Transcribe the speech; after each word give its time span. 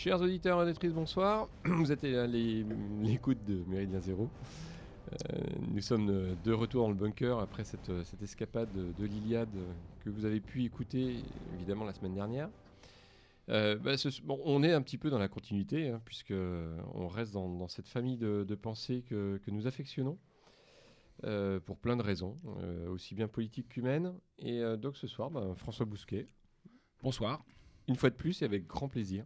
Chers 0.00 0.20
auditeurs 0.20 0.60
et 0.60 0.64
auditrices, 0.64 0.92
bonsoir. 0.92 1.48
Vous 1.64 1.90
êtes 1.90 2.04
à 2.04 2.26
l'écoute 2.28 3.44
de 3.44 3.64
Méridien 3.68 3.98
Zéro. 3.98 4.30
Euh, 5.12 5.40
nous 5.72 5.80
sommes 5.80 6.08
euh, 6.08 6.34
de 6.44 6.52
retour 6.52 6.82
dans 6.84 6.90
le 6.90 6.94
bunker 6.94 7.40
après 7.40 7.64
cette, 7.64 7.88
euh, 7.88 8.04
cette 8.04 8.22
escapade 8.22 8.70
de, 8.72 8.92
de 8.92 9.06
l'Iliade 9.06 9.48
que 10.04 10.10
vous 10.10 10.24
avez 10.24 10.38
pu 10.40 10.62
écouter 10.64 11.16
évidemment 11.54 11.84
la 11.84 11.94
semaine 11.94 12.14
dernière. 12.14 12.48
Euh, 13.48 13.76
bah, 13.76 13.96
ce- 13.96 14.20
bon, 14.22 14.38
on 14.44 14.62
est 14.62 14.72
un 14.72 14.82
petit 14.82 14.98
peu 14.98 15.10
dans 15.10 15.18
la 15.18 15.26
continuité 15.28 15.88
hein, 15.88 16.00
puisque 16.04 16.34
on 16.94 17.08
reste 17.08 17.32
dans, 17.32 17.48
dans 17.48 17.66
cette 17.68 17.88
famille 17.88 18.18
de, 18.18 18.44
de 18.46 18.54
pensées 18.54 19.02
que, 19.08 19.40
que 19.44 19.50
nous 19.50 19.66
affectionnons 19.66 20.16
euh, 21.24 21.58
pour 21.58 21.76
plein 21.78 21.96
de 21.96 22.02
raisons, 22.02 22.36
euh, 22.60 22.88
aussi 22.88 23.16
bien 23.16 23.26
politiques 23.26 23.68
qu'humaines. 23.70 24.12
Et 24.38 24.62
donc 24.76 24.96
ce 24.96 25.08
soir, 25.08 25.30
bah, 25.30 25.54
François 25.56 25.86
Bousquet, 25.86 26.28
Bonsoir. 27.02 27.42
une 27.88 27.96
fois 27.96 28.10
de 28.10 28.14
plus 28.14 28.42
et 28.42 28.44
avec 28.44 28.66
grand 28.68 28.86
plaisir. 28.88 29.24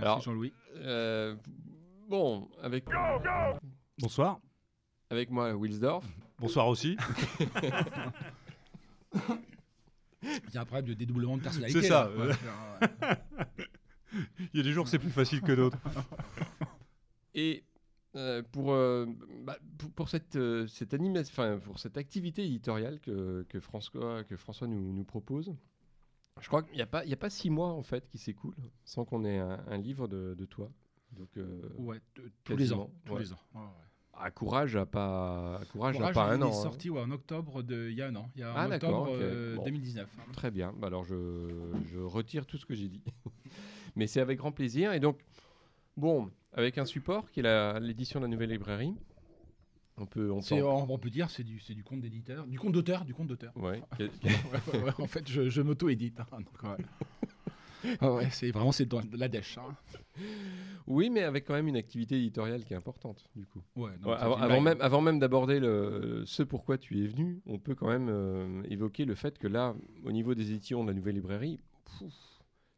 Merci 0.00 0.12
Alors- 0.12 0.20
Jean-Louis. 0.22 0.52
Euh, 0.76 1.36
bon, 2.08 2.48
avec, 2.62 2.86
Bonsoir. 3.98 4.40
avec 5.10 5.30
moi, 5.30 5.52
Wilsdorf. 5.54 6.06
Bonsoir 6.38 6.68
aussi. 6.68 6.96
Il 10.22 10.54
y 10.54 10.58
a 10.58 10.62
un 10.62 10.64
problème 10.64 10.86
de 10.86 10.94
dédoublement 10.94 11.36
de 11.36 11.42
personnalité. 11.42 11.82
C'est 11.82 11.88
ça, 11.88 12.10
là. 12.16 12.26
Ouais. 12.26 12.34
Il 14.52 14.56
y 14.56 14.60
a 14.60 14.62
des 14.62 14.72
jours 14.72 14.88
c'est 14.88 14.98
plus 14.98 15.10
facile 15.10 15.40
que 15.42 15.52
d'autres. 15.52 15.78
Et 17.34 17.64
euh, 18.16 18.42
pour, 18.52 18.72
euh, 18.72 19.06
bah, 19.44 19.56
pour, 19.78 19.90
pour 19.92 20.08
cette, 20.08 20.34
euh, 20.36 20.66
cette 20.66 20.94
pour 21.62 21.78
cette 21.78 21.96
activité 21.96 22.44
éditoriale 22.44 22.98
que, 23.00 23.46
que 23.48 23.60
François, 23.60 24.24
que 24.24 24.36
François 24.36 24.66
nous, 24.66 24.92
nous 24.92 25.04
propose, 25.04 25.54
je 26.40 26.48
crois 26.48 26.62
qu'il 26.62 26.74
n'y 26.76 26.82
a, 26.82 26.86
pas- 26.86 27.04
il 27.04 27.10
y 27.10 27.14
a 27.14 27.16
pas 27.18 27.30
six 27.30 27.50
mois 27.50 27.68
en 27.68 27.82
fait 27.82 28.06
qui 28.08 28.18
s'écoulent 28.18 28.54
sans 28.84 29.04
qu'on 29.04 29.24
ait 29.24 29.38
un, 29.38 29.60
un 29.68 29.78
livre 29.78 30.08
de, 30.08 30.34
de 30.38 30.44
toi. 30.46 30.70
Donc, 31.12 31.28
euh, 31.36 31.60
Ouais, 31.78 31.98
t- 32.14 32.22
tous 32.44 32.56
les 32.56 32.72
ans. 32.72 32.90
Tous 33.04 33.14
ouais. 33.14 33.20
les 33.20 33.32
ans. 33.32 33.38
Ouais, 33.54 33.60
ouais. 33.62 33.66
à 34.22 34.30
courage 34.30 34.76
à 34.76 34.86
pas, 34.86 35.56
à 35.56 35.64
courage, 35.64 36.00
à 36.00 36.12
pas 36.12 36.28
il 36.34 36.34
un 36.34 36.40
est 36.40 36.44
an. 36.44 36.48
hein. 36.50 36.52
sorti 36.52 36.88
ouais, 36.90 37.00
en 37.00 37.10
octobre 37.10 37.62
de, 37.62 37.88
il 37.90 37.96
y 37.96 38.02
a 38.02 38.06
un 38.08 38.16
an. 38.16 38.30
Il 38.36 38.40
y 38.40 38.44
a 38.44 38.52
Ah, 38.54 38.66
en 38.66 38.68
d'accord, 38.68 39.02
octobre 39.02 39.16
ok. 39.16 39.22
euh, 39.22 39.56
Bon. 39.56 39.64
2019. 39.64 40.08
Très 40.32 40.50
bien. 40.50 40.72
Bah 40.78 40.86
alors 40.86 41.04
je, 41.04 41.72
je 41.86 41.98
retire 41.98 42.46
tout 42.46 42.58
ce 42.58 42.64
que 42.66 42.74
j'ai 42.74 42.88
dit. 42.88 43.02
Mais 43.96 44.06
c'est 44.06 44.20
avec 44.20 44.38
grand 44.38 44.52
plaisir. 44.52 44.92
Et 44.92 45.00
donc, 45.00 45.18
bon, 45.96 46.30
avec 46.52 46.78
un 46.78 46.84
support 46.84 47.30
qui 47.32 47.40
est 47.40 47.80
l'édition 47.80 48.20
de 48.20 48.24
la 48.24 48.28
nouvelle 48.30 48.50
librairie, 48.50 48.94
on 50.00 50.06
peut. 50.06 50.30
On 50.30 50.40
on, 50.52 50.86
on 50.90 50.98
peut 50.98 51.10
dire 51.10 51.30
c'est 51.30 51.44
du, 51.44 51.60
c'est 51.60 51.74
du 51.74 51.84
compte 51.84 52.00
d'éditeur, 52.00 52.46
du 52.46 52.58
compte 52.58 52.72
d'auteur, 52.72 53.04
du 53.04 53.14
compte 53.14 53.28
d'auteur. 53.28 53.52
ouais, 53.56 53.80
en 54.98 55.06
fait, 55.06 55.28
je, 55.28 55.48
je 55.48 55.62
m'auto-édite. 55.62 56.18
hein. 56.20 56.26
Ah 58.00 58.12
ouais, 58.14 58.28
c'est 58.30 58.50
vraiment 58.50 58.72
c'est 58.72 58.86
dans 58.86 59.00
la 59.12 59.28
dèche. 59.28 59.58
hein. 59.58 59.74
oui, 60.86 61.08
mais 61.10 61.22
avec 61.22 61.46
quand 61.46 61.54
même 61.54 61.68
une 61.68 61.76
activité 61.76 62.16
éditoriale 62.16 62.64
qui 62.64 62.74
est 62.74 62.76
importante, 62.76 63.24
du 63.34 63.46
coup. 63.46 63.62
Ouais, 63.76 63.92
non, 64.02 64.10
Ouais, 64.10 64.16
c'est 64.18 64.24
avant, 64.24 64.60
même, 64.60 64.80
avant 64.80 65.00
même 65.00 65.18
d'aborder 65.18 65.60
le, 65.60 66.22
ce 66.26 66.42
pourquoi 66.42 66.76
tu 66.78 67.02
es 67.02 67.06
venu, 67.06 67.40
on 67.46 67.58
peut 67.58 67.74
quand 67.74 67.88
même 67.88 68.08
euh, 68.10 68.62
évoquer 68.68 69.04
le 69.04 69.14
fait 69.14 69.38
que 69.38 69.46
là, 69.48 69.74
au 70.04 70.12
niveau 70.12 70.34
des 70.34 70.50
éditions 70.52 70.82
de 70.82 70.88
la 70.88 70.94
nouvelle 70.94 71.14
librairie, 71.14 71.58
pouf, 71.98 72.12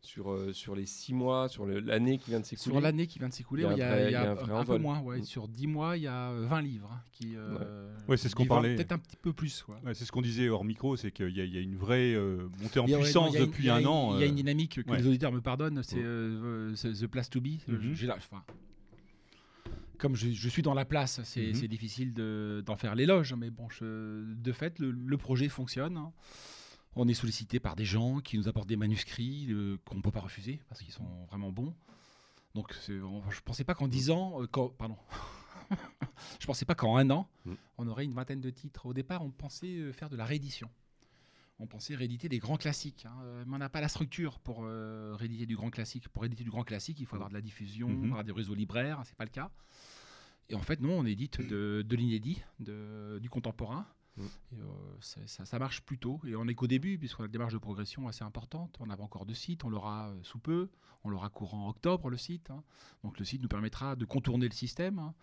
sur, 0.04 0.32
euh, 0.32 0.52
sur 0.52 0.74
les 0.74 0.84
six 0.84 1.14
mois, 1.14 1.48
sur 1.48 1.64
l'année 1.64 2.18
qui 2.18 2.30
vient 2.30 2.40
de 2.40 2.44
s'écouler. 2.44 2.72
Sur 2.72 2.80
l'année 2.80 3.06
qui 3.06 3.18
vient 3.20 3.28
de 3.28 3.32
s'écouler, 3.32 3.62
Il 3.70 3.78
y 3.78 3.82
a 3.82 4.10
y 4.10 4.14
un 4.16 4.32
a, 4.32 4.64
peu 4.64 4.78
moins. 4.78 5.00
Ouais. 5.00 5.20
Mm. 5.20 5.24
Sur 5.24 5.46
10 5.48 5.66
mois, 5.68 5.96
il 5.96 6.02
y 6.02 6.06
a 6.08 6.30
euh, 6.30 6.46
20 6.48 6.60
livres 6.62 6.90
hein, 6.92 7.00
qui. 7.12 7.36
euh, 7.36 7.88
Ouais, 8.08 8.16
c'est 8.16 8.28
ce 8.28 8.34
qu'on 8.34 8.44
parlait. 8.46 8.74
Peut-être 8.74 8.92
un 8.92 8.98
petit 8.98 9.16
peu 9.16 9.32
plus. 9.32 9.64
ouais. 9.68 9.76
Ouais, 9.84 9.94
c'est 9.94 10.04
ce 10.04 10.10
qu'on 10.12 10.20
disait 10.22 10.48
hors 10.48 10.64
micro, 10.64 10.96
c'est 10.96 11.12
qu'il 11.12 11.30
y, 11.36 11.40
a- 11.40 11.44
il 11.44 11.54
y 11.54 11.56
a 11.56 11.60
une 11.60 11.76
vraie 11.76 12.14
euh, 12.14 12.48
montée 12.60 12.80
en 12.80 12.86
ouais, 12.86 12.98
puissance 12.98 13.34
une- 13.34 13.46
depuis 13.46 13.70
un 13.70 13.84
an. 13.84 14.16
Il 14.16 14.20
y 14.20 14.24
a 14.24 14.26
euh, 14.26 14.28
une 14.30 14.34
dynamique 14.34 14.82
que 14.82 14.90
ouais. 14.90 14.98
les 14.98 15.06
auditeurs 15.06 15.30
me 15.32 15.40
pardonnent, 15.40 15.82
c'est 15.84 15.96
Ouais. 15.96 16.02
euh, 16.04 16.74
The 16.74 17.06
Place 17.06 17.30
to 17.30 17.40
Be. 17.40 17.58
Mhm. 17.68 17.94
J'ai 17.94 18.10
enfin, 18.10 18.42
comme 19.98 20.16
je, 20.16 20.30
je 20.32 20.48
suis 20.48 20.62
dans 20.62 20.74
la 20.74 20.84
place, 20.84 21.20
c'est 21.22 21.52
Mhm. 21.52 21.68
difficile 21.68 22.12
de- 22.12 22.60
d'en 22.66 22.74
faire 22.74 22.96
l'éloge, 22.96 23.34
mais 23.34 23.50
bon, 23.50 23.68
je- 23.70 24.24
de 24.34 24.52
fait, 24.52 24.80
le, 24.80 24.90
le 24.90 25.16
projet 25.16 25.48
fonctionne. 25.48 25.96
hein. 25.96 26.10
On 26.94 27.08
est 27.08 27.14
sollicité 27.14 27.58
par 27.58 27.74
des 27.74 27.84
gens 27.86 28.20
qui 28.20 28.36
nous 28.36 28.48
apportent 28.48 28.68
des 28.68 28.76
manuscrits 28.76 29.46
euh, 29.50 29.78
qu'on 29.86 29.96
ne 29.96 30.02
peut 30.02 30.10
pas 30.10 30.20
refuser 30.20 30.60
parce 30.68 30.82
qu'ils 30.82 30.92
sont 30.92 31.24
vraiment 31.26 31.50
bons. 31.50 31.74
Donc, 32.54 32.74
on- 32.90 33.22
je 33.30 33.40
pensais 33.40 33.64
pas 33.64 33.74
qu'en 33.74 33.88
10 33.88 34.10
ans, 34.10 34.42
euh, 34.42 34.46
pardon, 34.76 34.98
je 36.40 36.46
pensais 36.46 36.66
pas 36.66 36.74
qu'en 36.74 36.96
un 36.98 37.08
an, 37.10 37.28
Mhm. 37.46 37.56
on 37.78 37.88
aurait 37.88 38.04
une 38.04 38.12
vingtaine 38.12 38.40
de 38.42 38.50
titres. 38.50 38.84
Au 38.86 38.92
départ, 38.92 39.22
on 39.24 39.30
pensait 39.30 39.74
euh, 39.78 39.92
faire 39.92 40.10
de 40.10 40.16
la 40.16 40.26
réédition. 40.26 40.68
On 41.58 41.66
pensait 41.66 41.94
rééditer 41.94 42.28
des 42.28 42.38
grands 42.40 42.56
classiques, 42.56 43.06
hein, 43.06 43.14
mais 43.46 43.54
on 43.54 43.58
n'a 43.58 43.68
pas 43.68 43.80
la 43.80 43.88
structure 43.88 44.40
pour 44.40 44.64
rééditer 44.64 45.46
du 45.46 45.54
grand 45.54 45.70
classique. 45.70 46.08
Pour 46.08 46.22
rééditer 46.22 46.42
du 46.42 46.50
grand 46.50 46.64
classique, 46.64 46.98
il 46.98 47.06
faut 47.06 47.14
avoir 47.14 47.28
de 47.28 47.34
la 47.34 47.40
diffusion, 47.40 47.88
Mhm. 47.88 48.04
avoir 48.06 48.24
des 48.24 48.32
réseaux 48.32 48.54
libraires, 48.54 49.00
c'est 49.04 49.14
pas 49.14 49.24
le 49.24 49.30
cas. 49.30 49.48
Et 50.48 50.56
en 50.56 50.60
fait, 50.62 50.80
non, 50.80 50.98
on 50.98 51.04
édite 51.06 51.40
de, 51.40 51.84
de 51.86 51.96
l'inédit, 51.96 52.42
du 52.58 53.30
contemporain. 53.30 53.86
Et, 54.18 54.22
euh, 54.60 54.64
ça, 55.00 55.44
ça 55.46 55.58
marche 55.58 55.80
plutôt. 55.82 56.20
Et 56.26 56.36
on 56.36 56.46
est 56.46 56.54
qu'au 56.54 56.66
début, 56.66 56.98
puisqu'on 56.98 57.22
a 57.22 57.26
une 57.26 57.32
démarche 57.32 57.54
de 57.54 57.58
progression 57.58 58.08
assez 58.08 58.24
importante. 58.24 58.76
On 58.80 58.86
n'a 58.86 58.96
pas 58.96 59.02
encore 59.04 59.24
de 59.26 59.34
site, 59.34 59.64
on 59.64 59.70
l'aura 59.70 60.08
euh, 60.10 60.18
sous 60.22 60.38
peu. 60.38 60.68
On 61.04 61.10
l'aura 61.10 61.30
courant 61.30 61.68
octobre, 61.68 62.10
le 62.10 62.16
site. 62.16 62.50
hein. 62.50 62.62
Donc 63.02 63.18
le 63.18 63.24
site 63.24 63.42
nous 63.42 63.48
permettra 63.48 63.96
de 63.96 64.04
contourner 64.04 64.46
le 64.46 64.54
système. 64.54 64.98
hein. 65.00 65.14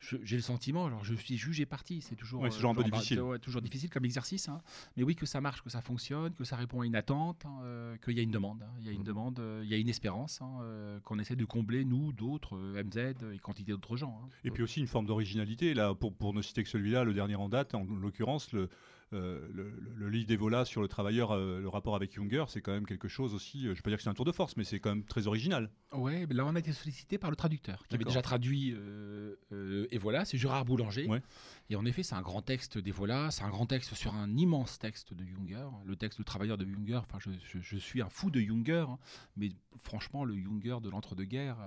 J'ai 0.00 0.36
le 0.36 0.42
sentiment, 0.42 0.86
alors 0.86 1.04
je 1.04 1.12
suis 1.14 1.36
juge 1.36 1.60
et 1.60 1.66
parti, 1.66 2.00
c'est 2.00 2.14
toujours, 2.14 2.42
Ouais, 2.42 2.48
euh, 2.48 2.52
toujours 2.52 2.70
un 2.70 2.74
peu 2.74 2.82
genre, 2.82 2.90
bah, 2.90 2.96
difficile. 2.98 3.20
ouais, 3.20 3.38
toujours 3.40 3.60
difficile 3.60 3.90
comme 3.90 4.04
exercice. 4.04 4.48
hein. 4.48 4.60
Mais 4.96 5.02
oui, 5.02 5.16
que 5.16 5.26
ça 5.26 5.40
marche, 5.40 5.60
que 5.62 5.70
ça 5.70 5.80
fonctionne, 5.80 6.32
que 6.34 6.44
ça 6.44 6.54
répond 6.54 6.82
à 6.82 6.86
une 6.86 6.94
attente, 6.94 7.44
euh, 7.62 7.96
qu'il 7.98 8.16
y 8.16 8.20
a 8.20 8.22
une 8.22 8.30
demande. 8.30 8.64
Il 8.78 8.86
y 8.86 8.88
a 8.88 8.92
une 8.92 9.00
Mhm. 9.00 9.04
demande, 9.04 9.40
euh, 9.40 9.60
il 9.64 9.68
y 9.70 9.74
a 9.74 9.76
une 9.76 9.88
espérance 9.88 10.38
euh, 10.62 11.00
qu'on 11.00 11.18
essaie 11.18 11.34
de 11.34 11.44
combler, 11.44 11.84
nous, 11.84 12.12
d'autres, 12.12 12.56
euh, 12.56 12.80
MZ 12.84 13.32
et 13.34 13.38
quantité 13.40 13.72
d'autres 13.72 13.96
gens. 13.96 14.20
Et 14.44 14.52
puis 14.52 14.62
aussi 14.62 14.78
une 14.78 14.86
forme 14.86 15.06
d'originalité. 15.06 15.74
Là, 15.74 15.94
pour, 15.96 16.14
pour 16.14 16.32
ne 16.32 16.42
citer 16.42 16.62
que 16.62 16.68
celui-là, 16.68 17.02
le 17.02 17.12
dernier 17.12 17.34
en 17.34 17.48
date, 17.48 17.74
en 17.74 17.82
l'occurrence, 17.84 18.37
le, 18.52 18.68
euh, 19.14 19.48
le, 19.54 19.70
le- 19.96 20.24
d'Evola 20.24 20.64
sur 20.66 20.82
le 20.82 20.88
travailleur, 20.88 21.30
euh, 21.32 21.60
le 21.60 21.68
rapport 21.68 21.96
avec 21.96 22.14
Junger, 22.14 22.44
c'est 22.48 22.60
quand 22.60 22.72
même 22.72 22.84
quelque 22.86 23.08
chose 23.08 23.32
aussi. 23.34 23.58
euh, 23.58 23.62
je 23.62 23.68
ne 23.68 23.74
vais 23.76 23.80
pas 23.82 23.90
dire 23.90 23.96
que 23.96 24.02
c'est 24.02 24.10
un 24.10 24.14
tour 24.14 24.24
de 24.26 24.32
force, 24.32 24.56
mais 24.58 24.64
c'est 24.64 24.80
quand 24.80 24.90
même 24.90 25.04
très 25.04 25.26
original. 25.26 25.70
Ouais, 25.92 26.26
là 26.30 26.44
on 26.44 26.54
a 26.54 26.58
été 26.58 26.72
sollicité 26.72 27.16
par 27.16 27.30
le 27.30 27.36
traducteur 27.36 27.86
qui 27.88 27.94
avait 27.94 28.04
déjà 28.04 28.20
traduit 28.20 28.74
euh, 28.76 29.34
euh, 29.52 29.86
c'est 30.26 30.36
Gérard 30.36 30.64
Boulanger. 30.66 31.06
Ouais. 31.06 31.22
Et 31.70 31.76
en 31.76 31.84
effet, 31.86 32.02
c'est 32.02 32.14
un 32.16 32.22
grand 32.22 32.42
texte 32.42 32.76
d'Et 32.78 32.90
voilà, 32.90 33.30
c'est 33.30 33.44
un 33.44 33.50
grand 33.50 33.66
texte 33.66 33.94
sur 33.94 34.14
un 34.14 34.36
immense 34.36 34.78
texte 34.78 35.14
de 35.14 35.24
Junger, 35.24 35.66
le 35.86 35.96
texte 35.96 36.18
Le 36.18 36.24
travailleur 36.24 36.58
de 36.58 36.66
Junger. 36.66 36.96
Enfin, 36.96 37.18
je, 37.20 37.30
je- 37.44 37.60
je 37.62 37.76
suis 37.78 38.02
un 38.02 38.08
fou 38.10 38.30
de 38.30 38.40
Junger, 38.40 38.84
hein, 38.88 38.98
mais 39.36 39.50
franchement, 39.82 40.24
le 40.24 40.34
Junger 40.36 40.78
de 40.82 40.90
l'entre-deux-guerres 40.90 41.58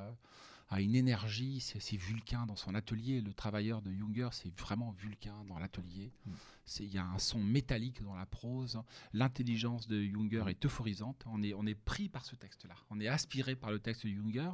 a 0.71 0.79
une 0.79 0.95
énergie, 0.95 1.59
c'est 1.59 1.97
Vulcain 1.97 2.45
dans 2.45 2.55
son 2.55 2.73
atelier. 2.75 3.19
Le 3.19 3.33
travailleur 3.33 3.81
de 3.81 3.91
Junger, 3.91 4.29
c'est 4.31 4.57
vraiment 4.57 4.91
Vulcain 4.91 5.35
dans 5.49 5.59
l'atelier. 5.59 6.13
Mm. 6.25 6.31
Il 6.79 6.93
y 6.93 6.97
a 6.97 7.05
un 7.05 7.19
son 7.19 7.39
métallique 7.39 8.01
dans 8.01 8.15
la 8.15 8.25
prose. 8.25 8.81
L'intelligence 9.11 9.87
de 9.87 10.01
Junger 10.01 10.45
est 10.47 10.65
euphorisante. 10.65 11.23
On 11.25 11.43
est, 11.43 11.53
on 11.53 11.65
est 11.65 11.75
pris 11.75 12.07
par 12.07 12.23
ce 12.23 12.37
texte-là. 12.37 12.75
On 12.89 13.01
est 13.01 13.09
aspiré 13.09 13.55
par 13.55 13.69
le 13.69 13.79
texte 13.79 14.05
de 14.05 14.11
Junger. 14.11 14.49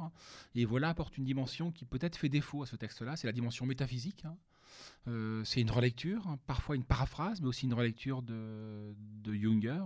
Et 0.56 0.64
voilà 0.64 0.88
apporte 0.88 1.16
une 1.18 1.24
dimension 1.24 1.70
qui 1.70 1.84
peut-être 1.84 2.16
fait 2.16 2.28
défaut 2.28 2.64
à 2.64 2.66
ce 2.66 2.74
texte-là. 2.74 3.14
C'est 3.16 3.28
la 3.28 3.32
dimension 3.32 3.64
métaphysique. 3.64 4.24
hein. 4.24 4.36
Euh, 5.06 5.44
c'est 5.44 5.60
une 5.60 5.70
relecture, 5.70 6.26
hein, 6.26 6.38
parfois 6.46 6.74
une 6.74 6.84
paraphrase, 6.84 7.40
mais 7.40 7.46
aussi 7.46 7.66
une 7.66 7.74
relecture 7.74 8.22
de, 8.22 8.94
de 9.22 9.34
Junger. 9.34 9.82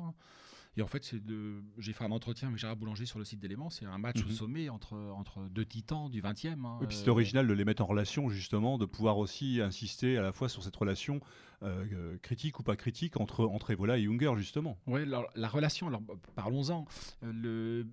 Et 0.78 0.82
en 0.82 0.86
fait, 0.86 1.04
c'est 1.04 1.22
de... 1.22 1.62
j'ai 1.78 1.92
fait 1.92 2.02
un 2.04 2.10
entretien 2.12 2.48
avec 2.48 2.58
Gérard 2.58 2.76
Boulanger 2.76 3.04
sur 3.04 3.18
le 3.18 3.26
site 3.26 3.38
d'Éléments. 3.40 3.68
C'est 3.68 3.84
un 3.84 3.98
match 3.98 4.22
au 4.22 4.26
Mhm. 4.26 4.32
sommet 4.32 4.68
entre, 4.70 4.94
entre 4.94 5.42
deux 5.50 5.66
titans 5.66 6.08
du 6.08 6.22
20e. 6.22 6.64
hein. 6.64 6.78
Et 6.82 6.86
puis 6.86 6.96
c'est 6.96 7.08
Euh, 7.08 7.12
original 7.12 7.46
de 7.46 7.52
les 7.52 7.64
mettre 7.66 7.82
en 7.82 7.86
relation, 7.86 8.30
justement, 8.30 8.78
de 8.78 8.86
pouvoir 8.86 9.18
aussi 9.18 9.60
insister 9.60 10.16
à 10.16 10.22
la 10.22 10.32
fois 10.32 10.48
sur 10.48 10.62
cette 10.62 10.76
relation 10.76 11.20
euh, 11.62 11.84
euh, 11.92 12.18
critique 12.22 12.58
ou 12.58 12.62
pas 12.62 12.74
critique 12.76 13.20
entre, 13.20 13.44
entre 13.44 13.70
Evola 13.70 13.98
et 13.98 14.02
Junger, 14.02 14.32
justement. 14.38 14.78
Ouais, 14.86 15.04
la, 15.04 15.26
la 15.34 15.48
relation, 15.48 15.88
alors 15.88 16.00
parlons-en. 16.34 16.86
Le... 17.20 17.86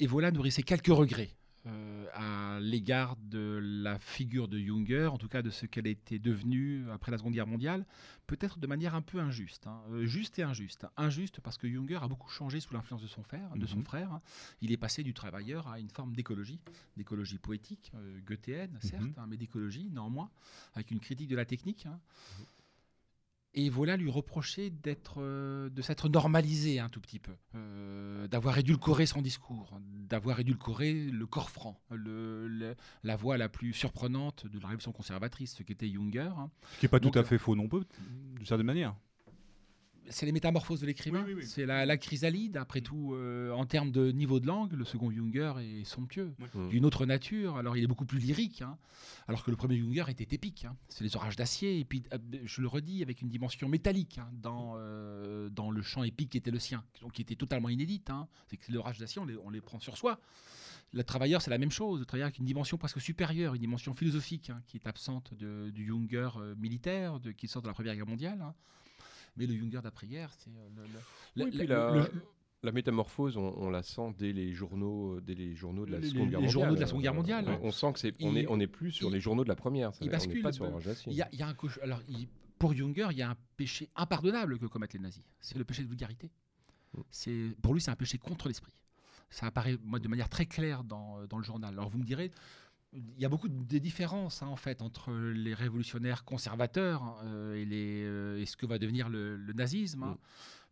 Evola 0.00 0.30
nourrissait 0.30 0.62
quelques 0.62 0.86
regrets 0.88 1.30
euh, 1.66 2.06
à 2.14 2.58
l'égard 2.60 3.16
de 3.16 3.58
la 3.62 3.98
figure 3.98 4.48
de 4.48 4.58
Junger, 4.58 5.06
en 5.06 5.18
tout 5.18 5.28
cas 5.28 5.42
de 5.42 5.50
ce 5.50 5.66
qu'elle 5.66 5.86
était 5.86 6.18
devenue 6.18 6.88
après 6.90 7.10
la 7.10 7.18
Seconde 7.18 7.32
Guerre 7.34 7.46
mondiale, 7.46 7.84
peut-être 8.26 8.58
de 8.58 8.66
manière 8.66 8.94
un 8.94 9.02
peu 9.02 9.18
injuste. 9.20 9.66
hein. 9.66 9.82
Euh, 9.90 10.06
juste 10.06 10.38
et 10.38 10.42
injuste. 10.42 10.86
Injuste 10.96 11.40
parce 11.40 11.58
que 11.58 11.68
Junger 11.68 11.96
a 12.02 12.08
beaucoup 12.08 12.30
changé 12.30 12.60
sous 12.60 12.72
l'influence 12.74 13.02
de 13.02 13.06
son 13.08 13.22
frère. 13.22 13.50
De 13.56 13.66
son 13.66 13.78
Mhm. 13.78 13.84
frère 13.84 14.12
hein. 14.12 14.22
Il 14.62 14.72
est 14.72 14.76
passé 14.76 15.02
du 15.02 15.12
travailleur 15.14 15.66
à 15.68 15.78
une 15.80 15.90
forme 15.90 16.14
d'écologie, 16.14 16.60
d'écologie 16.96 17.38
poétique, 17.38 17.92
euh, 17.94 18.20
goethéenne, 18.26 18.78
certes, 18.80 19.02
Mhm. 19.02 19.14
hein, 19.16 19.26
mais 19.28 19.36
d'écologie 19.36 19.88
néanmoins, 19.92 20.30
avec 20.74 20.90
une 20.90 21.00
critique 21.00 21.28
de 21.28 21.36
la 21.36 21.44
technique. 21.44 21.86
hein. 21.86 21.98
Et 23.58 23.70
voilà 23.70 23.96
lui 23.96 24.10
reprocher 24.10 24.68
d'être, 24.68 25.14
euh, 25.18 25.70
de 25.70 25.80
s'être 25.80 26.10
normalisé 26.10 26.78
un 26.78 26.90
tout 26.90 27.00
petit 27.00 27.18
peu, 27.18 27.32
euh, 27.54 28.28
d'avoir 28.28 28.58
édulcoré 28.58 29.06
son 29.06 29.22
discours, 29.22 29.80
d'avoir 29.82 30.40
édulcoré 30.40 30.92
le 30.92 31.26
corps 31.26 31.48
franc, 31.48 31.80
le- 31.90 32.46
le- 32.48 32.76
la 33.02 33.16
voix 33.16 33.38
la 33.38 33.48
plus 33.48 33.72
surprenante 33.72 34.46
de 34.46 34.58
la 34.60 34.68
révolution 34.68 34.92
conservatrice, 34.92 35.54
ce 35.56 35.62
qu'était 35.62 35.88
Junger. 35.88 36.30
hein. 36.36 36.50
Ce 36.74 36.80
qui 36.80 36.84
n'est 36.84 36.90
pas 36.90 36.98
Donc, 37.00 37.14
tout 37.14 37.18
à 37.18 37.22
euh, 37.22 37.24
fait 37.24 37.38
faux 37.38 37.56
non 37.56 37.66
plus, 37.66 37.80
d'une 38.36 38.44
certaine 38.44 38.66
manière. 38.66 38.94
C'est 40.10 40.26
les 40.26 40.32
métamorphoses 40.32 40.80
de 40.80 40.86
l'écrivain. 40.86 41.22
Oui, 41.26 41.34
oui, 41.34 41.42
oui. 41.42 41.46
C'est 41.46 41.66
la, 41.66 41.86
la 41.86 41.96
chrysalide, 41.96 42.56
après 42.56 42.80
tout, 42.80 43.12
euh, 43.14 43.50
en 43.52 43.66
termes 43.66 43.90
de 43.90 44.10
niveau 44.12 44.40
de 44.40 44.46
langue, 44.46 44.72
le 44.72 44.84
second 44.84 45.10
Junger 45.10 45.54
est 45.60 45.84
somptueux, 45.84 46.34
Mm. 46.54 46.68
d'une 46.68 46.84
autre 46.84 47.06
nature. 47.06 47.56
Alors, 47.56 47.76
il 47.76 47.84
est 47.84 47.86
beaucoup 47.86 48.06
plus 48.06 48.18
lyrique, 48.18 48.62
hein, 48.62 48.78
alors 49.28 49.42
que 49.44 49.50
le 49.50 49.56
premier 49.56 49.76
Junger 49.78 50.04
était 50.08 50.34
épique. 50.34 50.64
hein. 50.64 50.76
C'est 50.88 51.04
les 51.04 51.16
orages 51.16 51.36
d'acier, 51.36 51.78
et 51.78 51.84
puis, 51.84 52.02
euh, 52.12 52.18
je 52.44 52.60
le 52.60 52.68
redis, 52.68 53.02
avec 53.02 53.20
une 53.22 53.28
dimension 53.28 53.68
métallique 53.68 54.18
hein, 54.18 54.28
dans, 54.32 54.74
euh, 54.76 55.48
dans 55.50 55.70
le 55.70 55.82
chant 55.82 56.02
épique 56.04 56.30
qui 56.30 56.38
était 56.38 56.50
le 56.50 56.58
sien, 56.58 56.84
donc 57.00 57.12
qui 57.12 57.22
était 57.22 57.36
totalement 57.36 57.68
inédite. 57.68 58.10
hein. 58.10 58.28
C'est 58.48 58.56
que 58.56 58.70
les 58.70 58.78
orages 58.78 58.98
d'acier, 58.98 59.20
on 59.20 59.24
les, 59.26 59.36
on 59.36 59.50
les 59.50 59.60
prend 59.60 59.78
sur 59.80 59.96
soi. 59.96 60.18
Le 60.92 61.02
travailleur, 61.02 61.42
c'est 61.42 61.50
la 61.50 61.58
même 61.58 61.70
chose. 61.72 61.98
Le 61.98 62.06
travailleur 62.06 62.26
avec 62.26 62.38
une 62.38 62.44
dimension 62.46 62.78
presque 62.78 63.00
supérieure, 63.00 63.54
une 63.54 63.60
dimension 63.60 63.92
philosophique 63.92 64.50
hein, 64.50 64.62
qui 64.66 64.76
est 64.76 64.86
absente 64.86 65.34
de- 65.34 65.70
du 65.70 65.84
Junger 65.84 66.28
euh, 66.36 66.54
militaire, 66.56 67.18
de, 67.18 67.32
qui 67.32 67.48
sort 67.48 67.60
de 67.60 67.66
la 67.66 67.74
Première 67.74 67.96
Guerre 67.96 68.06
mondiale. 68.06 68.40
Mais 69.36 69.46
le 69.46 69.54
Junger 69.54 69.80
d'après-guerre, 69.82 70.30
c'est 70.38 70.50
euh, 70.50 70.68
le, 70.76 70.82
le- 71.44 71.44
Oui, 71.50 71.66
la, 72.62 72.72
métamorphose, 72.72 73.36
on, 73.36 73.54
on 73.58 73.70
la 73.70 73.82
sent 73.82 74.14
dès 74.18 74.32
les 74.32 74.52
journaux, 74.52 75.20
dès 75.20 75.34
les 75.34 75.54
journaux 75.54 75.86
de 75.86 75.92
la 75.92 75.98
Les- 75.98 76.08
Seconde 76.08 76.24
les 76.24 76.30
Guerre 76.30 76.40
mondiale. 76.40 76.52
journaux 76.52 76.74
de 76.74 76.80
la 76.80 76.86
Seconde 76.86 77.02
Guerre 77.02 77.12
Euh, 77.12 77.16
mondiale, 77.16 77.44
On, 77.46 77.52
hein. 77.52 77.58
on 77.62 77.70
sent 77.70 77.92
que 77.92 77.98
c'est, 77.98 78.14
on 78.22 78.34
est, 78.34 78.46
on 78.48 78.58
est 78.58 78.66
plus 78.66 78.90
sur 78.92 79.08
il- 79.08 79.12
les 79.14 79.20
journaux 79.20 79.44
de 79.44 79.48
la 79.48 79.56
première. 79.56 79.94
ça, 79.94 79.98
il 80.04 80.08
on 80.08 80.12
bascule, 80.12 80.42
pas 80.42 80.52
sur. 80.52 80.66
Il 81.06 81.12
y 81.12 81.22
a, 81.22 81.28
il 81.32 81.38
y 81.38 81.42
a 81.42 81.48
un 81.48 81.54
coche- 81.54 81.78
alors, 81.82 82.00
il- 82.08 82.28
pour 82.58 82.74
Junger, 82.74 83.08
il 83.10 83.18
y 83.18 83.22
a 83.22 83.30
un 83.30 83.36
péché 83.56 83.88
impardonnable 83.94 84.58
que 84.58 84.66
commettent 84.66 84.94
les 84.94 84.98
nazis. 84.98 85.22
C'est 85.40 85.58
le 85.58 85.64
péché 85.64 85.82
de 85.82 85.88
vulgarité. 85.88 86.30
Mm. 86.94 87.00
C'est, 87.10 87.50
pour 87.62 87.74
lui, 87.74 87.80
c'est 87.80 87.90
un 87.90 87.96
péché 87.96 88.16
contre 88.18 88.48
l'esprit. 88.48 88.72
Ça 89.28 89.46
apparaît 89.46 89.76
moi, 89.84 89.98
de 89.98 90.08
manière 90.08 90.28
très 90.30 90.46
claire 90.46 90.82
dans, 90.82 91.24
dans 91.26 91.36
le 91.38 91.44
journal. 91.44 91.74
Alors 91.74 91.90
vous 91.90 91.98
me 91.98 92.04
direz, 92.04 92.30
il 92.96 93.20
y 93.20 93.24
a 93.24 93.28
beaucoup 93.28 93.48
de 93.48 93.78
différences 93.78 94.42
hein, 94.42 94.46
en 94.48 94.56
fait 94.56 94.80
entre 94.82 95.12
les 95.12 95.52
révolutionnaires 95.54 96.24
conservateurs 96.24 97.20
euh, 97.24 97.54
et, 97.54 97.64
les, 97.64 98.02
euh, 98.04 98.40
et 98.40 98.46
ce 98.46 98.56
que 98.56 98.64
va 98.66 98.78
devenir 98.78 99.08
le, 99.08 99.36
le 99.36 99.52
nazisme. 99.52 100.02
hein. 100.02 100.18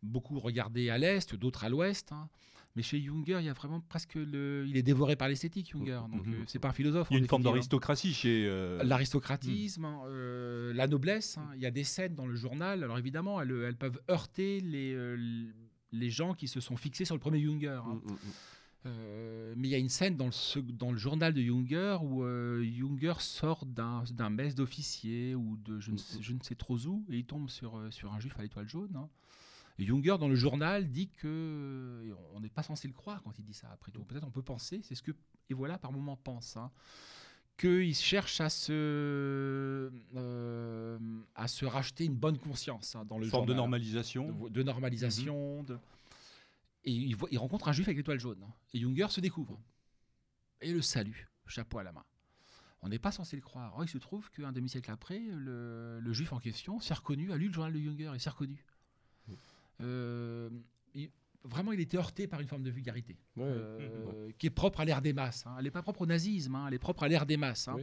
Beaucoup 0.03 0.39
regardés 0.39 0.91
à 0.91 0.99
l'est, 0.99 1.35
d'autres 1.35 1.65
à 1.65 1.69
l'ouest. 1.69 2.13
hein. 2.13 2.29
Mais 2.77 2.83
chez 2.83 3.01
Junger, 3.01 3.37
il 3.41 3.47
y 3.47 3.49
a 3.49 3.53
vraiment 3.53 3.81
presque 3.81 4.17
le, 4.17 4.65
il 4.67 4.77
est 4.77 4.83
dévoré 4.83 5.15
par 5.17 5.29
l'esthétique, 5.29 5.71
Junger. 5.71 6.01
Donc 6.11 6.27
Mhm. 6.27 6.35
euh, 6.35 6.45
c'est 6.47 6.59
pas 6.59 6.69
un 6.71 6.73
philosophe. 6.73 7.07
Il 7.11 7.15
y 7.15 7.17
a 7.17 7.21
une 7.21 7.29
forme 7.29 7.43
d'aristocratie 7.45 8.13
chez. 8.13 8.49
L'aristocratisme, 8.83 9.87
euh, 10.07 10.73
la 10.75 10.87
noblesse. 10.87 11.39
Il 11.55 11.61
y 11.63 11.67
a 11.67 11.71
des 11.71 11.85
scènes 11.85 12.15
dans 12.15 12.27
le 12.27 12.35
journal. 12.35 12.83
Alors 12.83 12.99
évidemment, 12.99 13.41
elles, 13.41 13.53
elles 13.67 13.77
peuvent 13.77 14.01
heurter 14.11 14.61
les, 14.61 14.97
les 15.93 16.11
gens 16.11 16.35
qui 16.35 16.49
se 16.49 16.61
sont 16.61 16.77
fixés 16.77 17.05
sur 17.05 17.15
le 17.15 17.21
premier 17.21 17.41
Junger. 17.41 17.69
hein. 17.87 18.01
Mm, 18.05 18.11
mm, 18.11 18.13
mm. 18.15 18.33
Euh, 18.87 19.55
mais 19.57 19.69
il 19.69 19.71
y 19.71 19.75
a 19.75 19.79
une 19.79 19.89
scène 19.89 20.17
dans 20.17 20.27
le, 20.27 20.33
sec- 20.33 20.77
dans 20.77 20.93
le 20.93 20.99
journal 20.99 21.33
de 21.33 21.41
Junger 21.41 21.97
où 22.03 22.23
euh, 22.23 22.63
Junger 22.65 23.15
sort 23.19 23.65
d'un 23.65 24.05
mess 24.31 24.55
d'officier 24.55 25.35
ou 25.35 25.57
de 25.65 25.81
je 25.81 25.91
ne, 25.91 25.97
sais, 25.97 26.21
je 26.23 26.33
ne 26.35 26.41
sais 26.43 26.55
trop 26.55 26.77
où 26.87 27.03
et 27.09 27.17
il 27.17 27.25
tombe 27.25 27.49
sur, 27.49 27.79
euh, 27.79 27.91
sur 27.91 28.13
un 28.13 28.21
juif 28.21 28.39
à 28.39 28.43
l'étoile 28.43 28.69
jaune. 28.69 28.95
hein. 28.95 29.09
Et 29.79 29.87
Junger, 29.87 30.17
dans 30.21 30.29
le 30.29 30.35
journal, 30.37 30.89
dit 30.91 31.09
que. 31.09 32.15
on 32.35 32.41
n'est 32.41 32.49
pas 32.51 32.63
censé 32.63 32.87
le 32.87 32.95
croire 32.95 33.23
quand 33.23 33.33
il 33.39 33.45
dit 33.45 33.55
ça, 33.55 33.69
après 33.73 33.91
tout. 33.91 34.05
Peut-être 34.05 34.25
on 34.27 34.31
peut 34.31 34.43
penser, 34.43 34.81
c'est 34.85 34.95
ce 34.95 35.03
que. 35.03 35.13
Et 35.51 35.55
voilà, 35.55 35.79
par 35.79 35.91
moment, 35.91 36.17
pense. 36.17 36.57
Hein, 36.57 36.71
qu'il 37.57 37.95
cherche 37.95 38.41
à 38.41 38.51
se, 38.51 38.73
euh, 40.17 40.99
à 41.35 41.49
se 41.49 41.65
racheter 41.65 42.05
une 42.05 42.15
bonne 42.17 42.39
conscience 42.39 42.95
hein, 42.97 43.05
dans 43.09 43.19
le 43.19 43.27
forme 43.27 43.47
de 43.47 43.55
normalisation. 43.55 44.31
de, 44.45 44.49
de 44.51 44.63
normalisation. 44.63 45.63
de- 45.65 45.79
Et 46.85 46.93
il, 46.93 47.17
voit- 47.17 47.29
il 47.33 47.39
rencontre 47.39 47.69
un 47.69 47.73
juif 47.73 47.89
avec 47.89 47.97
l'étoile 47.97 48.21
jaune. 48.21 48.45
Et 48.73 48.79
Junger 48.81 49.07
se 49.11 49.21
découvre. 49.21 49.59
Et 50.61 50.73
le 50.73 50.83
salue, 50.83 51.17
chapeau 51.47 51.79
à 51.79 51.83
la 51.83 51.93
main. 51.93 52.05
On 52.83 52.89
n'est 52.89 52.99
pas 52.99 53.13
censé 53.13 53.37
le 53.37 53.43
croire. 53.43 53.75
Or, 53.75 53.85
il 53.85 53.89
se 53.89 53.97
trouve 53.99 54.31
qu'un 54.31 54.53
demi-siècle 54.53 54.91
après, 54.91 55.19
le, 55.19 55.99
le 56.01 56.13
juif 56.13 56.33
en 56.35 56.39
question 56.39 56.81
s'est 56.81 56.93
reconnu, 56.95 57.33
a 57.33 57.37
lu 57.37 57.47
le 57.49 57.53
journal 57.55 57.73
de 57.73 57.79
Junger 57.79 58.13
et 58.15 58.19
s'est 58.19 58.29
reconnu. 58.31 58.63
Euh, 59.81 60.51
il- 60.95 61.11
vraiment, 61.45 61.73
il 61.73 61.81
était 61.81 61.97
heurté 61.97 62.27
par 62.27 62.41
une 62.41 62.47
forme 62.49 62.63
de 62.63 62.71
vulgarité 62.71 63.17
euh, 63.39 64.31
qui 64.39 64.47
est 64.47 64.51
propre 64.51 64.81
à 64.81 64.85
l'ère 64.85 65.03
des 65.03 65.13
masses. 65.13 65.47
hein. 65.47 65.55
Elle 65.59 65.65
n'est 65.65 65.71
pas 65.71 65.83
propre 65.83 66.03
au 66.03 66.07
nazisme, 66.07 66.55
hein, 66.55 66.67
elle 66.69 66.75
est 66.75 66.79
propre 66.79 67.03
à 67.05 67.09
l'ère 67.09 67.27
des 67.27 67.37
masses. 67.37 67.69
hein. 67.69 67.77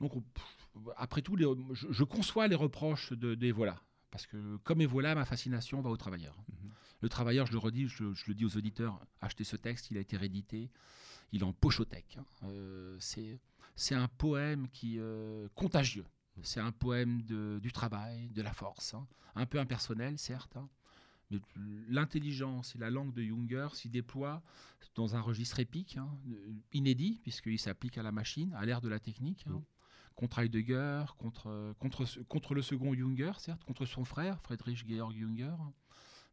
Donc, 0.00 0.16
on- 0.16 0.20
pff, 0.22 0.56
après 0.96 1.20
tout, 1.22 1.36
les- 1.36 1.46
je, 1.72 1.86
je 1.90 2.04
conçois 2.04 2.48
les 2.48 2.54
reproches 2.56 3.12
de, 3.12 3.34
d'Evola. 3.34 3.80
Parce 4.10 4.26
que, 4.26 4.56
comme 4.58 4.80
Evola, 4.80 5.14
ma 5.14 5.24
fascination 5.24 5.80
va 5.80 5.90
au 5.90 5.96
travailleur. 5.96 6.36
Mhm. 6.48 6.70
Le 7.02 7.08
travailleur, 7.08 7.46
je 7.46 7.52
le 7.52 7.58
redis, 7.58 7.88
je, 7.88 8.04
le 8.04 8.34
dis 8.34 8.44
aux 8.44 8.56
auditeurs, 8.56 9.04
achetez 9.20 9.44
ce 9.44 9.56
texte, 9.56 9.90
il 9.90 9.96
a 9.96 10.00
été 10.00 10.16
réédité, 10.16 10.70
il 11.32 11.40
est 11.40 11.44
en 11.44 11.52
pochothèque. 11.52 12.16
hein. 12.18 12.24
Euh, 12.44 12.96
c'est, 13.00 13.94
un 13.94 14.08
poème 14.08 14.68
qui 14.68 14.98
euh, 14.98 15.48
contagieux. 15.54 16.06
C'est 16.42 16.60
un 16.60 16.72
poème 16.72 17.20
du 17.22 17.72
travail, 17.72 18.28
de 18.30 18.40
la 18.40 18.52
force. 18.52 18.94
hein. 18.94 19.06
Un 19.34 19.46
peu 19.46 19.58
impersonnel, 19.58 20.16
certes. 20.18 20.56
hein. 20.56 20.68
Mais 21.30 21.38
l'intelligence 21.88 22.74
et 22.76 22.78
la 22.78 22.90
langue 22.90 23.12
de 23.14 23.22
Junger 23.22 23.68
s'y 23.74 23.88
déploient 23.88 24.42
dans 24.94 25.16
un 25.16 25.20
registre 25.20 25.58
épique, 25.60 25.96
euh, 25.98 26.54
inédit, 26.72 27.18
puisqu'il 27.22 27.58
s'applique 27.58 27.98
à 27.98 28.02
la 28.02 28.12
machine, 28.12 28.52
à 28.54 28.64
l'ère 28.64 28.80
de 28.80 28.88
la 28.88 29.00
technique. 29.00 29.44
Contre 30.14 30.40
Heidegger, 30.40 31.04
contre, 31.18 31.74
contre 32.28 32.54
le 32.54 32.62
second 32.62 32.92
Junger, 32.94 33.32
certes, 33.38 33.64
contre 33.64 33.86
son 33.86 34.04
frère, 34.04 34.40
Friedrich 34.42 34.86
Georg 34.86 35.14
Junger. 35.16 35.54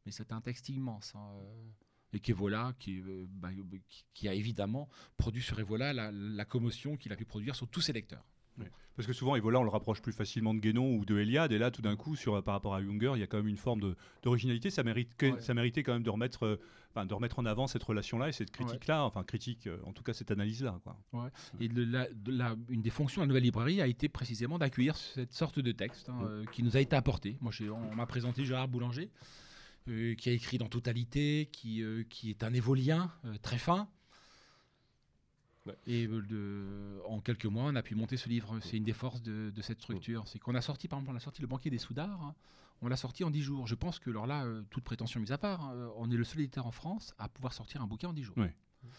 Mais 0.10 0.14
c'est 0.14 0.32
un 0.32 0.42
texte 0.42 0.70
immense. 0.70 1.14
hein, 1.16 1.20
euh, 1.44 1.70
et 2.14 2.20
qu'Evola, 2.20 2.74
qui, 2.80 3.00
euh, 3.02 3.28
bah, 3.30 3.50
qui, 4.16 4.28
a 4.28 4.34
évidemment 4.34 4.90
produit 5.18 5.44
sur 5.44 5.60
Evola 5.60 5.94
la, 5.94 6.10
la 6.12 6.44
commotion 6.46 6.98
qu'il 6.98 7.14
a 7.14 7.16
pu 7.16 7.26
produire 7.26 7.56
sur 7.56 7.68
tous 7.68 7.82
ses 7.82 7.94
lecteurs. 7.94 8.26
Parce 8.96 9.06
que 9.08 9.14
souvent, 9.14 9.36
Evola, 9.36 9.60
on 9.60 9.64
le 9.64 9.70
rapproche 9.70 10.02
plus 10.02 10.12
facilement 10.12 10.54
de 10.56 10.60
Guénon 10.60 10.96
ou 10.96 11.06
de 11.06 11.18
Eliade, 11.20 11.52
et 11.52 11.60
là, 11.60 11.70
tout 11.72 11.84
d'un 11.84 11.96
coup, 11.96 12.16
sur, 12.16 12.44
par 12.44 12.56
rapport 12.56 12.74
à 12.74 12.82
Junger, 12.82 13.12
il 13.16 13.20
y 13.20 13.24
a 13.24 13.28
quand 13.28 13.38
même 13.38 13.48
une 13.48 13.56
forme 13.58 13.94
d'originalité. 14.24 14.72
Ça, 14.72 14.82
mérite 14.84 15.16
que- 15.16 15.28
Ouais. 15.34 15.40
ça 15.40 15.54
méritait 15.54 15.84
quand 15.84 15.94
même 15.94 16.02
de 16.04 16.10
remettre, 16.10 16.44
euh, 16.48 16.56
enfin, 16.90 17.06
de 17.06 17.14
remettre 17.14 17.38
en 17.40 17.46
avant 17.46 17.68
cette 17.68 17.84
relation-là 17.84 18.28
et 18.30 18.32
cette 18.34 18.50
critique-là, 18.52 19.06
enfin, 19.06 19.24
critique, 19.24 19.68
euh, 19.68 19.78
en 19.86 19.94
tout 19.94 20.02
cas, 20.04 20.14
cette 20.14 20.32
analyse-là. 20.32 20.82
Et 21.62 21.70
de 21.70 21.84
la- 21.86 22.12
de 22.12 22.32
la- 22.32 22.56
une 22.70 22.82
des 22.82 22.90
fonctions 22.90 23.22
de 23.22 23.26
la 23.26 23.28
nouvelle 23.28 23.44
librairie 23.44 23.82
a 23.82 23.88
été 23.88 24.10
précisément 24.10 24.58
d'accueillir 24.58 24.98
cette 24.98 25.32
sorte 25.32 25.60
de 25.60 25.72
texte 25.72 26.10
hein, 26.10 26.20
euh, 26.24 26.44
qui 26.52 26.64
nous 26.64 26.76
a 26.76 26.80
été 26.82 26.96
apporté. 26.96 27.38
Moi, 27.40 27.54
on 27.72 27.96
m'a 27.96 28.08
présenté 28.08 28.44
Gérard 28.44 28.68
Boulanger, 28.68 29.12
euh, 29.88 30.16
qui 30.16 30.30
a 30.30 30.34
écrit 30.34 30.58
dans 30.58 30.68
Totalité, 30.68 31.50
qui, 31.52 31.82
euh, 31.84 32.04
qui 32.10 32.30
est 32.30 32.44
un 32.44 32.54
évolien 32.54 33.12
euh, 33.26 33.36
très 33.42 33.58
fin. 33.58 33.88
Ouais. 35.66 35.76
Et 35.88 36.08
de- 36.08 37.00
en 37.08 37.20
quelques 37.20 37.46
mois, 37.46 37.66
on 37.66 37.76
a 37.76 37.84
pu 37.84 37.96
monter 37.96 38.18
ce 38.18 38.30
livre. 38.30 38.60
C'est 38.62 38.78
une 38.78 38.84
des 38.84 38.94
forces 38.94 39.22
de, 39.22 39.52
de 39.54 39.62
cette 39.62 39.80
structure. 39.80 40.28
C'est 40.28 40.40
qu'on 40.40 40.56
a 40.56 40.62
sorti, 40.62 40.88
par 40.88 41.00
exemple, 41.00 41.14
on 41.14 41.18
a 41.18 41.22
sorti 41.22 41.42
Le 41.42 41.48
banquier 41.48 41.70
des 41.70 41.78
Soudards. 41.78 42.22
hein. 42.24 42.36
On 42.82 42.88
l'a 42.88 42.96
sorti 42.96 43.26
en 43.26 43.30
10 43.30 43.42
jours. 43.42 43.68
Je 43.68 43.76
pense 43.76 44.00
que, 44.00 44.10
alors 44.10 44.26
là, 44.26 44.46
toute 44.70 44.86
prétention 44.86 45.20
mise 45.20 45.34
à 45.34 45.38
part, 45.38 45.62
hein, 45.66 45.92
on 45.98 46.10
est 46.12 46.16
le 46.16 46.24
seul 46.24 46.40
éditeur 46.42 46.66
en 46.66 46.72
France 46.72 47.14
à 47.18 47.28
pouvoir 47.28 47.52
sortir 47.54 47.82
un 47.82 47.88
bouquin 47.88 48.08
en 48.08 48.14
10 48.14 48.24
jours. 48.24 48.38
Ouais. 48.38 48.56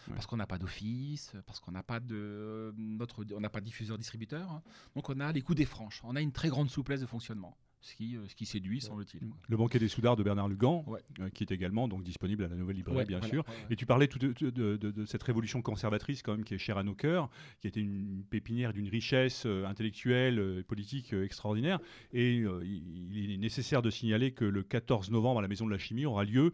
Ouais. 0.07 0.13
Parce 0.13 0.27
qu'on 0.27 0.37
n'a 0.37 0.45
pas 0.45 0.59
d'office, 0.59 1.33
parce 1.47 1.59
qu'on 1.59 1.71
n'a 1.71 1.81
pas 1.81 1.99
de 1.99 2.13
euh, 2.15 2.71
notre, 2.77 3.25
on 3.33 3.39
n'a 3.39 3.49
pas 3.49 3.59
de 3.59 3.65
diffuseur 3.65 3.97
distributeur. 3.97 4.51
hein. 4.51 4.61
Donc 4.95 5.09
on 5.09 5.19
a 5.19 5.31
les 5.31 5.41
coups 5.41 5.57
des 5.57 5.65
franches. 5.65 5.99
On 6.03 6.15
a 6.15 6.21
une 6.21 6.31
très 6.31 6.49
grande 6.49 6.69
souplesse 6.69 7.01
de 7.01 7.07
fonctionnement, 7.07 7.57
ce 7.81 7.95
qui, 7.95 8.15
euh, 8.15 8.27
ce 8.27 8.35
qui 8.35 8.45
séduit, 8.45 8.79
semble-t-il. 8.79 9.21
Le 9.49 9.57
banquet 9.57 9.79
des 9.79 9.87
Soudards 9.87 10.15
de 10.15 10.21
Bernard 10.23 10.47
Lugan, 10.47 10.83
Ouais. 10.87 10.99
euh, 11.19 11.29
qui 11.29 11.43
est 11.43 11.51
également 11.51 11.87
donc, 11.87 12.03
disponible 12.03 12.43
à 12.43 12.47
la 12.47 12.55
Nouvelle 12.55 12.75
Librairie, 12.75 12.99
Ouais, 12.99 13.05
bien 13.05 13.17
voilà, 13.19 13.33
sûr. 13.33 13.43
ouais, 13.47 13.53
ouais. 13.55 13.67
Et 13.71 13.75
tu 13.75 13.85
parlais 13.87 14.07
tout 14.07 14.19
de, 14.19 14.33
de- 14.39 14.49
de- 14.51 14.77
de- 14.77 14.91
de 14.91 15.05
cette 15.05 15.23
révolution 15.23 15.61
conservatrice 15.63 16.21
quand 16.21 16.33
même 16.33 16.43
qui 16.45 16.53
est 16.53 16.59
chère 16.59 16.77
à 16.77 16.83
nos 16.83 16.93
cœurs, 16.95 17.29
qui 17.59 17.67
était 17.67 17.81
une 17.81 18.23
pépinière 18.29 18.71
d'une 18.73 18.87
richesse 18.87 19.43
euh, 19.47 19.65
intellectuelle 19.65 20.37
euh, 20.39 20.59
et 20.59 20.63
politique 20.63 21.13
euh, 21.13 21.25
extraordinaire. 21.25 21.79
Et 22.13 22.41
euh, 22.41 22.61
il, 22.63 23.15
il 23.17 23.31
est 23.31 23.37
nécessaire 23.37 23.81
de 23.81 23.89
signaler 23.89 24.31
que 24.31 24.45
le 24.45 24.61
14 24.63 25.09
novembre 25.09 25.39
à 25.39 25.41
la 25.41 25.47
Maison 25.47 25.65
de 25.65 25.71
la 25.71 25.79
Chimie 25.79 26.05
aura 26.05 26.23
lieu 26.23 26.53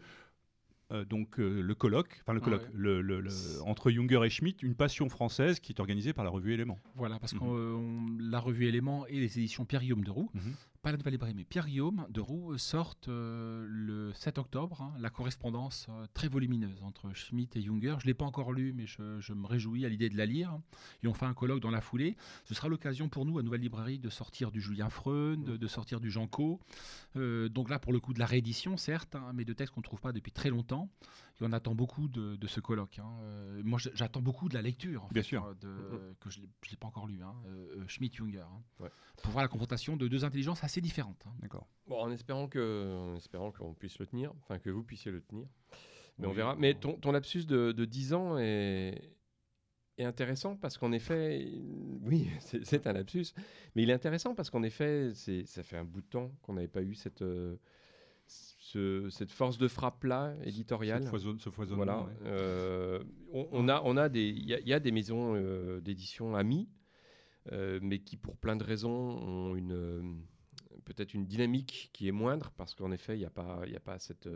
euh, 0.90 1.04
donc 1.04 1.38
euh, 1.38 1.60
le 1.60 1.74
colloque, 1.74 2.18
enfin 2.22 2.32
le 2.32 2.40
Ah 2.40 2.44
colloque, 2.46 2.62
ouais. 2.62 2.70
le- 2.72 3.02
le- 3.02 3.20
le- 3.20 3.30
entre 3.66 3.90
Junger 3.90 4.20
et 4.24 4.30
Schmitt, 4.30 4.62
une 4.62 4.74
passion 4.74 5.10
française 5.10 5.60
qui 5.60 5.72
est 5.72 5.80
organisée 5.80 6.14
par 6.14 6.24
la 6.24 6.30
revue 6.30 6.54
Éléments. 6.54 6.78
Voilà, 6.94 7.18
parce 7.18 7.34
Mhm. 7.34 7.40
que 7.40 8.22
la 8.30 8.40
revue 8.40 8.64
Éléments 8.64 9.06
et 9.06 9.20
les 9.20 9.38
éditions 9.38 9.66
Pierre-Guillaume 9.66 10.02
de 10.02 10.10
Roux, 10.10 10.30
Mhm. 10.32 10.54
Pas 10.82 10.92
la 10.92 10.98
Nouvelle 10.98 11.14
Librairie, 11.14 11.34
mais 11.34 11.44
Pierre-Guillaume 11.44 12.06
de 12.08 12.20
Roux 12.20 12.56
sortent 12.56 13.08
euh, 13.08 13.66
le 13.68 14.12
7 14.14 14.38
octobre 14.38 14.80
hein, 14.80 14.94
la 15.00 15.10
correspondance 15.10 15.86
euh, 15.90 16.06
très 16.14 16.28
volumineuse 16.28 16.82
entre 16.82 17.12
Schmitt 17.14 17.56
et 17.56 17.62
Junger. 17.62 17.96
Je 17.98 18.04
ne 18.04 18.10
l'ai 18.10 18.14
pas 18.14 18.24
encore 18.24 18.52
lu, 18.52 18.72
mais 18.72 18.86
je, 18.86 19.18
je 19.18 19.32
me 19.32 19.46
réjouis 19.46 19.84
à 19.84 19.88
l'idée 19.88 20.08
de 20.08 20.16
la 20.16 20.24
lire. 20.24 20.56
Ils 21.02 21.08
ont 21.08 21.14
fait 21.14 21.26
un 21.26 21.34
colloque 21.34 21.60
dans 21.60 21.70
la 21.70 21.80
foulée. 21.80 22.16
Ce 22.44 22.54
sera 22.54 22.68
l'occasion 22.68 23.08
pour 23.08 23.26
nous, 23.26 23.38
à 23.38 23.42
Nouvelle 23.42 23.60
Librairie, 23.60 23.98
de 23.98 24.08
sortir 24.08 24.52
du 24.52 24.60
Julien 24.60 24.88
Freund, 24.88 25.44
de, 25.44 25.56
de 25.56 25.66
sortir 25.66 25.98
du 25.98 26.10
Jean 26.10 26.28
Co. 26.28 26.60
Euh, 27.16 27.48
donc 27.48 27.70
là, 27.70 27.78
pour 27.78 27.92
le 27.92 27.98
coup, 27.98 28.14
de 28.14 28.20
la 28.20 28.26
réédition, 28.26 28.76
certes, 28.76 29.16
hein, 29.16 29.32
mais 29.34 29.44
de 29.44 29.52
textes 29.52 29.74
qu'on 29.74 29.80
ne 29.80 29.84
trouve 29.84 30.00
pas 30.00 30.12
depuis 30.12 30.32
très 30.32 30.50
longtemps. 30.50 30.88
Et 31.40 31.44
on 31.44 31.52
attend 31.52 31.74
beaucoup 31.74 32.08
de, 32.08 32.34
de 32.36 32.46
ce 32.48 32.58
colloque. 32.60 32.98
hein. 32.98 33.08
Euh, 33.22 33.62
moi, 33.64 33.78
j'attends 33.94 34.20
beaucoup 34.20 34.48
de 34.48 34.54
la 34.54 34.62
lecture, 34.62 35.04
en 35.04 35.08
Bien 35.08 35.22
fait, 35.22 35.28
sûr. 35.28 35.44
hein, 35.44 35.54
de- 35.60 36.14
que 36.20 36.30
je 36.30 36.40
ne 36.40 36.46
l'ai 36.70 36.76
pas 36.76 36.88
encore 36.88 37.06
lu, 37.06 37.22
hein, 37.22 37.34
euh, 37.46 37.76
euh, 37.82 37.84
Schmitt-Junger. 37.86 38.40
hein, 38.40 38.62
Ouais. 38.80 38.90
Pour 39.22 39.30
voir 39.32 39.42
la 39.44 39.48
confrontation 39.48 39.96
de 39.96 40.08
deux 40.08 40.24
intelligences 40.24 40.64
assez 40.64 40.80
différentes. 40.80 41.22
hein. 41.26 41.32
D'accord. 41.40 41.68
Bon, 41.86 42.00
en 42.00 42.10
espérant 42.10 42.48
que, 42.48 42.92
en 43.12 43.16
espérant 43.16 43.52
qu'on 43.52 43.72
puisse 43.74 43.98
le 44.00 44.06
tenir, 44.06 44.32
enfin 44.42 44.58
que 44.58 44.70
vous 44.70 44.82
puissiez 44.82 45.12
le 45.12 45.20
tenir. 45.20 45.46
Mais 46.18 46.26
on 46.26 46.32
verra. 46.32 46.56
Mais 46.56 46.74
ton, 46.74 46.94
ton 46.98 47.12
lapsus 47.12 47.44
de, 47.44 47.70
de 47.70 47.84
10 47.84 48.12
ans 48.14 48.36
est, 48.38 49.12
est 49.96 50.04
intéressant 50.04 50.56
parce 50.56 50.76
qu'en 50.76 50.90
effet, 50.90 51.48
oui, 52.02 52.28
c'est 52.64 52.86
un 52.88 52.92
lapsus, 52.92 53.26
mais 53.76 53.84
il 53.84 53.90
est 53.90 53.94
intéressant 53.94 54.34
parce 54.34 54.50
qu'en 54.50 54.64
effet, 54.64 55.12
c'est- 55.14 55.46
ça 55.46 55.62
fait 55.62 55.76
un 55.76 55.84
bout 55.84 56.00
de 56.00 56.06
temps 56.08 56.32
qu'on 56.42 56.54
n'avait 56.54 56.66
pas 56.66 56.82
eu 56.82 56.94
cette, 56.96 57.22
euh, 57.22 57.56
ce- 58.72 59.08
cette 59.10 59.30
force 59.32 59.56
de 59.58 59.68
frappe 59.68 60.04
là 60.04 60.34
éditoriale. 60.44 61.04
Ce, 61.04 61.08
foison- 61.08 61.38
ce 61.38 61.50
foisonnement. 61.50 61.84
Voilà. 61.84 62.02
ouais. 62.02 62.12
Euh, 62.26 63.02
on, 63.32 63.48
on 63.52 63.68
a, 63.68 63.80
on 63.84 63.96
a 63.96 64.08
des, 64.08 64.28
il 64.28 64.46
y, 64.46 64.54
a- 64.54 64.60
il 64.60 64.68
y 64.68 64.72
a 64.74 64.80
des 64.80 64.90
maisons 64.92 65.34
euh, 65.36 65.80
d'édition 65.80 66.34
amies, 66.36 66.68
euh, 67.52 67.78
mais 67.82 67.98
qui 68.00 68.16
pour 68.16 68.36
plein 68.36 68.56
de 68.56 68.64
raisons 68.64 68.90
ont 68.90 69.56
une 69.56 70.22
peut-être 70.84 71.14
une 71.14 71.26
dynamique 71.26 71.90
qui 71.92 72.08
est 72.08 72.12
moindre 72.12 72.50
parce 72.56 72.74
qu'en 72.74 72.90
effet 72.92 73.14
il 73.16 73.20
n'y 73.20 73.26
a 73.26 73.30
pas, 73.30 73.60
il 73.66 73.76
a 73.76 73.80
pas 73.80 73.98
cette 73.98 74.28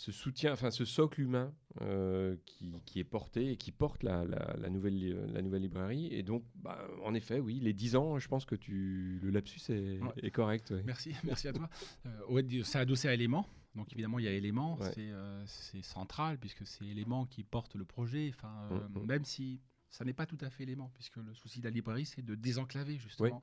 ce 0.00 0.12
soutien, 0.12 0.54
enfin 0.54 0.70
ce 0.70 0.86
socle 0.86 1.20
humain 1.20 1.52
euh, 1.82 2.34
qui, 2.46 2.72
qui 2.86 3.00
est 3.00 3.04
porté 3.04 3.50
et 3.52 3.56
qui 3.58 3.70
porte 3.70 4.02
la, 4.02 4.24
la- 4.24 4.56
la 4.58 4.70
nouvelle, 4.70 4.96
li- 4.98 5.14
la 5.34 5.42
nouvelle 5.42 5.60
librairie. 5.60 6.06
Et 6.10 6.22
donc, 6.22 6.42
bah, 6.54 6.88
en 7.04 7.12
effet, 7.12 7.38
oui, 7.38 7.60
les 7.60 7.74
10 7.74 7.96
ans, 7.96 8.18
je 8.18 8.26
pense 8.26 8.46
que 8.46 8.54
tu, 8.54 9.18
le 9.22 9.28
lapsus 9.30 9.60
est, 9.68 10.00
Ouais. 10.00 10.08
est 10.22 10.30
correct. 10.30 10.70
ouais. 10.70 10.82
Merci, 10.86 11.12
merci 11.24 11.48
à 11.48 11.52
toi. 11.52 11.68
Euh, 12.06 12.62
c'est 12.64 12.78
adossé 12.78 13.08
à 13.08 13.14
éléments. 13.14 13.46
Donc 13.74 13.92
évidemment, 13.92 14.18
il 14.18 14.24
y 14.24 14.28
a 14.28 14.32
éléments, 14.32 14.78
Ouais. 14.78 14.90
c'est 14.94 15.10
euh, 15.10 15.44
central 15.82 16.38
puisque 16.38 16.66
c'est 16.66 16.86
éléments 16.86 17.26
qui 17.26 17.44
porte 17.44 17.74
le 17.76 17.84
projet. 17.84 18.32
Enfin, 18.34 18.54
euh, 18.72 18.88
Mhm. 19.00 19.06
même 19.06 19.24
si 19.26 19.60
ça 19.90 20.06
n'est 20.06 20.14
pas 20.14 20.24
tout 20.24 20.38
à 20.40 20.48
fait 20.48 20.62
élément, 20.62 20.90
puisque 20.94 21.16
le 21.16 21.34
souci 21.34 21.58
de 21.60 21.64
la 21.64 21.70
librairie, 21.70 22.06
c'est 22.06 22.22
de 22.24 22.34
désenclaver 22.36 22.96
justement, 22.96 23.42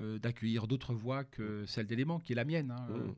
euh, 0.00 0.18
d'accueillir 0.18 0.66
d'autres 0.66 0.92
voix 0.94 1.22
que 1.22 1.64
celle 1.66 1.86
d'éléments, 1.86 2.18
qui 2.18 2.32
est 2.32 2.36
la 2.36 2.44
mienne. 2.44 2.72
hein. 2.72 2.86
Euh. 2.90 3.12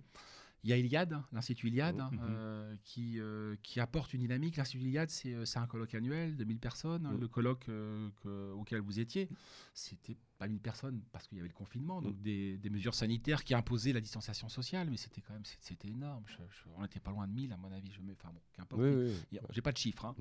Il 0.64 0.70
y 0.70 0.72
a 0.72 0.78
Iliade, 0.78 1.22
l'Institut 1.32 1.68
Iliade, 1.68 2.00
hein, 2.00 2.10
Mhm. 2.12 2.18
euh, 2.22 2.76
qui, 2.82 3.20
euh, 3.20 3.54
qui 3.62 3.78
apporte 3.78 4.14
une 4.14 4.20
dynamique. 4.20 4.56
L'Institut 4.56 4.84
Iliade, 4.84 5.10
c'est 5.10 5.32
euh, 5.32 5.44
un 5.54 5.66
colloque 5.68 5.94
annuel 5.94 6.36
de 6.36 6.44
1000 6.44 6.58
personnes. 6.58 7.08
Le 7.20 7.28
colloque 7.28 7.68
euh, 7.68 8.08
que- 8.22 8.52
auquel 8.52 8.80
vous 8.80 8.98
étiez, 8.98 9.28
c'était 9.74 10.16
pas 10.38 10.48
1000 10.48 10.58
personnes 10.60 11.00
parce 11.12 11.28
qu'il 11.28 11.38
y 11.38 11.40
avait 11.40 11.48
le 11.48 11.54
confinement, 11.54 12.02
donc 12.02 12.16
Mhm. 12.16 12.22
des, 12.22 12.56
des 12.58 12.70
mesures 12.70 12.94
sanitaires 12.94 13.44
qui 13.44 13.54
imposaient 13.54 13.92
la 13.92 14.00
distanciation 14.00 14.48
sociale, 14.48 14.90
mais 14.90 14.96
c'était 14.96 15.20
quand 15.20 15.34
même 15.34 15.44
c'était 15.60 15.88
énorme. 15.88 16.24
Je- 16.26 16.34
je- 16.50 16.68
on 16.76 16.82
n'était 16.82 17.00
pas 17.00 17.10
loin 17.12 17.28
de 17.28 17.32
1000, 17.32 17.52
à 17.52 17.56
mon 17.56 17.70
avis. 17.70 17.90
Je 17.92 18.00
mets, 18.02 18.12
enfin 18.12 18.32
bon, 18.34 18.40
qu'importe. 18.52 18.82
Oui, 18.82 18.90
oui, 19.32 19.38
J'ai 19.50 19.62
pas 19.62 19.72
de 19.72 19.78
chiffres. 19.78 20.04
hein. 20.04 20.16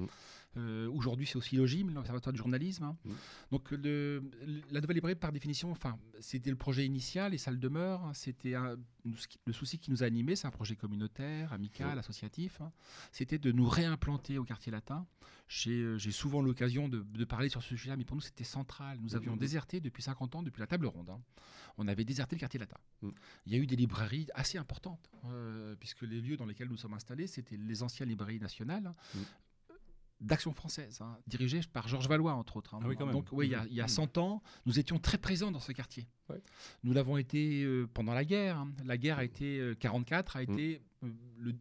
Euh, 0.58 0.88
Aujourd'hui, 0.92 1.25
c'est 1.25 1.38
aussi 1.38 1.56
l'OGIM, 1.58 1.92
l'Observatoire 1.94 2.32
du 2.34 2.38
journalisme. 2.38 2.84
hein. 2.84 2.98
Mhm. 3.04 3.13
Donc, 3.51 3.72
le- 3.72 4.24
la 4.72 4.80
nouvelle 4.80 4.96
librairie, 4.96 5.15
par 5.15 5.32
définition, 5.32 5.72
enfin, 5.72 5.98
c'était 6.20 6.50
le 6.51 6.56
projet 6.56 6.86
initial 6.86 7.34
et 7.34 7.38
ça 7.38 7.51
le 7.51 7.58
demeure. 7.58 8.04
hein. 8.06 8.13
C'était 8.13 8.54
un- 8.56 8.77
nous, 9.06 9.16
le 9.46 9.54
souci 9.54 9.78
qui 9.80 9.92
nous 9.92 10.04
a 10.04 10.06
animés, 10.06 10.36
c'est 10.36 10.48
un 10.48 10.52
projet 10.52 10.76
communautaire, 10.76 11.54
amical, 11.54 11.98
associatif. 12.00 12.60
hein. 12.62 12.72
C'était 13.12 13.38
de 13.38 13.52
nous 13.52 13.68
réimplanter 13.68 14.38
au 14.38 14.44
quartier 14.44 14.72
latin. 14.72 15.06
J'ai 15.48 15.82
euh, 15.82 16.00
souvent 16.00 16.42
l'occasion 16.42 16.90
de, 16.90 17.02
de 17.02 17.24
parler 17.26 17.50
sur 17.50 17.62
ce 17.62 17.70
sujet-là, 17.70 17.98
mais 17.98 18.04
pour 18.06 18.16
nous, 18.16 18.22
c'était 18.22 18.44
central. 18.44 19.00
Nous 19.02 19.16
avions 19.16 19.34
Mhm. 19.34 19.40
déserté 19.40 19.80
depuis 19.80 20.02
50 20.04 20.36
ans, 20.36 20.44
depuis 20.44 20.60
la 20.60 20.68
table 20.68 20.88
ronde. 20.88 21.10
hein. 21.10 21.22
On 21.78 21.88
avait 21.88 22.06
déserté 22.06 22.36
le 22.36 22.40
quartier 22.40 22.60
latin. 22.60 22.78
Mhm. 23.02 23.12
Il 23.46 23.54
y 23.54 23.56
a 23.56 23.60
eu 23.60 23.68
des 23.68 23.76
librairies 23.76 24.28
assez 24.34 24.58
importantes, 24.58 25.10
euh, 25.26 25.76
puisque 25.76 26.02
les 26.02 26.20
lieux 26.22 26.38
dans 26.38 26.46
lesquels 26.46 26.70
nous 26.70 26.78
sommes 26.78 26.94
installés, 26.94 27.28
c'était 27.28 27.58
les 27.58 27.84
anciennes 27.84 28.10
librairies 28.10 28.40
nationales. 28.40 28.94
D'action 30.22 30.53
française, 30.53 31.01
hein, 31.01 31.17
dirigées 31.27 31.60
par 31.74 31.88
Georges 31.89 32.07
Valois, 32.07 32.34
entre 32.34 32.55
autres. 32.57 32.74
hein. 32.74 32.79
Ah 32.81 32.88
oui, 32.88 32.95
quand. 32.98 33.12
Donc, 33.12 33.27
oui, 33.34 33.48
il 33.48 33.51
y 33.51 33.55
a- 33.55 33.65
il 33.69 33.74
y, 33.74 33.81
a 33.81 33.84
Mhm. 33.84 33.89
100 33.89 34.17
ans, 34.17 34.41
nous 34.65 34.79
étions 34.79 34.98
très 34.98 35.17
présents 35.17 35.51
dans 35.51 35.60
ce 35.60 35.74
quartier. 35.74 36.07
Ouais. 36.29 36.41
Nous 36.84 36.93
l'avons 36.93 37.17
été 37.17 37.63
euh, 37.63 37.86
pendant 37.93 38.13
la 38.13 38.24
guerre. 38.24 38.57
hein. 38.57 38.72
La 38.86 38.98
guerre 38.98 39.19
a 39.19 39.25
été, 39.25 39.60
euh, 39.60 39.75
44 39.75 40.38
a 40.38 40.43
été 40.43 40.81
euh, 41.03 41.10
le- 41.38 41.53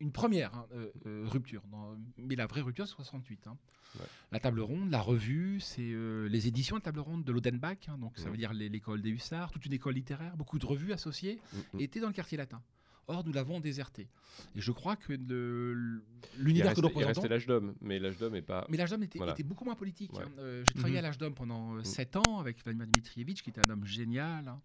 une 0.00 0.12
première 0.12 0.64
euh, 0.72 0.90
rupture. 1.26 1.62
dans- 1.70 1.94
mais 2.16 2.36
la 2.36 2.46
vraie 2.46 2.62
rupture, 2.62 2.88
c'est 2.88 2.94
68. 2.94 3.46
hein. 3.46 3.58
Ouais. 3.98 4.06
La 4.32 4.40
table 4.40 4.60
ronde, 4.60 4.90
la 4.90 5.00
revue, 5.00 5.60
c'est 5.60 5.92
les 5.92 6.48
éditions 6.48 6.78
de 6.78 6.82
table 6.82 7.00
ronde 7.00 7.22
de 7.24 7.32
l'Odenbach. 7.32 7.86
donc, 7.98 8.16
ça 8.16 8.24
Ouais. 8.24 8.30
veut 8.30 8.36
dire 8.38 8.54
l'école 8.54 9.02
des 9.02 9.10
hussards, 9.10 9.50
toute 9.50 9.66
une 9.66 9.74
école 9.74 9.94
littéraire, 9.94 10.36
beaucoup 10.38 10.58
de 10.58 10.64
revues 10.64 10.92
associées 10.94 11.38
étaient 11.78 12.00
dans 12.00 12.06
le 12.08 12.14
quartier 12.14 12.38
latin. 12.38 12.62
Or, 13.10 13.24
nous 13.26 13.32
l'avons 13.32 13.58
déserté. 13.60 14.08
Et 14.54 14.60
je 14.60 14.70
crois 14.72 14.96
que 14.96 15.12
Il 15.12 16.00
l'univers 16.38 16.74
que 16.74 16.80
nous 16.80 16.86
il 16.88 16.90
représentons. 16.90 17.20
restait 17.22 17.28
l'âge 17.28 17.46
d'homme, 17.46 17.74
mais 17.80 17.98
l'âge 17.98 18.16
d'homme 18.18 18.34
est 18.36 18.42
pas. 18.42 18.66
Mais 18.68 18.76
l'âge 18.76 18.90
d'homme 18.90 19.02
était, 19.02 19.18
Voilà. 19.18 19.32
était 19.32 19.42
beaucoup 19.42 19.64
moins 19.64 19.74
politique. 19.74 20.12
Ouais. 20.12 20.22
hein. 20.24 20.30
Euh, 20.38 20.64
J'ai 20.66 20.74
travaillé 20.74 20.94
Mhm. 20.94 20.98
à 20.98 21.02
l'âge 21.02 21.18
d'homme 21.18 21.34
pendant 21.34 21.72
Mm. 21.74 21.84
7 21.84 22.16
ans 22.16 22.38
avec 22.38 22.62
Vladimir 22.62 22.86
Dmitrievitch, 22.86 23.42
qui 23.42 23.50
était 23.50 23.60
un 23.60 23.68
homme 23.70 23.84
génial. 23.84 24.48
hein. 24.48 24.60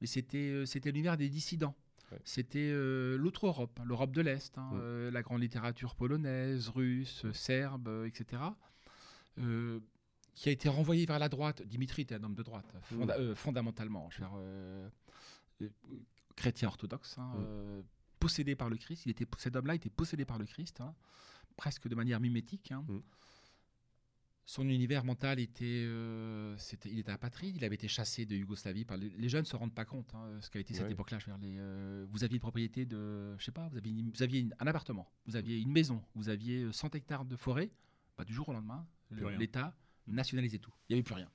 Mais 0.00 0.06
c'était 0.06 0.38
euh, 0.38 0.66
c'était 0.66 0.90
l'univers 0.90 1.16
des 1.18 1.28
dissidents. 1.28 1.74
Ouais. 2.10 2.18
C'était 2.24 2.70
euh, 2.72 3.16
l'autre 3.18 3.46
Europe, 3.46 3.78
hein, 3.80 3.84
l'Europe 3.86 4.12
de 4.12 4.22
l'Est, 4.22 4.56
hein, 4.58 4.70
Mm. 4.72 4.78
euh, 4.80 5.10
la 5.10 5.22
grande 5.22 5.42
littérature 5.42 5.94
polonaise, 5.94 6.68
russe, 6.70 7.24
euh, 7.26 7.32
serbe, 7.32 7.86
euh, 7.88 8.06
etc. 8.06 8.42
euh, 9.38 9.78
qui 10.34 10.48
a 10.48 10.52
été 10.52 10.68
renvoyé 10.68 11.04
vers 11.06 11.18
la 11.18 11.28
droite. 11.28 11.62
Dimitri 11.66 12.02
était 12.02 12.14
un 12.14 12.24
homme 12.24 12.34
de 12.34 12.42
droite, 12.42 12.72
fonda- 12.90 13.18
euh, 13.18 13.34
fondamentalement. 13.34 14.08
je 14.10 14.18
veux 14.22 14.26
dire, 14.26 14.34
euh, 14.38 14.88
euh, 15.62 15.68
chrétien 16.36 16.68
orthodoxe, 16.68 17.18
hein, 17.18 17.32
Mm. 17.34 17.38
euh, 17.38 17.82
possédé 18.18 18.54
par 18.56 18.68
le 18.68 18.76
Christ. 18.76 19.06
Il 19.06 19.10
était, 19.10 19.26
cet 19.38 19.56
homme-là 19.56 19.74
était 19.74 19.90
possédé 19.90 20.24
par 20.24 20.38
le 20.38 20.44
Christ, 20.46 20.80
hein, 20.80 20.94
presque 21.56 21.88
de 21.88 21.94
manière 21.94 22.20
mimétique. 22.20 22.70
hein. 22.72 22.84
Mm. 22.88 22.98
Son 24.46 24.68
univers 24.68 25.04
mental 25.04 25.38
était, 25.38 25.64
euh, 25.86 26.56
c'était, 26.58 26.88
il 26.90 26.98
était 26.98 27.12
apatride, 27.12 27.56
il 27.56 27.64
avait 27.64 27.76
été 27.76 27.86
chassé 27.86 28.26
de 28.26 28.34
Yougoslavie. 28.34 28.84
Par 28.84 28.96
les, 28.96 29.08
les 29.10 29.28
jeunes 29.28 29.42
ne 29.42 29.46
se 29.46 29.54
rendent 29.54 29.74
pas 29.74 29.84
compte 29.84 30.12
ce 30.40 30.50
qu'a 30.50 30.58
été 30.58 30.74
cette 30.74 30.90
époque-là. 30.90 31.18
Euh, 31.28 32.04
vous 32.10 32.24
aviez 32.24 32.34
une 32.34 32.40
propriété 32.40 32.84
de, 32.84 33.36
je 33.38 33.44
sais 33.44 33.52
pas, 33.52 33.68
vous 33.68 33.76
aviez, 33.76 33.92
une- 33.92 34.10
vous 34.10 34.22
aviez 34.24 34.40
une- 34.40 34.54
un 34.58 34.66
appartement, 34.66 35.08
vous 35.26 35.36
aviez 35.36 35.58
une 35.60 35.70
maison, 35.70 36.02
vous 36.16 36.28
aviez 36.30 36.62
euh, 36.64 36.72
100 36.72 36.92
hectares 36.96 37.24
de 37.24 37.36
forêt. 37.36 37.70
Bah, 38.18 38.24
du 38.24 38.34
jour 38.34 38.48
au 38.48 38.52
lendemain, 38.52 38.84
l'État 39.38 39.76
nationalisait 40.08 40.58
tout. 40.58 40.72
Il 40.88 40.94
n'y 40.94 40.96
avait 40.96 41.04
plus 41.04 41.14
rien. 41.14 41.30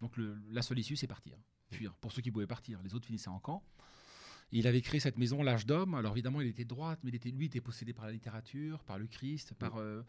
Donc 0.00 0.16
le- 0.16 0.38
la 0.50 0.62
seule 0.62 0.78
issue, 0.78 0.94
c'est 0.94 1.08
partir, 1.08 1.36
fuir. 1.72 1.92
Pour 1.96 2.12
ceux 2.12 2.22
qui 2.22 2.30
pouvaient 2.30 2.46
partir, 2.46 2.80
les 2.84 2.94
autres 2.94 3.06
finissaient 3.06 3.28
en 3.30 3.40
camp. 3.40 3.64
Il 4.52 4.66
avait 4.66 4.80
créé 4.80 4.98
cette 5.00 5.16
maison, 5.18 5.42
l'âge 5.42 5.64
d'homme. 5.66 5.94
Alors 5.94 6.12
évidemment, 6.12 6.40
il 6.40 6.48
était 6.48 6.64
de 6.64 6.68
droite, 6.68 6.98
mais 7.04 7.10
il 7.10 7.14
était, 7.14 7.30
lui 7.30 7.46
était 7.46 7.60
possédé 7.60 7.92
par 7.92 8.06
la 8.06 8.12
littérature, 8.12 8.82
par 8.84 8.98
le 8.98 9.06
Christ, 9.06 9.54
par 9.54 9.76
euh, 9.78 10.02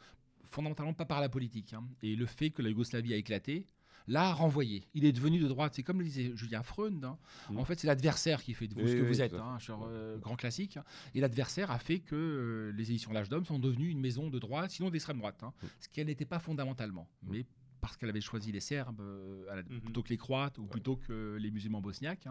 fondamentalement 0.50 0.94
pas 0.94 1.06
par 1.06 1.22
la 1.22 1.30
politique. 1.30 1.74
hein. 1.74 1.84
Et 2.02 2.16
le 2.16 2.26
fait 2.26 2.50
que 2.50 2.62
la 2.62 2.70
Yougoslavie 2.70 3.14
a 3.14 3.18
éclaté 3.18 3.68
l'a 4.08 4.34
renvoyé. 4.34 4.84
Il 4.96 5.06
est 5.06 5.12
devenu 5.12 5.38
de 5.40 5.48
droite. 5.48 5.74
C'est 5.76 5.84
comme 5.84 6.00
le 6.00 6.06
disait 6.06 6.32
Julien 6.36 6.64
Freund. 6.64 7.06
hein. 7.06 7.18
Mm. 7.52 7.58
En 7.60 7.66
fait, 7.66 7.80
c'est 7.80 7.86
l'adversaire 7.86 8.42
qui 8.42 8.56
fait 8.56 8.68
de 8.68 8.74
vous 8.74 8.82
Oui, 8.82 8.88
ce 8.90 8.96
que 8.96 9.02
oui, 9.02 9.08
vous 9.08 9.22
êtes. 9.22 9.34
hein, 9.36 9.60
sur, 9.60 9.86
euh, 9.88 10.18
grand 10.18 10.36
classique. 10.36 10.80
Et 11.14 11.22
l'adversaire 11.22 11.70
a 11.70 11.78
fait 11.78 12.00
que 12.00 12.16
euh, 12.16 12.72
les 12.76 12.90
éditions 12.90 13.14
L'âge 13.14 13.30
d'homme 13.30 13.46
sont 13.46 13.60
devenues 13.60 13.90
une 13.90 14.00
maison 14.02 14.30
de 14.32 14.40
droite, 14.40 14.72
sinon 14.72 14.90
d'extrême 14.90 15.20
droite. 15.20 15.44
hein. 15.44 15.54
Mm. 15.62 15.68
Ce 15.80 15.90
qu'elle 15.90 16.08
n'était 16.08 16.26
pas 16.26 16.40
fondamentalement. 16.40 17.08
Mm. 17.22 17.28
Mais 17.32 17.46
parce 17.80 17.96
qu'elle 17.96 18.10
avait 18.10 18.22
choisi 18.22 18.52
les 18.52 18.60
Serbes 18.60 19.02
euh, 19.02 19.46
la- 19.56 19.62
Mhm. 19.64 19.82
plutôt 19.82 20.02
que 20.04 20.10
les 20.10 20.18
Croates 20.18 20.58
ou 20.58 20.66
plutôt 20.66 20.96
que 20.98 21.38
les 21.40 21.52
musulmans 21.52 21.80
bosniaques. 21.82 22.28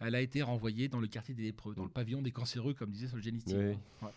Elle 0.00 0.14
a 0.14 0.20
été 0.20 0.42
renvoyée 0.42 0.88
dans 0.88 1.00
le 1.00 1.06
quartier 1.06 1.34
des 1.34 1.42
lépreux, 1.44 1.74
dans 1.74 1.84
le 1.84 1.90
pavillon 1.90 2.22
des 2.22 2.32
cancéreux, 2.32 2.74
comme 2.74 2.90
disait 2.90 3.08
Solzhenitsyn. 3.08 3.56
Oui. 3.70 3.76
Ouais. 4.02 4.10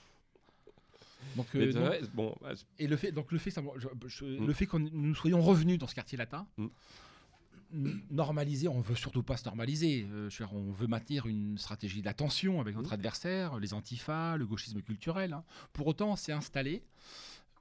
Donc, 1.35 1.47
euh, 1.55 1.71
vrai, 1.71 2.01
bon, 2.13 2.35
bah, 2.41 2.53
et 2.79 2.87
le 2.87 2.95
fait, 2.97 3.11
donc 3.11 3.31
le 3.31 3.37
fait, 3.37 3.51
ça- 3.51 3.61
je- 3.77 3.87
je- 4.07 4.25
Mm. 4.25 4.47
le 4.47 4.53
fait 4.53 4.65
que 4.67 4.77
nous 4.77 5.15
soyons 5.15 5.41
revenus 5.41 5.77
dans 5.77 5.87
ce 5.87 5.95
quartier 5.95 6.17
latin, 6.17 6.47
Mm. 6.57 7.99
normaliser, 8.09 8.67
on 8.67 8.81
veut 8.81 8.95
surtout 8.95 9.21
pas 9.21 9.37
se 9.37 9.45
normaliser. 9.45 10.07
euh, 10.09 10.29
je 10.29 10.41
veux 10.41 10.47
dire, 10.49 10.55
on 10.57 10.71
veut 10.71 10.87
maintenir 10.87 11.27
une 11.27 11.57
stratégie 11.57 12.01
d'attention 12.01 12.59
avec 12.61 12.75
notre 12.75 12.89
Mm. 12.89 12.93
adversaire, 12.93 13.59
les 13.59 13.73
antifas, 13.73 14.37
le 14.37 14.45
gauchisme 14.47 14.81
culturel. 14.81 15.33
hein. 15.33 15.43
Pour 15.73 15.85
autant, 15.87 16.15
c'est 16.15 16.31
installé. 16.31 16.81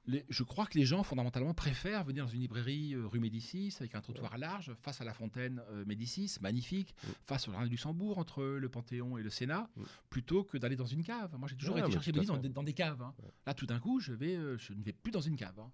Les- 0.09 0.25
je 0.29 0.43
crois 0.43 0.65
que 0.65 0.77
les 0.77 0.85
gens 0.85 1.03
fondamentalement 1.03 1.53
préfèrent 1.53 2.03
venir 2.03 2.25
dans 2.25 2.31
une 2.31 2.39
librairie 2.41 2.95
euh, 2.95 3.05
rue 3.05 3.19
Médicis 3.19 3.75
avec 3.79 3.93
un 3.93 4.01
trottoir 4.01 4.37
large 4.39 4.73
face 4.81 5.01
à 5.01 5.03
la 5.03 5.13
fontaine 5.13 5.61
euh, 5.69 5.85
Médicis, 5.85 6.37
magnifique, 6.41 6.95
face 7.25 7.47
au 7.47 7.51
jardin 7.51 7.65
du 7.67 7.71
Luxembourg 7.71 8.17
entre 8.17 8.43
le 8.43 8.69
Panthéon 8.69 9.17
et 9.19 9.23
le 9.23 9.29
Sénat, 9.29 9.69
plutôt 10.09 10.43
que 10.43 10.57
d'aller 10.57 10.75
dans 10.75 10.85
une 10.87 11.03
cave. 11.03 11.35
Moi, 11.37 11.47
j'ai 11.47 11.55
toujours 11.55 11.75
Ouais, 11.75 11.81
été 11.81 11.91
chercher 11.91 12.11
dans, 12.11 12.37
des- 12.37 12.49
dans 12.49 12.63
des 12.63 12.73
caves. 12.73 13.01
hein. 13.03 13.13
Ouais. 13.21 13.29
Là, 13.45 13.53
tout 13.53 13.67
d'un 13.67 13.79
coup, 13.79 13.99
je, 13.99 14.13
vais, 14.13 14.35
euh, 14.35 14.57
je 14.57 14.73
ne 14.73 14.81
vais 14.83 14.93
plus 14.93 15.11
dans 15.11 15.21
une 15.21 15.35
cave. 15.35 15.59
hein. 15.59 15.69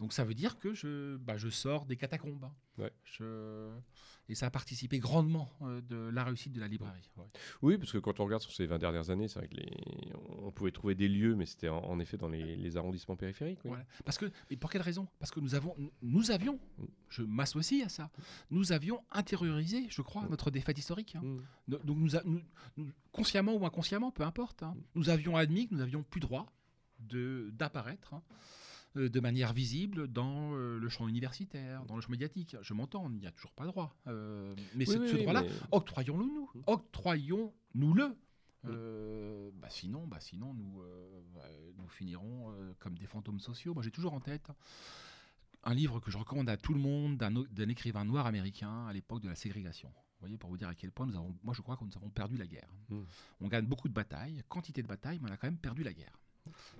Donc 0.00 0.12
ça 0.12 0.24
veut 0.24 0.34
dire 0.34 0.58
que 0.58 0.72
je, 0.74 1.16
bah, 1.18 1.36
je 1.36 1.48
sors 1.50 1.84
des 1.86 1.96
catacombes. 1.96 2.48
Ouais. 2.78 2.90
Je- 3.04 3.70
Et 4.30 4.34
ça 4.34 4.46
a 4.46 4.50
participé 4.50 4.98
grandement 4.98 5.50
euh, 5.62 5.80
de 5.82 5.96
la 5.96 6.24
réussite 6.24 6.52
de 6.52 6.60
la 6.60 6.68
librairie. 6.68 7.10
Ouais. 7.16 7.26
Oui, 7.62 7.76
parce 7.78 7.92
que 7.92 7.98
quand 7.98 8.18
on 8.20 8.24
regarde 8.24 8.40
sur 8.42 8.52
ces 8.52 8.64
20 8.64 8.78
dernières 8.78 9.10
années, 9.10 9.28
c'est 9.28 9.40
vrai 9.40 9.48
que 9.48 9.56
les... 9.56 9.70
on 10.38 10.50
pouvait 10.52 10.70
trouver 10.70 10.94
des 10.94 11.08
lieux, 11.08 11.34
mais 11.34 11.44
c'était 11.46 11.68
en, 11.68 11.78
en 11.84 11.98
effet 12.00 12.16
dans 12.16 12.28
les, 12.28 12.56
les 12.56 12.76
arrondissements 12.78 13.16
périphériques. 13.16 13.58
oui. 13.64 13.70
Voilà. 13.70 13.84
Parce 14.04 14.16
que, 14.18 14.26
et 14.48 14.56
pour 14.56 14.70
quelle 14.70 14.82
raison? 14.82 15.06
Parce 15.18 15.30
que 15.32 15.40
nous 15.40 15.54
avons, 15.54 15.76
nous 16.00 16.30
avions, 16.30 16.58
je 17.10 17.22
m'associe 17.22 17.84
à 17.84 17.88
ça, 17.90 18.10
nous 18.50 18.72
avions 18.72 19.02
intériorisé, 19.10 19.86
je 19.90 20.00
crois, 20.00 20.22
Mm. 20.22 20.30
notre 20.30 20.50
défaite 20.50 20.78
historique. 20.78 21.16
hein. 21.16 21.22
Mm. 21.22 21.40
Donc 21.68 21.98
nous, 21.98 22.16
a- 22.16 22.22
nous- 22.24 22.40
nous- 22.78 22.90
consciemment 23.12 23.54
ou 23.54 23.66
inconsciemment, 23.66 24.10
peu 24.12 24.22
importe, 24.22 24.62
hein, 24.62 24.74
nous 24.94 25.10
avions 25.10 25.36
admis 25.36 25.66
que 25.68 25.74
nous 25.74 25.80
n'avions 25.80 26.02
plus 26.04 26.20
droit 26.20 26.46
d'apparaître 27.52 28.14
hein, 28.14 28.22
de 28.96 29.20
manière 29.20 29.52
visible 29.52 30.08
dans 30.08 30.54
euh, 30.54 30.78
le 30.78 30.88
champ 30.88 31.06
universitaire, 31.08 31.84
dans 31.86 31.94
le 31.94 32.00
champ 32.00 32.10
médiatique. 32.10 32.56
Je 32.62 32.74
m'entends, 32.74 33.04
on 33.04 33.10
n'y 33.10 33.26
a 33.26 33.30
toujours 33.30 33.52
pas 33.52 33.66
droit. 33.66 33.96
Euh, 34.06 34.54
mais 34.74 34.88
Oui, 34.88 34.94
ce, 34.94 34.98
oui, 34.98 35.08
ce 35.08 35.14
oui, 35.14 35.20
droit-là, 35.22 35.42
mais- 35.42 35.50
octroyons-le 35.70 36.24
nous, 36.24 36.50
octroyons-nous-le. 36.66 38.16
Euh, 38.66 39.50
bah 39.54 39.70
sinon, 39.70 40.06
bah 40.06 40.20
sinon 40.20 40.52
nous, 40.52 40.82
euh, 40.82 41.22
bah, 41.34 41.40
nous 41.78 41.88
finirons 41.88 42.50
euh, 42.50 42.74
comme 42.78 42.98
des 42.98 43.06
fantômes 43.06 43.40
sociaux. 43.40 43.72
Moi, 43.74 43.82
j'ai 43.82 43.90
toujours 43.90 44.12
en 44.12 44.20
tête 44.20 44.50
un 45.64 45.74
livre 45.74 46.00
que 46.00 46.10
je 46.10 46.18
recommande 46.18 46.48
à 46.48 46.56
tout 46.56 46.74
le 46.74 46.80
monde 46.80 47.16
d'un 47.16 47.68
écrivain 47.68 48.04
noir 48.04 48.26
américain 48.26 48.86
à 48.86 48.92
l'époque 48.92 49.22
de 49.22 49.28
la 49.28 49.34
ségrégation. 49.34 49.88
Vous 49.88 50.20
voyez, 50.26 50.36
pour 50.36 50.50
vous 50.50 50.58
dire 50.58 50.68
à 50.68 50.74
quel 50.74 50.90
point 50.90 51.06
nous 51.06 51.16
avons, 51.16 51.34
moi 51.42 51.54
je 51.54 51.62
crois 51.62 51.76
que 51.76 51.84
nous 51.84 51.96
avons 51.96 52.10
perdu 52.10 52.36
la 52.36 52.46
guerre. 52.46 52.68
Mm. 52.90 53.00
On 53.40 53.48
gagne 53.48 53.64
beaucoup 53.66 53.88
de 53.88 53.94
batailles, 53.94 54.42
quantité 54.48 54.82
de 54.82 54.88
batailles, 54.88 55.18
mais 55.22 55.30
on 55.30 55.32
a 55.32 55.36
quand 55.38 55.46
même 55.46 55.56
perdu 55.58 55.82
la 55.82 55.92
guerre. 55.94 56.18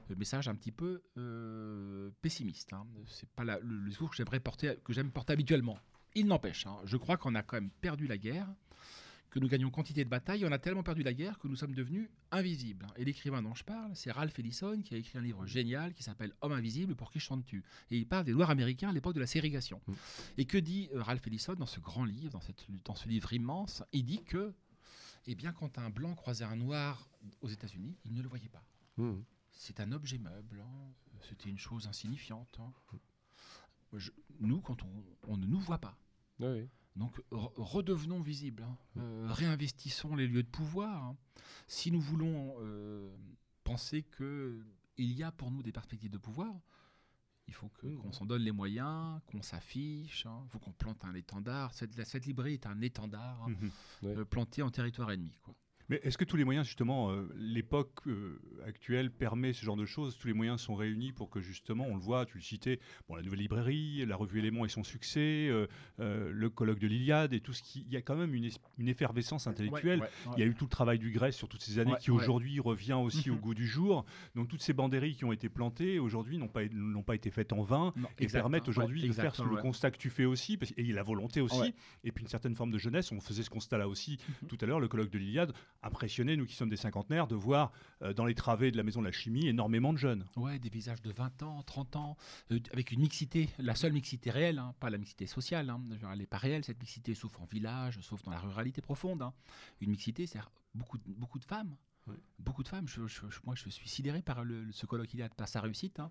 Le 0.09 0.17
message 0.17 0.49
un 0.49 0.55
petit 0.55 0.73
peu 0.73 1.03
euh, 1.19 2.11
pessimiste. 2.23 2.73
Hein. 2.73 2.87
C'est 3.07 3.29
pas 3.31 3.45
la- 3.45 3.59
le, 3.61 3.77
le 3.79 3.89
discours 3.89 4.11
que 4.11 4.17
j'aimerais 4.17 4.41
porter, 4.41 4.77
que 4.85 4.93
j'aime 4.93 5.11
porter 5.11 5.33
habituellement. 5.33 5.79
Il 6.15 6.27
n'empêche, 6.27 6.67
hein, 6.67 6.77
je 6.85 6.97
crois 6.97 7.17
qu'on 7.17 7.35
a 7.37 7.43
quand 7.43 7.57
même 7.57 7.71
perdu 7.71 8.07
la 8.09 8.19
guerre, 8.19 8.49
que 9.31 9.39
nous 9.39 9.47
gagnons 9.47 9.71
quantité 9.71 10.03
de 10.05 10.11
batailles. 10.11 10.45
On 10.45 10.51
a 10.51 10.59
tellement 10.59 10.83
perdu 10.83 11.05
la 11.05 11.13
guerre 11.15 11.39
que 11.39 11.47
nous 11.47 11.55
sommes 11.55 11.73
devenus 11.73 12.11
invisibles. 12.33 12.85
Et 12.97 13.05
l'écrivain 13.05 13.41
dont 13.43 13.55
je 13.55 13.63
parle, 13.63 13.93
c'est 13.95 14.11
Ralph 14.11 14.37
Ellison 14.41 14.83
qui 14.83 14.93
a 14.95 14.97
écrit 14.99 15.19
un 15.19 15.21
livre 15.21 15.47
génial 15.47 15.95
qui 15.95 16.03
s'appelle 16.03 16.33
Homme 16.41 16.51
invisible 16.51 16.97
pour 16.97 17.13
qui 17.13 17.21
chantes-tu 17.21 17.63
Et 17.93 17.97
il 17.99 18.09
parle 18.09 18.25
des 18.25 18.33
Noirs 18.33 18.51
américains 18.51 18.89
à 18.89 18.93
l'époque 18.93 19.15
de 19.15 19.21
la 19.21 19.29
ségrégation. 19.29 19.81
Mm. 19.87 19.93
Et 20.39 20.45
que 20.47 20.59
dit 20.59 20.89
euh, 20.93 21.01
Ralph 21.03 21.25
Ellison 21.29 21.55
dans 21.55 21.67
ce 21.67 21.79
grand 21.79 22.05
livre, 22.05 22.31
dans, 22.33 22.41
cette, 22.41 22.67
dans 22.85 22.97
ce 22.97 23.09
livre 23.09 23.33
immense? 23.33 23.85
Il 23.93 24.05
dit 24.05 24.25
que, 24.25 24.53
eh 25.29 25.37
bien, 25.37 25.53
quand 25.53 25.79
un 25.79 25.91
blanc 25.91 26.17
croisait 26.17 26.45
un 26.45 26.57
noir 26.57 27.09
aux 27.41 27.49
États-Unis, 27.49 27.97
il 28.05 28.15
ne 28.15 28.23
le 28.23 28.29
voyait 28.29 28.49
pas. 28.49 28.65
Mhm. 28.97 29.23
C'est 29.63 29.79
un 29.81 29.93
objet 29.93 30.17
meuble, 30.17 30.63
hein. 30.63 30.93
c'était 31.29 31.51
une 31.51 31.59
chose 31.59 31.87
insignifiante. 31.87 32.59
hein. 32.61 32.73
Je- 33.93 34.11
nous, 34.39 34.63
quand 34.63 34.83
on, 34.83 35.05
on 35.29 35.37
ne 35.37 35.45
nous 35.47 35.61
voit 35.61 35.77
pas, 35.79 35.99
Oui, 36.39 36.47
oui. 36.49 36.69
donc 36.97 37.19
re- 37.31 37.53
redevenons 37.57 38.21
visibles, 38.21 38.63
hein. 38.63 38.79
Euh, 38.97 39.27
réinvestissons 39.31 40.17
les 40.17 40.27
lieux 40.27 40.43
de 40.45 40.49
pouvoir. 40.49 41.15
Si 41.67 41.91
nous 41.93 42.01
voulons 42.01 42.55
euh, 42.61 43.15
penser 43.63 44.03
que 44.03 44.65
il 44.97 45.13
y 45.13 45.23
a 45.23 45.31
pour 45.31 45.51
nous 45.51 45.63
des 45.63 45.73
perspectives 45.73 46.11
de 46.11 46.17
pouvoir, 46.19 46.55
il 47.47 47.53
faut 47.53 47.71
Mm. 47.83 47.97
qu'on 47.99 48.13
s'en 48.13 48.25
donne 48.25 48.43
les 48.43 48.53
moyens, 48.53 49.21
qu'on 49.27 49.43
s'affiche, 49.43 50.25
il 50.45 50.49
faut 50.51 50.59
qu'on 50.59 50.73
plante 50.73 51.05
un 51.05 51.13
étendard. 51.15 51.75
Cette, 51.75 51.97
la- 51.99 52.07
cette 52.07 52.25
librairie 52.25 52.55
est 52.55 52.67
un 52.67 52.81
étendard. 52.81 53.47
Ouais. 54.03 54.17
euh, 54.17 54.25
planté 54.25 54.63
en 54.63 54.71
territoire 54.71 55.11
ennemi. 55.11 55.37
Quoi. 55.43 55.55
Mais 55.91 55.99
est-ce 56.05 56.17
que 56.17 56.25
tous 56.25 56.37
les 56.37 56.45
moyens, 56.45 56.65
justement, 56.67 57.11
euh, 57.11 57.29
l'époque 57.37 58.07
euh, 58.07 58.41
actuelle 58.65 59.11
permet 59.11 59.53
ce 59.53 59.65
genre 59.65 59.77
de 59.77 59.85
choses? 59.87 60.17
Tous 60.17 60.29
les 60.29 60.33
moyens 60.35 60.61
sont 60.61 60.77
réunis 60.77 61.11
pour 61.11 61.31
que, 61.31 61.41
justement, 61.41 61.85
on 61.89 61.95
le 61.97 62.01
voit, 62.01 62.27
tu 62.27 62.37
le 62.39 62.43
citais, 62.45 62.79
bon, 63.09 63.17
la 63.17 63.23
nouvelle 63.23 63.41
librairie, 63.41 64.07
la 64.07 64.15
revue 64.15 64.39
Éléments 64.39 64.65
et 64.65 64.69
son 64.69 64.85
succès, 64.85 65.49
euh, 65.51 65.67
le 65.99 66.49
colloque 66.49 66.79
de 66.79 66.87
l'Iliade 66.87 67.33
et 67.33 67.41
tout 67.41 67.53
ce 67.53 67.63
qui. 67.65 67.85
Il 67.89 67.93
y 67.93 67.97
a 67.97 68.03
quand 68.03 68.15
même 68.15 68.35
une, 68.35 68.45
es- 68.45 68.53
une 68.79 68.87
effervescence 68.87 69.49
intellectuelle. 69.49 69.99
Ouais, 69.99 70.07
ouais, 70.07 70.27
ouais. 70.29 70.35
Il 70.37 70.41
y 70.41 70.43
a 70.45 70.47
eu 70.47 70.55
tout 70.55 70.67
le 70.67 70.71
travail 70.71 71.01
du 71.01 71.11
Grèce 71.11 71.37
sur 71.37 71.49
toutes 71.49 71.63
ces 71.63 71.81
années 71.81 71.97
qui 71.99 72.13
aujourd'hui 72.13 72.61
revient 72.61 72.93
aussi 72.93 73.29
au 73.29 73.35
Mhm. 73.35 73.41
goût 73.41 73.55
du 73.55 73.67
jour. 73.67 74.05
Donc 74.37 74.47
toutes 74.47 74.63
ces 74.63 74.73
banderies 74.73 75.17
qui 75.17 75.25
ont 75.25 75.33
été 75.33 75.49
plantées 75.49 75.99
aujourd'hui 75.99 76.39
n'ont 76.39 76.47
pas, 76.47 76.63
n'ont 76.71 77.03
pas 77.03 77.17
été 77.17 77.33
faites 77.33 77.53
en 77.53 77.63
vain 77.63 77.93
Non, 77.97 78.07
et 78.19 78.23
exact, 78.25 78.39
permettent 78.43 78.69
aujourd'hui 78.69 79.09
de 79.09 79.13
faire 79.13 79.35
le 79.45 79.57
constat 79.61 79.91
que 79.91 79.99
tu 79.99 80.09
fais 80.11 80.25
aussi, 80.25 80.57
parce, 80.57 80.73
et 80.77 80.85
la 80.85 81.03
volonté 81.03 81.41
aussi, 81.41 81.75
et 82.05 82.13
puis 82.13 82.23
une 82.23 82.29
certaine 82.29 82.55
forme 82.55 82.71
de 82.71 82.79
jeunesse. 82.79 83.11
On 83.11 83.21
faisait 83.21 83.43
ce 83.43 83.51
constat-là 83.51 83.89
aussi 83.89 84.19
Mhm. 84.43 84.49
tout 84.49 84.59
à 84.61 84.67
l'heure, 84.67 84.79
le 84.79 84.87
colloque 84.87 85.11
de 85.11 85.19
l'Iliade, 85.19 85.53
impressionné, 85.83 86.37
nous 86.37 86.47
qui 86.47 86.55
sommes 86.55 86.69
des 86.71 86.77
cinquantenaires, 86.77 87.27
de 87.27 87.35
voir 87.35 87.73
euh, 88.03 88.13
dans 88.13 88.25
les 88.27 88.35
travées 88.35 88.71
de 88.71 88.77
la 88.77 88.83
maison 88.83 89.01
de 89.01 89.07
la 89.07 89.13
chimie 89.13 89.47
énormément 89.49 89.93
de 89.93 89.99
jeunes. 89.99 90.27
Ouais, 90.37 90.59
des 90.59 90.69
visages 90.69 91.01
de 91.03 91.11
20 91.13 91.43
ans, 91.43 91.63
30 91.63 91.97
ans, 91.97 92.17
euh, 92.53 92.59
avec 92.73 92.93
une 92.93 93.01
mixité, 93.01 93.49
la 93.59 93.75
seule 93.75 93.93
mixité 93.93 94.31
réelle, 94.31 94.59
hein, 94.59 94.75
pas 94.81 94.91
la 94.91 94.99
mixité 94.99 95.27
sociale. 95.27 95.71
hein. 95.71 95.81
Elle 96.13 96.19
n'est 96.19 96.27
pas 96.27 96.39
réelle, 96.39 96.65
cette 96.65 96.81
mixité, 96.81 97.15
sauf 97.15 97.39
en 97.41 97.45
village, 97.47 97.99
sauf 98.01 98.23
dans 98.23 98.31
la 98.31 98.41
ruralité 98.41 98.81
profonde. 98.83 99.23
hein. 99.23 99.33
Une 99.81 99.91
mixité, 99.91 100.27
c'est-à-dire 100.27 100.51
beaucoup, 100.75 100.99
de- 100.99 101.03
beaucoup 101.15 101.39
de 101.39 101.45
femmes. 101.45 101.75
Oui. 102.07 102.17
Beaucoup 102.39 102.63
de 102.63 102.69
femmes. 102.69 102.89
Je- 102.89 103.07
je- 103.07 103.29
je- 103.29 103.41
moi, 103.45 103.55
je 103.55 103.69
suis 103.69 103.89
sidéré 103.89 104.23
par 104.23 104.43
le, 104.45 104.73
ce 104.73 104.87
colloque 104.87 105.13
Iliade, 105.15 105.35
par 105.35 105.49
sa 105.49 105.61
réussite. 105.61 106.01
hein. 106.01 106.11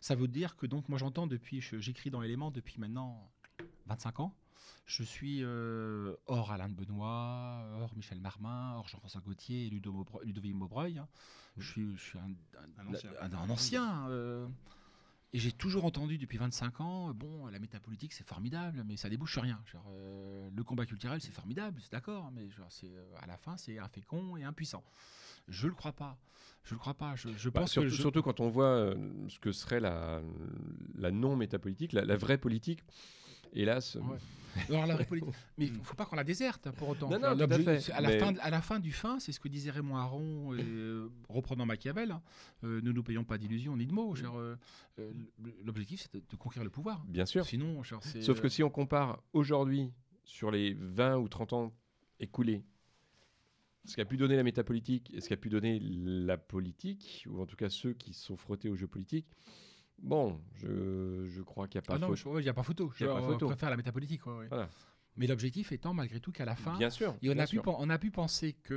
Ça 0.00 0.14
veut 0.14 0.28
dire 0.28 0.56
que, 0.56 0.66
donc, 0.66 0.88
moi, 0.88 0.98
j'entends 0.98 1.26
depuis, 1.26 1.60
je- 1.60 1.78
j'écris 1.78 2.10
dans 2.10 2.22
Éléments 2.22 2.50
depuis 2.50 2.78
maintenant 2.78 3.30
25 3.86 4.20
ans. 4.20 4.34
Je 4.86 5.02
suis 5.02 5.40
euh, 5.42 6.14
hors 6.26 6.52
Alain 6.52 6.68
de 6.68 6.74
Benoît, 6.74 7.64
hors 7.80 7.94
Michel 7.96 8.20
Marmin, 8.20 8.74
hors 8.76 8.86
Jean-François 8.88 9.20
Gauthier 9.22 9.66
et 9.66 9.70
Ludo 9.70 9.92
Maubreuil- 9.92 10.26
Ludovic 10.26 10.54
Maubreuil. 10.54 10.98
hein. 10.98 11.08
Je 11.56 11.70
suis, 11.70 11.96
je 11.96 12.02
suis 12.02 12.18
un, 12.18 12.30
Un 12.78 12.86
ancien. 12.92 13.10
un- 13.20 13.32
un 13.32 13.50
ancien, 13.50 14.08
euh, 14.10 14.46
et 15.32 15.38
j'ai 15.38 15.52
toujours 15.52 15.84
entendu 15.84 16.18
depuis 16.18 16.36
25 16.36 16.80
ans, 16.80 17.10
euh, 17.10 17.12
bon, 17.12 17.46
la 17.46 17.58
métapolitique 17.58 18.12
c'est 18.12 18.26
formidable, 18.26 18.82
mais 18.86 18.96
ça 18.96 19.08
débouche 19.08 19.32
sur 19.32 19.42
rien. 19.42 19.60
Genre, 19.72 19.86
euh, 19.92 20.50
le 20.54 20.64
combat 20.64 20.84
culturel 20.84 21.20
c'est 21.20 21.32
formidable, 21.32 21.80
c'est 21.80 21.92
d'accord, 21.92 22.30
mais 22.32 22.50
genre, 22.50 22.70
c'est, 22.70 22.90
euh, 22.94 23.04
à 23.22 23.26
la 23.26 23.36
fin 23.36 23.56
c'est 23.56 23.78
infécond 23.78 24.36
et 24.36 24.44
impuissant. 24.44 24.82
Je 25.48 25.66
le 25.68 25.74
crois 25.74 25.92
pas. 25.92 26.18
Je 26.64 26.74
le 26.74 26.78
crois 26.80 26.94
pas. 26.94 27.14
Je, 27.16 27.28
je 27.36 27.48
Bah, 27.50 27.60
pense 27.60 27.72
surtout, 27.72 27.88
que 27.88 27.94
je- 27.94 28.00
surtout 28.00 28.22
quand 28.22 28.40
on 28.40 28.48
voit 28.48 28.94
ce 29.28 29.38
que 29.38 29.52
serait 29.52 29.80
la, 29.80 30.22
la 30.96 31.10
non-métapolitique, 31.10 31.92
la, 31.92 32.04
la 32.04 32.16
vraie 32.16 32.38
politique. 32.38 32.82
Hélas, 33.54 33.96
Ouais. 33.96 34.18
Alors 34.68 34.86
la 34.86 34.96
politique, 35.04 35.34
mais 35.58 35.64
il 35.66 35.72
faut, 35.72 35.82
faut 35.82 35.94
pas 35.96 36.04
qu'on 36.06 36.14
la 36.14 36.22
déserte 36.22 36.70
pour 36.72 36.88
autant. 36.90 37.08
Non, 37.10 37.18
non, 37.18 37.34
tout 37.36 37.42
à 37.52 37.58
fait, 37.58 37.90
À, 37.92 38.00
la 38.00 38.08
mais- 38.08 38.18
fin, 38.20 38.36
à 38.36 38.50
la 38.50 38.60
fin 38.62 38.78
du 38.78 38.92
fin, 38.92 39.18
c'est 39.18 39.32
ce 39.32 39.40
que 39.40 39.48
disait 39.48 39.72
Raymond 39.72 39.96
Aron, 39.96 40.54
et, 40.54 40.62
euh, 40.62 41.08
reprenant 41.28 41.66
Machiavel. 41.66 42.12
hein, 42.12 42.22
euh, 42.62 42.80
ne 42.80 42.92
nous 42.92 43.02
payons 43.02 43.24
pas 43.24 43.36
d'illusions 43.36 43.76
ni 43.76 43.84
de 43.86 43.92
mots. 43.92 44.14
euh, 44.16 44.54
L'objectif, 45.64 46.02
c'est 46.02 46.14
de, 46.14 46.22
de 46.30 46.36
conquérir 46.36 46.62
le 46.64 46.70
pouvoir. 46.70 47.04
bien 47.08 47.26
sûr. 47.26 47.44
Sinon, 47.44 47.82
genre, 47.82 48.00
Sauf 48.20 48.40
que 48.40 48.48
si 48.48 48.62
on 48.62 48.70
compare 48.70 49.20
aujourd'hui, 49.32 49.90
sur 50.22 50.50
les 50.52 50.74
20 50.74 51.16
ou 51.18 51.28
30 51.28 51.52
ans 51.52 51.72
écoulés, 52.20 52.62
ce 53.84 53.96
qu'a 53.96 54.04
pu 54.04 54.16
donner 54.16 54.36
la 54.36 54.42
métapolitique 54.44 55.12
et 55.12 55.20
ce 55.20 55.28
qu'a 55.28 55.36
pu 55.36 55.48
donner 55.50 55.78
la 55.80 56.38
politique, 56.38 57.26
ou 57.28 57.40
en 57.42 57.46
tout 57.46 57.56
cas 57.56 57.68
ceux 57.68 57.92
qui 57.92 58.14
se 58.14 58.24
sont 58.24 58.36
frottés 58.36 58.68
au 58.70 58.76
jeu 58.76 58.86
politique, 58.86 59.26
bon, 60.02 60.40
je, 60.54 61.26
je 61.28 61.42
crois 61.42 61.68
qu'il 61.68 61.78
n'y 61.78 61.84
a 61.84 61.86
pas 61.86 61.94
Ah 61.94 61.98
non, 61.98 62.10
ouais, 62.10 62.40
il 62.40 62.44
n'y 62.44 62.48
a 62.48 62.54
pas 62.54 62.62
photo. 62.62 62.92
Je 62.96 63.04
pas 63.06 63.20
photo. 63.22 63.46
préfère 63.46 63.70
la 63.70 63.76
métapolitique. 63.76 64.26
ouais, 64.26 64.32
ouais. 64.38 64.48
Voilà. 64.48 64.68
Mais 65.16 65.26
l'objectif 65.28 65.70
étant, 65.70 65.94
malgré 65.94 66.18
tout, 66.18 66.32
qu'à 66.32 66.44
la 66.44 66.56
fin, 66.56 66.76
Bien 66.76 66.90
sûr. 66.90 67.16
Et 67.22 67.30
on 67.30 67.34
bien 67.34 67.44
a, 67.44 67.46
pu, 67.46 67.50
sûr. 67.56 67.62
pen- 67.62 67.74
on 67.78 67.88
a 67.88 67.98
pu 67.98 68.10
penser 68.10 68.54
que 68.64 68.74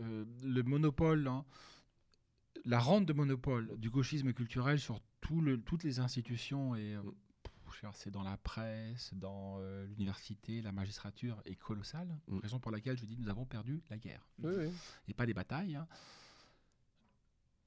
euh, 0.00 0.24
le 0.44 0.62
monopole, 0.62 1.26
hein, 1.26 1.44
la 2.64 2.78
rente 2.78 3.04
de 3.06 3.12
monopole 3.12 3.76
du 3.78 3.90
gauchisme 3.90 4.32
culturel 4.32 4.78
sur 4.78 5.00
tout 5.20 5.40
le- 5.40 5.60
toutes 5.60 5.82
les 5.82 5.98
institutions, 6.00 6.76
et 6.76 6.94
euh, 6.94 7.02
Mm. 7.02 7.90
c'est 7.92 8.10
dans 8.10 8.22
la 8.22 8.36
presse, 8.38 9.12
dans 9.14 9.56
euh, 9.58 9.84
l'université, 9.86 10.62
la 10.62 10.72
magistrature, 10.72 11.40
est 11.44 11.56
colossale. 11.56 12.16
Mm. 12.28 12.38
Raison 12.38 12.58
pour 12.60 12.70
laquelle 12.70 12.96
je 12.96 13.04
dis 13.04 13.16
nous 13.18 13.28
avons 13.28 13.44
perdu 13.44 13.82
la 13.90 13.98
guerre. 13.98 14.26
Oui, 14.42 14.52
oui. 14.56 14.70
Et 15.08 15.14
pas 15.14 15.26
des 15.26 15.34
batailles. 15.34 15.74
hein. 15.76 15.86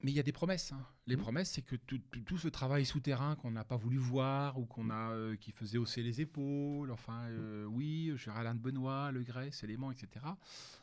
Mais 0.02 0.10
il 0.12 0.14
y 0.14 0.20
a 0.20 0.22
des 0.22 0.32
promesses. 0.32 0.72
hein. 0.72 0.82
Les 1.06 1.16
Mm. 1.16 1.20
promesses, 1.20 1.50
c'est 1.50 1.62
que 1.62 1.76
tout, 1.76 1.98
tout- 2.10 2.20
tout 2.20 2.38
ce 2.38 2.48
travail 2.48 2.86
souterrain 2.86 3.36
qu'on 3.36 3.50
n'a 3.50 3.64
pas 3.64 3.76
voulu 3.76 3.98
voir 3.98 4.58
ou 4.58 4.64
qu'on 4.64 4.88
a, 4.88 5.12
euh, 5.12 5.36
qui 5.36 5.52
faisait 5.52 5.76
hausser 5.76 6.02
les 6.02 6.20
épaules, 6.22 6.90
enfin, 6.90 7.24
euh, 7.28 7.64
oui, 7.66 8.12
je 8.16 8.30
Alain 8.30 8.54
de 8.54 8.60
Benoît, 8.60 9.10
Le 9.12 9.22
Grès, 9.22 9.50
Éléments, 9.62 9.90
etc. 9.90 10.24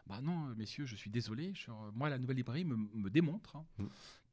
Bah 0.05 0.21
non, 0.21 0.49
euh, 0.49 0.55
messieurs, 0.55 0.85
je 0.85 0.95
suis 0.95 1.09
désolé. 1.09 1.51
je- 1.55 1.71
moi, 1.93 2.09
la 2.09 2.19
nouvelle 2.19 2.37
librairie 2.37 2.65
me, 2.65 2.75
me 2.75 3.09
démontre 3.09 3.55
hein, 3.55 3.65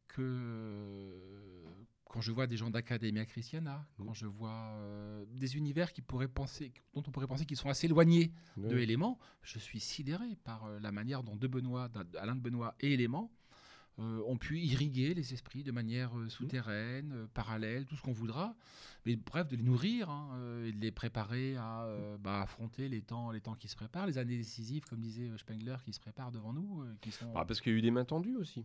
que 0.08 0.20
euh, 0.22 1.64
quand 2.04 2.20
je 2.20 2.30
vois 2.30 2.46
des 2.46 2.56
gens 2.56 2.70
d'Academia 2.70 3.24
Christiana, 3.24 3.86
quand 3.98 4.12
je 4.14 4.26
vois 4.26 4.50
euh, 4.76 5.24
des 5.30 5.56
univers 5.56 5.92
qui 5.92 6.02
pourraient 6.02 6.28
penser, 6.28 6.72
dont 6.94 7.02
on 7.06 7.10
pourrait 7.10 7.26
penser 7.26 7.44
qu'ils 7.46 7.56
sont 7.56 7.68
assez 7.68 7.86
éloignés 7.86 8.32
Oui, 8.56 8.68
de 8.68 8.76
oui. 8.76 8.82
éléments, 8.82 9.18
je 9.42 9.58
suis 9.58 9.80
sidéré 9.80 10.36
par 10.44 10.64
euh, 10.66 10.78
la 10.80 10.92
manière 10.92 11.22
dont 11.24 11.34
de 11.36 11.46
Benoît, 11.48 11.90
Alain 12.18 12.36
de 12.36 12.40
Benoît 12.40 12.76
et 12.80 12.92
éléments 12.92 13.32
euh, 14.00 14.22
ont 14.26 14.36
pu 14.36 14.58
irriguer 14.58 15.14
les 15.14 15.34
esprits 15.34 15.62
de 15.62 15.70
manière 15.70 16.18
euh, 16.18 16.28
souterraine, 16.28 17.12
euh, 17.12 17.26
parallèle, 17.32 17.86
tout 17.86 17.94
ce 17.96 18.02
qu'on 18.02 18.12
voudra, 18.12 18.56
mais 19.06 19.14
bref, 19.16 19.46
de 19.48 19.56
les 19.56 19.62
nourrir 19.62 20.10
hein, 20.10 20.30
euh, 20.34 20.66
et 20.66 20.72
de 20.72 20.80
les 20.80 20.90
préparer 20.90 21.56
à 21.56 21.86
bah, 22.20 22.42
affronter 22.42 22.88
les 22.88 23.02
temps, 23.02 23.30
les 23.30 23.40
temps 23.40 23.54
qui 23.54 23.68
se 23.68 23.76
préparent, 23.76 24.06
les 24.06 24.18
années 24.18 24.36
décisives, 24.36 24.84
comme 24.86 25.00
disait 25.00 25.30
Spengler, 25.38 25.76
qui 25.84 25.92
se 25.92 26.00
préparent 26.00 26.32
devant 26.32 26.52
nous, 26.52 26.84
qui 27.00 27.12
sont 27.12 27.32
Ah, 27.36 27.44
parce 27.44 27.60
qu'il 27.60 27.72
y 27.72 27.74
a 27.76 27.78
eu 27.78 27.82
des 27.82 27.90
mains 27.92 28.04
tendues 28.04 28.36
aussi. 28.36 28.64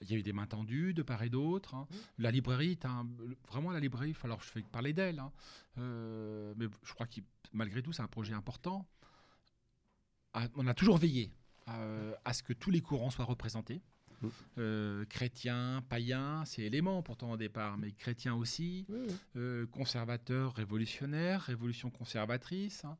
il 0.00 0.10
y 0.10 0.14
a 0.14 0.18
eu 0.18 0.22
des 0.22 0.32
mains 0.32 0.46
tendues 0.46 0.94
de 0.94 1.02
part 1.02 1.22
et 1.22 1.30
d'autre. 1.30 1.74
hein. 1.74 1.86
La 2.18 2.30
librairie 2.30 2.78
un, 2.84 3.08
vraiment 3.48 3.72
la 3.72 3.80
librairie. 3.80 4.14
Alors 4.22 4.42
je 4.42 4.48
fais 4.48 4.62
que 4.62 4.68
parler 4.68 4.92
d'elle, 4.92 5.18
hein. 5.18 5.32
Mais 5.76 6.66
je 6.84 6.92
crois 6.94 7.06
que 7.06 7.20
malgré 7.52 7.82
tout 7.82 7.92
c'est 7.92 8.02
un 8.02 8.08
projet 8.08 8.34
important. 8.34 8.86
Ah, 10.34 10.46
On 10.56 10.66
a 10.66 10.74
toujours 10.74 10.98
veillé 10.98 11.32
à 11.66 12.32
ce 12.32 12.42
que 12.42 12.52
tous 12.52 12.70
les 12.70 12.80
courants 12.80 13.10
soient 13.10 13.24
représentés. 13.24 13.80
Mm. 14.22 14.28
Euh, 14.58 15.04
chrétiens, 15.06 15.82
païens, 15.88 16.44
c'est 16.44 16.62
élément 16.62 17.02
pourtant 17.02 17.32
au 17.32 17.36
départ, 17.36 17.76
mais 17.78 17.92
chrétiens 17.92 18.34
aussi, 18.34 18.86
oui. 18.88 19.06
euh, 19.36 19.66
conservateurs, 19.66 20.54
révolutionnaires, 20.54 21.42
révolution 21.42 21.90
conservatrice, 21.90 22.84
hein, 22.84 22.96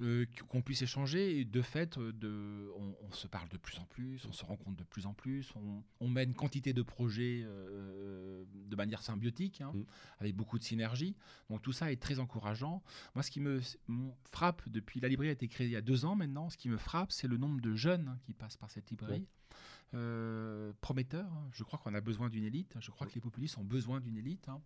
euh, 0.00 0.26
qu'on 0.48 0.62
puisse 0.62 0.82
échanger. 0.82 1.40
Et 1.40 1.44
de 1.44 1.62
fait, 1.62 1.98
euh, 1.98 2.12
de, 2.12 2.70
on, 2.76 2.94
on 3.08 3.12
se 3.12 3.26
parle 3.26 3.48
de 3.48 3.56
plus 3.56 3.78
en 3.78 3.84
plus, 3.84 4.24
on 4.28 4.32
se 4.32 4.44
rencontre 4.44 4.76
de 4.76 4.84
plus 4.84 5.06
en 5.06 5.14
plus, 5.14 5.52
on, 5.56 5.82
on 6.00 6.08
mène 6.08 6.34
quantité 6.34 6.72
de 6.72 6.82
projets 6.82 7.42
euh, 7.44 8.44
de 8.52 8.76
manière 8.76 9.02
symbiotique, 9.02 9.60
hein, 9.60 9.72
avec 10.18 10.36
beaucoup 10.36 10.58
de 10.58 10.64
synergie. 10.64 11.16
Donc 11.50 11.62
tout 11.62 11.72
ça 11.72 11.90
est 11.92 12.00
très 12.00 12.18
encourageant. 12.18 12.82
Moi, 13.14 13.22
ce 13.22 13.30
qui 13.30 13.40
me 13.40 13.60
me 13.88 14.10
frappe 14.30 14.68
depuis 14.68 15.00
la 15.00 15.08
librairie 15.08 15.30
a 15.30 15.32
été 15.32 15.48
créée 15.48 15.66
il 15.66 15.72
y 15.72 15.76
a 15.76 15.80
deux 15.80 16.04
ans 16.04 16.14
maintenant, 16.14 16.50
ce 16.50 16.56
qui 16.56 16.68
me 16.68 16.76
frappe, 16.76 17.12
c'est 17.12 17.28
le 17.28 17.36
nombre 17.38 17.60
de 17.60 17.74
jeunes 17.74 18.08
hein, 18.08 18.18
qui 18.24 18.32
passent 18.34 18.56
par 18.56 18.70
cette 18.70 18.90
librairie. 18.90 19.26
Euh, 19.94 20.72
prometteur. 20.80 21.26
hein. 21.32 21.48
Je 21.52 21.64
crois 21.64 21.78
qu'on 21.78 21.94
a 21.94 22.00
besoin 22.00 22.28
d'une 22.28 22.44
élite. 22.44 22.74
Je 22.80 22.90
crois 22.90 23.06
que 23.06 23.14
les 23.14 23.20
populistes 23.20 23.56
ont 23.58 23.64
besoin 23.64 24.00
d'une 24.00 24.16
élite. 24.16 24.48
hein. 24.48 24.60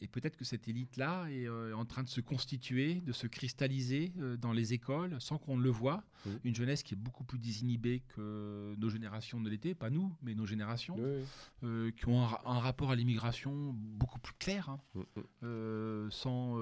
Et 0.00 0.08
peut-être 0.08 0.36
que 0.36 0.44
cette 0.44 0.66
élite-là 0.66 1.28
est 1.30 1.46
euh, 1.46 1.76
en 1.76 1.84
train 1.84 2.02
de 2.02 2.08
se 2.08 2.20
constituer, 2.20 2.96
de 3.02 3.12
se 3.12 3.28
cristalliser 3.28 4.12
euh, 4.18 4.36
dans 4.36 4.52
les 4.52 4.72
écoles 4.72 5.20
sans 5.20 5.38
qu'on 5.38 5.56
le. 5.56 5.70
Oui. 5.70 6.32
Une 6.44 6.54
jeunesse 6.56 6.82
qui 6.82 6.94
est 6.94 6.96
beaucoup 6.96 7.22
plus 7.24 7.38
désinhibée 7.38 8.00
que 8.08 8.74
nos 8.78 8.90
générations 8.90 9.38
ne 9.40 9.48
l'étaient, 9.48 9.74
pas 9.76 9.90
nous, 9.90 10.12
mais 10.22 10.34
nos 10.34 10.44
générations, 10.44 10.96
Oui, 10.98 11.24
euh, 11.62 11.90
qui 11.92 12.08
ont 12.08 12.20
un, 12.20 12.26
ra- 12.26 12.42
un 12.46 12.58
rapport 12.58 12.90
à 12.90 12.96
l'immigration 12.96 13.72
beaucoup 13.74 14.18
plus 14.18 14.34
clair, 14.34 14.68
hein, 14.70 14.80
Mm, 14.94 15.46
mm. 15.46 16.10
sans, 16.10 16.58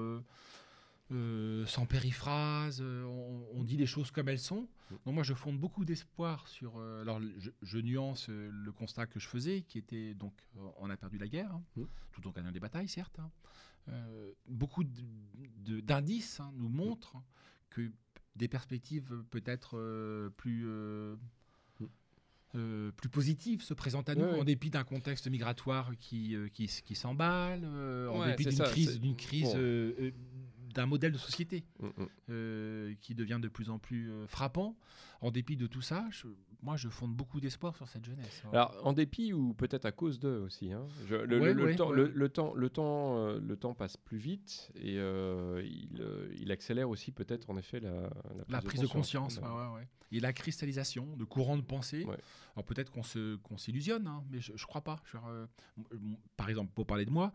euh, 1.11 1.65
sans 1.65 1.85
périphrase, 1.85 2.79
euh, 2.81 3.03
on, 3.03 3.45
on 3.59 3.63
dit 3.63 3.75
les 3.77 3.85
choses 3.85 4.11
comme 4.11 4.29
elles 4.29 4.39
sont. 4.39 4.61
Mm. 4.89 4.95
Donc 5.05 5.13
moi, 5.15 5.23
je 5.23 5.33
fonde 5.33 5.59
beaucoup 5.59 5.83
d'espoir 5.85 6.47
sur... 6.47 6.77
euh, 6.77 7.01
alors, 7.01 7.19
je, 7.37 7.49
je 7.61 7.77
nuance 7.79 8.29
le 8.29 8.71
constat 8.71 9.07
que 9.07 9.19
je 9.19 9.27
faisais, 9.27 9.61
qui 9.63 9.77
était 9.77 10.13
donc, 10.13 10.33
on 10.77 10.89
a 10.89 10.97
perdu 10.97 11.17
la 11.17 11.27
guerre, 11.27 11.51
hein, 11.53 11.63
Mm. 11.75 11.83
tout 12.13 12.27
en 12.27 12.31
gagnant 12.31 12.51
des 12.51 12.59
batailles, 12.59 12.87
certes. 12.87 13.19
hein. 13.19 13.29
Euh, 13.89 14.31
beaucoup 14.47 14.83
d'indices 15.57 16.39
hein, 16.39 16.51
nous 16.55 16.69
montrent 16.69 17.17
que 17.69 17.91
des 18.35 18.47
perspectives 18.47 19.23
peut-être 19.31 20.31
plus... 20.37 20.65
euh, 20.67 21.15
Mm. 22.53 22.89
plus 22.97 23.07
positives 23.07 23.61
se 23.61 23.73
présentent 23.73 24.09
à 24.09 24.15
nous, 24.15 24.23
Ouais, 24.25 24.31
ouais. 24.33 24.39
en 24.41 24.43
dépit 24.43 24.69
d'un 24.69 24.83
contexte 24.83 25.25
migratoire 25.29 25.93
qui, 25.97 26.35
euh, 26.35 26.49
qui, 26.49 26.67
s'emballe, 26.95 27.61
euh, 27.63 28.09
en 28.09 28.25
dépit 28.25 28.43
d'une 28.43 28.59
crise, 28.65 28.91
c'est- 28.91 28.99
d'une 28.99 29.15
crise 29.15 29.53
bon. 29.53 30.11
Euh, 30.71 30.73
euh, 30.73 30.73
d'un 30.73 30.85
modèle 30.85 31.11
de 31.11 31.17
société 31.17 31.63
Mm, 31.79 31.85
mm. 31.87 32.07
euh, 32.29 32.93
qui 33.01 33.15
devient 33.15 33.39
de 33.41 33.47
plus 33.47 33.69
en 33.69 33.79
plus 33.79 34.11
euh, 34.11 34.27
frappant. 34.27 34.75
En 35.21 35.29
dépit 35.31 35.55
de 35.55 35.67
tout 35.67 35.81
ça, 35.81 36.07
je- 36.09 36.27
moi, 36.63 36.77
je 36.77 36.89
fonde 36.89 37.13
beaucoup 37.15 37.39
d'espoir 37.39 37.75
sur 37.75 37.87
cette 37.87 38.05
jeunesse. 38.05 38.41
Alors, 38.51 38.75
en 38.83 38.93
dépit 38.93 39.33
ou 39.33 39.53
peut-être 39.53 39.85
à 39.85 39.91
cause 39.91 40.19
d'eux 40.19 40.39
aussi. 40.39 40.71
hein. 40.71 40.85
Je- 41.07 41.15
le, 41.15 41.39
Ouais, 41.39 41.53
le- 41.53 41.75
temps, 41.75 41.89
ouais. 41.89 41.95
le, 41.97 42.07
le 42.07 42.29
temps, 42.29 42.53
le, 42.55 42.69
temps, 42.69 43.17
euh, 43.17 43.39
le 43.39 43.55
temps 43.55 43.73
passe 43.75 43.97
plus 43.97 44.17
vite 44.17 44.71
et 44.75 44.97
euh, 44.97 45.61
il, 45.63 46.01
euh, 46.01 46.33
il 46.39 46.51
accélère 46.51 46.89
aussi 46.89 47.11
peut-être 47.11 47.49
en 47.49 47.57
effet 47.57 47.79
la, 47.79 48.09
La 48.49 48.61
prise 48.61 48.81
de 48.81 48.87
conscience, 48.87 49.37
ouais, 49.37 49.75
ouais. 49.75 49.87
et 50.11 50.19
la 50.19 50.33
cristallisation 50.33 51.15
de 51.17 51.23
courants 51.23 51.57
de 51.57 51.61
pensée. 51.63 52.03
Alors 52.55 52.65
peut-être 52.65 52.91
qu'on 52.91 53.03
se, 53.03 53.35
qu'on 53.37 53.57
s'illusionne, 53.57 54.07
hein, 54.07 54.23
mais 54.31 54.39
je, 54.39 54.53
je 54.55 54.65
crois 54.65 54.81
pas. 54.81 55.01
Je 55.05 55.17
euh, 55.17 55.45
par 56.37 56.49
exemple, 56.49 56.71
pour 56.73 56.85
parler 56.85 57.05
de 57.05 57.11
moi, 57.11 57.31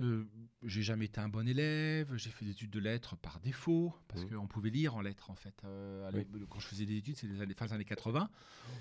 euh, 0.00 0.24
j'ai 0.62 0.82
jamais 0.82 1.04
été 1.06 1.20
un 1.20 1.28
bon 1.28 1.46
élève. 1.48 2.14
J'ai 2.16 2.30
fait 2.30 2.44
des 2.44 2.52
études 2.52 2.70
de 2.70 2.80
lettres 2.80 3.16
par 3.16 3.38
défaut 3.40 3.94
parce 4.08 4.22
Mhm. 4.24 4.30
qu'on 4.30 4.46
pouvait 4.46 4.70
lire 4.70 4.94
en 4.96 5.00
lettres 5.02 5.30
en 5.30 5.34
fait. 5.34 5.54
Euh, 5.64 6.08
à 6.08 6.10
Oui. 6.12 6.26
l'é- 6.32 6.46
Quand 6.48 6.58
je 6.60 6.66
faisais 6.66 6.86
des 6.86 6.96
études, 6.96 7.16
c'était 7.16 7.32
les 7.34 7.40
années, 7.42 7.54
fin 7.54 7.66
des 7.66 7.72
années 7.74 7.84
80. 7.84 8.28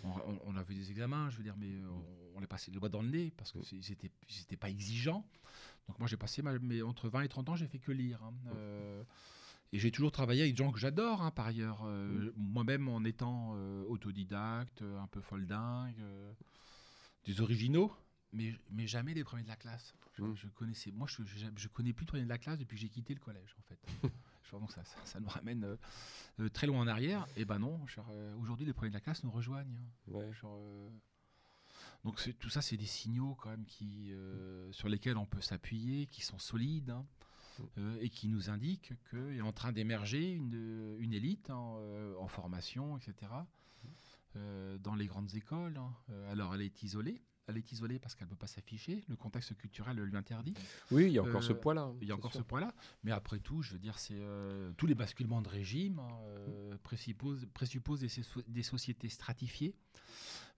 On, 0.03 0.09
on- 0.09 0.39
on 0.45 0.55
avait 0.55 0.73
des 0.75 0.91
examens, 0.91 1.29
je 1.29 1.37
veux 1.37 1.43
dire, 1.43 1.55
mais 1.57 1.67
euh, 1.71 1.87
on, 2.33 2.37
on 2.37 2.39
les 2.39 2.47
passait 2.47 2.71
le 2.71 2.79
doigt 2.79 2.89
dans 2.89 3.01
le 3.01 3.09
nez 3.09 3.31
parce 3.37 3.51
que 3.51 3.61
c'est- 3.63 3.81
c'était, 3.81 4.11
c'était 4.27 4.57
pas 4.57 4.69
exigeant. 4.69 5.25
Donc 5.87 5.99
moi 5.99 6.07
j'ai 6.07 6.17
passé 6.17 6.41
ma- 6.41 6.57
mes, 6.59 6.81
entre 6.81 7.09
20 7.09 7.21
et 7.23 7.27
30 7.29 7.49
ans, 7.49 7.55
j'ai 7.55 7.67
fait 7.67 7.79
que 7.79 7.91
lire. 7.91 8.23
hein. 8.23 8.33
Euh, 8.55 9.03
et 9.71 9.77
j'ai 9.79 9.91
toujours 9.91 10.11
travaillé 10.11 10.41
avec 10.43 10.53
des 10.53 10.57
gens 10.63 10.71
que 10.71 10.79
j'adore, 10.79 11.21
hein, 11.21 11.31
par 11.31 11.45
ailleurs. 11.47 11.83
Moi-même, 12.35 12.87
en 12.87 13.03
étant 13.03 13.51
autodidacte, 13.87 14.81
un 14.81 15.07
peu 15.07 15.21
foldingue, 15.21 16.01
des 17.25 17.41
originaux, 17.41 17.91
mais, 18.31 18.53
mais 18.71 18.87
jamais 18.87 19.13
les 19.13 19.23
premiers 19.23 19.43
de 19.43 19.47
la 19.47 19.55
classe. 19.55 19.93
Je, 20.13 20.23
Mm. 20.23 20.35
je 20.35 20.47
connaissais, 20.49 20.91
moi, 20.91 21.07
je, 21.07 21.23
je, 21.23 21.47
je 21.55 21.67
connais 21.69 21.93
plus 21.93 22.03
les 22.03 22.07
premiers 22.07 22.23
de 22.23 22.29
la 22.29 22.37
classe 22.37 22.57
depuis 22.59 22.75
que 22.75 22.81
j'ai 22.81 22.89
quitté 22.89 23.13
le 23.13 23.19
collège, 23.19 23.55
en 23.57 23.61
fait. 23.63 23.79
Donc 24.51 24.71
ça, 24.71 24.83
ça, 24.83 24.97
ça 25.05 25.19
nous 25.19 25.29
ramène 25.29 25.63
euh, 25.63 25.75
euh, 26.39 26.49
très 26.49 26.65
loin 26.65 26.79
en 26.81 26.87
arrière. 26.87 27.27
Et 27.37 27.45
ben 27.45 27.59
non, 27.59 27.79
euh, 28.09 28.35
aujourd'hui, 28.37 28.65
les 28.65 28.73
premiers 28.73 28.89
de 28.89 28.95
la 28.95 28.99
classe 28.99 29.23
nous 29.23 29.29
rejoignent. 29.31 29.75
hein. 29.77 30.11
Ouais. 30.11 30.33
Genre, 30.33 30.59
donc 32.03 32.19
tout 32.39 32.49
ça, 32.49 32.61
c'est 32.61 32.75
des 32.77 32.85
signaux 32.85 33.35
quand 33.35 33.49
même 33.49 33.65
qui, 33.65 34.11
sur 34.71 34.89
lesquels 34.89 35.17
on 35.17 35.25
peut 35.25 35.41
s'appuyer, 35.41 36.07
qui 36.07 36.21
sont 36.23 36.39
solides 36.39 36.89
hein, 36.91 37.05
Mm. 37.59 37.63
euh, 37.77 37.97
et 37.99 38.09
qui 38.09 38.27
nous 38.29 38.49
indiquent 38.49 38.93
qu'il 39.09 39.35
est 39.37 39.41
en 39.41 39.51
train 39.51 39.71
d'émerger 39.73 40.31
une, 40.31 40.95
une 40.99 41.13
élite 41.13 41.49
hein, 41.49 41.77
en 42.17 42.27
formation, 42.27 42.97
etc. 42.97 43.31
euh, 44.37 44.77
dans 44.77 44.95
les 44.95 45.07
grandes 45.07 45.33
écoles. 45.35 45.79
alors 46.31 46.55
elle 46.55 46.61
est 46.61 46.83
isolée. 46.83 47.21
Elle 47.49 47.57
est 47.57 47.71
isolée 47.71 47.97
parce 47.97 48.13
qu'elle 48.15 48.27
ne 48.27 48.29
peut 48.29 48.37
pas 48.37 48.47
s'afficher. 48.47 49.03
Le 49.07 49.15
contexte 49.15 49.55
culturel 49.57 49.97
lui 49.97 50.15
interdit. 50.15 50.53
Oui, 50.91 51.05
il 51.07 51.11
y 51.13 51.17
a 51.17 51.23
encore 51.23 51.37
Euh, 51.41 51.41
ce 51.41 51.53
poids-là. 51.53 51.91
Il 51.99 52.07
y 52.07 52.11
a 52.11 52.15
encore 52.15 52.31
sûr. 52.31 52.41
ce 52.41 52.45
point-là. 52.45 52.73
Mais 53.03 53.11
après 53.11 53.39
tout, 53.39 53.63
je 53.63 53.73
veux 53.73 53.79
dire, 53.79 53.97
c'est 53.97 54.13
euh, 54.19 54.71
tous 54.77 54.85
les 54.85 54.93
basculements 54.95 55.41
de 55.41 55.49
régime 55.49 55.97
hein, 55.99 56.19
euh, 56.27 56.77
présupposent, 56.83 57.47
présupposent 57.53 58.01
des, 58.01 58.09
so- 58.09 58.43
des 58.47 58.63
sociétés 58.63 59.09
stratifiées, 59.09 59.73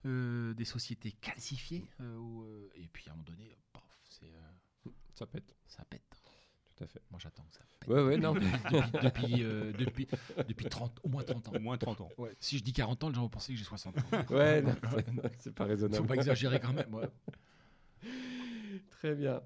euh, 0.04 0.52
des 0.54 0.64
sociétés 0.66 1.12
calcifiées. 1.12 1.84
euh, 2.00 2.16
où, 2.18 2.42
euh, 2.44 2.68
et 2.74 2.88
puis 2.88 3.08
à 3.08 3.12
un 3.12 3.14
moment 3.14 3.24
donné, 3.24 3.56
paf, 3.72 3.82
c'est, 4.08 4.26
euh, 4.26 4.90
Ça 5.14 5.26
pète, 5.26 5.54
ça 5.66 5.84
pète. 5.84 6.21
Tout 6.82 6.84
à 6.84 6.86
fait. 6.88 7.02
Moi, 7.10 7.20
j'attends 7.22 7.44
que 7.44 7.54
ça 7.54 7.60
pète. 7.78 7.88
Ouais, 7.88 8.02
ouais, 8.02 8.16
non. 8.18 8.34
mais- 8.34 8.40
Depuis, 9.02 9.02
depuis, 9.02 9.42
euh, 9.44 9.72
depuis, 9.78 10.08
depuis 10.48 10.66
30, 10.66 11.00
au 11.02 11.08
moins 11.08 11.22
30 11.22 11.48
ans. 11.48 11.52
Au 11.54 11.58
moins 11.60 11.76
30 11.78 12.00
ans. 12.00 12.08
Ouais. 12.18 12.30
Si 12.40 12.58
je 12.58 12.64
dis 12.64 12.72
40 12.72 13.04
ans, 13.04 13.08
les 13.08 13.14
gens 13.14 13.22
vont 13.22 13.28
penser 13.28 13.52
que 13.52 13.58
j'ai 13.58 13.64
60 13.64 13.96
ans. 13.98 14.02
ouais, 14.30 14.62
non, 14.62 14.74
c'est 15.38 15.52
pas 15.54 15.64
Faut 15.64 15.68
raisonnable. 15.70 16.06
pas 16.06 16.14
exagérer 16.14 16.60
quand 16.60 16.72
même. 16.72 16.92
ouais. 16.94 17.08
Très 18.90 19.14
bien. 19.14 19.42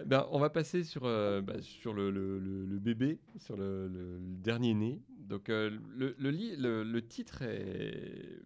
Eh 0.00 0.04
Ben, 0.04 0.26
on 0.30 0.38
va 0.38 0.48
passer 0.50 0.84
sur, 0.84 1.04
euh, 1.04 1.40
bah, 1.40 1.60
sur 1.60 1.92
le, 1.92 2.10
le- 2.10 2.38
le- 2.38 2.64
le 2.66 2.78
bébé, 2.78 3.18
sur 3.38 3.56
le, 3.56 3.88
le- 3.88 4.18
le 4.18 4.36
dernier 4.36 4.74
né. 4.74 5.02
Donc, 5.18 5.48
euh, 5.48 5.76
le, 5.96 6.14
le, 6.18 6.30
li- 6.30 6.56
le- 6.56 6.84
le 6.84 7.06
titre 7.06 7.42
est. 7.42 8.40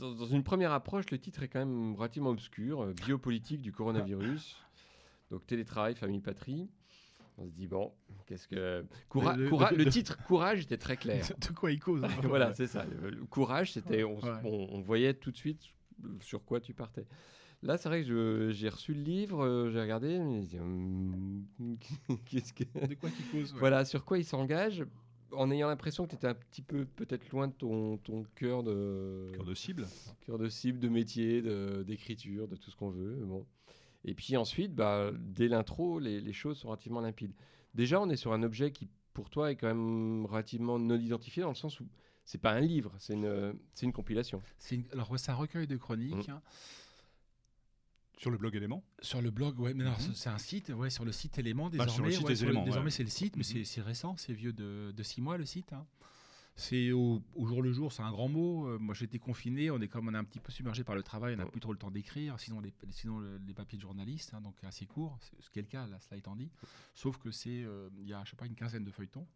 Dans, 0.00 0.12
dans 0.12 0.26
une 0.26 0.42
première 0.42 0.72
approche, 0.72 1.10
le 1.10 1.18
titre 1.18 1.42
est 1.42 1.48
quand 1.48 1.58
même 1.60 1.94
relativement 1.94 2.30
obscur. 2.30 2.82
euh, 2.82 2.92
Biopolitique 3.04 3.60
du 3.60 3.72
coronavirus. 3.72 4.56
Donc, 5.30 5.46
télétravail, 5.46 5.94
famille, 5.94 6.20
patrie. 6.20 6.68
On 7.38 7.46
se 7.46 7.52
dit, 7.52 7.66
bon, 7.66 7.92
qu'est-ce 8.26 8.48
que. 8.48 8.84
Coura- 9.08 9.36
Le- 9.36 9.44
le- 9.44 9.48
coura- 9.50 9.70
le- 9.70 9.76
le 9.78 9.84
le- 9.84 9.90
titre 9.90 10.16
Courage 10.26 10.62
était 10.62 10.78
très 10.78 10.96
clair. 10.96 11.24
De 11.40 11.52
quoi 11.54 11.70
il 11.70 11.78
cause 11.78 12.02
hein. 12.04 12.08
voilà, 12.22 12.54
c'est 12.54 12.66
ça. 12.66 12.84
Le, 12.86 13.24
courage, 13.26 13.72
c'était, 13.72 14.04
on, 14.04 14.18
Ouais. 14.18 14.30
on- 14.44 14.68
on 14.72 14.80
voyait 14.80 15.12
tout 15.14 15.30
de 15.32 15.36
suite 15.36 15.60
sur 16.20 16.44
quoi 16.44 16.60
tu 16.60 16.72
partais. 16.74 17.06
Là, 17.62 17.76
c'est 17.78 17.88
vrai 17.88 18.04
que 18.04 18.50
j'ai 18.52 18.68
reçu 18.68 18.92
le 18.94 19.02
livre, 19.02 19.44
euh, 19.44 19.70
j'ai 19.70 19.80
regardé, 19.80 20.18
mais 20.18 20.42
je 20.42 20.46
dis, 20.48 20.58
Hum, 20.60 21.44
qu'est-ce 22.26 22.52
que... 22.52 22.64
De 22.86 22.94
quoi 22.94 23.08
il 23.18 23.26
cause 23.40 23.52
ouais. 23.54 23.58
Voilà, 23.58 23.84
sur 23.84 24.04
quoi 24.04 24.18
il 24.18 24.24
s'engage, 24.24 24.84
en 25.32 25.50
ayant 25.50 25.68
l'impression 25.68 26.04
que 26.04 26.10
tu 26.10 26.16
étais 26.16 26.28
un 26.28 26.34
petit 26.34 26.62
peu 26.62 26.84
peut-être 26.84 27.28
loin 27.30 27.48
de 27.48 27.52
ton, 27.54 27.96
ton 27.98 28.24
cœur 28.34 28.62
de 28.62 29.30
Cœur 29.34 29.44
de 29.44 29.54
cible. 29.54 29.86
cœur 30.26 30.38
de 30.38 30.48
cible, 30.48 30.78
de 30.78 30.88
métier, 30.88 31.42
de- 31.42 31.82
d'écriture, 31.82 32.46
de, 32.46 32.56
tout 32.56 32.70
ce 32.70 32.76
qu'on 32.76 32.90
veut. 32.90 33.16
Bon. 33.24 33.44
Et 34.06 34.14
puis 34.14 34.36
ensuite, 34.36 34.74
bah, 34.74 35.10
dès 35.18 35.48
l'intro, 35.48 35.98
les, 35.98 36.20
les 36.20 36.32
choses 36.32 36.58
sont 36.58 36.68
relativement 36.68 37.00
limpides. 37.02 37.32
Déjà, 37.74 38.00
on 38.00 38.08
est 38.08 38.16
sur 38.16 38.32
un 38.32 38.42
objet 38.42 38.70
qui, 38.70 38.88
pour 39.12 39.28
toi, 39.28 39.50
est 39.50 39.56
quand 39.56 39.66
même 39.66 40.24
relativement 40.26 40.78
non 40.78 40.96
identifié, 40.98 41.42
dans 41.42 41.50
le 41.50 41.54
sens 41.54 41.78
où 41.80 41.86
c'est 42.24 42.38
pas 42.40 42.52
un 42.52 42.60
livre, 42.60 42.92
c'est 42.98 43.14
une, 43.14 43.92
compilation. 43.92 44.42
C'est 44.58 44.76
une- 44.76 44.84
alors 44.92 45.10
ouais, 45.10 45.18
c'est 45.18 45.30
un 45.30 45.34
recueil 45.34 45.66
de 45.66 45.76
chroniques. 45.76 46.28
Mm. 46.28 46.32
hein. 46.32 46.42
Sur 48.18 48.30
le 48.30 48.38
blog 48.38 48.54
élément. 48.56 48.82
Sur 49.02 49.20
le 49.20 49.30
blog, 49.30 49.60
ouais, 49.60 49.74
mais 49.74 49.84
alors, 49.84 49.98
Mhm. 50.00 50.14
c'est 50.14 50.30
un 50.30 50.38
site, 50.38 50.70
ouais, 50.70 50.88
sur 50.88 51.04
le 51.04 51.12
site 51.12 51.38
Élément 51.38 51.68
désormais. 51.68 51.92
sur 51.92 52.04
le 52.04 52.10
site 52.10 52.22
ouais, 52.22 52.28
des 52.30 52.36
sur 52.36 52.46
le- 52.46 52.50
Éléments, 52.52 52.64
désormais 52.64 52.86
ouais. 52.86 52.90
c'est 52.90 53.02
le 53.02 53.10
site, 53.10 53.36
mais 53.36 53.42
c'est- 53.42 53.64
c'est 53.64 53.82
récent, 53.82 54.16
c'est 54.16 54.32
vieux 54.32 54.54
de, 54.54 54.92
de 54.96 55.02
six 55.02 55.20
mois 55.20 55.36
le 55.36 55.44
site. 55.44 55.72
hein. 55.74 55.84
C'est 56.58 56.90
au, 56.92 57.22
au 57.34 57.46
jour 57.46 57.62
le 57.62 57.70
jour, 57.72 57.92
c'est 57.92 58.02
un 58.02 58.10
grand 58.10 58.28
mot. 58.28 58.66
Euh, 58.66 58.78
moi 58.78 58.94
j'étais 58.94 59.18
confiné, 59.18 59.70
on 59.70 59.78
est 59.80 59.88
comme 59.88 60.08
on 60.08 60.14
est 60.14 60.16
un 60.16 60.24
petit 60.24 60.40
peu 60.40 60.50
submergé 60.50 60.84
par 60.84 60.94
le 60.94 61.02
travail, 61.02 61.34
on 61.34 61.38
n'a 61.38 61.44
plus 61.46 61.60
trop 61.60 61.72
le 61.72 61.78
temps 61.78 61.90
d'écrire, 61.90 62.40
sinon 62.40 62.60
les, 62.60 62.72
sinon 62.90 63.18
le- 63.18 63.38
les 63.46 63.52
papiers 63.52 63.76
de 63.76 63.82
journaliste, 63.82 64.32
hein, 64.32 64.40
donc 64.40 64.54
assez 64.64 64.86
court, 64.86 65.18
c'est- 65.20 65.40
ce 65.42 65.50
qui 65.50 65.58
est 65.58 65.62
le 65.62 65.68
cas 65.68 65.86
là, 65.86 65.98
cela 66.00 66.16
étant 66.16 66.34
dit. 66.34 66.50
Sauf 66.94 67.18
que 67.18 67.30
c'est, 67.30 67.62
euh, 67.62 67.90
il 67.98 68.08
y 68.08 68.14
a 68.14 68.22
je 68.24 68.30
sais 68.30 68.36
pas 68.36 68.46
une 68.46 68.54
quinzaine 68.54 68.84
de 68.84 68.90
feuilletons 68.90 69.26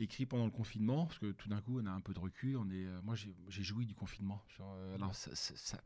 écrits 0.00 0.26
pendant 0.26 0.46
le 0.46 0.50
confinement, 0.50 1.06
parce 1.06 1.18
que 1.20 1.30
tout 1.30 1.48
d'un 1.48 1.60
coup 1.60 1.78
on 1.80 1.86
a 1.86 1.90
un 1.92 2.00
peu 2.00 2.12
de 2.12 2.18
recul. 2.18 2.56
On 2.56 2.68
est, 2.70 2.86
euh, 2.86 3.00
moi 3.04 3.14
j'ai 3.14 3.32
j'ai 3.48 3.62
joui 3.62 3.86
du 3.86 3.94
confinement. 3.94 4.42
Genre, 4.58 4.74
euh, 4.78 4.94
alors 4.96 5.14
ça- 5.14 5.34
ça- 5.36 5.54
ça, 5.56 5.78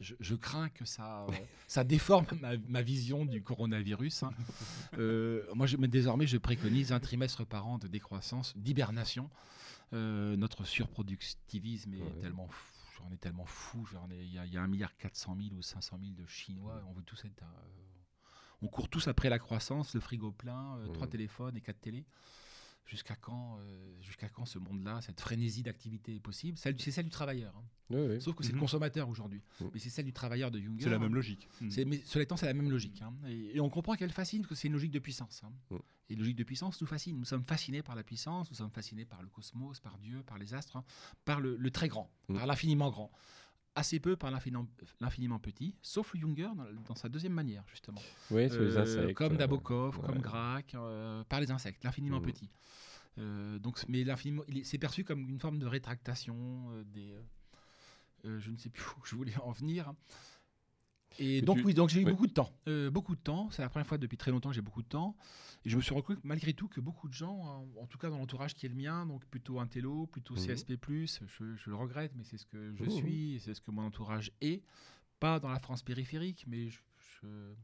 je, 0.00 0.14
je 0.18 0.34
crains 0.34 0.70
que 0.70 0.84
ça, 0.84 1.24
euh, 1.26 1.32
ça 1.68 1.84
déforme 1.84 2.26
ma, 2.40 2.56
ma 2.68 2.82
vision 2.82 3.24
du 3.26 3.42
coronavirus. 3.44 4.24
hein. 4.24 4.32
Euh, 4.98 5.44
moi, 5.54 5.66
je, 5.68 5.76
mais 5.76 5.88
désormais, 5.88 6.26
je 6.26 6.38
préconise 6.38 6.90
un 6.92 6.98
trimestre 7.00 7.44
par 7.46 7.66
an 7.68 7.78
de 7.78 7.86
décroissance, 7.86 8.56
d'hibernation. 8.56 9.30
Euh, 9.92 10.36
notre 10.36 10.64
surproductivisme 10.64 11.94
est 11.94 12.02
Ouais. 12.02 12.18
tellement 12.20 12.48
fou. 12.48 13.02
On 13.06 13.12
est 13.12 13.18
tellement 13.18 13.44
fou. 13.44 13.86
Il 14.10 14.32
y, 14.32 14.38
a- 14.38 14.46
il 14.46 14.52
y 14.52 14.56
a 14.56 14.62
un 14.62 14.66
milliard 14.66 14.96
400 14.96 15.36
000 15.36 15.54
ou 15.56 15.62
500 15.62 15.98
000 16.00 16.12
de 16.14 16.26
Chinois. 16.26 16.82
On 16.88 16.92
veut 16.92 17.02
tous 17.02 17.24
être. 17.24 17.42
euh, 17.42 17.46
on 18.62 18.68
court 18.68 18.88
tous 18.88 19.08
après 19.08 19.28
la 19.28 19.38
croissance, 19.38 19.94
le 19.94 20.00
frigo 20.00 20.32
plein, 20.32 20.78
euh, 20.78 20.88
trois 20.88 21.06
Mhm. 21.06 21.10
téléphones 21.12 21.56
et 21.56 21.60
quatre 21.60 21.80
télés. 21.80 22.06
Jusqu'à 22.86 23.16
quand, 23.16 23.58
euh, 23.60 24.02
jusqu'à 24.02 24.28
quand 24.28 24.44
ce 24.44 24.58
monde-là, 24.58 25.00
cette 25.00 25.18
frénésie 25.20 25.62
d'activité 25.62 26.14
est 26.16 26.20
possible? 26.20 26.58
Celle- 26.58 26.78
C'est 26.78 26.90
celle 26.90 27.06
du 27.06 27.10
travailleur. 27.10 27.56
hein. 27.56 27.64
Oui, 27.90 28.00
oui. 28.08 28.20
Sauf 28.20 28.34
que 28.36 28.42
c'est 28.44 28.50
le 28.50 28.56
Mhm. 28.56 28.60
consommateur 28.60 29.08
aujourd'hui. 29.08 29.42
Mhm. 29.60 29.70
Mais 29.72 29.80
c'est 29.80 29.88
celle 29.90 30.04
du 30.04 30.12
travailleur 30.12 30.50
de 30.50 30.58
Junger. 30.60 30.84
C'est 30.84 30.90
la 30.90 30.96
hein. 30.96 30.98
même 30.98 31.14
logique. 31.14 31.48
C'est- 31.70 31.84
Mais 31.86 32.00
cela 32.04 32.24
étant, 32.24 32.36
c'est 32.36 32.44
la 32.46 32.52
même 32.54 32.70
logique. 32.70 33.00
hein. 33.02 33.14
Et, 33.26 33.56
et 33.56 33.60
on 33.60 33.70
comprend 33.70 33.94
qu'elle 33.94 34.12
fascine, 34.12 34.42
parce 34.42 34.50
que 34.50 34.54
c'est 34.54 34.68
une 34.68 34.74
logique 34.74 34.90
de 34.92 34.98
puissance. 34.98 35.42
hein. 35.44 35.52
Mm. 35.70 35.76
Et 36.10 36.12
une 36.12 36.18
logique 36.18 36.36
de 36.36 36.44
puissance 36.44 36.78
nous 36.82 36.86
fascine. 36.86 37.16
Nous 37.18 37.24
sommes 37.24 37.44
fascinés 37.44 37.82
par 37.82 37.94
la 37.94 38.02
puissance, 38.02 38.50
nous 38.50 38.56
sommes 38.56 38.70
fascinés 38.70 39.06
par 39.06 39.22
le 39.22 39.28
cosmos, 39.28 39.80
par 39.80 39.96
Dieu, 39.98 40.22
par 40.22 40.36
les 40.36 40.52
astres, 40.52 40.76
hein, 40.76 40.84
par 41.24 41.40
le, 41.40 41.56
le 41.56 41.70
très 41.70 41.88
grand, 41.88 42.10
Mm. 42.28 42.34
par 42.36 42.46
l'infiniment 42.46 42.90
grand. 42.90 43.10
Assez 43.76 43.98
peu 44.00 44.16
par 44.16 44.30
l'infiniment 45.00 45.38
petit, 45.38 45.74
sauf 45.82 46.14
Junger 46.16 46.48
dans, 46.56 46.66
dans 46.88 46.94
sa 46.94 47.08
deuxième 47.08 47.32
manière, 47.32 47.64
justement. 47.68 48.00
Oui, 48.30 48.48
sur 48.50 48.60
les 48.62 48.76
Euh, 48.76 48.82
insectes. 48.82 49.14
Comme 49.14 49.34
euh, 49.34 49.38
Nabokov, 49.38 49.98
ouais. 49.98 50.06
comme 50.06 50.18
Grac, 50.20 50.74
euh, 50.74 51.24
par 51.24 51.40
les 51.40 51.50
insectes, 51.50 51.82
l'infiniment 51.84 52.20
Mhm. 52.20 52.26
petit. 52.26 52.50
Euh, 53.18 53.58
donc, 53.58 53.84
mais 53.88 54.04
c'est 54.64 54.78
perçu 54.78 55.04
comme 55.04 55.28
une 55.28 55.38
forme 55.40 55.58
de 55.58 55.66
rétractation 55.66 56.36
euh, 56.72 56.84
des. 56.84 57.12
euh, 57.12 57.20
euh, 58.26 58.40
je 58.40 58.50
ne 58.50 58.56
sais 58.56 58.70
plus 58.70 58.82
où 58.98 59.04
je 59.04 59.14
voulais 59.16 59.36
en 59.38 59.50
venir. 59.52 59.92
Et 61.18 61.42
donc 61.42 61.58
tu- 61.58 61.64
oui, 61.64 61.74
donc 61.74 61.88
j'ai 61.90 62.00
eu 62.00 62.04
beaucoup 62.04 62.26
de 62.26 62.32
temps, 62.32 62.50
Euh, 62.68 62.90
beaucoup 62.90 63.14
de 63.14 63.20
temps. 63.20 63.50
C'est 63.50 63.62
la 63.62 63.68
première 63.68 63.86
fois 63.86 63.98
depuis 63.98 64.16
très 64.16 64.30
longtemps 64.30 64.48
que 64.50 64.54
j'ai 64.54 64.60
beaucoup 64.62 64.82
de 64.82 64.88
temps. 64.88 65.16
Et 65.64 65.70
je 65.70 65.76
me 65.76 65.82
suis 65.82 65.92
rendu 65.94 66.04
compte 66.06 66.24
malgré 66.24 66.52
tout 66.54 66.68
que 66.68 66.80
beaucoup 66.80 67.08
de 67.08 67.14
gens, 67.14 67.34
en, 67.36 67.68
en 67.82 67.86
tout 67.86 67.98
cas 67.98 68.10
dans 68.10 68.18
l'entourage 68.18 68.54
qui 68.54 68.66
est 68.66 68.68
le 68.68 68.74
mien, 68.74 69.06
donc 69.06 69.24
plutôt 69.26 69.60
intello, 69.60 70.06
plutôt 70.06 70.34
Mhm. 70.34 70.40
CSP+, 70.46 70.76
je, 71.26 71.54
je 71.54 71.70
le 71.70 71.76
regrette, 71.76 72.12
mais 72.16 72.24
c'est 72.24 72.36
ce 72.36 72.46
que 72.46 72.74
je 72.74 72.84
Mhm. 72.84 72.90
suis, 72.90 73.40
c'est 73.40 73.54
ce 73.54 73.60
que 73.60 73.70
mon 73.70 73.82
entourage 73.82 74.32
est. 74.40 74.62
Pas 75.20 75.38
dans 75.40 75.48
la 75.50 75.60
France 75.60 75.82
périphérique, 75.82 76.44
mais 76.48 76.68
je- 76.68 76.80
je, 77.22 77.54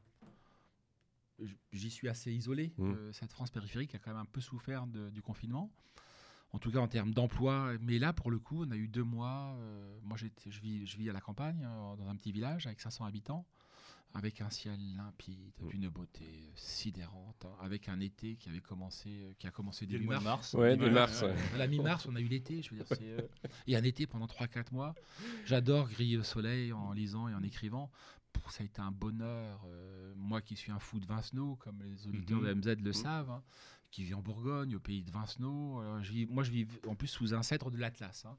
j- 1.44 1.56
j'y 1.72 1.90
suis 1.90 2.08
assez 2.08 2.32
isolé. 2.32 2.72
Mhm. 2.78 2.92
Euh, 2.94 3.12
cette 3.12 3.32
France 3.32 3.50
périphérique 3.50 3.94
a 3.94 3.98
quand 3.98 4.10
même 4.12 4.20
un 4.20 4.24
peu 4.26 4.40
souffert 4.40 4.86
de- 4.86 5.10
du 5.10 5.22
confinement. 5.22 5.70
En 6.52 6.58
tout 6.58 6.70
cas 6.72 6.78
en 6.78 6.88
termes 6.88 7.12
d'emploi. 7.14 7.72
Mais 7.80 7.98
là, 7.98 8.12
pour 8.12 8.30
le 8.30 8.38
coup, 8.38 8.64
on 8.64 8.70
a 8.70 8.76
eu 8.76 8.88
deux 8.88 9.04
mois. 9.04 9.54
euh, 9.58 9.98
moi, 10.02 10.16
je 10.16 10.26
vis, 10.60 10.86
je 10.86 10.96
vis 10.96 11.08
à 11.10 11.12
la 11.12 11.20
campagne, 11.20 11.64
euh, 11.64 11.96
dans 11.96 12.08
un 12.08 12.16
petit 12.16 12.32
village 12.32 12.66
avec 12.66 12.80
500 12.80 13.04
habitants, 13.04 13.46
avec 14.14 14.40
un 14.40 14.50
ciel 14.50 14.76
limpide, 14.96 15.52
d'une 15.68 15.88
beauté 15.88 16.52
sidérante, 16.56 17.46
hein, 17.46 17.54
avec 17.62 17.88
un 17.88 18.00
été 18.00 18.34
qui 18.34 18.48
avait 18.48 18.60
commencé, 18.60 19.08
euh, 19.10 19.32
qui 19.38 19.46
a 19.46 19.52
commencé 19.52 19.86
Dès 19.86 19.92
le 19.92 19.98
début 19.98 20.06
mois 20.06 20.18
de 20.18 20.24
mars. 20.24 20.54
mars. 20.54 20.54
Ouais, 20.54 20.76
Ouais, 20.76 20.90
mars. 20.90 21.22
ouais. 21.22 21.36
À 21.54 21.58
la 21.58 21.68
mi-mars, 21.68 22.06
on 22.08 22.16
a 22.16 22.20
eu 22.20 22.26
l'été, 22.26 22.62
je 22.62 22.70
veux 22.74 22.82
dire, 22.82 22.86
euh, 23.00 23.28
et 23.68 23.76
un 23.76 23.84
été 23.84 24.08
pendant 24.08 24.26
3-4 24.26 24.72
mois. 24.72 24.96
J'adore 25.44 25.88
griller 25.88 26.16
au 26.18 26.24
soleil 26.24 26.72
en 26.72 26.92
lisant 26.92 27.28
et 27.28 27.34
en 27.34 27.42
écrivant. 27.44 27.90
Ça 28.48 28.62
a 28.64 28.66
été 28.66 28.80
un 28.80 28.90
bonheur. 28.90 29.62
euh, 29.66 30.12
moi 30.16 30.40
qui 30.40 30.56
suis 30.56 30.72
un 30.72 30.78
fou 30.80 30.98
de 30.98 31.06
Vincenot, 31.06 31.54
comme 31.56 31.80
les 31.82 32.08
auditeurs 32.08 32.38
Mhm. 32.40 32.46
de 32.46 32.50
MZ 32.54 32.66
le 32.82 32.88
Mhm. 32.88 32.92
savent, 32.92 33.30
hein, 33.30 33.42
qui 33.90 34.05
vit 34.05 34.14
en 34.14 34.20
Bourgogne, 34.22 34.76
au 34.76 34.81
pays 34.81 35.03
de 35.03 35.11
Vincenot. 35.11 35.81
Alors, 35.81 36.03
je 36.03 36.12
vis- 36.12 36.26
moi, 36.26 36.42
je 36.44 36.50
vis 36.50 36.66
en 36.87 36.94
plus 36.94 37.09
sous 37.09 37.35
un 37.35 37.42
cèdre 37.42 37.70
de 37.70 37.76
l'Atlas. 37.76 38.24
hein. 38.24 38.37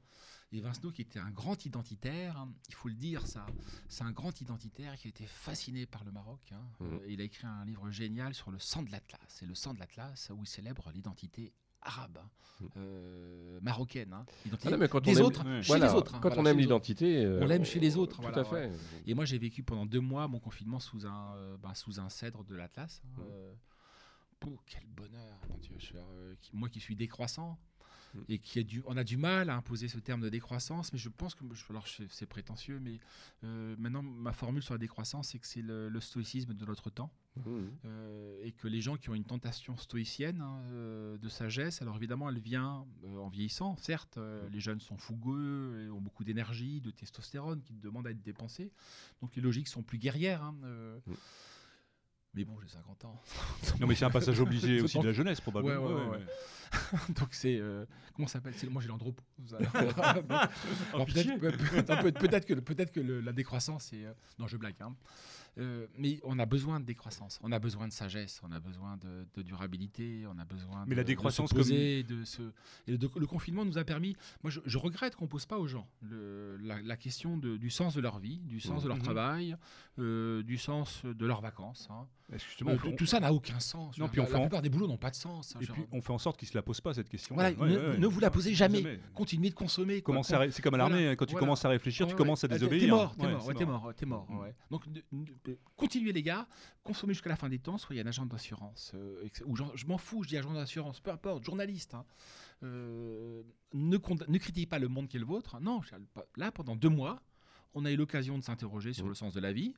Et 0.52 0.60
Vincenot, 0.60 0.90
qui 0.92 1.02
était 1.02 1.18
un 1.18 1.30
grand 1.30 1.64
identitaire, 1.64 2.36
hein, 2.38 2.52
il 2.68 2.74
faut 2.74 2.88
le 2.88 2.94
dire, 2.94 3.26
ça, 3.26 3.46
c'est 3.88 4.04
un 4.04 4.12
grand 4.12 4.38
identitaire 4.40 4.96
qui 4.96 5.08
a 5.08 5.10
été 5.10 5.24
fasciné 5.26 5.86
par 5.86 6.04
le 6.04 6.12
Maroc. 6.12 6.40
hein. 6.52 6.60
Mhm. 6.80 6.92
Euh, 6.92 6.98
il 7.08 7.20
a 7.20 7.24
écrit 7.24 7.46
un 7.46 7.64
livre 7.64 7.90
génial 7.90 8.34
sur 8.34 8.50
le 8.50 8.58
sang 8.58 8.82
de 8.82 8.90
l'Atlas. 8.90 9.40
Et 9.42 9.46
le 9.46 9.54
sang 9.54 9.72
de 9.74 9.78
l'Atlas, 9.78 10.30
où 10.34 10.42
il 10.42 10.46
célèbre 10.46 10.90
l'identité 10.94 11.52
arabe, 11.84 12.18
hein, 12.22 12.30
Mhm. 12.60 12.68
euh, 12.76 13.58
marocaine. 13.60 14.12
hein. 14.12 14.24
L'identité 14.44 14.68
Ah 14.68 14.70
non, 14.72 14.78
mais 14.78 14.88
quand 14.88 15.00
des 15.00 15.16
on 15.16 15.18
aime- 15.20 15.24
autres, 15.26 15.44
Ouais. 15.44 15.62
chez 15.62 15.66
Voilà, 15.68 15.86
les 15.88 15.94
autres. 15.94 16.14
hein, 16.14 16.20
quand 16.22 16.28
voilà, 16.28 16.42
on 16.42 16.46
aime 16.46 16.58
l'identité, 16.58 17.24
euh, 17.24 17.40
On 17.42 17.46
l'aime 17.46 17.64
chez 17.64 17.80
les 17.80 17.96
autres, 17.96 18.16
Tout 18.16 18.22
voilà, 18.22 18.40
à 18.40 18.44
fait. 18.44 18.70
Et 19.06 19.14
moi, 19.14 19.24
j'ai 19.24 19.38
vécu 19.38 19.62
pendant 19.64 19.84
deux 19.86 20.00
mois 20.00 20.28
mon 20.28 20.38
confinement 20.38 20.78
sous 20.78 21.06
un, 21.06 21.34
euh, 21.36 21.56
ben, 21.56 21.74
sous 21.74 21.98
un 21.98 22.08
cèdre 22.08 22.44
de 22.44 22.54
l'Atlas. 22.54 23.02
euh, 23.20 23.52
oh, 24.46 24.58
quel 24.66 24.84
bonheur, 24.96 25.38
mon 25.48 25.56
Dieu. 25.58 25.74
je 25.78 25.84
suis, 25.86 25.96
euh, 25.96 26.34
qui- 26.40 26.50
moi 26.54 26.68
qui 26.68 26.80
suis 26.80 26.96
décroissant 26.96 27.58
Mhm. 28.14 28.24
et 28.28 28.38
qui 28.38 28.58
a 28.58 28.62
du, 28.62 28.82
on 28.86 28.96
a 28.98 29.04
du 29.04 29.16
mal 29.16 29.48
à 29.48 29.56
imposer 29.56 29.88
ce 29.88 29.98
terme 29.98 30.20
de 30.20 30.28
décroissance, 30.28 30.92
mais 30.92 30.98
je 30.98 31.08
pense 31.08 31.34
que, 31.34 31.44
je- 31.54 31.64
alors 31.70 31.86
je- 31.86 32.02
c'est 32.10 32.26
prétentieux, 32.26 32.78
mais 32.78 32.98
euh, 33.42 33.74
maintenant 33.78 34.02
ma 34.02 34.32
formule 34.34 34.62
sur 34.62 34.74
la 34.74 34.78
décroissance, 34.78 35.28
c'est 35.30 35.38
que 35.38 35.46
c'est 35.46 35.62
le, 35.62 35.88
le 35.88 36.00
stoïcisme 36.00 36.52
de 36.52 36.66
notre 36.66 36.90
temps. 36.90 37.10
Mhm. 37.36 37.70
Euh, 37.86 38.38
et 38.44 38.52
que 38.52 38.68
les 38.68 38.82
gens 38.82 38.98
qui 38.98 39.08
ont 39.08 39.14
une 39.14 39.24
tentation 39.24 39.78
stoïcienne 39.78 40.42
hein, 40.42 40.60
euh, 40.72 41.16
de 41.16 41.28
sagesse, 41.30 41.80
alors 41.80 41.96
évidemment 41.96 42.28
elle 42.28 42.38
vient 42.38 42.84
euh, 43.06 43.16
en 43.16 43.28
vieillissant, 43.30 43.76
certes, 43.78 44.18
euh, 44.18 44.46
les 44.50 44.60
jeunes 44.60 44.80
sont 44.80 44.98
fougueux 44.98 45.86
et 45.86 45.90
ont 45.90 46.02
beaucoup 46.02 46.24
d'énergie, 46.24 46.82
de 46.82 46.90
testostérone 46.90 47.62
qui 47.62 47.72
demandent 47.72 48.06
à 48.06 48.10
être 48.10 48.22
dépensés, 48.22 48.70
donc 49.22 49.34
les 49.36 49.40
logiques 49.40 49.68
sont 49.68 49.82
plus 49.82 49.96
guerrières. 49.98 50.42
hein, 50.42 50.54
euh, 50.64 50.98
Mm. 51.06 51.12
Mais 52.34 52.44
bon, 52.44 52.56
j'ai 52.62 52.68
50 52.68 53.04
ans. 53.04 53.20
Non, 53.80 53.86
mais 53.86 53.94
c'est 53.94 54.04
un 54.04 54.10
passage 54.10 54.40
obligé 54.40 54.80
aussi 54.82 54.98
de 54.98 55.04
la 55.06 55.12
jeunesse, 55.12 55.40
probablement. 55.40 55.84
Ouais, 55.86 55.94
ouais, 55.94 56.08
Ouais, 56.10 56.18
donc 57.10 57.28
c'est... 57.32 57.58
euh, 57.60 57.84
comment 58.14 58.26
ça 58.26 58.34
s'appelle? 58.40 58.54
Moi 58.70 58.80
j'ai 58.80 58.88
l'andropause. 58.88 59.54
alors. 59.54 59.98
Alors, 60.94 61.06
pitié. 61.06 61.24
peut-être 61.38 61.38
peut- 61.40 61.82
peut- 61.84 62.12
peut- 62.12 62.12
peut-être 62.12 62.46
que, 62.46 62.54
peut 62.54 62.74
que 62.86 63.00
le- 63.00 63.20
la 63.20 63.32
décroissance, 63.32 63.88
c'est. 63.90 64.04
euh, 64.06 64.12
non, 64.38 64.46
je 64.46 64.56
blague. 64.56 64.74
hein. 64.80 64.94
Euh, 65.58 65.86
mais 65.98 66.18
on 66.24 66.38
a 66.38 66.46
besoin 66.46 66.80
de 66.80 66.86
décroissance, 66.86 67.38
on 67.42 67.52
a 67.52 67.58
besoin 67.58 67.86
de 67.86 67.92
sagesse, 67.92 68.40
on 68.42 68.50
a 68.52 68.58
besoin 68.58 68.96
de, 68.96 69.26
de 69.34 69.42
durabilité, 69.42 70.24
on 70.26 70.38
a 70.38 70.46
besoin 70.46 70.84
Mais 70.86 70.92
de, 70.92 70.96
la 70.96 71.02
de 71.02 71.08
décroissance 71.08 71.50
se 71.50 71.54
poser, 71.54 72.02
de 72.04 72.24
se... 72.24 72.40
Et 72.86 72.92
le, 72.92 72.98
le 73.20 73.26
confinement 73.26 73.66
nous 73.66 73.76
a 73.76 73.84
permis. 73.84 74.16
Moi, 74.42 74.50
je, 74.50 74.60
je 74.64 74.78
regrette 74.78 75.14
qu'on 75.14 75.26
pose 75.26 75.44
pas 75.44 75.58
aux 75.58 75.66
gens 75.66 75.86
le- 76.00 76.56
la, 76.56 76.80
la 76.80 76.96
question 76.96 77.36
de- 77.36 77.58
du 77.58 77.68
sens 77.68 77.92
de 77.94 78.00
leur 78.00 78.18
vie, 78.18 78.38
du 78.38 78.60
sens 78.60 78.82
de 78.82 78.88
leur 78.88 78.96
Mhm. 78.96 79.02
travail, 79.02 79.56
du 79.98 80.56
sens 80.56 81.02
de 81.04 81.26
leurs 81.26 81.42
vacances. 81.42 81.86
hein. 81.90 82.06
Justement, 82.38 82.70
Euh, 82.72 82.76
on 82.86 82.92
tout, 82.92 83.06
ça 83.06 83.20
n'a 83.20 83.32
aucun 83.32 83.60
sens. 83.60 83.96
Non, 83.98 84.06
la, 84.06 84.10
puis 84.10 84.20
on 84.20 84.24
la 84.24 84.28
fait 84.30 84.36
en- 84.36 84.40
plupart 84.42 84.62
des 84.62 84.68
boulots 84.68 84.86
n'ont 84.86 84.96
pas 84.96 85.10
de 85.10 85.14
sens. 85.16 85.54
hein, 85.54 85.58
Et 85.60 85.64
genre. 85.64 85.76
puis 85.76 85.84
on 85.92 86.00
fait 86.00 86.12
en 86.12 86.18
sorte 86.18 86.38
qu'ils 86.38 86.48
se 86.48 86.54
la 86.56 86.62
posent 86.62 86.80
pas 86.80 86.94
cette 86.94 87.08
question. 87.08 87.34
Voilà, 87.34 87.52
ne- 87.52 87.96
ne 87.96 88.06
vous 88.06 88.20
la 88.20 88.30
posez 88.30 88.54
jamais. 88.54 88.98
Continuez 89.14 89.50
de 89.50 89.54
consommer. 89.54 90.00
quoi. 90.02 90.12
Commencez 90.14 90.34
à 90.34 90.38
ré- 90.38 90.50
C'est 90.50 90.62
comme 90.62 90.74
à 90.74 90.78
l'armée, 90.78 90.94
Voilà, 90.96 91.10
hein, 91.10 91.16
quand 91.16 91.26
tu 91.26 91.32
voilà. 91.32 91.46
commences 91.46 91.64
à 91.64 91.68
réfléchir, 91.68 92.06
tu 92.06 92.14
commences 92.14 92.44
à 92.44 92.48
désobéir. 92.48 92.80
T'es 92.82 92.86
mort, 92.88 93.16
t'es 93.16 93.64
mort, 93.66 93.94
t'es 93.94 94.06
mort. 94.06 94.26
Mm. 94.30 94.44
Donc, 94.70 94.88
de- 94.88 95.58
continuez 95.76 96.12
les 96.12 96.22
gars, 96.22 96.46
consommez 96.82 97.12
jusqu'à 97.14 97.30
la 97.30 97.36
fin 97.36 97.48
des 97.48 97.58
temps, 97.58 97.78
soyez 97.78 98.02
un 98.02 98.06
agent 98.06 98.26
d'assurance. 98.26 98.92
euh, 98.94 99.28
ou 99.46 99.56
je 99.74 99.86
m'en 99.86 99.98
fous, 99.98 100.22
je 100.22 100.28
dis 100.30 100.36
agent 100.36 100.52
d'assurance, 100.52 101.00
peu 101.00 101.10
importe, 101.10 101.44
journaliste. 101.44 101.94
hein. 101.94 102.04
Euh, 102.64 103.42
ne, 103.74 103.96
ne 103.96 104.38
critiquez 104.38 104.66
pas 104.66 104.78
le 104.78 104.88
monde 104.88 105.08
qui 105.08 105.16
est 105.16 105.20
le 105.20 105.26
vôtre. 105.26 105.58
Non, 105.60 105.80
là, 106.36 106.52
pendant 106.52 106.76
deux 106.76 106.88
mois, 106.88 107.20
on 107.74 107.84
a 107.84 107.90
eu 107.90 107.96
l'occasion 107.96 108.38
de 108.38 108.44
s'interroger 108.44 108.92
sur 108.92 109.06
Mm. 109.06 109.08
le 109.08 109.14
sens 109.14 109.34
de 109.34 109.40
la 109.40 109.52
vie. 109.52 109.74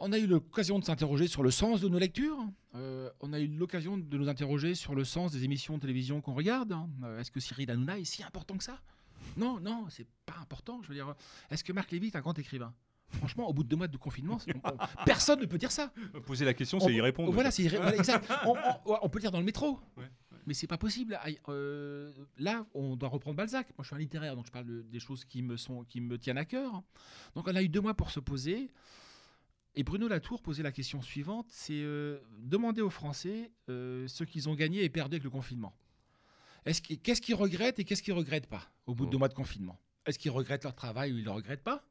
On 0.00 0.12
a 0.12 0.18
eu 0.18 0.26
l'occasion 0.26 0.78
de 0.78 0.84
s'interroger 0.84 1.26
sur 1.26 1.42
le 1.42 1.50
sens 1.50 1.80
de 1.80 1.88
nos 1.88 1.98
lectures. 1.98 2.38
Euh, 2.76 3.10
on 3.20 3.32
a 3.32 3.40
eu 3.40 3.48
l'occasion 3.48 3.98
de 3.98 4.16
nous 4.16 4.28
interroger 4.28 4.74
sur 4.74 4.94
le 4.94 5.02
sens 5.04 5.32
des 5.32 5.44
émissions 5.44 5.74
de 5.76 5.80
télévision 5.80 6.20
qu'on 6.20 6.34
regarde. 6.34 6.76
Euh, 7.02 7.18
Est-ce 7.20 7.30
que 7.32 7.40
Cyril 7.40 7.70
Hanouna 7.70 7.98
est 7.98 8.04
si 8.04 8.22
important 8.22 8.56
que 8.56 8.62
ça? 8.64 8.80
Non, 9.36 9.58
non, 9.58 9.86
c'est 9.88 10.06
pas 10.24 10.36
important. 10.40 10.80
Je 10.82 10.88
veux 10.88 10.94
dire, 10.94 11.14
est-ce 11.50 11.64
que 11.64 11.72
Marc 11.72 11.90
Lévy 11.90 12.06
est 12.08 12.16
un 12.16 12.20
grand 12.20 12.38
écrivain? 12.38 12.72
Franchement, 13.10 13.48
au 13.48 13.52
bout 13.54 13.64
de 13.64 13.68
deux 13.68 13.76
mois 13.76 13.88
de 13.88 13.96
confinement, 13.96 14.38
c'est- 14.38 14.54
on- 14.54 14.60
on- 14.68 15.04
personne 15.04 15.40
ne 15.40 15.46
peut 15.46 15.58
dire 15.58 15.72
ça. 15.72 15.92
Poser 16.26 16.44
la 16.44 16.54
question, 16.54 16.78
On- 16.78 16.86
c'est 16.86 16.92
y 16.94 17.00
répondre. 17.00 17.32
Voilà, 17.32 17.50
c'est 17.50 17.66
voilà, 17.68 17.96
exact. 17.96 18.28
On, 18.84 19.08
peut 19.08 19.18
le 19.18 19.20
dire 19.22 19.30
dans 19.32 19.38
le 19.38 19.44
métro. 19.46 19.80
Ouais, 19.96 20.04
ouais. 20.04 20.38
Mais 20.46 20.54
c'est 20.54 20.66
pas 20.66 20.76
possible. 20.78 21.18
Euh, 21.48 22.12
là, 22.38 22.66
on 22.74 22.96
doit 22.96 23.08
reprendre 23.08 23.36
Balzac. 23.36 23.66
Moi, 23.76 23.82
je 23.82 23.86
suis 23.88 23.96
un 23.96 23.98
littéraire, 23.98 24.36
donc 24.36 24.46
je 24.46 24.52
parle 24.52 24.66
de- 24.66 24.82
des 24.82 25.00
choses 25.00 25.24
qui 25.24 25.42
me, 25.42 25.56
sont, 25.56 25.84
qui 25.84 26.00
me 26.02 26.18
tiennent 26.18 26.38
à 26.38 26.44
cœur. 26.44 26.82
Donc, 27.34 27.48
on 27.48 27.54
a 27.56 27.62
eu 27.62 27.68
deux 27.68 27.80
mois 27.80 27.94
pour 27.94 28.10
se 28.10 28.20
poser. 28.20 28.70
Et 29.78 29.84
Bruno 29.84 30.08
Latour 30.08 30.42
posait 30.42 30.64
la 30.64 30.72
question 30.72 31.00
suivante 31.02 31.46
c'est 31.50 31.72
euh, 31.82 32.18
demander 32.40 32.80
aux 32.82 32.90
Français 32.90 33.52
euh, 33.68 34.08
ce 34.08 34.24
qu'ils 34.24 34.48
ont 34.48 34.56
gagné 34.56 34.82
et 34.82 34.88
perdu 34.88 35.14
avec 35.14 35.22
le 35.22 35.30
confinement. 35.30 35.72
Qu'ils- 36.82 36.98
Qu'est-ce 37.00 37.20
qu'ils 37.22 37.36
regrettent 37.36 37.78
et 37.78 37.84
qu'est-ce 37.84 38.02
qu'ils 38.02 38.12
regrettent 38.12 38.48
pas 38.48 38.68
au 38.86 38.94
bout 38.96 39.04
de 39.04 39.10
Mm. 39.10 39.12
deux 39.12 39.18
mois 39.18 39.28
de 39.28 39.34
confinement? 39.34 39.78
Est-ce 40.04 40.18
qu'ils 40.18 40.32
regrettent 40.32 40.64
leur 40.64 40.74
travail 40.74 41.12
ou 41.12 41.18
ils 41.18 41.20
ne 41.20 41.26
le 41.26 41.30
regrettent 41.30 41.62
pas? 41.62 41.84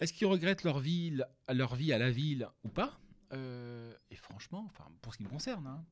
Est-ce 0.00 0.12
qu'ils 0.12 0.26
regrettent 0.26 0.64
leur, 0.64 0.80
ville, 0.80 1.26
leur 1.48 1.74
vie 1.76 1.94
à 1.94 1.98
la 1.98 2.10
ville 2.10 2.46
ou 2.62 2.68
pas? 2.68 3.00
Euh, 3.32 3.94
Et 4.10 4.16
franchement, 4.16 4.64
enfin, 4.68 4.84
pour 5.00 5.14
ce 5.14 5.18
qui 5.18 5.24
me 5.24 5.30
concerne, 5.30 5.66
hein, 5.66 5.82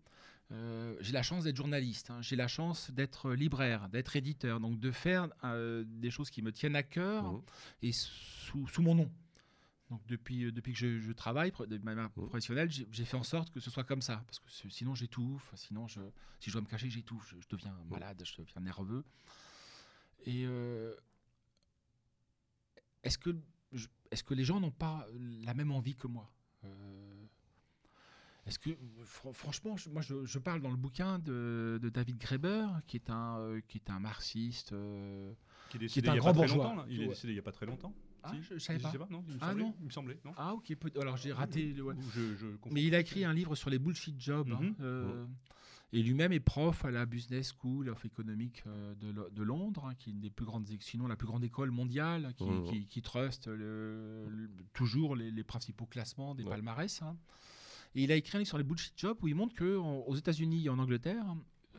euh, 0.53 0.97
j'ai 1.01 1.13
la 1.13 1.23
chance 1.23 1.45
d'être 1.45 1.57
journaliste, 1.57 2.11
hein, 2.11 2.21
j'ai 2.21 2.37
la 2.37 2.47
chance 2.49 2.91
d'être 2.91 3.33
libraire, 3.33 3.89
d'être 3.89 4.17
éditeur, 4.17 4.61
donc 4.61 4.79
de 4.79 4.91
faire 4.93 5.29
euh, 5.45 5.83
des 5.87 6.11
choses 6.11 6.29
qui 6.31 6.43
me 6.43 6.53
tiennent 6.53 6.77
à 6.77 6.83
cœur 6.83 7.33
Mhm. 7.33 7.43
et 7.83 7.93
sous, 7.93 8.67
sous 8.69 8.83
mon 8.83 8.95
nom. 8.95 9.11
Donc 9.91 10.05
depuis, 10.07 10.45
euh, 10.45 10.53
depuis 10.53 10.73
que 10.73 10.79
je, 10.79 10.99
je 10.99 11.13
travaille 11.13 11.53
de 11.69 11.79
manière 11.79 12.05
Mhm. 12.05 12.11
professionnelle, 12.11 12.71
j'ai 12.71 13.05
fait 13.05 13.17
en 13.17 13.23
sorte 13.23 13.51
que 13.53 13.61
ce 13.61 13.71
soit 13.71 13.85
comme 13.85 14.03
ça, 14.03 14.23
parce 14.27 14.41
que 14.41 14.69
sinon 14.69 14.95
j'étouffe, 14.97 15.53
sinon 15.55 15.87
je, 15.87 16.01
si 16.41 16.51
je 16.51 16.55
dois 16.55 16.63
me 16.63 16.67
cacher, 16.67 16.91
j'étouffe, 16.91 17.29
je, 17.31 17.41
je 17.41 17.47
deviens 17.49 17.77
malade, 17.89 18.21
je 18.25 18.35
deviens 18.43 18.61
nerveux. 18.63 19.05
Et 20.25 20.45
euh, 20.45 20.93
est-ce 23.05 23.19
que, 23.19 23.31
les 24.35 24.45
gens 24.45 24.59
n'ont 24.61 24.73
pas 24.73 25.07
la 25.45 25.55
même 25.55 25.71
envie 25.71 25.95
que 25.95 26.09
moi? 26.09 26.33
Euh, 26.65 27.27
Est-ce 28.47 28.59
que, 28.59 28.71
fr- 29.05 29.33
franchement, 29.33 29.77
je- 29.77 29.91
moi 29.91 30.03
je, 30.03 30.25
je 30.25 30.39
parle 30.41 30.61
dans 30.63 30.71
le 30.71 30.77
bouquin 30.77 31.19
de, 31.21 31.79
de 31.81 31.89
David 31.91 32.19
Graeber, 32.19 32.67
qui 32.89 32.97
est 32.97 33.11
un, 33.11 33.39
euh, 33.39 33.61
qui 33.69 33.79
est 33.79 33.91
un 33.91 33.99
marxiste. 34.01 34.73
euh, 34.73 35.33
Qui 35.69 35.77
est 35.77 35.81
décédé 35.81 36.09
un 36.09 36.13
il 36.13 36.15
y 36.17 36.19
a 36.19 36.21
grand 36.21 36.33
pas 36.33 36.47
très 36.47 36.55
bourgeois. 36.57 36.87
Il 36.89 37.03
est 37.03 37.09
décédé 37.09 37.33
il 37.33 37.37
y 37.37 37.39
a 37.41 37.43
pas 37.43 37.53
très 37.53 37.67
longtemps. 37.67 37.95
Ah, 38.27 38.31
Si 38.35 38.43
je, 38.43 38.55
je 38.55 38.59
savais 38.59 38.79
pas. 38.79 38.91
sais 38.93 38.99
pas, 38.99 39.09
non 39.11 39.25
Il 39.29 39.35
me 39.35 39.39
Ah, 39.41 39.49
semblait. 39.51 39.65
non. 39.65 39.75
Il 39.81 39.87
me 39.87 39.91
semblait, 39.91 40.21
non 40.25 40.33
Ah 40.37 40.55
ok, 40.55 40.77
alors 41.01 41.17
j'ai 41.17 41.33
raté. 41.33 41.73
le- 41.73 41.83
ouais. 41.83 41.95
Je, 42.15 42.35
je. 42.37 42.47
Mais 42.71 42.83
il 42.85 42.95
a 42.95 43.01
écrit 43.01 43.25
un 43.25 43.33
livre 43.33 43.55
sur 43.55 43.71
les 43.71 43.79
bullshit 43.79 44.21
jobs. 44.21 44.51
hein, 44.53 44.61
Mhm. 44.61 44.75
euh, 44.81 45.27
Et 45.93 46.03
lui-même 46.03 46.33
est 46.33 46.41
prof 46.41 46.85
à 46.85 46.91
la 46.91 47.07
Business 47.07 47.55
School 47.61 47.89
of 47.89 48.05
Economics 48.05 48.65
euh, 48.67 48.95
de, 48.97 49.13
de 49.31 49.43
Londres, 49.45 49.85
hein, 49.87 49.95
qui 49.95 50.11
est 50.11 50.13
une 50.13 50.21
des 50.21 50.31
plus 50.31 50.45
grandes, 50.45 50.67
sinon 50.81 51.07
la 51.07 51.15
plus 51.17 51.29
grande 51.29 51.45
école 51.45 51.71
mondiale, 51.71 52.35
qui, 52.37 52.45
qui, 52.69 52.87
qui 52.87 53.03
truste 53.03 53.47
le- 53.47 54.27
le- 54.29 54.51
toujours 54.75 55.15
les, 55.15 55.31
les 55.31 55.45
principaux 55.45 55.87
classements 55.87 56.35
des 56.35 56.43
Ouais. 56.43 56.51
palmarès. 56.51 57.03
hein. 57.03 57.17
Et 57.95 58.03
il 58.03 58.11
a 58.13 58.17
écrit 58.17 58.37
un 58.37 58.41
livre 58.41 58.49
sur 58.49 58.59
les 58.59 58.65
bullshit 58.65 58.93
jobs 58.97 59.17
où 59.23 59.29
il 59.29 59.37
montre 59.37 59.55
que 59.55 59.79
en- 59.79 60.01
aux 60.01 60.17
États-Unis 60.17 60.67
et 60.67 60.69
en 60.71 60.79
Angleterre, 60.81 61.25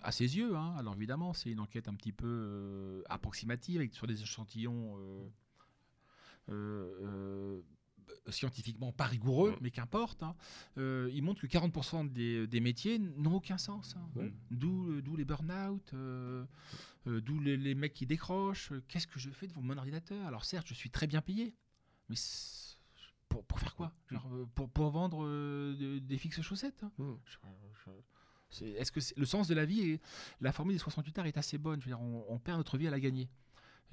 à 0.02 0.12
ses 0.14 0.38
yeux, 0.38 0.56
alors 0.56 0.96
évidemment 0.96 1.34
c'est 1.34 1.52
une 1.52 1.60
enquête 1.60 1.88
un 1.90 1.94
petit 1.94 2.14
peu 2.14 2.26
euh, 2.28 3.02
approximative 3.10 3.78
avec, 3.82 3.94
sur 3.94 4.08
des 4.08 4.22
échantillons 4.22 4.96
euh, 5.00 5.28
scientifiquement 8.30 8.92
pas 8.92 9.06
rigoureux, 9.06 9.52
mais 9.62 9.72
qu'importe, 9.72 10.22
hein, 10.24 10.36
euh, 10.78 11.10
il 11.14 11.24
montre 11.24 11.42
que 11.42 11.48
40% 11.48 12.12
des, 12.12 12.46
des 12.48 12.60
métiers 12.60 13.00
n'ont 13.00 13.36
aucun 13.36 13.58
sens. 13.58 13.96
hein. 13.96 14.10
D'où 14.52 14.92
euh, 14.92 15.02
d'où 15.02 15.16
les 15.16 15.24
burn-out, 15.26 15.94
euh, 15.94 16.46
euh, 17.08 17.22
d'où 17.22 17.40
les, 17.40 17.56
les 17.58 17.74
mecs 17.76 17.94
qui 17.94 18.06
décrochent. 18.06 18.72
Euh, 18.74 18.84
Qu'est-ce 18.90 19.08
que 19.08 19.18
je 19.20 19.30
fais 19.30 19.48
devant 19.48 19.62
mon 19.62 19.78
ordinateur? 19.78 20.26
Alors 20.28 20.44
certes, 20.44 20.68
je 20.68 20.74
suis 20.74 20.90
très 20.90 21.08
bien 21.08 21.22
payé, 21.22 21.56
mais 22.10 22.16
pour, 23.30 23.44
pour 23.46 23.60
faire 23.60 23.76
quoi? 23.76 23.94
Genre, 24.12 24.28
euh, 24.34 24.46
pour, 24.56 24.70
pour 24.70 24.90
vendre 24.90 25.24
euh, 25.26 25.76
de- 25.78 26.00
des 26.00 26.18
fixes 26.18 26.42
chaussettes 26.42 26.84
hein? 26.84 26.92
Je- 27.26 27.38
je- 27.86 27.92
c'est- 28.50 28.70
Est-ce 28.72 28.92
que 28.92 29.00
c'est- 29.00 29.18
le 29.18 29.26
sens 29.26 29.48
de 29.48 29.54
la 29.56 29.66
vie 29.66 29.82
et 29.82 30.02
la 30.42 30.52
formule 30.52 30.76
des 30.76 30.80
68 30.80 31.18
heures 31.20 31.26
est 31.28 31.38
assez 31.38 31.58
bonne 31.58 31.80
Je 31.82 31.86
veux 31.86 31.92
dire, 31.92 32.02
on, 32.02 32.26
on 32.28 32.40
perd 32.40 32.58
notre 32.58 32.78
vie 32.78 32.88
à 32.88 32.92
la 32.92 33.00
gagner. 33.00 33.30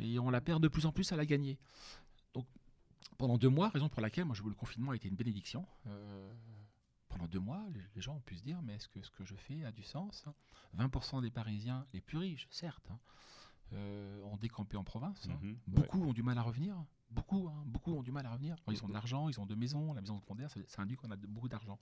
Et 0.00 0.18
on 0.18 0.28
la 0.28 0.40
perd 0.40 0.60
de 0.60 0.66
plus 0.66 0.86
en 0.86 0.92
plus 0.92 1.12
à 1.12 1.16
la 1.16 1.24
gagner. 1.24 1.56
Pendant 3.18 3.38
deux 3.38 3.48
mois, 3.48 3.68
raison 3.68 3.88
pour 3.88 4.00
laquelle, 4.00 4.24
moi, 4.24 4.34
je, 4.34 4.42
le 4.42 4.54
confinement 4.54 4.92
a 4.92 4.96
été 4.96 5.08
une 5.08 5.16
bénédiction. 5.16 5.66
Euh, 5.86 6.32
pendant 7.08 7.26
deux 7.26 7.38
mois, 7.40 7.62
les, 7.72 7.80
les 7.94 8.00
gens 8.02 8.14
ont 8.16 8.20
pu 8.20 8.36
se 8.36 8.42
dire, 8.42 8.60
mais 8.62 8.74
est-ce 8.74 8.88
que 8.88 9.00
ce 9.02 9.10
que 9.10 9.24
je 9.24 9.34
fais 9.36 9.64
a 9.64 9.72
du 9.72 9.82
sens 9.82 10.24
hein? 10.26 10.34
20% 10.76 11.22
des 11.22 11.30
Parisiens, 11.30 11.86
les 11.92 12.00
plus 12.00 12.18
riches, 12.18 12.48
certes, 12.50 12.88
hein, 12.90 12.98
euh, 13.72 14.22
ont 14.24 14.36
décampé 14.36 14.76
en 14.76 14.84
province. 14.84 15.28
hein. 15.30 15.38
Mhm. 15.42 15.58
Beaucoup 15.68 16.02
ont 16.04 16.12
du 16.12 16.22
mal 16.22 16.36
à 16.38 16.42
revenir. 16.42 16.76
Beaucoup, 17.10 17.48
hein, 17.48 17.62
beaucoup 17.66 17.92
ont 17.92 18.02
du 18.02 18.10
mal 18.10 18.26
à 18.26 18.30
revenir. 18.32 18.54
Alors, 18.66 18.72
ils 18.72 18.82
ont 18.84 18.88
de 18.88 18.92
l'argent, 18.92 19.28
ils 19.28 19.38
ont 19.40 19.46
deux 19.46 19.54
maisons. 19.54 19.92
La 19.94 20.00
maison 20.00 20.18
secondaire, 20.18 20.50
ça, 20.50 20.58
ça 20.66 20.82
indique 20.82 20.98
qu'on 21.00 21.10
a 21.12 21.16
de- 21.16 21.26
beaucoup 21.28 21.48
d'argent. 21.48 21.78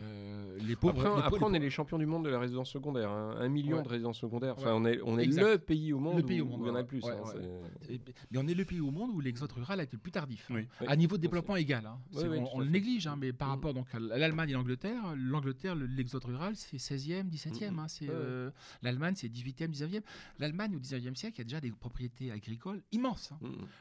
Euh, 0.00 0.56
les 0.62 0.76
pauvres. 0.76 0.98
Après, 1.00 1.10
les 1.10 1.16
après, 1.18 1.30
pauvres- 1.30 1.46
on 1.50 1.54
est 1.54 1.58
les 1.58 1.68
champions 1.70 1.98
du 1.98 2.06
monde 2.06 2.24
de 2.24 2.30
la 2.30 2.38
résidence 2.38 2.70
secondaire. 2.70 3.10
hein. 3.10 3.34
Un 3.38 3.48
million 3.48 3.78
Ouais. 3.78 3.82
de 3.82 3.88
résidences 3.88 4.18
secondaires. 4.18 4.56
Ouais. 4.56 4.62
Enfin, 4.64 4.72
on 4.74 4.84
est, 4.86 4.98
on 5.04 5.18
est 5.18 5.26
le 5.26 5.58
pays 5.58 5.92
au 5.92 5.98
monde, 5.98 6.16
Le 6.16 6.22
pays 6.24 6.40
au 6.40 6.46
où, 6.46 6.48
monde, 6.48 6.60
où 6.60 6.64
il 6.64 6.68
y 6.68 6.70
en 6.70 6.74
a 6.76 6.84
plus. 6.84 7.02
ouais, 7.02 7.10
hein, 7.12 7.22
ouais. 7.36 7.60
c'est- 7.82 7.94
Et- 7.94 8.00
Mais 8.30 8.38
on 8.38 8.46
est 8.46 8.54
le 8.54 8.64
pays 8.64 8.80
au 8.80 8.90
monde 8.90 9.10
où 9.12 9.20
l'exode 9.20 9.52
rural 9.52 9.80
a 9.80 9.82
été 9.82 9.96
le 9.96 10.00
plus 10.00 10.12
tardif. 10.12 10.50
hein. 10.50 10.54
Oui. 10.80 10.86
À 10.86 10.96
niveau 10.96 11.16
de 11.16 11.22
développement 11.22 11.56
égal. 11.56 11.84
hein. 11.86 11.98
On 12.14 12.46
on 12.54 12.60
le 12.60 12.66
néglige, 12.70 13.06
hein, 13.06 13.16
mais 13.18 13.32
par 13.32 13.48
Mm. 13.48 13.50
rapport 13.52 13.74
donc, 13.74 13.94
à 13.94 13.98
l'Allemagne 13.98 14.50
et 14.50 14.52
l'Angleterre, 14.54 15.14
l'Angleterre, 15.16 15.74
le- 15.74 15.86
l'exode 15.86 16.24
rural, 16.24 16.56
c'est 16.56 16.78
16e, 16.78 17.28
17e. 17.28 17.78
hein. 17.78 17.88
C'est, 17.88 18.08
euh, 18.08 18.50
L'Allemagne, 18.82 19.14
c'est 19.16 19.28
18e, 19.28 19.70
19e. 19.70 20.02
L'Allemagne, 20.38 20.76
au 20.76 20.78
19e 20.78 21.14
siècle, 21.16 21.36
il 21.36 21.38
y 21.40 21.42
a 21.42 21.44
déjà 21.44 21.60
des 21.60 21.70
propriétés 21.72 22.30
agricoles 22.30 22.82
immenses. 22.92 23.32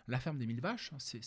La 0.07 0.19
ferme 0.19 0.37
des 0.37 0.45
mille 0.45 0.61
vaches, 0.61 0.91
c'est, 0.97 1.21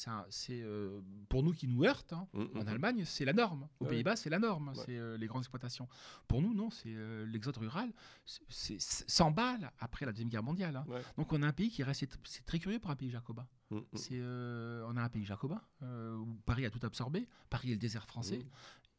euh, 0.50 1.00
pour 1.28 1.42
nous 1.42 1.52
qui 1.52 1.66
nous 1.66 1.84
heurte. 1.84 2.12
En. 2.12 2.66
Allemagne, 2.66 3.02
c'est 3.06 3.24
la 3.24 3.32
norme. 3.32 3.68
Aux. 3.80 3.86
Pays-Bas, 3.86 4.16
c'est 4.16 4.30
la 4.30 4.38
norme. 4.38 4.71
Ouais. 4.72 4.82
C'est 4.86 4.96
euh, 4.96 5.16
les 5.16 5.26
grandes 5.26 5.42
exploitations. 5.42 5.88
Pour 6.28 6.42
nous, 6.42 6.54
non, 6.54 6.70
c'est 6.70 6.94
euh, 6.94 7.24
l'exode 7.26 7.56
rural. 7.56 7.92
C'est, 8.24 8.80
c'est 8.80 9.08
100 9.10 9.30
balles 9.30 9.70
après 9.78 10.06
la 10.06 10.12
Deuxième 10.12 10.28
Guerre 10.28 10.42
mondiale. 10.42 10.76
hein. 10.76 10.84
Ouais. 10.88 11.02
Donc 11.16 11.32
on 11.32 11.42
a 11.42 11.46
un 11.46 11.52
pays 11.52 11.70
qui 11.70 11.82
reste. 11.82 12.06
c'est- 12.24 12.44
très 12.44 12.58
curieux 12.58 12.78
pour 12.78 12.90
un 12.90 12.96
pays 12.96 13.10
jacobin. 13.10 13.46
Mm, 13.70 13.76
mm. 13.76 13.82
C'est, 13.94 14.18
euh, 14.20 14.84
on 14.88 14.96
a 14.96 15.02
un 15.02 15.08
pays 15.08 15.24
jacobin 15.24 15.60
où 15.82 16.34
Paris 16.44 16.64
a 16.66 16.70
tout 16.70 16.80
absorbé. 16.84 17.28
Paris 17.50 17.68
est 17.70 17.74
le 17.74 17.78
désert 17.80 18.06
français. 18.06 18.38
Mm. 18.38 18.48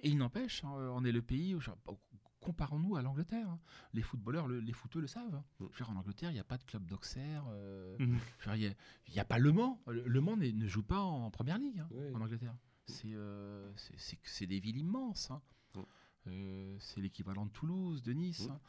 Et 0.06 0.10
il 0.10 0.18
n'empêche, 0.18 0.64
hein, 0.64 0.72
on 0.94 1.04
est 1.06 1.12
le 1.12 1.22
pays 1.22 1.56
où. 1.56 1.60
Comparons-nous 2.42 2.98
à 2.98 3.02
l'Angleterre. 3.02 3.50
hein. 3.50 3.60
Les 3.94 4.02
footballeurs, 4.02 4.50
le- 4.50 4.60
les 4.60 4.74
footeux 4.74 5.00
le 5.00 5.08
savent. 5.08 5.34
hein. 5.34 5.46
En 5.88 5.96
Angleterre, 5.96 6.30
il 6.30 6.34
n'y 6.34 6.40
a 6.42 6.44
pas 6.44 6.58
de 6.58 6.64
club 6.66 6.86
d'Auxerre. 6.86 7.46
euh, 7.48 7.96
Il 9.08 9.14
n'y 9.14 9.20
a, 9.20 9.24
pas 9.24 9.40
Le 9.40 9.54
Mans. 9.54 9.82
Le, 9.88 10.04
Le 10.06 10.20
Mans 10.20 10.36
ne 10.36 10.68
joue 10.68 10.84
pas 10.84 11.00
en 11.00 11.32
première 11.32 11.58
ligue 11.58 11.80
hein, 11.80 11.88
en 12.14 12.20
Angleterre. 12.20 12.54
C'est 12.86 13.14
euh, 13.14 13.72
des 14.42 14.60
villes 14.60 14.76
immenses. 14.76 15.32
Euh, 16.28 16.76
c'est 16.80 17.02
l'équivalent 17.02 17.46
de 17.46 17.52
Toulouse, 17.52 18.02
de 18.04 18.14
Nice. 18.14 18.48
Mm. 18.48 18.52
hein. 18.52 18.60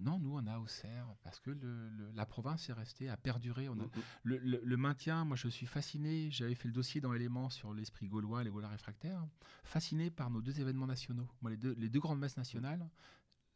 Non, 0.00 0.20
nous, 0.20 0.32
on 0.36 0.46
a 0.46 0.60
Auxerre 0.60 1.08
parce 1.24 1.40
que 1.40 1.50
le- 1.50 1.88
le- 1.88 2.10
la 2.14 2.24
province 2.24 2.68
est 2.68 2.72
restée, 2.72 3.08
a 3.08 3.16
perduré. 3.16 3.68
On 3.68 3.72
a, 3.72 3.82
Mm, 3.84 3.90
mm. 3.96 4.00
le, 4.22 4.38
le- 4.38 4.60
le 4.62 4.76
maintien, 4.76 5.24
moi 5.24 5.36
je 5.36 5.48
suis 5.48 5.66
fasciné, 5.66 6.30
j'avais 6.30 6.54
fait 6.54 6.68
le 6.68 6.72
dossier 6.74 7.00
dans 7.00 7.12
Éléments 7.14 7.50
sur 7.50 7.74
l'esprit 7.74 8.06
gaulois, 8.06 8.44
les 8.44 8.50
Gaulois 8.50 8.68
réfractaires, 8.68 9.26
fasciné 9.64 10.10
par 10.10 10.30
nos 10.30 10.40
deux 10.40 10.60
événements 10.60 10.86
nationaux. 10.86 11.26
Moi, 11.42 11.50
les, 11.50 11.56
deux, 11.56 11.74
les 11.78 11.88
deux 11.88 11.98
grandes 12.00 12.20
messes 12.20 12.36
nationales, 12.36 12.88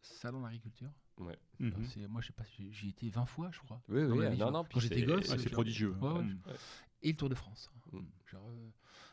Salon 0.00 0.40
d'agriculture. 0.42 0.90
Ouais. 1.18 1.38
Moi, 1.60 2.20
je 2.20 2.26
sais 2.26 2.32
pas, 2.32 2.42
j'ai- 2.56 2.72
j'y 2.72 2.88
étais 2.88 3.08
20 3.08 3.24
fois, 3.26 3.50
je 3.52 3.60
crois. 3.60 3.80
Oui, 3.88 4.02
oui, 4.02 4.36
non, 4.36 4.50
non, 4.50 4.64
quand 4.64 4.80
j'étais 4.80 4.96
c'est- 4.96 5.02
gosse. 5.06 5.28
Ouais, 5.28 5.38
c'est 5.38 5.50
prodigieux. 5.50 5.92
Ouais, 6.00 6.12
ouais. 6.18 6.54
Et 7.02 7.12
le 7.12 7.16
Tour 7.16 7.28
de 7.28 7.36
France. 7.36 7.70
Mm. 7.92 7.98
Genre, 8.26 8.48
euh, 8.50 8.70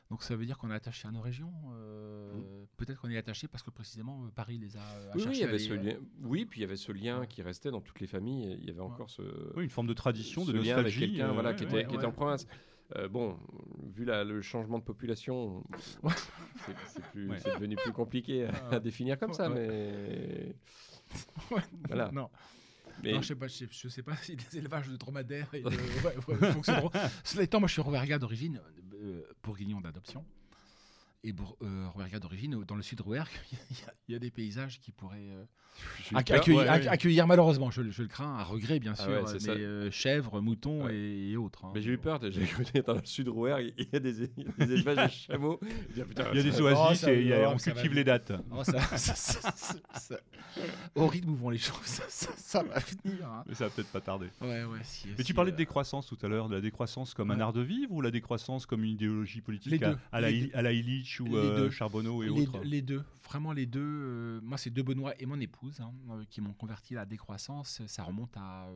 donc 0.09 0.23
ça 0.23 0.35
veut 0.35 0.45
dire 0.45 0.57
qu'on 0.57 0.71
est 0.71 0.75
attaché 0.75 1.07
à 1.07 1.11
nos 1.11 1.21
régions. 1.21 1.53
euh, 1.73 2.65
Peut-être 2.77 2.99
qu'on 2.99 3.09
est 3.09 3.17
attaché 3.17 3.47
parce 3.47 3.63
que 3.63 3.69
précisément 3.69 4.23
euh, 4.25 4.29
Paris 4.33 4.57
les 4.57 4.75
a, 4.77 4.79
euh, 4.79 5.11
a 5.11 5.15
Oui, 5.15 5.17
oui, 5.17 5.21
il 5.21 5.23
cherché 5.23 5.39
y 5.39 5.43
à 5.43 5.47
avait 5.49 5.57
les- 5.57 5.63
ce 5.63 5.73
lien. 5.73 5.93
Oui, 6.23 6.45
puis 6.45 6.59
il 6.59 6.61
y 6.61 6.65
avait 6.65 6.77
ce 6.77 6.91
lien 6.91 7.19
Ouais. 7.19 7.27
qui 7.27 7.41
restait 7.41 7.69
dans 7.71 7.81
toutes 7.81 7.99
les 7.99 8.07
familles. 8.07 8.57
Il 8.59 8.65
y 8.65 8.69
avait 8.71 8.79
encore 8.79 9.09
ce, 9.09 9.21
Oui, 9.55 9.63
une 9.65 9.69
forme 9.69 9.87
de 9.87 9.93
tradition, 9.93 10.43
ce 10.45 10.51
de 10.51 10.57
lien 10.57 10.77
avec 10.77 10.85
nostalgie. 10.85 10.99
quelqu'un 11.11 11.29
euh, 11.29 11.33
voilà, 11.33 11.49
ouais, 11.51 11.55
qui, 11.55 11.63
était, 11.65 11.73
ouais, 11.75 11.85
qui 11.85 11.89
était 11.95 11.97
ouais. 11.99 12.05
en 12.05 12.11
province. 12.11 12.47
Euh, 12.95 13.07
bon, 13.07 13.37
vu 13.93 14.03
la- 14.03 14.23
le 14.23 14.41
changement 14.41 14.79
de 14.79 14.83
population, 14.83 15.63
Ouais. 16.01 16.11
c'est- 16.65 16.73
c'est 16.87 17.03
plus- 17.11 17.29
Ouais. 17.29 17.37
c'est 17.39 17.53
devenu 17.53 17.75
plus 17.75 17.91
compliqué 17.93 18.45
à, 18.45 18.49
à 18.49 18.69
Ouais. 18.71 18.79
définir 18.79 19.19
comme 19.19 19.33
ça, 19.33 19.47
Ouais. 19.51 19.67
mais. 19.67 20.55
Ouais, 21.51 21.61
Voilà. 21.87 22.09
Non, 22.11 22.29
mais 23.03 23.13
non, 23.13 23.21
je 23.21 23.27
sais 23.27 23.35
pas, 23.35 23.47
je 23.47 23.53
sais, 23.53 23.67
je 23.69 23.87
sais 23.89 24.01
pas 24.03 24.15
si 24.15 24.35
les 24.35 24.57
élevages 24.57 24.89
de 24.89 24.95
dromadaires 24.97 25.53
et 25.53 25.61
de, 25.61 25.67
ouais, 25.67 26.15
ouais, 26.39 26.51
fonctionneront. 26.51 26.89
Cela 27.23 27.43
étant, 27.43 27.59
moi 27.59 27.67
je 27.67 27.73
suis 27.73 27.81
Rouergat 27.81 28.17
d'origine, 28.19 28.59
euh, 28.99 29.23
bourguignon 29.43 29.81
d'adoption. 29.81 30.25
Et 31.25 31.33
euh, 31.63 31.87
Rouergat 31.89 32.19
d'origine, 32.19 32.63
dans 32.65 32.75
le 32.75 32.81
sud 32.81 33.01
Rouergue, 33.01 33.27
il 33.51 33.57
y, 33.77 33.81
a- 33.89 33.93
il 34.07 34.11
y 34.13 34.15
a 34.15 34.19
des 34.19 34.31
paysages 34.31 34.79
qui 34.79 34.91
pourraient 34.93 35.17
euh, 35.29 35.43
peur. 36.11 36.17
accueillir, 36.37 36.59
ouais, 36.61 36.65
acc- 36.67 36.81
ouais. 36.83 36.87
accueillir 36.87 37.27
malheureusement, 37.27 37.69
je, 37.71 37.81
le- 37.81 37.91
je 37.91 38.03
le 38.03 38.07
crains, 38.07 38.37
à 38.37 38.43
regret 38.45 38.79
bien 38.79 38.93
Ah 38.97 39.03
sûr, 39.03 39.11
ouais, 39.11 39.33
mais 39.41 39.49
euh, 39.49 39.91
chèvres, 39.91 40.39
moutons 40.39 40.87
et, 40.87 41.31
et 41.31 41.35
autres. 41.35 41.65
hein. 41.65 41.71
Mais 41.75 41.81
j'ai 41.81 41.91
eu 41.91 41.97
peur, 41.97 42.21
j'ai 42.31 42.43
écouté 42.43 42.81
dans 42.81 42.93
le 42.93 43.03
sud 43.03 43.27
Rouergue, 43.27 43.73
il 43.77 43.87
y 43.91 43.95
a 43.97 43.99
des, 43.99 44.23
élevages 44.59 45.07
de 45.07 45.11
chameaux. 45.11 45.57
Putain, 46.07 46.29
Il 46.31 46.37
y 46.37 46.39
a 46.39 46.43
des 46.43 46.61
oasis 46.61 47.01
ça- 47.01 47.13
et 47.13 47.19
il 47.19 47.27
y 47.27 47.33
a- 47.33 47.49
oh, 47.49 47.53
on 47.53 47.57
cultive 47.57 47.93
les 47.93 48.03
dates. 48.05 48.31
Oh, 48.51 48.63
ça- 48.63 48.79
ça- 48.97 49.15
ça- 49.15 49.51
ça- 49.55 49.75
ça- 49.95 50.19
Au 50.95 51.05
rythme 51.07 51.31
où 51.31 51.35
vont 51.35 51.49
les 51.49 51.57
choses, 51.57 51.75
ça, 51.85 52.63
va 52.63 52.79
venir. 52.79 53.27
hein. 53.27 53.43
Mais 53.45 53.55
ça 53.55 53.65
va 53.65 53.71
peut-être 53.71 53.91
pas 53.91 53.99
tarder. 54.01 54.27
Si- 54.83 55.07
Mais 55.09 55.17
si, 55.17 55.23
tu 55.25 55.33
parlais 55.33 55.51
de 55.51 55.55
euh, 55.55 55.57
décroissance 55.57 56.07
tout 56.07 56.17
à 56.21 56.29
l'heure, 56.29 56.47
de 56.47 56.55
la 56.55 56.61
décroissance 56.61 57.13
comme 57.13 57.29
un 57.31 57.41
art 57.41 57.51
de 57.51 57.61
vivre 57.61 57.91
ou 57.91 57.99
la 58.01 58.11
décroissance 58.11 58.65
comme 58.65 58.85
une 58.85 58.91
idéologie 58.91 59.41
politique 59.41 59.83
à, 60.13 60.21
la, 60.21 60.29
à 60.53 60.61
la 60.61 60.71
Illich 60.71 61.08
ou 61.19 61.25
Les 61.25 61.35
euh, 61.35 61.55
deux. 61.57 61.69
Charbonneau 61.71 62.21
et 62.23 62.27
les, 62.29 62.41
autres 62.43 62.59
deux- 62.59 62.67
les 62.69 62.81
deux, 62.81 63.03
vraiment 63.23 63.51
les 63.53 63.65
deux. 63.65 63.79
euh, 63.81 64.39
moi, 64.43 64.57
c'est 64.57 64.69
deux 64.69 64.83
Benoît 64.83 65.13
et 65.19 65.25
mon 65.25 65.39
épouse 65.39 65.79
hein, 65.81 65.91
euh, 66.11 66.23
qui 66.29 66.41
m'ont 66.41 66.53
converti 66.53 66.95
à 66.95 66.99
la 66.99 67.05
décroissance. 67.05 67.81
Ça 67.87 68.03
remonte 68.03 68.35
à, 68.37 68.67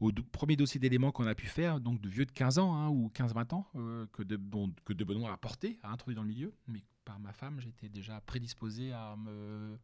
au 0.00 0.12
do- 0.12 0.22
premier 0.30 0.54
dossier 0.56 0.78
d'éléments 0.78 1.10
qu'on 1.12 1.26
a 1.26 1.34
pu 1.34 1.46
faire, 1.46 1.80
donc 1.80 2.00
de 2.00 2.08
vieux 2.08 2.26
de 2.26 2.30
15 2.32 2.58
ans 2.58 2.74
hein, 2.74 2.88
ou 2.88 3.10
15-20 3.14 3.54
ans, 3.54 3.66
que, 4.12 4.22
de, 4.22 4.36
bon, 4.36 4.72
que 4.84 4.92
de 4.92 5.02
Benoît 5.04 5.32
a 5.32 5.36
porté, 5.36 5.78
a 5.82 5.90
introduit 5.90 6.14
dans 6.14 6.22
le 6.22 6.28
milieu. 6.28 6.52
Mais 6.68 6.82
par 7.04 7.18
ma 7.18 7.32
femme, 7.32 7.58
j'étais 7.60 7.88
déjà 7.88 8.20
prédisposé 8.20 8.92
à 8.92 9.16
me 9.16 9.76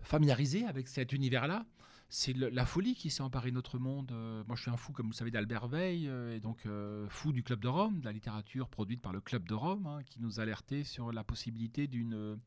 familiariser 0.00 0.64
avec 0.64 0.88
cet 0.88 1.12
univers-là. 1.12 1.66
C'est 2.10 2.34
la 2.34 2.64
folie 2.64 2.94
qui 2.94 3.10
s'est 3.10 3.22
emparée 3.22 3.50
de 3.50 3.54
notre 3.54 3.78
monde. 3.78 4.10
Euh, 4.12 4.42
moi, 4.46 4.56
je 4.56 4.62
suis 4.62 4.70
un 4.70 4.78
fou, 4.78 4.92
comme 4.92 5.06
vous 5.06 5.12
le 5.12 5.16
savez, 5.16 5.30
d'Albert 5.30 5.68
Veil, 5.68 6.08
euh, 6.08 6.34
et 6.34 6.40
donc 6.40 6.64
euh, 6.64 7.06
fou 7.10 7.32
du 7.34 7.42
Club 7.42 7.60
de 7.60 7.68
Rome, 7.68 8.00
de 8.00 8.06
la 8.06 8.12
littérature 8.12 8.68
produite 8.70 9.02
par 9.02 9.12
le 9.12 9.20
Club 9.20 9.46
de 9.46 9.52
Rome, 9.52 9.86
hein, 9.86 9.98
qui 10.06 10.18
nous 10.20 10.40
alertait 10.40 10.84
sur 10.84 11.12
la 11.12 11.22
possibilité 11.22 11.86
d'une 11.86 12.38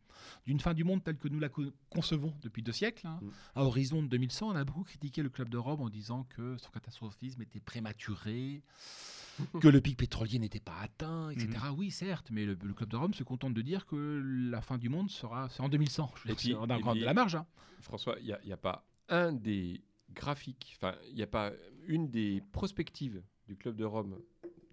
d'une 0.46 0.60
fin 0.60 0.74
du 0.74 0.84
monde 0.84 1.04
telle 1.04 1.18
que 1.18 1.28
nous 1.28 1.40
la 1.40 1.50
co- 1.50 1.72
concevons 1.92 2.34
depuis 2.42 2.64
deux 2.64 2.72
siècles. 2.72 3.06
hein. 3.06 3.20
Mm. 3.22 3.30
À 3.56 3.64
horizon 3.64 4.02
de 4.02 4.08
2100, 4.08 4.48
on 4.50 4.56
a 4.56 4.64
beaucoup 4.66 4.84
critiqué 4.84 5.22
le 5.22 5.30
Club 5.30 5.48
de 5.50 5.58
Rome 5.58 5.82
en 5.82 5.90
disant 5.90 6.24
que 6.24 6.58
son 6.58 6.70
catastrophisme 6.72 7.42
était 7.44 7.60
prématuré, 7.60 8.64
que 9.62 9.68
le 9.68 9.80
pic 9.80 9.96
pétrolier 9.96 10.40
n'était 10.40 10.60
pas 10.60 10.78
atteint, 10.82 11.30
etc. 11.30 11.50
Oui, 11.78 11.92
certes, 11.92 12.30
mais 12.32 12.46
le, 12.46 12.58
le 12.64 12.74
Club 12.74 12.90
de 12.90 12.98
Rome 12.98 13.14
se 13.14 13.24
contente 13.24 13.54
de 13.54 13.62
dire 13.62 13.86
que 13.86 14.22
la 14.50 14.62
fin 14.62 14.80
du 14.80 14.90
monde 14.90 15.10
sera 15.12 15.50
c'est 15.50 15.62
en 15.62 15.70
2100. 15.70 16.12
Je 16.26 16.32
Et 16.32 16.36
puis- 16.36 16.56
on 16.56 16.64
a 16.70 16.78
encore 16.78 16.96
de 16.96 17.06
la 17.06 17.14
marge. 17.14 17.36
hein. 17.36 17.46
François, 17.80 18.16
il 18.22 18.38
n'y 18.46 18.52
a, 18.54 18.58
pas 18.58 18.86
un 19.12 19.32
des 19.34 19.82
graphiques, 20.14 20.74
enfin, 20.78 20.96
il 21.10 21.16
n'y 21.16 21.22
a 21.24 21.28
pas 21.28 21.52
une 21.88 22.10
des 22.10 22.42
prospectives 22.52 23.22
du 23.48 23.56
Club 23.56 23.76
de 23.76 23.86
Rome. 23.86 24.20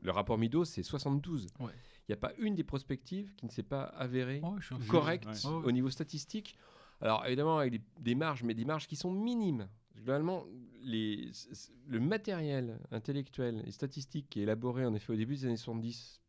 Le 0.00 0.10
rapport 0.10 0.38
Midos, 0.38 0.64
c'est 0.64 0.82
72. 0.82 1.48
Il 1.58 1.64
Ouais. 1.66 1.72
n'y 2.08 2.12
a 2.12 2.16
pas 2.16 2.32
une 2.38 2.54
des 2.54 2.64
prospectives 2.64 3.34
qui 3.34 3.44
ne 3.46 3.50
s'est 3.50 3.62
pas 3.62 3.82
avérée 3.84 4.40
correcte 4.88 5.26
ouais. 5.26 5.50
Au 5.64 5.72
niveau 5.72 5.90
statistique. 5.90 6.56
Alors, 7.00 7.24
évidemment, 7.26 7.58
avec 7.58 7.72
des, 7.72 7.80
des 8.00 8.14
marges, 8.14 8.42
mais 8.42 8.54
des 8.54 8.64
marges 8.64 8.86
qui 8.88 8.96
sont 8.96 9.10
minimes. 9.12 9.68
Globalement, 9.96 10.44
les, 10.82 11.30
le 11.86 12.00
matériel 12.00 12.78
intellectuel 12.92 13.62
et 13.66 13.70
statistique 13.72 14.28
qui 14.30 14.40
est 14.40 14.44
élaboré, 14.44 14.84
en 14.86 14.94
effet, 14.94 15.12
au 15.12 15.16
début 15.16 15.34
des 15.34 15.44
années 15.46 15.56
70, 15.56 16.20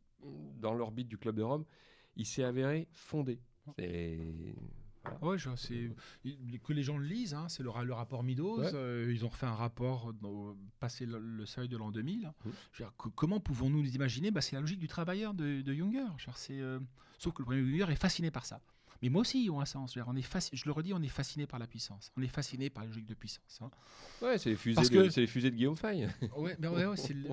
dans 0.59 0.73
l'orbite 0.73 1.07
du 1.07 1.17
Club 1.17 1.35
de 1.35 1.43
Rome, 1.43 1.65
il 2.15 2.25
s'est 2.25 2.43
avéré 2.43 2.87
fondé. 2.91 3.39
C'est- 3.77 4.55
Ouais, 5.21 5.37
je- 5.37 5.49
que 6.63 6.73
les 6.73 6.83
gens 6.83 6.97
le 6.97 7.05
lisent. 7.05 7.33
hein, 7.33 7.47
c'est 7.49 7.63
le, 7.63 7.69
ra- 7.69 7.83
le 7.83 7.93
rapport 7.93 8.23
Midos. 8.23 8.59
Ouais. 8.59 8.71
euh, 8.73 9.11
ils 9.13 9.25
ont 9.25 9.29
refait 9.29 9.45
un 9.45 9.55
rapport 9.55 10.13
dans- 10.13 10.55
passé 10.79 11.05
le, 11.05 11.19
le 11.19 11.45
seuil 11.45 11.67
de 11.69 11.77
l'an 11.77 11.91
2000. 11.91 12.19
Mhm. 12.45 12.51
Je 12.73 12.83
veux 12.83 12.89
dire, 12.89 12.93
que- 12.97 13.09
comment 13.09 13.39
pouvons-nous 13.39 13.81
nous 13.81 13.95
imaginer? 13.95 14.31
Bah, 14.31 14.41
C'est 14.41 14.55
la 14.55 14.61
logique 14.61 14.79
du 14.79 14.87
travailleur 14.87 15.33
de, 15.33 15.61
de 15.61 15.73
Junger. 15.73 15.99
Je 16.17 16.25
veux 16.25 16.31
dire, 16.31 16.37
c'est, 16.37 16.59
euh, 16.59 16.79
sauf 17.17 17.33
que 17.33 17.41
le 17.41 17.45
premier 17.45 17.61
Junger 17.65 17.91
est 17.91 17.95
fasciné 17.95 18.29
par 18.31 18.45
ça. 18.45 18.61
Mais 19.01 19.07
moi 19.07 19.21
aussi, 19.21 19.45
ils 19.45 19.49
ont 19.49 19.61
un 19.61 19.65
sens. 19.65 19.93
Je, 19.93 19.99
veux 19.99 20.03
dire, 20.03 20.11
on 20.13 20.17
est 20.17 20.49
je 20.53 20.65
le 20.65 20.71
redis, 20.73 20.93
on 20.93 21.01
est 21.01 21.07
fasciné 21.07 21.47
par 21.47 21.57
la 21.57 21.67
puissance. 21.67 22.11
On 22.17 22.21
est 22.21 22.27
fasciné 22.27 22.69
par 22.69 22.83
la 22.83 22.89
logique 22.89 23.05
de 23.05 23.13
puissance. 23.13 23.59
hein. 23.61 23.71
Ouais, 24.21 24.37
c'est 24.37 24.49
les 24.49 24.55
fusées, 24.57 24.81
de, 24.81 24.89
que- 24.89 25.09
c'est 25.09 25.21
les 25.21 25.27
fusées 25.27 25.51
de 25.51 25.55
Guillaume 25.55 25.77
Fay. 25.77 26.05
Ouais, 26.35 26.57
ouais, 26.59 26.95
le- 27.13 27.29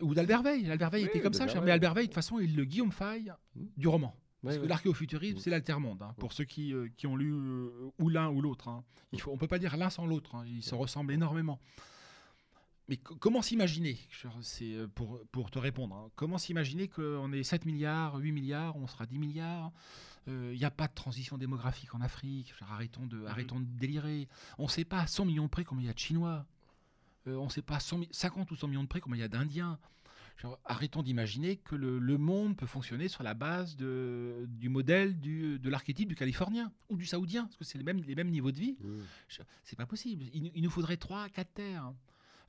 Ou 0.00 0.12
d'Albert 0.12 0.42
Veil. 0.42 0.68
Albert 0.68 0.90
Veil 0.90 1.04
Oui, 1.04 1.08
était 1.10 1.20
comme 1.20 1.32
ça. 1.32 1.46
Mais 1.62 1.70
Albert 1.70 1.94
Veil, 1.94 2.06
de 2.06 2.08
toute 2.08 2.14
façon, 2.16 2.40
il 2.40 2.50
est 2.52 2.56
le 2.56 2.64
Guillaume 2.64 2.90
Fay 2.90 3.30
Mm. 3.54 3.64
du 3.76 3.86
roman. 3.86 4.12
Parce 4.44 4.58
que 4.58 4.66
l'archéofuturisme, 4.66 5.36
Mm. 5.38 5.40
c'est 5.40 5.50
l'altermonde. 5.50 6.02
hein, 6.02 6.14
pour 6.18 6.32
ceux 6.32 6.44
qui, 6.44 6.72
euh, 6.72 6.88
qui 6.96 7.06
ont 7.06 7.16
lu 7.16 7.32
euh, 7.32 7.70
ou 7.98 8.08
l'un 8.08 8.28
ou 8.30 8.40
l'autre. 8.40 8.68
hein. 8.68 8.84
Il 9.12 9.20
faut, 9.20 9.30
on 9.32 9.36
peut 9.38 9.48
pas 9.48 9.58
dire 9.58 9.76
l'un 9.76 9.90
sans 9.90 10.06
l'autre. 10.06 10.34
hein, 10.34 10.44
Ils 10.46 10.62
se 10.62 10.74
ressemblent 10.74 11.12
énormément. 11.12 11.60
Mais 12.88 12.98
co- 12.98 13.16
comment 13.16 13.40
s'imaginer, 13.40 13.98
c'est 14.42 14.74
euh, 14.74 14.86
pour, 14.86 15.18
pour 15.32 15.50
te 15.50 15.58
répondre, 15.58 15.94
hein, 15.96 16.10
comment 16.16 16.36
s'imaginer 16.36 16.88
qu'on 16.88 17.32
est 17.32 17.42
7 17.42 17.64
milliards, 17.64 18.16
8 18.16 18.32
milliards, 18.32 18.76
on 18.76 18.86
sera 18.86 19.06
10 19.06 19.18
milliards 19.18 19.72
Il 20.26 20.58
n'y 20.58 20.64
a 20.66 20.70
pas 20.70 20.86
de 20.88 20.94
transition 20.94 21.38
démographique 21.38 21.94
en 21.94 22.00
Afrique. 22.02 22.46
Dire, 22.58 22.66
arrêtons, 22.70 23.06
de, 23.06 23.24
arrêtons 23.26 23.60
de 23.60 23.64
délirer. 23.66 24.28
On 24.58 24.64
ne 24.64 24.68
sait 24.68 24.84
pas 24.84 25.00
à 25.00 25.06
100 25.06 25.24
millions 25.24 25.44
de 25.44 25.48
près 25.50 25.64
combien 25.64 25.84
il 25.84 25.86
y 25.86 25.90
a 25.90 25.94
de 25.94 25.98
Chinois. 25.98 26.44
Euh, 27.26 27.36
on 27.36 27.44
ne 27.44 27.50
sait 27.50 27.62
pas 27.62 27.76
à 27.76 27.80
100 27.80 27.98
mi- 27.98 28.08
50 28.10 28.50
ou 28.50 28.56
100 28.56 28.68
millions 28.68 28.82
de 28.82 28.88
près 28.88 29.00
combien 29.00 29.16
il 29.16 29.20
y 29.20 29.24
a 29.24 29.28
d'Indiens. 29.28 29.78
Genre, 30.36 30.58
arrêtons 30.64 31.02
d'imaginer 31.02 31.56
que 31.56 31.76
le, 31.76 31.98
le 31.98 32.18
monde 32.18 32.56
peut 32.56 32.66
fonctionner 32.66 33.08
sur 33.08 33.22
la 33.22 33.34
base 33.34 33.76
de, 33.76 34.46
du 34.48 34.68
modèle 34.68 35.18
du, 35.20 35.58
de 35.60 35.70
l'archétype 35.70 36.08
du 36.08 36.16
Californien 36.16 36.72
ou 36.88 36.96
du 36.96 37.06
Saoudien, 37.06 37.44
parce 37.44 37.56
que 37.56 37.64
c'est 37.64 37.78
les 37.78 37.84
mêmes, 37.84 38.02
les 38.02 38.14
mêmes 38.16 38.30
niveaux 38.30 38.50
de 38.52 38.58
vie. 38.58 38.76
Mmh. 38.80 38.98
C'est 39.62 39.76
pas 39.76 39.86
possible. 39.86 40.24
Il, 40.34 40.42
nous- 40.44 40.50
il 40.54 40.62
nous 40.62 40.70
faudrait 40.70 40.96
3 40.96 41.28
4 41.28 41.52
terres. 41.54 41.92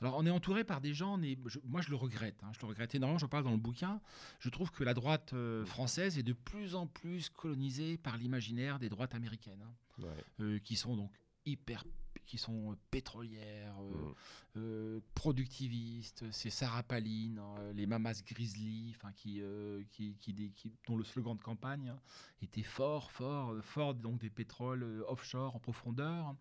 Alors, 0.02 0.16
on 0.18 0.26
est 0.26 0.30
entouré 0.32 0.64
par 0.66 0.82
des 0.82 0.94
gens, 0.94 1.18
on 1.18 1.22
est- 1.22 1.38
je- 1.46 1.60
moi 1.64 1.80
je 1.82 1.90
le 1.90 1.96
regrette, 1.96 2.36
hein, 2.44 2.52
je 2.54 2.60
le 2.60 2.68
regrette 2.68 2.94
énormément, 2.96 3.18
j'en 3.18 3.30
parle 3.30 3.44
dans 3.46 3.52
le 3.52 3.58
bouquin. 3.58 4.02
Je 4.40 4.50
trouve 4.50 4.70
que 4.72 4.84
la 4.84 4.94
droite 4.94 5.32
euh, 5.34 5.64
française 5.66 6.18
est 6.18 6.24
de 6.24 6.34
plus 6.34 6.76
en 6.76 6.86
plus 6.88 7.30
colonisée 7.30 7.98
par 7.98 8.18
l'imaginaire 8.18 8.78
des 8.78 8.90
droites 8.90 9.16
américaines, 9.16 9.62
hein, 9.64 9.74
Ouais. 10.04 10.24
euh, 10.42 10.60
qui 10.60 10.76
sont 10.76 10.98
donc 10.98 11.12
hyper 11.46 11.86
qui 12.26 12.38
sont 12.38 12.72
euh, 12.72 12.76
pétrolières, 12.92 13.76
euh, 13.82 13.92
Mmh. 13.92 14.14
euh, 14.58 15.00
productivistes, 15.16 16.26
c'est 16.32 16.50
Sarah 16.50 16.84
Palin, 16.84 17.38
hein, 17.38 17.56
les 17.74 17.86
Mamas 17.86 18.22
Grizzly, 18.26 18.96
qui, 19.16 19.42
qui, 19.92 20.16
qui, 20.20 20.52
qui- 20.56 20.72
dont 20.88 20.98
le 20.98 21.04
slogan 21.04 21.36
de 21.38 21.42
campagne 21.44 21.90
hein, 21.90 22.00
était 22.42 22.64
fort, 22.64 23.12
fort, 23.12 23.54
fort 23.62 23.94
donc 23.94 24.20
des 24.22 24.30
pétroles 24.30 25.04
offshore 25.08 25.56
en 25.56 25.60
profondeur. 25.60 26.36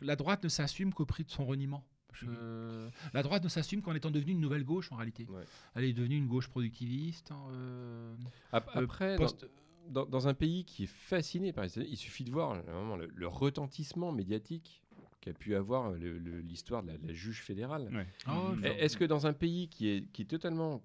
La 0.00 0.16
droite 0.16 0.44
ne 0.44 0.48
s'assume 0.48 0.92
qu'au 0.94 1.06
prix 1.06 1.24
de 1.24 1.30
son 1.30 1.44
reniement. 1.44 1.84
Je- 2.12 2.88
La 3.12 3.22
droite 3.22 3.44
ne 3.44 3.48
s'assume 3.48 3.82
qu'en 3.82 3.94
étant 3.94 4.10
devenue 4.10 4.32
une 4.32 4.40
nouvelle 4.40 4.64
gauche 4.64 4.90
en 4.92 4.96
réalité. 4.96 5.26
Ouais. 5.28 5.44
Elle 5.74 5.84
est 5.84 5.92
devenue 5.92 6.16
une 6.16 6.26
gauche 6.26 6.48
productiviste. 6.48 7.30
hein, 7.30 7.40
euh, 7.52 8.16
Ap- 8.52 8.68
euh, 8.76 8.82
Après, 8.84 9.16
post- 9.16 9.46
dans, 9.88 10.06
dans 10.06 10.28
un 10.28 10.34
pays 10.34 10.64
qui 10.64 10.84
est 10.84 10.90
fasciné 10.90 11.52
par 11.52 11.64
les 11.64 11.70
États-Unis, 11.70 11.92
il 11.92 11.96
suffit 11.96 12.24
de 12.24 12.30
voir 12.30 12.54
vraiment 12.62 12.96
le, 12.96 13.08
le 13.14 13.26
retentissement 13.28 14.12
médiatique 14.12 14.82
qu'a 15.20 15.32
pu 15.34 15.54
avoir 15.54 15.92
l'histoire 15.92 16.82
de 16.82 16.88
la, 16.92 16.94
la 17.02 17.12
juge 17.12 17.42
fédérale. 17.42 17.90
Ouais. 17.92 18.06
Oh, 18.28 18.54
je- 18.56 18.66
Est-ce 18.66 18.96
que 18.96 19.04
dans 19.04 19.26
un 19.26 19.32
pays 19.32 19.68
qui 19.68 19.88
est, 19.88 20.06
qui 20.12 20.22
est 20.22 20.26
totalement 20.26 20.82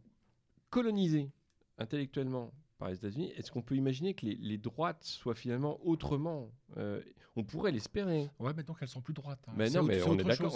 colonisé 0.70 1.32
intellectuellement 1.78 2.52
par 2.78 2.90
les 2.90 2.96
États-Unis, 2.96 3.32
est-ce 3.38 3.52
qu'on 3.52 3.62
peut 3.62 3.76
imaginer 3.76 4.14
que 4.14 4.26
les, 4.26 4.36
les 4.36 4.58
droites 4.58 5.04
soient 5.04 5.36
finalement 5.36 5.80
autrement 5.86 6.52
euh, 6.78 7.02
On 7.38 7.44
pourrait 7.44 7.72
l'espérer? 7.72 8.30
Ouais, 8.40 8.54
maintenant 8.54 8.74
qu'elles 8.74 8.90
sont 8.90 9.02
plus 9.02 9.14
droites. 9.14 9.40
hein. 9.48 9.54
Mais 9.56 9.70
C'est 9.70 9.76
non, 9.78 9.86
autre- 9.86 9.88
mais 9.96 10.04
on 10.04 10.14
est 10.20 10.24
d'accord, 10.24 10.52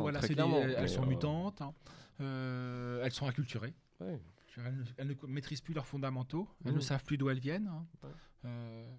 voilà, 0.00 0.20
elles 0.20 0.82
Mais, 0.82 0.88
sont 0.88 1.02
euh, 1.02 1.06
mutantes, 1.06 1.60
hein. 1.62 1.74
Euh, 2.20 3.02
elles 3.04 3.12
sont 3.12 3.26
acculturées. 3.26 3.74
Ouais. 4.00 4.20
Elles 4.58 4.76
ne, 4.76 4.84
elles 4.98 5.06
ne 5.08 5.14
co- 5.14 5.26
maîtrisent 5.26 5.60
plus 5.60 5.74
leurs 5.74 5.86
fondamentaux. 5.86 6.48
Elles 6.64 6.72
Mhm. 6.72 6.76
ne 6.78 6.82
savent 6.82 7.04
plus 7.04 7.16
d'où 7.18 7.28
elles 7.30 7.38
viennent. 7.40 7.68
hein. 7.68 7.86
Ouais. 8.02 8.10
Euh, 8.46 8.94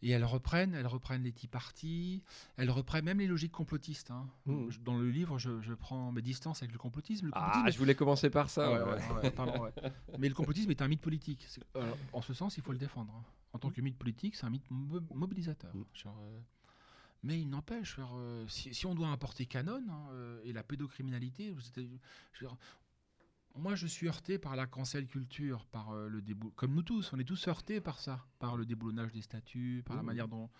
et 0.00 0.10
elles 0.10 0.24
reprennent, 0.24 0.74
elles 0.74 0.86
reprennent 0.86 1.24
les 1.24 1.32
tea 1.32 1.48
parties, 1.48 2.22
elles 2.56 2.70
reprennent 2.70 3.04
même 3.04 3.18
les 3.18 3.26
logiques 3.26 3.50
complotistes. 3.52 4.10
hein. 4.12 4.28
Je- 4.46 4.78
Dans 4.80 4.96
le 4.96 5.10
livre, 5.10 5.38
je, 5.38 5.60
je 5.60 5.74
prends 5.74 6.12
mes 6.12 6.22
distances 6.22 6.62
avec 6.62 6.72
le 6.72 6.78
complotisme. 6.78 7.26
Le 7.26 7.32
Ah, 7.34 7.64
je 7.68 7.76
voulais 7.78 7.94
commencer 7.96 8.30
par 8.30 8.48
ça. 8.48 8.70
Ouais, 8.84 8.94
ouais. 9.22 9.30
pardon. 9.32 9.68
Mais 10.18 10.28
le 10.28 10.34
complotisme 10.34 10.70
est 10.70 10.82
un 10.82 10.88
mythe 10.88 11.00
politique. 11.00 11.48
Alors, 11.74 11.96
en 12.12 12.22
ce 12.22 12.32
sens, 12.32 12.56
il 12.56 12.62
faut 12.62 12.72
le 12.72 12.78
défendre. 12.78 13.12
hein. 13.14 13.24
En 13.54 13.58
tant 13.58 13.70
que 13.70 13.80
mythe 13.80 13.96
politique, 13.98 14.36
c'est 14.36 14.46
un 14.46 14.50
mythe 14.50 14.70
mo- 14.70 15.00
mobilisateur. 15.14 15.74
Mm. 15.74 15.84
Genre, 15.94 16.18
euh, 16.20 16.38
mais 17.24 17.40
il 17.40 17.48
n'empêche, 17.48 17.96
euh, 17.98 18.46
si, 18.46 18.72
si 18.74 18.86
on 18.86 18.94
doit 18.94 19.08
importer 19.08 19.46
Canon 19.46 19.82
hein, 19.90 20.38
et 20.44 20.52
la 20.52 20.62
pédocriminalité, 20.62 21.50
aux 21.50 21.58
États-Unis, 21.58 21.98
je 22.34 22.44
veux 22.44 22.50
dire, 22.50 22.56
moi 23.56 23.74
je 23.74 23.86
suis 23.86 24.06
heurté 24.08 24.38
par 24.38 24.56
la 24.56 24.66
cancel 24.66 25.06
culture, 25.06 25.66
par 25.66 25.90
euh, 25.90 26.08
le 26.08 26.22
débou- 26.22 26.50
comme 26.52 26.74
nous 26.74 26.82
tous, 26.82 27.12
on 27.12 27.18
est 27.18 27.24
tous 27.24 27.48
heurtés 27.48 27.80
par 27.80 27.98
ça, 27.98 28.24
par 28.38 28.56
le 28.56 28.64
déboulonnage 28.66 29.12
des 29.12 29.22
statuts, 29.22 29.82
par 29.84 29.96
la 29.96 30.02
Mm. 30.02 30.06
manière 30.06 30.28
dont 30.28 30.50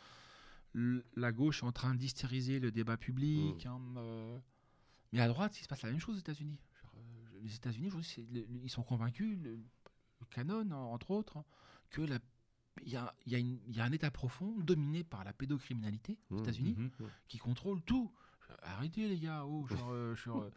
la 0.74 1.32
gauche 1.32 1.62
est 1.62 1.66
en 1.66 1.72
train 1.72 1.94
d'hystériser 1.94 2.60
le 2.60 2.70
débat 2.70 2.96
public. 2.96 3.64
Mm. 3.64 3.68
hein, 3.68 3.80
euh, 3.96 4.38
mais 5.12 5.20
à 5.20 5.28
droite, 5.28 5.58
il 5.58 5.62
se 5.64 5.68
passe 5.68 5.82
la 5.82 5.90
même 5.90 6.00
chose 6.00 6.16
aux 6.16 6.20
États-Unis. 6.20 6.58
Euh, 6.96 6.98
les 7.42 7.54
États-Unis, 7.54 7.88
aujourd'hui, 7.88 8.16
ils 8.64 8.70
sont 8.70 8.82
convaincus, 8.82 9.38
le, 9.42 9.56
le 9.56 10.26
Canon, 10.30 10.70
en- 10.70 10.92
entre 10.92 11.10
autres, 11.12 11.38
hein, 11.38 11.44
que 11.90 12.02
la- 12.02 12.18
il 12.84 12.90
y 12.92 12.96
a, 12.96 13.14
il 13.26 13.32
y 13.32 13.34
a 13.34 13.38
une- 13.38 13.58
il 13.66 13.76
y 13.76 13.80
a 13.80 13.84
un 13.84 13.92
État 13.92 14.10
profond 14.10 14.56
dominé 14.60 15.02
par 15.04 15.24
la 15.24 15.32
pédocriminalité 15.32 16.18
aux 16.30 16.34
Mhm. 16.36 16.40
États-Unis 16.42 16.76
qui 17.26 17.38
contrôle 17.38 17.82
tout. 17.82 18.12
Arrêtez 18.62 19.08
les 19.08 19.18
gars, 19.18 19.44
oh, 19.44 19.66
genre, 19.66 19.90
euh, 19.92 20.14
genre, 20.14 20.42
euh, 20.42 20.50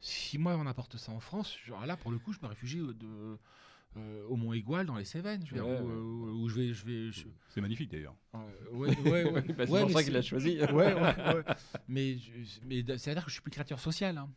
si 0.00 0.38
moi 0.38 0.56
on 0.56 0.66
apporte 0.66 0.96
ça 0.96 1.12
en 1.12 1.20
France, 1.20 1.56
genre, 1.64 1.84
là 1.86 1.96
pour 1.96 2.10
le 2.10 2.18
coup 2.18 2.32
je 2.32 2.38
me 2.42 2.46
réfugie 2.46 2.78
euh, 2.80 2.92
de, 2.94 3.38
euh, 3.96 4.26
au 4.28 4.36
Mont 4.36 4.52
Égual 4.52 4.86
dans 4.86 4.96
les 4.96 5.04
Cévennes, 5.04 5.44
je 5.46 5.54
veux 5.54 5.60
dire, 5.60 5.68
Ouais, 5.68 5.80
où, 5.80 5.86
ouais. 5.88 5.94
euh, 5.94 6.32
où 6.42 6.48
je 6.48 6.54
vais, 6.54 6.72
je 6.72 6.84
vais, 6.84 7.10
je- 7.12 7.26
C'est 7.48 7.60
magnifique 7.60 7.90
d'ailleurs. 7.90 8.14
euh, 8.34 8.38
ouais, 8.72 8.96
ouais, 9.00 9.30
ouais. 9.30 9.42
Bah, 9.56 9.66
c'est 9.66 9.80
pour 9.80 9.90
ça 9.90 10.02
qu'il 10.04 10.12
l'a 10.12 10.22
choisi. 10.22 10.58
Mais, 11.88 12.18
je- 12.18 12.60
mais 12.64 12.82
d- 12.82 12.98
c'est-à-dire 12.98 13.24
que 13.24 13.30
je 13.30 13.34
suis 13.34 13.42
plus 13.42 13.50
créature 13.50 13.80
sociale. 13.80 14.18
hein. 14.18 14.28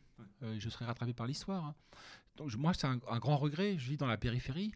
Euh, 0.43 0.55
je 0.59 0.69
serai 0.69 0.85
rattrapé 0.85 1.13
par 1.13 1.27
l'histoire. 1.27 1.65
hein. 1.65 1.75
Donc 2.37 2.49
je- 2.49 2.57
moi, 2.57 2.73
c'est 2.73 2.87
un, 2.87 2.99
un 3.09 3.19
grand 3.19 3.37
regret. 3.37 3.77
Je 3.77 3.89
vis 3.89 3.97
dans 3.97 4.07
la 4.07 4.17
périphérie. 4.17 4.71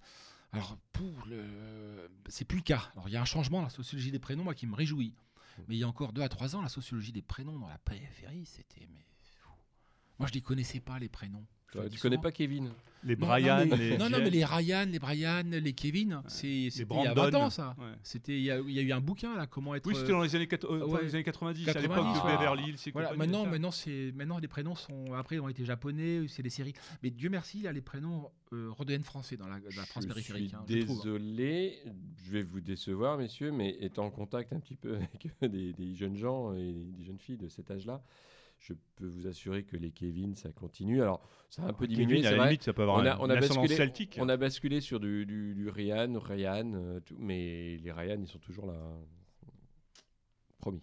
Alors, 0.51 0.78
pour 0.91 1.26
le, 1.28 2.09
c'est 2.28 2.45
plus 2.45 2.57
le 2.57 2.64
cas. 2.64 2.91
Alors, 2.93 3.07
il 3.09 3.14
y 3.14 3.18
a 3.18 3.22
un 3.22 3.26
changement 3.26 3.57
dans 3.59 3.64
la 3.66 3.70
sociologie 3.72 4.11
des 4.11 4.20
prénoms, 4.20 4.43
moi, 4.43 4.53
qui 4.53 4.68
me 4.68 4.76
réjouit. 4.76 5.16
Mais 5.68 5.76
il 5.76 5.80
y 5.80 5.84
a 5.84 5.88
encore 5.88 6.14
deux 6.14 6.22
à 6.22 6.30
trois 6.30 6.56
ans, 6.56 6.62
la 6.62 6.70
sociologie 6.70 7.12
des 7.12 7.22
prénoms 7.22 7.60
dans 7.60 7.68
la 7.68 7.78
périphérie, 7.78 8.45
c'était 8.45 8.88
mais. 8.91 9.06
Moi, 10.20 10.28
je 10.28 10.34
les 10.34 10.41
connaissais 10.41 10.80
pas 10.80 10.99
les 10.99 11.10
prénoms. 11.10 11.45
Tu 11.91 11.99
connais 11.99 12.17
pas 12.17 12.32
Kevin 12.32 12.69
Les 13.03 13.15
Brian, 13.15 13.65
non, 13.65 13.65
mais, 13.71 13.78
les 13.89 13.97
non, 13.97 14.09
non, 14.09 14.17
mais 14.19 14.30
les 14.30 14.45
Ryan, 14.45 14.86
les 14.89 14.99
Brian, 14.99 15.43
les 15.45 15.74
Kevin, 15.74 16.21
c'est 16.28 16.69
c'était 16.69 16.95
il 16.95 17.03
y 17.03 17.07
a 17.07 17.13
Brandon. 17.13 17.39
20 17.39 17.45
ans 17.45 17.49
ça. 17.49 17.76
Ouais. 17.78 17.86
C'était 18.01 18.38
il 18.38 18.43
y, 18.43 18.51
a, 18.51 18.59
il 18.59 18.71
y 18.71 18.80
a 18.80 18.82
eu 18.82 18.91
un 18.93 19.01
bouquin 19.01 19.36
là, 19.36 19.45
comment 19.47 19.76
être. 19.76 19.86
Oui, 19.88 19.95
c'était 19.95 20.11
dans 20.11 20.21
les 20.21 20.36
années, 20.36 20.47
quat- 20.47 20.63
euh, 20.65 20.86
ouais. 20.86 21.03
les 21.03 21.15
années 21.15 21.24
90, 21.26 21.67
à 21.67 21.74
90, 21.74 21.82
l'époque 21.82 22.05
de 22.24 22.28
ouais. 22.32 22.38
Beverly 22.38 22.69
Hills. 22.69 22.91
Voilà, 22.93 23.13
maintenant, 23.15 23.45
maintenant, 23.45 23.71
c'est, 23.71 24.13
maintenant, 24.15 24.39
les 24.39 24.47
prénoms 24.47 24.76
sont. 24.76 25.13
Après, 25.13 25.36
ils 25.36 25.39
ont 25.41 25.49
été 25.49 25.65
japonais, 25.65 26.21
c'est 26.30 26.43
des 26.43 26.49
séries. 26.49 26.74
Mais 27.01 27.09
Dieu 27.09 27.30
merci, 27.30 27.67
a 27.67 27.74
les 27.74 27.82
prénoms 27.82 28.30
euh, 28.53 28.69
redeviennent 28.71 29.03
français 29.03 29.36
dans 29.36 29.47
la, 29.47 29.59
dans 29.59 29.65
la 29.76 29.86
France 29.86 30.03
Je 30.03 30.07
périphérique. 30.07 30.47
suis 30.49 30.55
hein, 30.55 30.63
je 30.69 30.78
trouve. 30.86 30.97
désolé, 31.03 31.80
je 32.26 32.32
vais 32.32 32.43
vous 32.43 32.61
décevoir, 32.61 33.17
messieurs, 33.17 33.51
mais 33.51 33.76
étant 33.82 34.05
en 34.05 34.11
contact 34.11 34.53
un 34.53 34.59
petit 34.59 34.76
peu 34.76 34.95
avec 35.41 35.51
des, 35.51 35.74
des 35.74 35.93
jeunes 35.95 36.15
gens 36.15 36.53
et 36.53 36.71
des 36.71 37.03
jeunes 37.03 37.19
filles 37.19 37.38
de 37.38 37.49
cet 37.49 37.69
âge-là, 37.71 38.01
je 38.64 38.74
peux 38.95 39.05
vous 39.07 39.28
assurer 39.28 39.64
que 39.64 39.76
les 39.76 39.91
Kevin, 39.91 40.36
ça 40.36 40.51
continue. 40.51 41.01
Alors, 41.01 41.22
ça 41.49 41.64
a 41.64 41.68
un 41.68 41.74
peu 41.74 41.86
Kevin, 41.86 42.07
diminué, 42.07 42.26
à 42.26 42.32
la 42.32 42.45
limite, 42.45 42.64
ça 42.64 42.72
peut 42.74 42.84
avoir 42.84 42.97
On 42.97 43.05
a, 43.05 43.18
on 43.20 43.30
a 43.30 43.36
basculé, 43.36 43.76
celtique. 43.76 44.18
on 44.22 44.30
a 44.30 44.38
basculé 44.38 44.80
sur 44.80 45.01
du, 45.01 45.26
du, 45.26 45.53
du 45.53 45.68
Ryan, 45.70 46.18
Ryan, 46.18 46.72
euh, 46.74 46.99
tout, 47.01 47.16
mais 47.20 47.78
les 47.78 47.91
Ryan, 47.91 48.22
ils 48.22 48.28
sont 48.28 48.39
toujours 48.39 48.66
là. 48.68 48.80
Promis, 50.59 50.82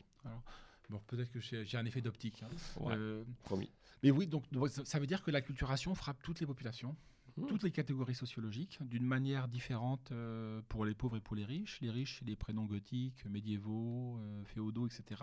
Bon, 0.91 1.01
peut-être 1.07 1.31
que 1.31 1.41
j'ai, 1.41 1.79
un 1.79 1.87
effet 1.87 2.03
d'optique. 2.03 2.43
hein. 2.43 2.49
Ouais. 2.81 2.95
Euh, 2.97 3.25
promis. 3.45 3.71
mais 4.03 4.11
oui, 4.11 4.27
donc, 4.27 4.45
ça 4.69 4.85
ça 4.85 4.99
veut 4.99 5.07
dire 5.07 5.23
que 5.23 5.31
la 5.31 5.41
culturation 5.41 5.95
frappe 5.95 6.21
toutes 6.23 6.41
les 6.41 6.47
populations. 6.47 6.95
Mmh. 7.37 7.47
toutes 7.47 7.63
les 7.63 7.71
catégories 7.71 8.15
sociologiques 8.15 8.79
d'une 8.83 9.05
manière 9.05 9.49
différente 9.49 10.11
euh, 10.13 10.61
pour 10.69 10.85
les 10.85 10.95
pauvres 10.95 11.17
et 11.17 11.21
pour 11.21 11.37
les 11.37 11.45
riches. 11.45 11.81
Les 11.81 11.91
riches, 11.91 12.19
c'est 12.19 12.25
les 12.27 12.37
prénoms 12.37 12.65
gothiques, 12.67 13.25
médiévaux, 13.27 14.19
euh, 14.19 14.45
féodaux, 14.45 14.87
etc. 14.87 15.23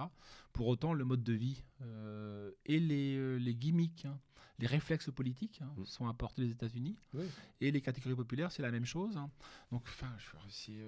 Pour 0.53 0.67
autant, 0.67 0.93
le 0.93 1.05
mode 1.05 1.23
de 1.23 1.33
vie 1.33 1.63
euh, 1.81 2.51
et 2.65 2.79
les, 2.79 3.39
les 3.39 3.55
gimmicks, 3.55 4.05
hein, 4.05 4.19
les 4.59 4.67
réflexes 4.67 5.11
politiques 5.11 5.59
hein, 5.61 5.71
Mm. 5.77 5.85
sont 5.85 6.07
apportés 6.07 6.43
des 6.43 6.51
États-Unis. 6.51 6.95
Oui. 7.13 7.25
Et 7.61 7.71
les 7.71 7.81
catégories 7.81 8.15
populaires, 8.15 8.51
c'est 8.51 8.63
la 8.63 8.71
même 8.71 8.85
chose. 8.85 9.15
hein. 9.17 9.29
Donc, 9.71 9.83
enfin, 9.85 10.11
c'est, 10.49 10.79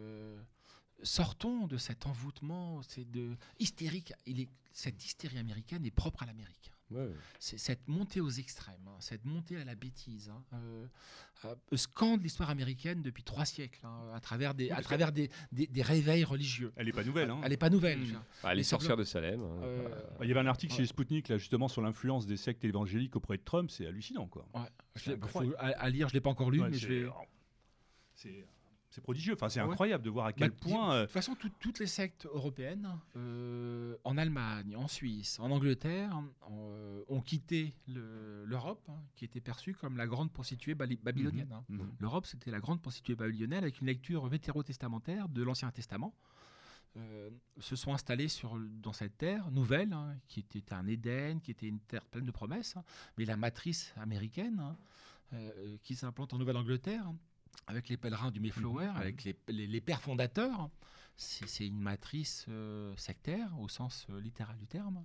sortons 1.03 1.67
de 1.67 1.77
cet 1.77 2.05
envoûtement, 2.05 2.81
c'est 2.83 3.09
de 3.09 3.35
hystérique. 3.59 4.13
Il 4.25 4.39
est, 4.41 4.49
cette 4.73 5.03
hystérie 5.05 5.37
américaine 5.37 5.85
est 5.85 5.91
propre 5.91 6.23
à 6.23 6.25
l'Amérique 6.25 6.71
Ouais. 6.91 7.07
c'est 7.39 7.59
cette 7.59 7.87
montée 7.87 8.19
aux 8.19 8.29
extrêmes, 8.31 8.87
hein, 8.87 8.95
cette 8.99 9.23
montée 9.25 9.57
à 9.57 9.63
la 9.63 9.75
bêtise, 9.75 10.29
hein, 10.29 10.41
euh, 10.53 10.87
euh, 11.45 11.55
scande 11.77 12.23
l'histoire 12.23 12.49
américaine 12.49 13.01
depuis 13.03 13.21
trois 13.23 13.45
siècles, 13.45 13.79
hein, 13.85 14.11
à 14.13 14.19
travers 14.19 14.55
des, 14.55 14.71
à 14.71 14.81
travers 14.81 15.11
des, 15.11 15.29
des- 15.51 15.67
des 15.67 15.81
réveils 15.83 16.23
religieux. 16.23 16.71
Elle 16.75 16.87
n'est 16.87 16.91
pas 16.91 17.03
nouvelle. 17.03 17.29
hein. 17.29 17.39
Elle 17.43 17.51
n'est 17.51 17.57
pas 17.57 17.69
nouvelle. 17.69 17.99
Mm. 17.99 18.03
dire. 18.05 18.23
Bah, 18.41 18.53
les 18.55 18.63
sorcières 18.63 18.97
de 18.97 19.03
Salem. 19.03 19.39
hein, 19.41 19.59
Euh. 19.63 19.89
Bah, 20.17 20.25
Il 20.25 20.29
y 20.29 20.31
avait 20.31 20.39
un 20.41 20.47
article 20.47 20.73
Ouais. 20.73 20.77
chez 20.79 20.85
Sputnik 20.87 21.27
là 21.29 21.37
justement 21.37 21.67
sur 21.67 21.81
l'influence 21.83 22.25
des 22.25 22.37
sectes 22.37 22.63
évangéliques 22.65 23.15
auprès 23.15 23.37
de 23.37 23.43
Trump, 23.43 23.69
c'est 23.69 23.85
hallucinant 23.85 24.27
quoi. 24.27 24.47
Ouais, 24.55 24.61
je 24.95 25.11
l'ai- 25.11 25.15
incroyable. 25.17 25.55
faut- 25.55 25.63
à, 25.63 25.67
à 25.67 25.89
lire, 25.89 26.07
je 26.09 26.13
ne 26.13 26.17
l'ai 26.17 26.21
pas 26.21 26.29
encore 26.31 26.49
lu, 26.49 26.59
Ouais, 26.61 26.69
mais 26.69 26.77
c'est- 26.77 26.87
je 26.87 26.93
vais. 27.05 27.09
c'est 28.15 28.45
C'est 28.99 29.03
prodigieux. 29.03 29.33
Enfin, 29.33 29.47
c'est 29.49 29.61
Ouais. 29.61 29.69
incroyable 29.69 30.03
de 30.03 30.09
voir 30.09 30.25
à 30.27 30.33
quel 30.33 30.49
Bah, 30.49 30.55
point. 30.59 30.89
De 30.89 30.93
euh, 30.95 31.03
toute 31.05 31.11
façon, 31.13 31.35
tout- 31.35 31.49
toutes 31.59 31.79
les 31.79 31.87
sectes 31.87 32.25
européennes, 32.25 32.89
euh, 33.15 33.95
en 34.03 34.17
Allemagne, 34.17 34.75
en 34.75 34.87
Suisse, 34.87 35.39
en 35.39 35.51
Angleterre, 35.51 36.21
euh, 36.51 37.03
ont 37.07 37.21
quitté 37.21 37.73
le- 37.87 38.43
l'Europe, 38.45 38.83
hein, 38.89 39.01
qui 39.15 39.23
était 39.25 39.39
perçue 39.41 39.73
comme 39.73 39.95
la 39.97 40.05
grande 40.07 40.31
prostituée 40.31 40.75
babylonienne. 40.75 41.51
hein. 41.51 41.63
mhm. 41.69 41.91
L'Europe, 41.99 42.25
c'était 42.25 42.51
la 42.51 42.59
grande 42.59 42.81
prostituée 42.81 43.15
babylonienne 43.15 43.63
avec 43.63 43.79
une 43.79 43.87
lecture 43.87 44.27
vétérotestamentaire 44.27 45.29
de 45.29 45.43
l'Ancien 45.43 45.71
Testament. 45.71 46.13
Euh, 46.97 47.29
se 47.59 47.75
sont 47.75 47.93
installés 47.93 48.27
sur, 48.27 48.57
dans 48.59 48.93
cette 48.93 49.17
terre 49.17 49.49
nouvelle, 49.51 49.93
hein, 49.93 50.17
qui 50.27 50.39
était 50.41 50.73
un 50.73 50.87
Éden, 50.87 51.39
qui 51.39 51.51
était 51.51 51.67
une 51.67 51.79
terre 51.79 52.03
pleine 52.05 52.25
de 52.25 52.31
promesses, 52.31 52.75
hein, 52.75 52.83
mais 53.17 53.25
la 53.25 53.37
matrice 53.37 53.93
américaine, 53.97 54.59
hein, 54.59 54.75
euh, 55.33 55.77
qui 55.83 55.95
s'implante 55.95 56.33
en 56.33 56.39
Nouvelle-Angleterre, 56.39 57.05
avec 57.67 57.89
les 57.89 57.97
pèlerins 57.97 58.31
du 58.31 58.39
Mayflower, 58.39 58.87
Mhm. 58.87 58.95
avec 58.97 59.23
les, 59.23 59.35
les- 59.47 59.67
les 59.67 59.81
pères 59.81 60.01
fondateurs, 60.01 60.69
c'est 61.15 61.67
une 61.67 61.79
matrice 61.81 62.45
euh, 62.49 62.93
sectaire 62.95 63.49
au 63.59 63.67
sens 63.67 64.07
euh, 64.09 64.21
littéral 64.21 64.57
du 64.57 64.67
terme. 64.67 65.03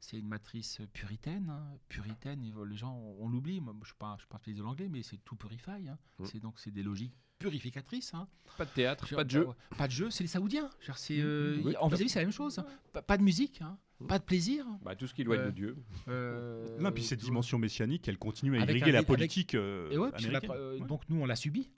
C'est 0.00 0.18
une 0.18 0.28
matrice 0.28 0.80
puritaine. 0.92 1.50
hein. 1.50 1.66
Puritaine, 1.88 2.40
les 2.68 2.76
gens, 2.76 2.94
on, 2.96 3.24
on 3.24 3.28
l'oublie. 3.28 3.60
Moi, 3.60 3.72
je 3.74 3.80
ne 3.80 3.84
suis 3.86 3.94
pas, 3.98 4.16
spécialiste 4.20 4.58
de 4.60 4.64
l'anglais, 4.64 4.88
mais 4.88 5.02
c'est 5.02 5.18
tout 5.24 5.34
purify. 5.36 5.88
hein. 5.88 5.98
C'est 6.24 6.38
donc 6.40 6.58
c'est 6.60 6.70
des 6.70 6.82
logiques 6.84 7.12
purificatrices. 7.40 8.14
hein. 8.14 8.26
Pas 8.56 8.64
de 8.64 8.70
théâtre, 8.70 9.14
pas 9.14 9.24
de 9.24 9.30
jeu. 9.30 9.48
pas 9.76 9.86
de 9.86 9.92
jeu, 9.92 10.10
c'est 10.10 10.24
les 10.24 10.28
Saoudiens. 10.28 10.70
C'est, 10.96 11.18
euh, 11.20 11.60
Oui, 11.64 11.76
en 11.80 11.88
vis-à-vis, 11.88 12.08
c'est 12.08 12.18
la 12.20 12.24
même 12.24 12.32
chose. 12.32 12.62
Pas, 12.92 13.02
pas 13.02 13.16
de 13.16 13.22
musique, 13.22 13.60
pas 14.08 14.18
de 14.20 14.24
plaisir. 14.24 14.64
Bah, 14.82 14.94
tout 14.96 15.06
ce 15.08 15.14
qui 15.14 15.24
doit 15.24 15.34
être 15.36 15.42
Euh, 15.42 15.46
de 15.46 15.50
Dieu. 15.52 15.76
euh, 16.08 16.78
Non, 16.80 16.90
puis 16.92 17.02
cette 17.04 17.20
dimension 17.20 17.58
messianique, 17.58 18.06
elle 18.08 18.18
continue 18.18 18.56
à 18.56 18.62
irriguer 18.64 18.92
la 18.92 19.02
politique 19.02 19.54
Et 19.54 19.58
ouais, 19.98 20.10
puis 20.12 20.26
la- 20.26 20.38
américaine. 20.38 20.80
Ouais. 20.82 20.86
Donc 20.86 21.02
nous, 21.08 21.20
on 21.20 21.26
l'a 21.26 21.36
subi. 21.36 21.68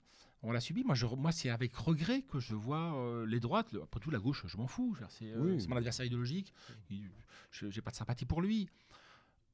On 0.43 0.51
l'a 0.51 0.59
subi. 0.59 0.83
Moi, 0.83 0.95
je, 0.95 1.05
moi 1.05 1.31
c'est 1.31 1.49
avec 1.49 1.75
regret 1.75 2.23
que 2.23 2.39
je 2.39 2.55
vois 2.55 2.95
euh, 2.97 3.25
les 3.27 3.39
droites. 3.39 3.71
le- 3.73 3.83
après 3.83 3.99
tout, 3.99 4.09
la 4.11 4.19
gauche, 4.19 4.43
je 4.47 4.57
m'en 4.57 4.67
fous. 4.67 4.97
C'est 5.09 5.31
euh, 5.33 5.39
Oui. 5.55 5.61
c'est 5.61 5.67
mon 5.67 5.75
adversaire 5.77 6.05
idéologique. 6.05 6.53
Je 7.51 7.65
n'ai 7.67 7.81
pas 7.81 7.91
de 7.91 7.95
sympathie 7.95 8.25
pour 8.25 8.41
lui. 8.41 8.67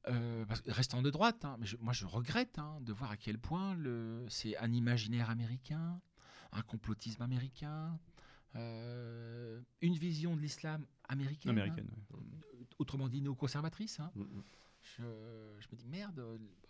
Euh, 0.06 0.46
parce 0.46 0.62
restant 0.66 1.02
de 1.02 1.10
droite, 1.10 1.44
hein, 1.44 1.56
mais 1.58 1.66
je- 1.66 1.76
moi 1.78 1.92
je 1.92 2.06
regrette 2.06 2.58
hein, 2.58 2.78
de 2.80 2.92
voir 2.94 3.10
à 3.10 3.16
quel 3.18 3.38
point 3.38 3.76
c'est 4.28 4.56
un 4.56 4.72
imaginaire 4.72 5.28
américain, 5.28 6.00
un 6.52 6.62
complotisme 6.62 7.20
américain, 7.22 7.98
une 8.54 9.94
vision 9.94 10.34
de 10.36 10.40
l'islam 10.40 10.86
américaine, 11.08 11.50
Américaine. 11.50 11.88
hein, 11.92 12.16
ouais. 12.16 12.66
autrement 12.78 13.08
dit 13.08 13.20
néoconservatrice. 13.20 13.98
Mm, 14.14 14.20
mm. 14.22 14.42
Je, 14.80 15.02
je 15.60 15.66
me 15.70 15.76
dis 15.76 15.86
merde, 15.88 16.22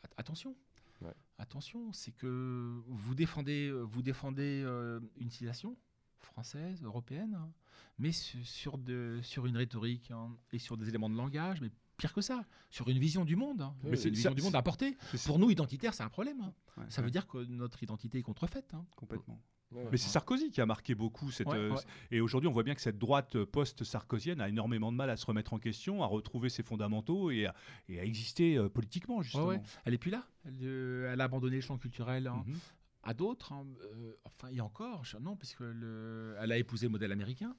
at- 0.03 0.09
attention. 0.17 0.57
Ouais. 1.01 1.15
Attention, 1.39 1.93
c'est 1.93 2.13
que 2.13 2.83
vous 2.87 3.15
défendez, 3.15 3.71
vous 3.71 4.03
défendez 4.03 4.63
euh, 4.65 5.01
une 5.17 5.31
civilisation 5.31 5.77
française, 6.21 6.83
européenne, 6.83 7.35
hein, 7.35 7.53
mais 7.99 8.11
su- 8.13 8.45
sur, 8.45 8.77
de, 8.79 9.21
sur 9.23 9.47
une 9.47 9.57
rhétorique 9.57 10.11
hein, 10.11 10.35
et 10.53 10.59
sur 10.59 10.77
des 10.77 10.89
éléments 10.89 11.09
de 11.09 11.17
langage, 11.17 11.61
mais 11.61 11.71
pire 11.97 12.13
que 12.13 12.21
ça, 12.21 12.45
sur 12.71 12.89
une 12.89 12.99
vision 12.99 13.25
du 13.25 13.37
monde. 13.37 13.61
hein. 13.61 13.75
Mais 13.85 13.91
Une 13.91 13.97
c'est- 13.97 14.11
vision 14.11 14.31
ça- 14.31 14.35
du 14.35 14.43
monde 14.43 14.57
à 14.57 14.63
porter. 14.63 14.97
C'est- 15.15 15.27
Pour 15.27 15.39
nous, 15.39 15.51
identitaires, 15.51 15.95
c'est 15.95 16.03
un 16.03 16.09
problème. 16.09 16.41
Ouais, 16.77 16.85
Ça 16.89 17.01
ouais, 17.01 17.05
veut 17.07 17.11
dire 17.13 17.27
que 17.29 17.39
notre 17.39 17.83
identité 17.83 18.19
est 18.19 18.23
contrefaite. 18.23 18.73
complètement. 18.97 19.41
Ouais. 19.71 19.87
Mais 19.93 19.99
c'est 19.99 20.09
Sarkozy 20.09 20.51
qui 20.51 20.61
a 20.63 20.67
marqué 20.67 20.95
beaucoup 20.95 21.31
cette. 21.31 21.47
Ouais, 21.49 21.57
euh, 21.57 21.71
ouais. 21.75 21.81
Et 22.11 22.21
aujourd'hui, 22.23 22.49
on 22.49 22.53
voit 22.53 22.63
bien 22.63 22.75
que 22.75 22.81
cette 22.81 22.99
droite 22.99 23.37
euh, 23.37 23.45
post-sarkozienne 23.45 24.41
a 24.41 24.49
énormément 24.49 24.91
de 24.91 24.97
mal 24.97 25.11
à 25.11 25.17
se 25.19 25.27
remettre 25.27 25.53
en 25.53 25.59
question, 25.59 26.03
à 26.03 26.07
retrouver 26.07 26.49
ses 26.49 26.63
fondamentaux 26.63 27.31
et 27.31 27.47
à, 27.47 27.55
et 27.89 28.01
à 28.01 28.05
exister 28.05 28.57
euh, 28.57 28.69
politiquement, 28.71 29.21
justement. 29.21 29.49
ouais. 29.49 29.61
Elle 29.85 29.93
est 29.95 29.99
plus 29.99 30.11
là. 30.11 30.25
Elle, 30.47 30.57
euh, 30.63 31.13
elle 31.13 31.21
a 31.21 31.25
abandonné 31.25 31.57
le 31.57 31.61
champ 31.63 31.77
culturel 31.77 32.27
hein, 32.29 32.43
Mhm. 32.47 32.57
à 33.03 33.13
d'autres. 33.13 33.53
hein, 33.53 33.67
euh, 33.83 34.15
enfin, 34.25 34.49
et 34.53 34.61
encore, 34.63 35.03
non, 35.21 35.37
parce 35.37 35.55
que 35.55 36.35
elle 36.41 36.51
a 36.53 36.57
épousé 36.57 36.87
le 36.87 36.91
modèle 36.93 37.13
américain. 37.13 37.55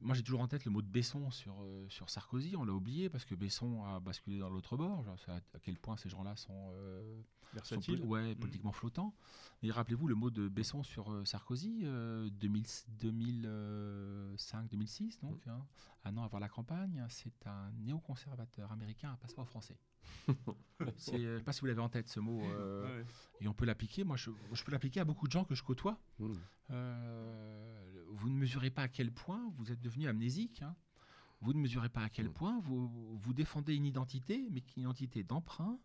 Mm. 0.00 0.06
Moi, 0.06 0.14
j'ai 0.14 0.22
toujours 0.22 0.40
en 0.40 0.48
tête 0.48 0.64
le 0.64 0.70
mot 0.70 0.82
de 0.82 0.86
Besson 0.86 1.30
sur, 1.30 1.62
euh, 1.62 1.86
sur 1.88 2.10
Sarkozy. 2.10 2.56
On 2.56 2.64
l'a 2.64 2.72
oublié 2.72 3.08
parce 3.08 3.24
que 3.24 3.34
Besson 3.34 3.84
a 3.84 4.00
basculé 4.00 4.38
dans 4.38 4.50
l'autre 4.50 4.76
bord. 4.76 5.04
Sais 5.24 5.32
à, 5.32 5.36
à 5.36 5.58
quel 5.62 5.78
point 5.78 5.96
ces 5.96 6.08
gens-là 6.08 6.36
sont, 6.36 6.70
euh, 6.72 7.20
sont 7.62 7.80
ouais, 8.06 8.34
politiquement 8.34 8.72
flottants. 8.72 9.14
Mais 9.62 9.70
rappelez-vous 9.70 10.08
le 10.08 10.14
mot 10.14 10.30
de 10.30 10.48
Besson 10.48 10.82
sur 10.82 11.10
euh, 11.10 11.24
Sarkozy, 11.24 11.84
2005-2006, 12.40 15.20
donc, 15.22 15.46
hein, 15.48 15.64
un 16.04 16.16
an 16.16 16.22
avant 16.24 16.38
la 16.38 16.48
campagne. 16.48 17.04
C'est 17.08 17.46
un 17.46 17.70
néoconservateur 17.72 18.70
américain 18.72 19.12
à 19.12 19.16
passeport 19.16 19.46
français. 19.48 19.76
Euh, 20.80 20.86
je 20.98 21.16
ne 21.16 21.38
sais 21.38 21.44
pas 21.44 21.52
si 21.52 21.60
vous 21.60 21.66
l'avez 21.66 21.80
en 21.82 21.88
tête 21.88 22.08
ce 22.08 22.20
mot. 22.20 22.40
euh, 22.44 23.00
Ouais. 23.00 23.06
et 23.40 23.48
on 23.48 23.52
peut 23.54 23.64
l'appliquer. 23.66 24.04
Moi, 24.04 24.16
je, 24.16 24.30
je 24.52 24.62
peux 24.64 24.70
l'appliquer 24.72 25.00
à 25.00 25.04
beaucoup 25.04 25.26
de 25.26 25.32
gens 25.32 25.44
que 25.44 25.54
je 25.56 25.62
côtoie. 25.64 25.98
Mm. 26.20 26.32
Euh, 26.70 28.04
vous 28.10 28.28
ne 28.30 28.36
mesurez 28.36 28.70
pas 28.70 28.82
à 28.82 28.88
quel 28.88 29.10
point 29.12 29.50
vous 29.56 29.72
êtes 29.72 29.80
devenu 29.80 30.06
amnésique. 30.08 30.62
hein. 30.62 30.76
Vous 31.40 31.52
ne 31.52 31.58
mesurez 31.58 31.88
pas 31.88 32.02
à 32.02 32.08
quel 32.08 32.28
Mm. 32.28 32.32
point 32.32 32.60
vous, 32.60 32.88
vous 33.18 33.34
défendez 33.34 33.74
une 33.74 33.86
identité, 33.86 34.48
mais 34.50 34.62
une 34.76 34.82
identité 34.82 35.24
d'emprunt, 35.24 35.78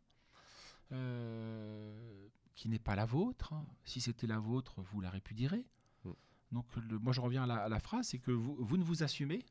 euh, 0.91 2.27
qui 2.55 2.69
n'est 2.69 2.79
pas 2.79 2.95
la 2.95 3.05
vôtre. 3.05 3.53
hein. 3.53 3.65
Si 3.83 3.99
c'était 4.01 4.27
la 4.27 4.39
vôtre, 4.39 4.81
vous 4.81 5.01
la 5.01 5.09
répudierez. 5.09 5.65
Mm. 6.05 6.11
Donc, 6.51 6.65
le- 6.89 6.99
moi, 6.99 7.13
je 7.13 7.21
reviens 7.21 7.43
à 7.43 7.47
la, 7.47 7.55
à 7.63 7.69
la 7.69 7.79
phrase, 7.79 8.07
c'est 8.09 8.19
que 8.19 8.31
vous, 8.31 8.55
vous 8.59 8.77
ne 8.77 8.83
vous 8.83 9.03
assumez, 9.03 9.43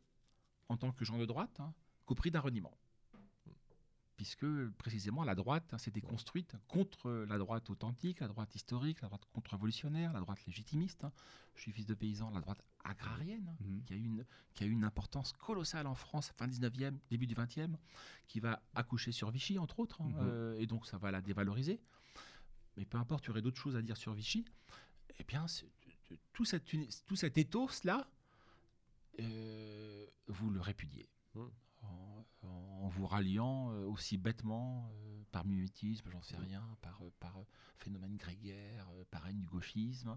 en 0.72 0.76
tant 0.76 0.90
que 0.92 1.04
gens 1.04 1.18
de 1.18 1.26
droite, 1.26 1.60
hein, 1.60 1.72
qu'au 2.06 2.14
prix 2.14 2.30
d'un 2.30 2.40
reniement. 2.40 2.76
Puisque, 4.16 4.46
précisément, 4.78 5.24
la 5.24 5.34
droite 5.34 5.72
hein, 5.72 5.78
s'était 5.78 6.00
construite 6.00 6.54
contre 6.68 7.10
la 7.28 7.38
droite 7.38 7.68
authentique, 7.70 8.20
la 8.20 8.28
droite 8.28 8.54
historique, 8.54 9.00
la 9.00 9.08
droite 9.08 9.24
contre-révolutionnaire, 9.32 10.12
la 10.12 10.20
droite 10.20 10.44
légitimiste. 10.46 11.02
hein. 11.04 11.12
Je 11.56 11.62
suis 11.62 11.72
fils 11.72 11.86
de 11.86 11.94
paysan, 11.94 12.30
la 12.30 12.40
droite 12.40 12.62
agrarienne, 12.84 13.48
hein, 13.48 13.56
Mhm. 13.64 13.82
qui, 13.84 13.92
a 13.94 13.96
eu 13.96 14.04
une, 14.04 14.24
qui 14.54 14.62
a 14.64 14.66
eu 14.66 14.70
une 14.70 14.84
importance 14.84 15.32
colossale 15.32 15.86
en 15.88 15.94
France, 15.96 16.30
fin 16.36 16.46
19e, 16.46 17.00
début 17.10 17.26
du 17.26 17.34
20e, 17.34 17.76
qui 18.28 18.38
va 18.38 18.62
accoucher 18.74 19.10
sur 19.12 19.30
Vichy, 19.30 19.58
entre 19.58 19.80
autres, 19.80 20.00
hein, 20.02 20.08
Mhm. 20.10 20.16
euh, 20.20 20.58
et 20.60 20.66
donc 20.66 20.86
ça 20.86 20.98
va 20.98 21.10
la 21.10 21.20
dévaloriser. 21.20 21.80
Mais 22.76 22.84
peu 22.84 22.98
importe, 22.98 23.24
il 23.24 23.28
y 23.28 23.30
aurait 23.30 23.42
d'autres 23.42 23.60
choses 23.60 23.76
à 23.76 23.82
dire 23.82 23.96
sur 23.96 24.12
Vichy. 24.14 24.44
Eh 25.18 25.24
bien, 25.24 25.46
tout, 26.32 26.44
cet, 26.44 26.64
tout 27.06 27.16
cet 27.16 27.38
ethos-là, 27.38 28.06
euh, 29.20 30.06
vous 30.28 30.50
le 30.50 30.60
répudiez. 30.60 31.08
Mhm. 31.34 31.50
En, 31.82 32.26
en 32.42 32.88
vous 32.88 33.06
ralliant 33.06 33.72
euh, 33.72 33.86
aussi 33.86 34.16
bêtement, 34.18 34.88
euh, 34.92 35.22
par 35.32 35.44
mimétisme, 35.44 36.08
j'en 36.10 36.22
sais 36.22 36.36
rien, 36.36 36.62
par, 36.80 37.00
par 37.18 37.36
phénomène 37.78 38.16
grégaire, 38.16 38.88
par 39.10 39.26
haine 39.26 39.40
du 39.40 39.46
gauchisme. 39.48 40.16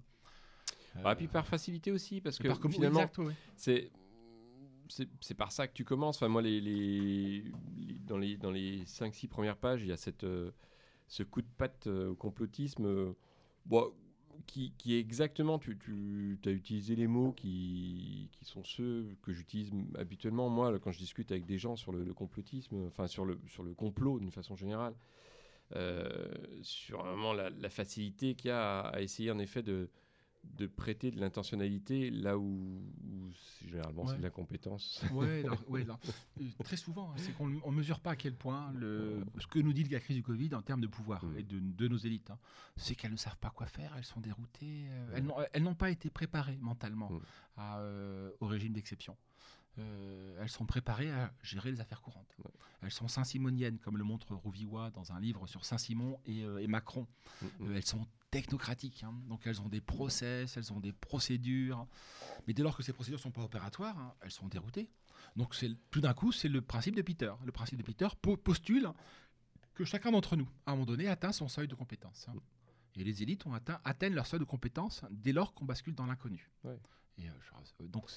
Bah, 0.96 1.12
Euh, 1.12 1.16
puis 1.16 1.28
par 1.28 1.46
facilité 1.48 1.92
aussi, 1.92 2.22
parce 2.22 2.38
que 2.38 2.48
par 2.48 2.60
finalement, 2.72 3.02
exact, 3.02 3.18
ouais. 3.20 3.34
c'est 3.56 3.92
c'est 4.88 5.10
c'est 5.20 5.34
par 5.34 5.52
ça 5.52 5.68
que 5.68 5.74
tu 5.74 5.84
commences. 5.84 6.18
Enfin, 6.18 6.28
moi, 6.28 6.42
les, 6.44 6.62
les- 6.62 7.52
les- 7.76 8.00
dans 8.06 8.18
les 8.18 8.38
dans 8.38 8.52
les 8.52 8.86
5-6 8.86 9.28
premières 9.28 9.58
pages, 9.58 9.82
il 9.82 9.88
y 9.88 9.92
a 9.92 9.98
cette 9.98 10.24
euh, 10.24 10.52
ce 11.08 11.24
coup 11.24 11.42
de 11.42 11.50
patte 11.58 11.88
euh, 11.88 12.10
au 12.12 12.16
complotisme, 12.16 12.86
euh, 12.86 13.14
bon, 13.66 13.92
qui, 14.46 14.74
est 14.88 15.00
exactement. 15.00 15.60
Tu, 15.60 16.40
as 16.46 16.50
utilisé 16.50 16.96
les 16.96 17.08
mots 17.08 17.32
qui, 17.34 18.30
sont 18.42 18.64
ceux 18.64 19.08
que 19.22 19.34
j'utilise 19.34 19.72
habituellement 19.98 20.50
moi 20.50 20.78
quand 20.80 20.92
je 20.92 21.00
discute 21.00 21.32
avec 21.32 21.46
des 21.46 21.58
gens 21.58 21.76
sur 21.76 21.92
le, 21.92 22.14
complotisme, 22.14 22.86
enfin 22.88 23.08
sur 23.08 23.26
le 23.26 23.40
sur 23.48 23.64
le 23.64 23.74
complot 23.74 24.20
d'une 24.20 24.32
façon 24.32 24.56
générale. 24.56 24.94
Euh, 25.76 26.28
sur 26.62 27.04
vraiment 27.04 27.34
la, 27.34 27.70
facilité 27.70 28.36
qu'il 28.36 28.50
y 28.50 28.52
a 28.52 28.82
à 28.82 29.02
essayer 29.02 29.32
en 29.32 29.40
effet 29.40 29.64
de, 29.64 29.90
de 30.58 30.68
prêter 30.68 31.12
de 31.12 31.20
l'intentionnalité 31.20 32.10
là 32.12 32.38
où, 32.38 32.44
où 32.44 33.30
généralement 33.68 34.08
c'est 34.08 34.18
de 34.18 34.24
la 34.24 34.30
compétence. 34.30 35.04
Ouais, 35.12 35.44
euh, 35.74 36.64
très 36.64 36.78
souvent, 36.78 37.12
hein, 37.12 37.16
c'est 37.18 37.34
qu'on 37.36 37.48
ne 37.48 37.72
mesure 37.72 38.00
pas 38.00 38.12
à 38.12 38.16
quel 38.16 38.36
point 38.36 38.72
le, 38.74 39.24
ce 39.40 39.48
que 39.48 39.60
nous 39.60 39.74
dit 39.74 39.84
la 39.86 40.00
crise 40.00 40.16
du 40.18 40.24
Covid 40.24 40.54
en 40.56 40.62
termes 40.62 40.82
de 40.82 40.88
pouvoir 40.88 41.24
Mm. 41.26 41.38
et 41.38 41.44
de, 41.44 41.60
de 41.60 41.88
nos 41.88 41.98
élites, 41.98 42.30
hein, 42.30 42.40
c'est 42.78 42.96
qu'elles 42.96 43.12
ne 43.12 43.18
savent 43.18 43.38
pas 43.38 43.50
quoi 43.50 43.66
faire, 43.68 43.94
elles 43.98 44.06
sont 44.06 44.20
déroutées, 44.22 44.86
euh, 44.90 45.14
elles 45.16 45.24
n'ont- 45.24 45.36
elles 45.54 45.64
n'ont 45.64 45.76
pas 45.76 45.90
été 45.92 46.10
préparées 46.10 46.58
mentalement 46.62 47.10
Mm. 47.12 47.20
à, 47.58 47.80
euh, 47.80 48.32
au 48.40 48.48
régime 48.48 48.74
d'exception. 48.74 49.16
Euh, 49.78 50.38
elles 50.42 50.50
sont 50.50 50.66
préparées 50.66 51.12
à 51.12 51.34
gérer 51.44 51.70
les 51.72 51.82
affaires 51.82 52.02
courantes. 52.02 52.34
Ouais. 52.46 52.52
Elles 52.82 52.92
sont 52.92 53.10
saint-simoniennes, 53.10 53.78
comme 53.80 53.98
le 53.98 54.06
montre 54.06 54.34
Rouvillois 54.34 54.90
dans 54.92 55.12
un 55.12 55.20
livre 55.20 55.48
sur 55.48 55.66
Saint-Simon 55.66 56.18
et, 56.26 56.46
euh, 56.46 56.60
et 56.60 56.68
Macron. 56.68 57.08
Mm. 57.42 57.46
Euh, 57.64 57.76
elles 57.76 57.86
sont 57.86 58.08
technocratiques, 58.40 59.04
hein. 59.04 59.14
donc 59.30 59.48
elles 59.48 59.62
ont 59.62 59.70
des 59.70 59.82
process, 59.82 60.58
elles 60.58 60.74
ont 60.74 60.82
des 60.82 60.92
procédures. 60.92 61.88
Mais 62.46 62.54
dès 62.54 62.64
lors 62.64 62.76
que 62.76 62.84
ces 62.84 62.92
procédures 62.94 63.20
ne 63.20 63.24
sont 63.24 63.32
pas 63.32 63.44
opératoires, 63.44 63.98
hein, 63.98 64.14
elles 64.22 64.32
sont 64.32 64.48
déroutées. 64.48 64.90
Donc 65.36 65.56
c'est 65.56 65.72
tout 65.90 66.02
d'un 66.02 66.14
coup, 66.14 66.32
c'est 66.32 66.50
le 66.50 66.62
principe 66.62 66.96
de 66.96 67.02
Peter. 67.02 67.32
Le 67.46 67.52
principe 67.52 67.78
de 67.78 67.84
Peter 67.84 68.08
po- 68.22 68.38
postule 68.38 68.88
que 69.74 69.84
chacun 69.86 70.12
d'entre 70.12 70.36
nous, 70.36 70.50
à 70.66 70.72
un 70.72 70.76
moment 70.76 70.86
donné, 70.86 71.08
atteint 71.08 71.32
son 71.32 71.48
seuil 71.48 71.68
de 71.68 71.76
compétence. 71.76 72.28
hein. 72.30 72.36
Et 72.98 73.04
les 73.04 73.22
élites 73.24 73.46
ont 73.46 73.54
atteint, 73.54 73.80
atteignent 73.84 74.14
leur 74.16 74.26
seuil 74.28 74.40
de 74.40 74.46
compétence 74.46 75.04
dès 75.12 75.34
lors 75.34 75.54
qu'on 75.54 75.66
bascule 75.66 75.96
dans 75.96 76.06
l'inconnu. 76.06 76.50
Ouais. 76.64 76.78
Et, 77.18 77.28
euh, 77.30 77.34
euh, 77.82 77.88
donc, 77.88 78.10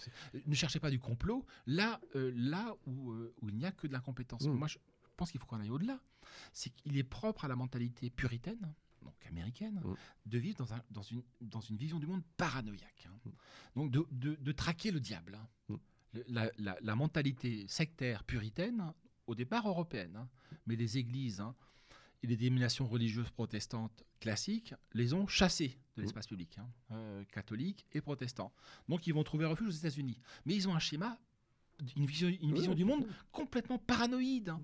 ne 0.47 0.55
cherchez 0.55 0.81
pas 0.81 0.91
du 0.91 0.99
complot 1.01 1.45
là, 1.67 2.01
euh, 2.17 2.33
là 2.35 2.75
où, 2.87 3.13
euh, 3.13 3.35
où 3.41 3.49
il 3.49 3.57
n'y 3.57 3.65
a 3.67 3.73
que 3.73 3.87
de 3.87 3.93
l'incompétence. 3.93 4.45
Mm. 4.47 4.53
Moi, 4.53 4.69
je 4.69 4.79
pense 5.17 5.31
qu'il 5.31 5.41
faut 5.41 5.47
qu'on 5.47 5.61
aille 5.61 5.71
au-delà. 5.71 5.99
C'est 6.53 6.71
qu'il 6.71 6.97
est 6.97 7.05
propre 7.05 7.45
à 7.45 7.49
la 7.49 7.57
mentalité 7.57 8.11
puritaine, 8.11 8.73
donc 9.11 9.27
américaine, 9.27 9.81
Mm. 9.85 9.95
de 10.27 10.39
vivre 10.39 10.57
dans, 10.59 10.73
un- 10.75 10.83
dans 10.91 11.03
une, 11.03 11.23
dans 11.41 11.61
une 11.61 11.77
vision 11.77 11.99
du 11.99 12.07
monde 12.07 12.23
paranoïaque. 12.37 13.07
hein. 13.09 13.31
Donc 13.77 13.91
de, 13.91 14.07
de- 14.13 14.37
de 14.37 14.53
traquer 14.53 14.91
le 14.91 15.01
diable. 15.01 15.35
hein. 15.35 15.49
Mm. 15.69 15.75
Le- 16.15 16.25
La, 16.29 16.51
la- 16.59 16.79
la 16.81 16.95
mentalité 16.97 17.67
sectaire 17.69 18.25
puritaine, 18.25 18.93
au 19.27 19.35
départ 19.35 19.69
européenne, 19.69 20.17
hein, 20.17 20.29
mais 20.67 20.75
les 20.77 20.97
églises 20.99 21.43
et 22.23 22.27
les 22.27 22.37
dénominations 22.37 22.87
religieuses 22.89 23.31
protestantes 23.31 24.03
classiques 24.21 24.75
les 24.95 25.13
ont 25.15 25.27
chassés 25.27 25.79
de 25.97 26.01
Mm. 26.01 26.05
l'espace 26.05 26.27
public, 26.27 26.59
euh, 26.91 27.25
catholiques 27.27 27.87
et 27.93 28.01
protestants. 28.01 28.53
Donc 28.89 29.07
ils 29.07 29.13
vont 29.15 29.23
trouver 29.25 29.45
refuge 29.45 29.69
aux 29.69 29.79
États-Unis. 29.83 30.19
Mais 30.47 30.55
ils 30.55 30.67
ont 30.69 30.75
un 30.75 30.79
schéma, 30.81 31.19
une 31.97 32.07
vision, 32.07 32.29
une 32.29 32.55
vision 32.55 32.71
Ouais, 32.73 32.77
du 32.77 32.85
monde 32.85 33.07
complètement 33.31 33.79
paranoïde. 33.79 34.55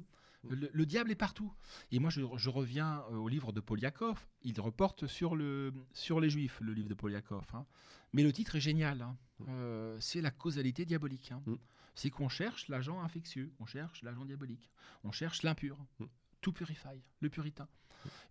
Mm. 0.44 0.54
Le, 0.54 0.70
le 0.72 0.86
diable 0.86 1.10
est 1.10 1.14
partout. 1.16 1.52
Et 1.90 1.98
moi, 1.98 2.10
je, 2.10 2.20
je 2.36 2.50
reviens 2.50 3.02
euh, 3.10 3.16
au 3.16 3.28
livre 3.28 3.52
de 3.52 3.60
Poliakov. 3.60 4.18
Il 4.42 4.60
reporte 4.60 5.06
sur, 5.06 5.36
le, 5.36 5.72
sur 5.92 6.20
les 6.20 6.30
Juifs, 6.30 6.60
le 6.60 6.72
livre 6.72 6.88
de 6.88 6.94
Poliakov. 6.94 7.44
hein. 7.54 7.66
Mais 8.12 8.22
le 8.22 8.32
titre 8.32 8.56
est 8.56 8.60
génial. 8.60 9.02
hein. 9.02 9.16
Euh, 9.48 9.96
c'est 10.00 10.20
la 10.20 10.30
causalité 10.30 10.84
diabolique. 10.84 11.32
hein. 11.32 11.42
Mm. 11.46 11.54
C'est 11.96 12.10
qu'on 12.10 12.28
cherche 12.28 12.68
l'agent 12.68 13.00
infectieux, 13.02 13.52
on 13.60 13.66
cherche 13.66 14.02
l'agent 14.02 14.24
diabolique, 14.24 14.70
on 15.04 15.12
cherche 15.12 15.42
l'impur. 15.42 15.78
Mm. 15.98 16.04
Tout 16.40 16.52
purify, 16.52 17.00
le 17.20 17.30
puritain. 17.30 17.68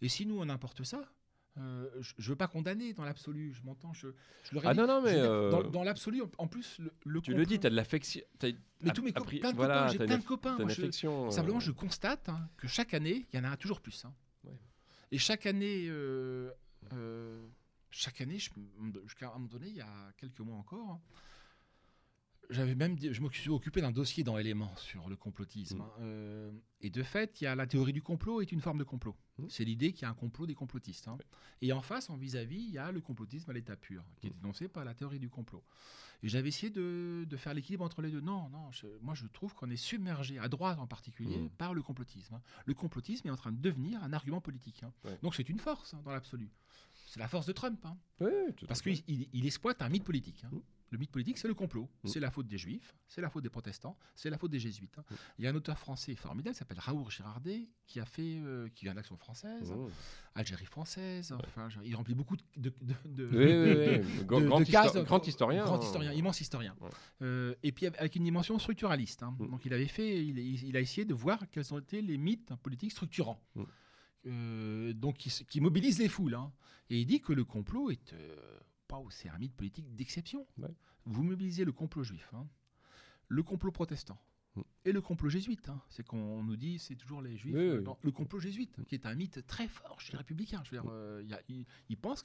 Et 0.01 0.07
si 0.09 0.26
nous, 0.26 0.38
on 0.39 0.49
importe 0.49 0.84
ça, 0.84 1.03
euh, 1.58 1.88
je 2.01 2.14
ne 2.20 2.26
veux 2.30 2.36
pas 2.36 2.47
condamner 2.47 2.93
dans 2.93 3.04
l'absolu, 3.04 3.54
je 3.54 3.62
m'entends, 3.64 3.93
je, 3.93 4.08
je 4.43 4.54
le 4.56 4.62
Ah 4.64 4.74
non, 4.74 4.88
non, 4.88 5.01
mais. 5.01 5.14
euh, 5.16 5.51
dans, 5.51 5.64
dans 5.64 5.84
l'absolu, 5.84 6.22
en, 6.38 6.47
plus, 6.47 6.80
le, 6.80 6.91
le 7.06 7.22
tu 7.22 7.34
le 7.34 7.45
dis, 7.45 7.60
tu 7.60 7.68
as 7.68 7.70
de 7.70 7.76
l'affection. 7.76 8.22
Mais 8.82 8.91
tous 8.91 9.04
mes 9.04 9.14
copains, 9.14 9.38
plein 9.38 9.51
de 9.51 9.56
voilà, 9.56 9.76
copains, 9.86 9.91
j'ai 9.91 10.06
plein 10.06 10.18
de 10.18 10.24
copains. 10.24 10.58
moi, 10.58 10.68
je- 10.70 10.82
affection. 10.82 11.30
Simplement, 11.32 11.58
euh, 11.58 11.62
je 11.62 11.72
constate 11.72 12.28
hein, 12.30 12.49
que 12.58 12.68
chaque 12.68 12.93
année, 12.93 13.28
il 13.32 13.38
y 13.38 13.39
en 13.39 13.45
a 13.49 13.56
toujours 13.58 13.82
plus. 13.82 14.04
hein. 14.06 14.14
Ouais. 14.45 14.58
Et 15.12 15.18
chaque 15.20 15.45
année, 15.45 15.86
euh, 15.89 16.51
euh, 16.93 17.45
chaque 17.91 18.20
année, 18.22 18.39
je- 18.39 18.49
jusqu'à 19.04 19.30
un 19.30 19.34
moment 19.34 19.47
donné, 19.47 19.68
il 19.68 19.76
y 19.76 19.82
a 19.82 20.12
quelques 20.18 20.39
mois 20.39 20.58
encore, 20.58 20.89
hein, 20.89 21.01
j'avais 22.54 22.76
même, 22.76 22.95
dit- 22.95 23.14
je 23.14 23.22
me 23.22 23.30
suis 23.30 23.49
occupé 23.49 23.82
d'un 23.82 23.91
dossier 23.91 24.24
dans 24.24 24.38
Éléments 24.38 24.76
sur 24.78 25.10
le 25.10 25.16
complotisme. 25.16 25.78
Mm. 25.78 25.82
hein, 25.82 25.91
euh, 26.01 26.51
et 26.82 26.89
de 26.89 27.04
fait, 27.04 27.41
il 27.41 27.45
y 27.45 27.47
a 27.47 27.56
la 27.56 27.68
théorie 27.68 27.93
du 27.93 28.01
complot 28.01 28.41
est 28.41 28.51
une 28.51 28.62
forme 28.62 28.78
de 28.78 28.84
complot. 28.84 29.16
Mm. 29.38 29.45
C'est 29.49 29.66
l'idée 29.66 29.91
qu'il 29.93 30.04
y 30.04 30.06
a 30.06 30.10
un 30.10 30.14
complot 30.14 30.45
des 30.45 30.56
complotistes. 30.56 31.08
hein. 31.08 31.18
Et 31.62 31.72
en 31.74 31.82
face, 31.82 32.10
en 32.10 32.18
vis-à-vis, 32.18 32.60
il 32.62 32.72
y 32.72 32.78
a 32.78 32.91
le 32.91 33.01
complotisme 33.01 33.49
à 33.49 33.54
l'état 33.54 33.76
pur, 33.76 34.04
qui 34.20 34.28
est 34.28 34.30
Mm. 34.30 34.34
dénoncé 34.41 34.68
par 34.68 34.86
la 34.86 34.93
théorie 34.93 35.20
du 35.20 35.30
complot. 35.30 35.64
Et 36.22 36.30
j'avais 36.30 36.47
essayé 36.47 36.70
de, 36.70 37.26
de 37.30 37.38
faire 37.38 37.54
l'équilibre 37.54 37.84
entre 37.84 38.01
les 38.01 38.10
deux. 38.10 38.22
Non, 38.22 38.47
non, 38.49 38.72
je- 38.72 38.88
moi 39.01 39.14
je 39.14 39.26
trouve 39.28 39.54
qu'on 39.56 39.70
est 39.70 39.76
submergé, 39.76 40.39
à 40.39 40.47
droite 40.47 40.80
en 40.80 40.88
particulier, 40.88 41.49
par 41.58 41.74
le 41.74 41.82
complotisme. 41.82 42.36
hein. 42.36 42.41
Le 42.66 42.74
complotisme 42.74 43.28
est 43.28 43.32
en 43.32 43.36
train 43.36 43.51
de 43.51 43.60
devenir 43.62 44.01
un 44.04 44.14
argument 44.14 44.39
politique. 44.39 44.84
hein. 44.84 44.93
Ouais. 45.04 45.18
Donc 45.22 45.36
c'est 45.36 45.49
une 45.49 45.60
force 45.60 45.95
dans 46.06 46.12
l'absolu. 46.12 46.49
C'est 47.08 47.20
la 47.20 47.28
force 47.28 47.45
de 47.45 47.51
Trump. 47.51 47.86
tout 48.56 48.66
Parce 48.68 48.82
qu'il 48.82 49.04
il- 49.08 49.28
il 49.34 49.45
exploite 49.45 49.82
un 49.82 49.89
mythe 49.89 50.04
politique. 50.06 50.45
Le 50.94 51.00
mythe 51.00 51.12
politique, 51.12 51.39
c'est 51.39 51.48
le 51.48 51.56
complot. 51.56 51.89
Mm. 52.04 52.08
C'est 52.08 52.20
la 52.20 52.30
faute 52.30 52.48
des 52.48 52.60
juifs, 52.60 52.94
c'est 53.08 53.20
la 53.20 53.32
faute 53.32 53.41
des 53.44 53.50
protestants, 53.50 53.98
c'est 54.14 54.30
la 54.30 54.38
faute 54.38 54.52
des 54.52 54.60
jésuites. 54.60 54.96
hein. 55.00 55.04
Mm. 55.10 55.16
Il 55.39 55.46
y 55.46 55.48
a 55.48 55.50
un 55.50 55.56
auteur 55.56 55.80
français 55.80 56.14
formidable 56.14 56.54
qui 56.54 56.60
s'appelle 56.60 56.78
Raoul 56.80 57.10
Girardet, 57.10 57.68
qui 57.88 58.00
a 58.00 58.06
fait, 58.06 58.38
euh, 58.38 58.70
qui 58.76 58.86
vient 58.86 58.94
d'Action 58.94 59.18
française, 59.18 59.72
Mmh. 59.72 59.88
Algérie 60.36 60.66
française. 60.66 61.32
Enfin, 61.48 61.68
il 61.84 61.96
remplit 61.96 62.14
beaucoup 62.14 62.36
de, 62.38 62.44
de- 62.58 62.74
de- 63.06 63.28
de- 63.28 63.30
Oui, 63.38 64.00
oui, 64.02 64.04
oui. 64.20 64.26
Grand, 64.26 64.39
de- 64.41 64.46
grand 64.48 64.60
de 64.60 64.66
histo- 64.66 64.72
cases, 64.72 64.98
grand 65.04 65.28
historien. 65.28 65.64
Grand 65.66 65.78
hein. 65.80 65.84
historien, 65.84 66.12
immense 66.14 66.41
historien. 66.41 66.76
Ouais. 66.80 66.89
Euh, 67.24 67.56
et 67.64 67.72
puis 67.72 67.88
avec 67.88 68.16
une 68.16 68.24
dimension 68.24 68.60
structuraliste. 68.60 69.24
hein. 69.24 69.36
Mm. 69.39 69.50
Donc 69.50 69.66
il 69.66 69.74
avait 69.74 69.88
fait, 69.88 70.24
il, 70.24 70.38
il 70.38 70.78
a 70.78 70.80
essayé 70.80 71.06
de 71.06 71.14
voir 71.16 71.39
quels 71.52 71.74
ont 71.74 71.80
été 71.80 72.04
les 72.04 72.18
mythes 72.20 72.54
politiques 72.62 72.91
structurants. 72.91 73.44
Euh, 74.26 74.94
donc 74.94 75.18
qui, 75.18 75.30
qui 75.50 75.60
mobilisent 75.60 76.00
les 76.00 76.08
foules. 76.08 76.36
hein. 76.36 76.52
Et 76.89 77.00
il 77.00 77.06
dit 77.06 77.20
que 77.20 77.34
le 77.34 77.44
complot 77.44 77.89
est 77.91 78.14
euh, 78.14 78.36
pas 79.02 79.10
c'est 79.10 79.30
un 79.30 79.38
mythe 79.38 79.56
politique 79.56 79.96
d'exception. 79.96 80.46
Ouais. 80.58 80.70
Vous 81.06 81.24
mobilisez 81.24 81.66
le 81.66 81.72
complot 81.72 82.04
juif, 82.04 82.30
hein, 82.34 82.48
le 83.28 83.41
complot 83.44 83.72
protestant. 83.72 84.18
Mm. 84.56 84.62
Et 84.86 84.91
le 84.91 85.02
complot 85.02 85.30
jésuite, 85.30 85.68
hein. 85.70 85.82
c'est 85.89 86.06
qu'on 86.06 86.44
nous 86.44 86.56
dit 86.56 86.78
c'est 86.80 86.96
toujours 86.96 87.22
les 87.22 87.36
juifs. 87.38 87.56
Oui, 87.56 87.62
euh, 87.62 87.78
oui. 87.80 87.84
non, 87.84 87.98
le 88.04 88.12
complot 88.12 88.39
jésuite, 88.39 88.76
qui 88.88 88.94
est 88.96 89.06
un 89.08 89.16
mythe 89.16 89.46
très 89.48 89.68
fort 89.68 90.00
chez 90.00 90.12
les 90.12 90.18
républicains. 90.20 90.62
Je 90.64 90.72
veux 90.76 90.82
dire, 90.82 90.91
euh, 90.91 91.24
y 91.26 91.34
a- 91.34 91.41
qu'il 91.41 91.66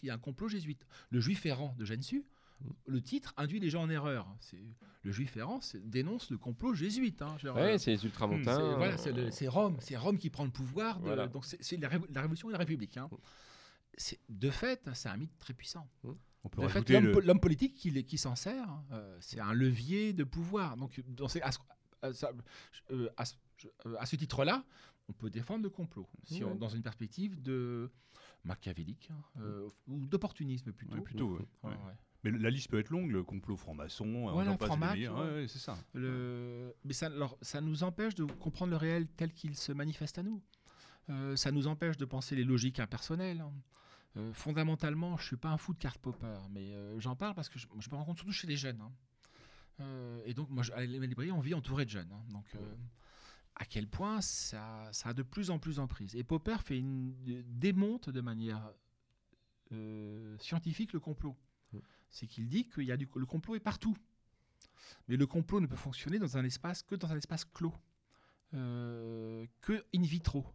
y 0.09 0.11
a 0.11 0.15
un 0.15 0.19
complot 0.19 0.49
jésuite. 0.49 0.87
Le 1.11 1.21
juif 1.21 1.47
errant 1.47 1.75
de 1.79 1.85
Gensu, 1.87 2.27
Mm. 2.61 2.71
le 2.87 3.01
titre 3.01 3.33
induit 3.37 3.61
les 3.61 3.71
gens 3.71 3.83
en 3.85 3.89
erreur. 3.89 4.27
C'est 4.41 4.61
le 5.05 5.13
juif 5.13 5.37
errant 5.37 5.61
dénonce 5.85 6.31
le 6.31 6.39
complot 6.39 6.75
jésuite. 6.75 7.23
hein. 7.23 7.37
Ouais, 7.45 7.49
euh, 7.75 7.79
c'est 7.79 7.93
les 7.93 7.97
c'est- 7.99 8.05
ultramontains. 8.07 8.77
voilà, 8.77 8.99
c'est 8.99 9.13
le- 9.13 9.31
c'est 9.31 9.47
Rome, 9.49 9.77
c'est 9.81 9.97
Rome 9.97 10.19
qui 10.19 10.29
prend 10.29 10.45
le 10.45 10.51
pouvoir. 10.51 10.99
de- 10.99 11.05
Voilà. 11.07 11.29
Donc 11.29 11.45
c'est 11.47 11.63
c'est 11.63 11.77
la, 11.79 11.89
ré- 11.89 12.01
la 12.11 12.21
révolution 12.21 12.49
et 12.51 12.53
la 12.53 12.59
République. 12.59 12.97
hein. 12.99 13.09
Mm. 13.13 13.17
C'est- 13.97 14.21
De 14.29 14.51
fait, 14.51 14.89
c'est 14.95 15.09
un 15.09 15.17
mythe 15.17 15.37
très 15.39 15.55
puissant. 15.55 15.89
On 16.45 16.49
peut 16.49 16.61
rajouter 16.69 16.93
l'homme 16.95 17.05
le- 17.07 17.13
po- 17.13 17.21
l'homme 17.21 17.41
politique 17.41 17.75
qui, 17.75 18.19
s'en 18.19 18.37
sert, 18.37 18.69
euh, 18.93 19.17
c'est 19.21 19.41
un 19.41 19.53
levier 19.53 20.13
de 20.13 20.25
pouvoir. 20.25 20.77
Donc, 20.77 21.01
dans 21.09 21.29
ces- 21.29 21.41
à, 21.43 21.51
ce- 21.53 21.59
à 22.03 22.13
ça- 22.13 22.33
à 23.17 23.25
ce- 23.25 23.35
je- 23.57 23.95
à 23.99 24.07
ce 24.07 24.17
titre-là, 24.17 24.65
on 25.09 25.13
peut 25.13 25.31
défendre 25.31 25.65
le 25.65 25.71
complot, 25.71 26.07
si 26.25 26.45
on- 26.45 26.53
Ouais. 26.53 26.59
dans 26.59 26.69
une 26.69 26.83
perspective 26.83 27.43
de 27.43 27.91
machiavélique 28.45 29.09
hein, 29.13 29.23
euh, 29.41 29.69
ou 29.89 30.07
d'opportunisme 30.07 30.73
plutôt. 30.73 30.95
Ouais, 30.95 31.01
plutôt, 31.01 31.29
ouais. 31.33 31.39
Ouais, 31.65 31.71
Ouais. 31.71 31.77
ouais. 31.87 31.93
Mais 32.25 32.31
la 32.33 32.51
liste 32.51 32.69
peut 32.69 32.79
être 32.81 32.91
longue, 32.91 33.11
le 33.13 33.23
complot 33.23 33.57
franc-maçon, 33.57 34.27
Voilà, 34.33 34.51
ouais. 35.15 35.21
Ouais, 35.21 35.35
ouais, 35.43 35.49
c'est 35.49 35.59
ça. 35.61 35.79
Le- 35.95 36.75
Mais 36.85 36.93
ça, 36.93 37.07
alors, 37.07 37.39
ça 37.43 37.61
nous 37.61 37.83
empêche 37.85 38.15
de 38.17 38.25
comprendre 38.25 38.71
le 38.71 38.77
réel 38.77 39.07
tel 39.17 39.33
qu'il 39.33 39.57
se 39.57 39.71
manifeste 39.73 40.19
à 40.19 40.23
nous. 40.23 40.43
Euh, 41.11 41.37
ça 41.37 41.53
nous 41.53 41.67
empêche 41.69 41.97
de 41.97 42.05
penser 42.05 42.35
les 42.37 42.45
logiques 42.45 42.81
impersonnelles. 42.81 43.45
Euh, 44.17 44.33
fondamentalement, 44.33 45.17
je 45.17 45.27
suis 45.27 45.37
pas 45.37 45.51
un 45.51 45.59
fou 45.59 45.75
de 45.75 45.79
Karl 45.79 45.99
Popper, 45.99 46.39
mais 46.51 46.73
euh, 46.73 46.99
j'en 46.99 47.15
parle 47.15 47.35
parce 47.35 47.49
que 47.49 47.59
je, 47.59 47.67
je 47.79 47.91
me 47.91 47.95
rends 47.97 48.05
compte 48.05 48.17
surtout 48.17 48.33
chez 48.33 48.47
les 48.47 48.57
jeunes. 48.57 48.81
hein. 48.81 48.93
Euh, 49.81 50.23
et 50.25 50.35
donc, 50.35 50.51
moi, 50.51 50.63
je- 50.63 50.73
à 50.73 50.81
la 50.81 51.07
librairie, 51.07 51.31
on 51.31 51.41
vit 51.41 51.55
entouré 51.55 51.85
de 51.85 51.91
jeunes. 51.91 52.11
hein. 52.13 52.25
Donc, 52.31 52.47
à 53.55 53.65
quel 53.65 53.87
point 53.89 54.21
ça, 54.21 54.89
ça 54.93 55.11
a 55.11 55.15
de 55.15 55.23
plus 55.23 55.51
en 55.51 55.59
plus 55.59 55.79
emprise. 55.79 56.15
Et 56.17 56.25
Popper 56.25 56.57
fait 56.65 56.79
une, 56.79 57.15
démonte 57.47 58.09
de 58.11 58.21
manière 58.21 58.73
scientifique 60.39 60.93
le 60.93 61.01
complot. 61.01 61.37
Mm. 61.73 61.79
C'est 62.11 62.27
qu'il 62.27 62.49
dit 62.49 62.67
que 62.67 62.81
y 62.81 62.91
a 62.91 62.97
du, 62.97 63.09
le 63.15 63.27
complot 63.27 63.55
est 63.57 63.61
partout. 63.61 63.97
Mais 65.09 65.17
le 65.17 65.27
complot 65.27 65.61
ne 65.61 65.67
peut 65.67 65.77
fonctionner 65.77 66.19
dans 66.19 66.39
un 66.39 66.45
espace 66.45 66.83
que 66.83 66.95
dans 66.95 67.13
un 67.13 67.17
espace 67.17 67.45
clos, 67.45 67.75
que 68.53 69.85
in 69.95 70.03
vitro. 70.03 70.47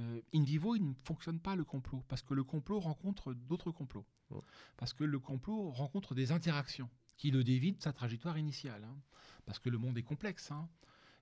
Euh, 0.00 0.20
in 0.34 0.42
vivo, 0.42 0.74
il 0.74 0.84
ne 0.88 0.94
fonctionne 1.04 1.38
pas 1.40 1.54
le 1.54 1.64
complot, 1.64 2.02
parce 2.08 2.22
que 2.22 2.34
le 2.34 2.42
complot 2.44 2.80
rencontre 2.80 3.32
d'autres 3.32 3.70
complots. 3.70 4.06
Parce 4.76 4.92
que 4.92 5.04
le 5.04 5.18
complot 5.20 5.70
rencontre 5.70 6.14
des 6.14 6.32
interactions 6.32 6.90
qui 7.16 7.30
le 7.30 7.44
dévident 7.44 7.78
de 7.78 7.82
sa 7.82 7.92
trajectoire 7.92 8.36
initiale. 8.38 8.82
hein. 8.84 8.96
Parce 9.46 9.58
que 9.60 9.70
le 9.70 9.78
monde 9.78 9.96
est 9.96 10.02
complexe. 10.02 10.50
hein. 10.50 10.68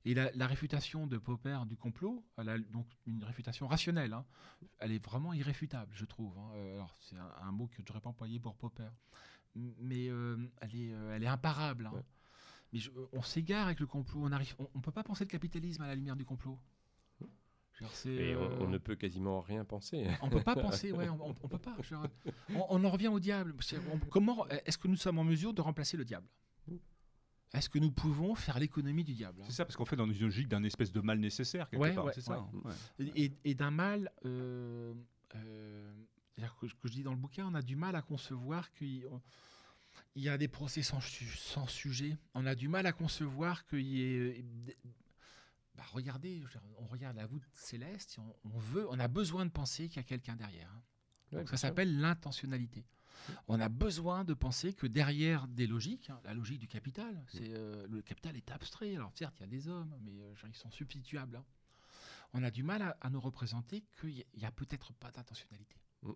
Et 0.05 0.15
la, 0.15 0.33
la 0.33 0.47
réfutation 0.47 1.07
de 1.07 1.19
Popper 1.19 1.61
du 1.67 1.77
complot, 1.77 2.25
elle 2.39 2.49
a 2.49 2.59
donc 2.59 2.87
une 3.07 3.23
réfutation 3.23 3.69
rationnelle. 3.69 4.15
hein. 4.15 4.25
Elle 4.79 4.93
est 4.93 5.05
vraiment 5.05 5.33
irréfutable, 5.35 5.93
je 5.95 6.05
trouve. 6.07 6.35
Euh, 6.55 6.75
alors, 6.77 6.97
c'est 7.01 7.17
un, 7.17 7.31
un 7.43 7.53
mot 7.53 7.67
que 7.67 7.77
je 7.77 7.83
n'aurais 7.87 8.01
pas 8.01 8.09
employé 8.11 8.41
pour 8.41 8.57
Popper. 8.57 8.89
Mais 9.55 10.09
euh, 10.09 10.37
elle, 10.63 10.75
est, 10.75 10.93
euh, 10.95 11.15
elle 11.15 11.23
est 11.23 11.29
imparable. 11.29 11.91
Ouais. 11.93 12.03
Mais 12.73 12.79
je- 12.79 12.91
on 13.13 13.23
s'égare 13.23 13.67
avec 13.67 13.81
le 13.81 13.87
complot. 13.87 14.25
On 14.25 14.29
ne 14.31 14.37
on, 14.59 14.71
on 14.75 14.81
peut 14.81 14.91
pas 14.93 15.05
penser 15.05 15.25
le 15.25 15.31
capitalisme 15.31 15.83
à 15.83 15.87
la 15.89 15.95
lumière 15.95 16.17
du 16.17 16.25
complot. 16.25 16.59
Je 17.21 17.25
veux 17.25 17.29
dire, 17.29 17.35
c'est, 17.35 17.72
Et 18.07 18.37
on, 18.37 18.41
on 18.63 18.65
euh, 18.65 18.67
ne 18.69 18.79
peut 18.79 18.95
quasiment 18.97 19.41
rien 19.41 19.65
penser. 19.65 20.07
on 20.23 20.29
peut 20.29 20.43
pas 20.43 20.55
penser, 20.71 20.93
ouais, 20.93 21.09
on, 21.09 21.31
on- 21.31 21.35
on 21.43 21.49
peut 21.49 21.59
pas. 21.59 21.77
je 21.83 21.95
on, 21.95 22.67
on 22.71 22.85
en 22.85 22.91
revient 22.91 23.09
au 23.09 23.21
diable. 23.21 23.55
On- 23.93 23.99
comment 23.99 24.47
est-ce 24.49 24.79
que 24.79 24.89
nous 24.89 24.97
sommes 24.97 25.19
en 25.19 25.25
mesure 25.25 25.53
de 25.55 25.61
remplacer 25.61 25.97
le 25.97 26.05
diable? 26.05 26.27
Est-ce 27.55 27.69
que 27.69 27.79
nous 27.79 27.91
pouvons 27.93 28.35
faire 28.35 28.59
l'économie 28.59 29.05
du 29.05 29.13
diable? 29.13 29.43
C'est 29.45 29.53
ça, 29.53 29.65
parce 29.67 29.77
qu'on 29.77 29.85
fait 29.85 29.97
dans 29.97 30.07
une 30.11 30.19
logique 30.19 30.49
d'un 30.49 30.63
espèce 30.63 30.91
de 30.91 31.01
mal 31.03 31.19
nécessaire, 31.19 31.69
quelque 31.69 31.83
Ouais, 31.83 31.95
part. 31.95 32.07
ouais, 32.07 32.13
c'est 32.15 32.23
ça. 32.23 32.41
ouais. 32.41 32.73
Ouais. 32.99 33.13
et, 33.15 33.33
et 33.45 33.55
d'un 33.55 33.71
mal. 33.71 34.11
euh, 34.25 34.95
euh, 35.35 35.93
c'est-à-dire 36.35 36.57
que, 36.57 36.67
que 36.67 36.89
je 36.89 36.93
dis 36.93 37.03
dans 37.03 37.11
le 37.13 37.19
bouquin, 37.19 37.47
on 37.47 37.55
a 37.55 37.61
du 37.61 37.77
mal 37.77 37.95
à 37.95 38.01
concevoir 38.01 38.73
qu'il 38.73 39.07
il 40.15 40.23
y 40.23 40.29
a 40.31 40.39
des 40.39 40.49
procès 40.49 40.83
sans, 40.83 41.01
sans 41.01 41.67
sujet. 41.67 42.17
On 42.35 42.47
a 42.47 42.55
du 42.55 42.69
mal 42.69 42.87
à 42.87 42.93
concevoir 42.93 43.67
qu'il 43.67 43.83
y 43.87 44.03
ait. 44.03 44.45
Bah, 45.75 45.85
regardez, 45.93 46.43
on 46.79 46.87
regarde 46.87 47.17
la 47.17 47.27
voûte 47.27 47.45
céleste, 47.53 48.19
on, 48.19 48.35
on 48.45 48.59
veut, 48.59 48.87
on 48.91 48.99
a 48.99 49.09
besoin 49.09 49.47
de 49.47 49.51
penser 49.51 49.89
qu'il 49.89 49.97
y 49.97 50.01
a 50.01 50.05
quelqu'un 50.05 50.37
derrière. 50.37 50.71
hein. 50.71 50.83
Ouais, 51.33 51.39
Donc 51.39 51.49
bien 51.49 51.51
ça 51.57 51.57
s'appelle 51.69 51.99
l'intentionnalité. 51.99 52.85
On 53.49 53.59
a 53.61 53.69
besoin 53.69 54.25
de 54.25 54.35
penser 54.35 54.75
que 54.75 54.87
derrière 54.87 55.47
des 55.49 55.67
logiques, 55.67 56.11
hein, 56.11 56.21
la 56.25 56.35
logique 56.35 56.59
du 56.59 56.67
capital, 56.69 57.25
c'est 57.29 57.55
euh, 57.57 57.87
le 57.89 58.03
capital 58.03 58.37
est 58.37 58.51
abstrait. 58.51 58.97
Alors 58.97 59.13
certes, 59.15 59.37
il 59.39 59.43
y 59.43 59.45
a 59.45 59.47
des 59.47 59.69
hommes, 59.69 59.97
mais 60.03 60.21
euh, 60.21 60.35
ils 60.49 60.55
sont 60.57 60.71
substituables. 60.71 61.37
hein. 61.37 61.45
On 62.35 62.43
a 62.43 62.51
du 62.51 62.63
mal 62.63 62.83
à, 62.83 62.97
à 63.01 63.11
nous 63.11 63.21
représenter 63.21 63.85
qu'il 64.01 64.25
n'y 64.37 64.45
a, 64.45 64.51
peut-être 64.51 64.93
pas 64.95 65.11
d'intentionnalité. 65.11 65.77
Mm. 66.03 66.11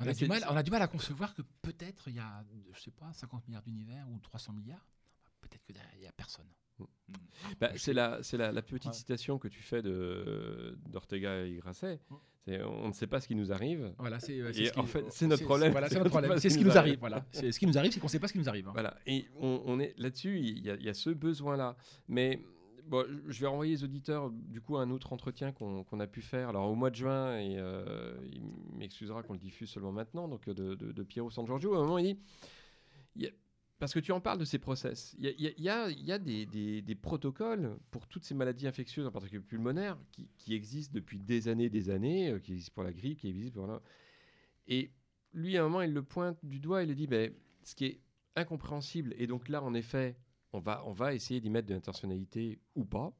On, 0.00 0.06
a 0.06 0.12
du 0.12 0.26
mal, 0.28 0.44
on 0.50 0.56
a 0.56 0.62
du 0.62 0.70
mal 0.70 0.82
à 0.82 0.88
concevoir 0.88 1.34
que 1.34 1.42
peut-être 1.62 2.08
il 2.08 2.14
y 2.16 2.20
a, 2.20 2.44
je 2.72 2.80
sais 2.80 2.90
pas, 2.92 3.12
50 3.12 3.48
milliards 3.48 3.62
d'univers 3.62 4.08
ou 4.10 4.18
300 4.20 4.52
milliards. 4.52 4.86
Peut-être 5.40 5.64
que 5.64 5.72
derrière, 5.72 5.94
il 5.94 6.00
n'y 6.00 6.06
a 6.06 6.12
personne. 6.12 6.46
Bah, 7.60 7.70
c'est 7.76 7.92
la, 7.92 8.22
c'est 8.22 8.36
la, 8.36 8.52
la 8.52 8.62
petite 8.62 8.86
Ouais. 8.90 8.92
citation 8.96 9.38
que 9.38 9.48
tu 9.48 9.62
fais 9.62 9.80
de 9.82 10.76
d'Ortega 10.90 11.46
y 11.46 11.58
Gasset. 11.60 12.00
Mm. 12.10 12.14
C'est 12.44 12.62
on 12.62 12.88
ne 12.88 12.92
sait 12.92 13.06
pas 13.06 13.20
ce 13.20 13.28
qui 13.28 13.34
nous 13.34 13.52
arrive. 13.52 13.92
Voilà, 13.98 14.20
c'est 14.20 14.34
Et 14.36 14.52
c'est 14.52 14.66
ce 14.66 14.72
qui- 14.72 14.78
en 14.80 14.86
fait, 14.86 15.04
c'est 15.10 15.26
notre 15.26 15.44
problème. 15.44 15.72
Voilà, 15.72 15.88
C'est 15.90 15.98
notre 15.98 16.10
problème. 16.10 16.32
ce 16.34 16.38
C'est 16.40 16.48
qui 16.48 16.54
ce 16.54 16.58
qui 16.58 16.64
nous 16.64 16.76
arrive. 16.78 16.98
Voilà, 16.98 17.24
c'est 17.32 17.50
ce 17.52 17.58
qui 17.58 17.66
nous 17.66 17.76
arrive, 17.78 17.92
c'est 17.92 18.00
qu'on 18.00 18.06
ne 18.06 18.10
sait 18.10 18.18
pas 18.20 18.28
ce 18.28 18.32
qui 18.32 18.38
nous 18.38 18.48
arrive. 18.48 18.68
hein. 18.68 18.72
Voilà, 18.72 18.96
et 19.06 19.26
on, 19.36 19.62
on 19.66 19.78
est 19.80 19.94
là-dessus, 19.98 20.38
il 20.38 20.64
y, 20.64 20.70
a- 20.70 20.76
il 20.76 20.82
y 20.84 20.88
a 20.88 20.94
ce 20.94 21.10
besoin-là. 21.10 21.76
Mais 22.08 22.42
bon, 22.86 23.04
je 23.26 23.40
vais 23.40 23.46
renvoyer 23.46 23.72
les 23.74 23.84
auditeurs 23.84 24.30
du 24.30 24.60
coup 24.62 24.76
à 24.78 24.82
un 24.82 24.90
autre 24.90 25.12
entretien 25.12 25.52
qu'on 25.52 25.84
qu'on 25.84 26.00
a 26.00 26.06
pu 26.06 26.22
faire. 26.22 26.48
Alors 26.50 26.70
au 26.70 26.74
mois 26.74 26.90
de 26.90 26.96
juin, 26.96 27.38
et 27.38 27.58
euh, 27.58 28.14
il 28.32 28.42
m'excusera 28.78 29.22
qu'on 29.22 29.34
le 29.34 29.38
diffuse 29.38 29.68
seulement 29.70 29.92
maintenant, 29.92 30.26
donc 30.28 30.46
de, 30.48 30.74
de, 30.74 30.92
de 30.92 31.02
Piero 31.02 31.30
San 31.30 31.46
Giorgio, 31.46 31.74
à 31.74 31.78
un 31.78 31.82
moment 31.82 31.98
il 31.98 32.14
dit, 32.14 32.20
il 33.16 33.22
y 33.24 33.26
a- 33.26 33.30
parce 33.78 33.94
que 33.94 34.00
tu 34.00 34.12
en 34.12 34.20
parles 34.20 34.38
de 34.38 34.44
ces 34.44 34.58
process, 34.58 35.14
il 35.18 35.34
y 35.38 35.68
a, 35.68 36.18
des, 36.18 36.94
protocoles 37.00 37.78
pour 37.90 38.06
toutes 38.06 38.24
ces 38.24 38.34
maladies 38.34 38.66
infectieuses, 38.66 39.06
en 39.06 39.12
particulier 39.12 39.40
pulmonaires, 39.40 39.98
qui, 40.36 40.54
existent 40.54 40.92
depuis 40.94 41.18
des 41.18 41.48
années, 41.48 41.70
des 41.70 41.90
années, 41.90 42.30
euh, 42.30 42.38
qui 42.40 42.52
existent 42.52 42.74
pour 42.74 42.84
la 42.84 42.92
grippe, 42.92 43.20
qui 43.20 43.28
existent 43.28 43.60
pour 43.60 43.68
la... 43.68 43.80
Et 44.66 44.90
lui, 45.32 45.56
à 45.56 45.60
un 45.60 45.64
moment, 45.64 45.82
il 45.82 45.92
le 45.92 46.02
pointe 46.02 46.38
du 46.42 46.58
doigt, 46.58 46.82
il 46.82 46.88
le 46.88 46.94
dit, 46.94 47.06
ben, 47.06 47.32
ce 47.62 47.74
qui 47.74 47.84
est 47.84 48.00
incompréhensible, 48.34 49.14
et 49.16 49.26
donc 49.26 49.48
là, 49.48 49.62
en 49.62 49.74
effet, 49.74 50.16
on 50.52 50.60
va 50.60 51.14
essayer 51.14 51.40
d'y 51.40 51.50
mettre 51.50 51.68
de 51.68 51.74
l'intentionnalité 51.74 52.58
ou 52.74 52.84
pas, 52.84 53.12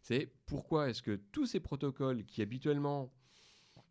c'est 0.00 0.32
pourquoi 0.46 0.88
est-ce 0.88 1.02
que 1.02 1.16
tous 1.32 1.46
ces 1.46 1.60
protocoles 1.60 2.24
qui 2.24 2.40
habituellement 2.40 3.12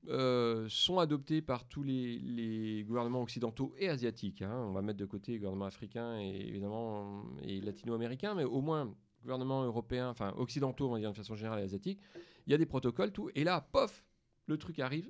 euh, 0.10 0.68
sont 0.70 1.00
adoptés 1.00 1.42
par 1.42 1.68
tous 1.68 1.84
les, 1.84 2.20
les 2.20 2.84
gouvernements 2.84 3.22
occidentaux 3.22 3.74
et 3.78 3.90
asiatiques, 3.90 4.42
hein, 4.42 4.66
on 4.68 4.72
va 4.72 4.82
mettre 4.82 5.00
de 5.00 5.06
côté 5.06 5.34
les 5.34 5.38
gouvernements 5.40 5.66
africains 5.66 6.20
et 6.20 6.48
évidemment 6.48 7.26
et 7.44 7.60
latino-américains, 7.62 8.34
mais 8.36 8.44
au 8.44 8.62
moins 8.62 8.94
gouvernements 9.22 9.64
européens, 9.64 10.10
enfin 10.10 10.34
occidentaux, 10.38 10.88
on 10.90 10.94
va 10.94 11.00
dire 11.00 11.12
de 11.12 11.16
façon 11.18 11.36
générale 11.36 11.60
et 11.60 11.64
asiatiques, 11.64 12.00
il 12.46 12.52
y 12.52 12.54
a 12.54 12.58
des 12.58 12.66
protocoles, 12.66 13.12
tout, 13.12 13.30
et 13.36 13.44
là, 13.44 13.62
pof, 13.72 14.06
le 14.46 14.58
truc 14.58 14.80
arrive, 14.80 15.10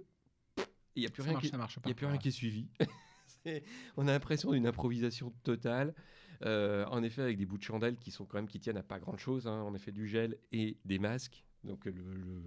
et 0.57 0.63
il 0.95 0.99
n'y 1.01 1.07
a 1.07 1.09
plus 1.11 1.21
Ça 1.21 1.25
rien 1.29 1.33
marche, 1.33 1.45
qui, 1.45 1.51
ça 1.51 1.57
marche 1.57 1.79
pas. 1.79 1.87
n'y 1.87 1.91
a 1.91 1.95
plus 1.95 2.05
rien 2.07 2.17
qui 2.17 2.29
est 2.29 2.31
suivi. 2.31 2.67
On 3.97 4.07
a 4.07 4.11
l'impression 4.11 4.51
d'une 4.51 4.67
improvisation 4.67 5.31
totale. 5.43 5.93
Euh, 6.43 6.85
en 6.87 7.01
effet, 7.03 7.21
avec 7.21 7.37
des 7.37 7.45
bouts 7.45 7.57
de 7.57 7.63
chandelle 7.63 7.97
qui 7.97 8.11
sont 8.11 8.25
quand 8.25 8.37
même 8.37 8.47
qui 8.47 8.59
tiennent 8.59 8.77
à 8.77 8.83
pas 8.83 8.99
grand 8.99 9.17
chose. 9.17 9.47
En 9.47 9.73
effet, 9.73 9.91
du 9.91 10.07
gel 10.07 10.37
et 10.51 10.77
des 10.85 10.99
masques. 10.99 11.43
Donc 11.63 11.85
le, 11.85 11.91
le- 11.91 12.41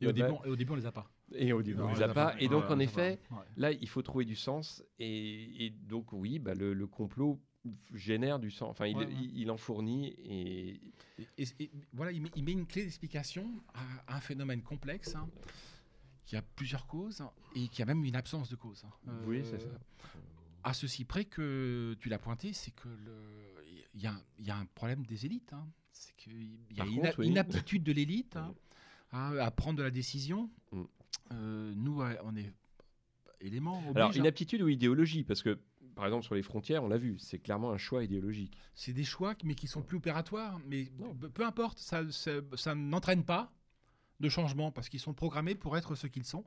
Et 0.00 0.06
au, 0.06 0.12
début, 0.12 0.28
on, 0.30 0.44
et 0.44 0.48
au 0.48 0.56
début, 0.56 0.72
on 0.72 0.76
les 0.76 0.86
a 0.86 0.92
pas. 0.92 1.10
et 1.32 1.52
au 1.52 1.62
début, 1.62 1.80
on 1.82 1.88
les 1.88 1.94
les 1.96 2.02
a 2.02 2.08
pas. 2.14 2.34
Et 2.40 2.48
donc 2.48 2.64
Ouais, 2.64 2.72
en 2.72 2.78
effet. 2.78 3.18
Ouais. 3.30 3.38
là, 3.56 3.72
il 3.72 3.88
faut 3.88 4.02
trouver 4.02 4.24
du 4.24 4.36
sens. 4.36 4.82
Et, 4.98 5.66
et 5.66 5.70
donc 5.70 6.12
oui, 6.12 6.38
bah, 6.38 6.54
le, 6.54 6.72
le 6.74 6.86
complot 6.86 7.40
génère 7.94 8.38
du 8.38 8.50
sens. 8.50 8.70
Enfin, 8.70 8.86
il, 8.86 8.96
Ouais, 8.96 9.06
ouais. 9.06 9.12
il- 9.12 9.38
il 9.40 9.50
en 9.50 9.56
fournit. 9.56 10.14
Et 10.24 10.80
voilà, 11.92 12.12
il 12.12 12.22
met, 12.22 12.30
il 12.36 12.44
met 12.44 12.52
une 12.52 12.66
clé 12.66 12.82
d'explication 12.84 13.50
à, 14.06 14.16
un 14.16 14.20
phénomène 14.20 14.62
complexe 14.62 15.14
hein, 15.14 15.28
qui 16.24 16.36
a 16.36 16.42
plusieurs 16.42 16.86
causes 16.86 17.22
et 17.54 17.68
qui 17.68 17.82
a 17.82 17.86
même 17.86 18.04
une 18.04 18.16
absence 18.16 18.48
de 18.50 18.56
cause. 18.56 18.84
hein. 18.84 19.12
oui, 19.26 19.38
Euh, 19.38 19.44
c'est 19.44 19.60
ça. 19.60 19.68
À 20.62 20.72
ceci 20.72 21.04
près 21.04 21.26
que 21.26 21.94
tu 22.00 22.08
l'as 22.08 22.18
pointé, 22.18 22.52
c'est 22.54 22.70
que 22.70 22.88
il 23.94 24.00
y, 24.00 24.08
y 24.46 24.50
a 24.50 24.56
un 24.56 24.64
problème 24.74 25.04
des 25.06 25.26
élites. 25.26 25.52
hein. 25.52 25.66
C'est 25.92 26.16
qu'il 26.16 26.58
y 26.72 26.80
a 26.80 26.84
une 26.86 27.00
oui. 27.18 27.28
inaptitude 27.28 27.82
de 27.84 27.92
l'élite 27.92 28.36
hein, 28.36 28.52
à, 29.14 29.28
à 29.44 29.50
prendre 29.50 29.78
de 29.78 29.82
la 29.82 29.90
décision. 29.90 30.50
Mm. 30.72 30.82
Euh, 31.32 31.72
nous, 31.76 32.02
on 32.24 32.36
est 32.36 32.52
élément 33.40 33.78
oblige. 33.78 33.96
Alors, 33.96 34.10
hein. 34.10 34.14
inaptitude 34.14 34.62
ou 34.62 34.68
idéologie 34.68 35.24
Parce 35.24 35.42
que, 35.42 35.58
par 35.94 36.04
exemple, 36.06 36.24
sur 36.24 36.34
les 36.34 36.42
frontières, 36.42 36.82
on 36.84 36.88
l'a 36.88 36.98
vu, 36.98 37.18
c'est 37.18 37.38
clairement 37.38 37.70
un 37.72 37.78
choix 37.78 38.02
idéologique. 38.04 38.56
C'est 38.74 38.92
des 38.92 39.04
choix, 39.04 39.34
mais 39.44 39.54
qui 39.54 39.66
sont 39.68 39.82
plus 39.82 39.96
opératoires. 39.98 40.58
Mais 40.66 40.90
Non. 40.98 41.14
peu- 41.14 41.30
peu 41.30 41.44
importe, 41.46 41.78
ça, 41.78 42.02
ça, 42.10 42.32
ça 42.56 42.74
n'entraîne 42.74 43.24
pas 43.24 43.52
de 44.20 44.28
changement 44.28 44.70
parce 44.72 44.88
qu'ils 44.88 45.00
sont 45.00 45.14
programmés 45.14 45.54
pour 45.54 45.76
être 45.76 45.94
ce 45.94 46.06
qu'ils 46.06 46.24
sont. 46.24 46.44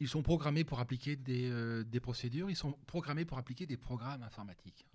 Ils 0.00 0.08
sont 0.08 0.22
programmés 0.22 0.62
pour 0.64 0.78
appliquer 0.78 1.16
des, 1.16 1.50
euh, 1.50 1.82
des 1.84 1.98
procédures. 2.00 2.50
Ils 2.50 2.56
sont 2.56 2.72
programmés 2.86 3.24
pour 3.24 3.36
appliquer 3.38 3.66
des 3.66 3.76
programmes 3.76 4.22
informatiques. 4.22 4.86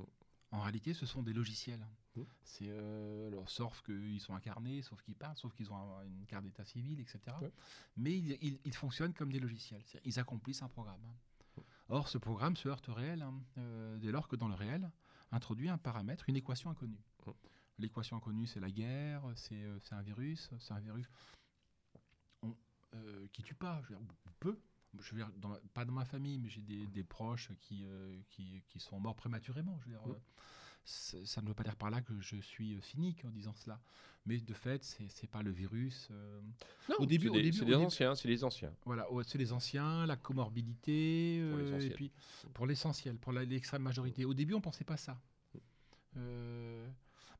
En 0.54 0.62
réalité, 0.62 0.94
ce 0.94 1.06
sont 1.08 1.24
des 1.24 1.34
logiciels. 1.34 1.86
Mm. 2.16 2.22
C'est 2.44 2.68
euh, 2.70 3.28
alors, 3.30 3.50
sauf 3.50 3.82
qu'ils 3.82 4.22
sont 4.22 4.36
incarnés, 4.36 4.84
sauf 4.84 5.02
qu'ils 5.02 5.16
parlent, 5.16 5.36
sauf 5.36 5.54
qu'ils 5.56 5.72
ont 5.72 5.76
un- 5.76 6.04
une 6.06 6.26
carte 6.28 6.44
d'état 6.44 6.64
civil, 6.64 7.00
etc. 7.00 7.20
Ouais. 7.42 7.52
Mais 7.98 8.16
ils, 8.18 8.38
ils- 8.42 8.60
ils 8.64 8.74
fonctionnent 8.76 9.14
comme 9.16 9.32
des 9.32 9.40
logiciels. 9.40 9.84
Ils 10.06 10.20
accomplissent 10.20 10.62
un 10.62 10.68
programme. 10.70 11.02
Mm. 11.58 11.62
Or, 11.90 12.08
ce 12.08 12.20
programme 12.20 12.56
se 12.56 12.70
heurte 12.70 12.88
au 12.90 12.94
réel 12.94 13.24
hein, 13.24 13.34
euh, 13.58 13.98
dès 13.98 14.12
lors 14.12 14.28
que 14.28 14.36
dans 14.36 14.48
le 14.48 14.54
réel 14.56 14.92
introduit 15.32 15.70
un 15.70 15.80
paramètre, 15.80 16.26
une 16.30 16.36
équation 16.36 16.70
inconnue. 16.70 17.02
L'équation 17.80 18.16
inconnue, 18.18 18.46
c'est 18.46 18.60
la 18.60 18.70
guerre, 18.70 19.24
c'est 19.36 19.64
euh, 19.64 19.80
c'est 19.82 19.96
un 19.96 20.04
virus, 20.04 20.52
c'est 20.60 20.74
un 20.74 20.80
virus 20.80 21.10
on- 22.44 22.56
qui 23.32 23.42
tue 23.42 23.56
pas, 23.56 23.82
je 23.84 23.94
veux 23.94 24.00
dire, 24.00 24.08
peu. 24.40 24.56
Je 25.00 25.12
veux 25.12 25.18
dire, 25.18 25.30
dans 25.38 25.50
ma- 25.50 25.60
pas 25.74 25.86
dans 25.86 25.94
ma 25.94 26.06
famille, 26.06 26.38
mais 26.38 26.50
j'ai 26.50 26.62
des, 26.62 26.86
des 26.88 27.04
proches 27.04 27.50
qui, 27.62 27.86
euh, 27.86 28.16
qui, 28.30 28.62
qui 28.70 28.80
sont 28.80 29.00
morts 29.00 29.16
prématurément. 29.16 29.78
Je 29.82 29.86
veux 29.86 29.92
dire, 29.98 30.06
Mm. 30.08 30.12
euh, 30.12 31.26
ça 31.26 31.42
ne 31.42 31.48
veut 31.48 31.54
pas 31.54 31.64
dire 31.64 31.76
par 31.76 31.90
là 31.90 32.02
que 32.02 32.20
je 32.22 32.36
suis 32.38 32.76
euh, 32.76 32.82
cynique 32.82 33.24
en 33.26 33.30
disant 33.32 33.54
cela. 33.56 33.80
Mais 34.26 34.38
de 34.40 34.54
fait, 34.54 34.84
c'est 34.84 35.10
c'est 35.10 35.28
pas 35.28 35.42
le 35.42 35.52
virus. 35.52 36.08
euh, 36.12 36.42
Non, 36.90 36.96
Au 37.00 37.06
début- 37.06 37.28
c'est 37.34 37.42
début- 37.66 37.74
anciens, 37.76 38.16
c'est 38.16 38.28
les 38.30 38.44
anciens. 38.44 38.74
voilà, 38.86 39.06
c'est 39.24 39.38
les 39.38 39.52
anciens, 39.52 40.06
la 40.06 40.16
comorbidité, 40.16 41.44
Pour 41.50 41.58
euh, 41.60 41.64
l'essentiel. 41.64 41.92
et 41.92 41.96
puis 41.96 42.12
pour 42.54 42.66
l'essentiel, 42.68 43.18
pour 43.18 43.34
la- 43.34 43.44
l'extrême 43.46 43.82
majorité. 43.82 44.24
Au 44.26 44.34
début, 44.34 44.54
on 44.54 44.62
pensait 44.62 44.86
pas 44.86 44.98
ça. 44.98 45.20
Euh, 46.18 46.88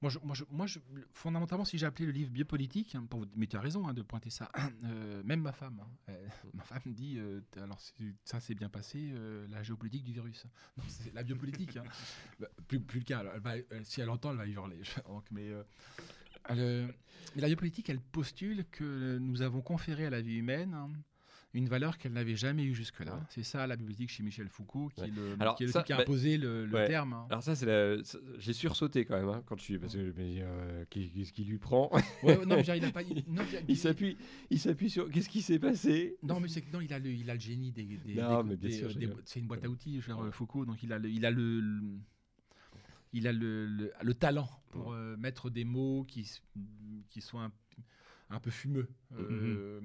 moi, 0.04 0.10
je, 0.12 0.20
moi, 0.22 0.36
je- 0.36 0.44
moi, 0.52 0.68
je- 0.68 0.80
fondamentalement, 1.14 1.64
si 1.64 1.78
j'ai 1.78 1.86
appelé 1.86 2.06
le 2.06 2.12
livre 2.12 2.30
biopolitique, 2.30 2.94
hein, 2.96 3.06
pour 3.10 3.22
vous- 3.22 3.26
mais 3.38 3.48
tu 3.48 3.56
as 3.56 3.62
raison 3.62 3.88
hein, 3.88 3.94
de 3.94 4.02
pointer 4.02 4.30
ça. 4.30 4.52
Euh, 4.84 5.24
même 5.24 5.40
ma 5.42 5.54
femme, 5.54 5.80
hein, 5.82 5.88
ma 6.54 6.64
femme 6.64 6.94
dit, 6.94 7.16
euh, 7.18 7.40
alors 7.56 7.80
ça 8.26 8.40
s'est 8.42 8.54
bien 8.54 8.68
passé, 8.68 9.12
euh, 9.14 9.48
la 9.50 9.64
géopolitique 9.64 10.04
du 10.04 10.12
virus. 10.12 10.46
Non, 10.78 10.84
c'est 10.90 11.14
la 11.14 11.24
biopolitique. 11.24 11.78
Bah, 12.40 12.48
plus, 12.68 12.80
plus 12.82 13.00
le 13.00 13.06
cas. 13.06 13.20
alors, 13.20 13.34
elle 13.36 13.42
va- 13.42 13.58
elle- 13.58 13.86
si 13.86 14.02
elle 14.02 14.10
entend, 14.10 14.32
elle 14.32 14.38
va 14.38 14.46
hurler. 14.48 14.82
Donc, 15.08 15.24
mais 15.32 15.50
elle, 16.50 16.94
mais 17.36 17.42
la 17.42 17.48
biopolitique, 17.48 17.90
elle 17.90 18.02
postule 18.02 18.66
que 18.72 19.18
nous 19.20 19.42
avons 19.42 19.62
conféré 19.62 20.06
à 20.06 20.10
la 20.10 20.22
vie 20.22 20.36
humaine 20.36 20.76
une 21.56 21.70
valeur 21.70 22.00
qu'elle 22.00 22.14
n'avait 22.14 22.36
jamais 22.36 22.64
eue 22.64 22.74
jusque-là. 22.74 23.14
Ouais. 23.14 23.22
C'est 23.30 23.44
ça 23.44 23.68
la 23.68 23.76
biopolitique 23.76 24.10
chez 24.10 24.24
Michel 24.24 24.50
Foucault, 24.50 24.90
qui 24.96 25.02
Ouais. 25.02 25.08
est 25.08 25.12
le, 25.12 25.36
Alors, 25.40 25.56
qui 25.56 25.64
est 25.64 25.66
le 25.68 25.72
ça, 25.72 25.80
type 25.82 25.88
qui 25.88 25.94
a 25.94 25.98
bah, 25.98 26.02
imposé 26.02 26.38
le, 26.38 26.66
le 26.66 26.74
ouais. 26.74 26.88
terme. 26.88 27.14
hein. 27.14 27.28
Alors 27.30 27.44
ça, 27.44 27.56
c'est 27.56 27.68
la... 27.68 28.02
j'ai 28.40 28.54
sursauté 28.54 29.06
quand 29.06 29.16
même 29.18 29.30
hein, 29.30 29.44
quand 29.46 29.56
je 29.60 29.64
suis 29.64 29.78
parce 29.78 29.94
que 29.94 30.10
dis 30.12 30.40
euh, 30.42 30.84
qu'est- 30.90 31.10
qu'est-ce 31.10 31.32
qui 31.32 31.44
lui 31.44 31.60
prend 31.60 31.92
non, 32.24 32.56
mais 32.58 32.64
il 32.78 32.86
a 32.86 32.92
pas. 32.92 33.04
il- 33.04 33.24
non, 33.28 33.44
s'appuie, 33.78 34.18
il 34.50 34.60
s'appuie 34.60 34.90
sur 34.90 35.10
qu'est-ce 35.12 35.30
qui 35.30 35.42
s'est 35.44 35.60
passé 35.60 36.18
Non, 36.24 36.40
mais 36.40 36.48
c'est 36.48 36.62
que 36.62 36.72
non, 36.74 36.82
il 36.82 36.92
a 36.92 36.98
le, 36.98 37.12
il 37.12 37.30
a 37.30 37.36
le 37.36 37.40
génie 37.40 37.72
des. 37.72 37.84
des- 37.84 38.16
Non, 38.16 38.42
des- 38.42 38.50
mais 38.50 38.56
bien 38.58 38.70
des- 38.70 38.82
des- 38.82 38.88
rigole. 38.88 39.22
c'est 39.26 39.40
une 39.40 39.46
boîte 39.48 39.64
à 39.64 39.70
outils, 39.70 40.00
veux 40.00 40.14
dire, 40.14 40.34
Foucault, 40.34 40.66
donc 40.66 40.82
il 40.82 40.92
a 40.92 40.98
le, 40.98 41.08
il 41.10 41.24
a 41.26 41.30
le, 41.32 41.60
le- 41.60 42.00
il 43.14 43.28
a 43.28 43.32
le, 43.32 43.68
le- 43.68 43.92
le 44.02 44.14
talent 44.16 44.50
pour 44.72 44.94
euh, 44.94 45.16
mettre 45.18 45.52
des 45.52 45.66
mots 45.66 46.04
qui, 46.08 46.28
qui 47.10 47.22
sont 47.22 47.38
un, 48.34 48.40
peu 48.40 48.52
fumeux. 48.52 48.88
Euh, 49.14 49.80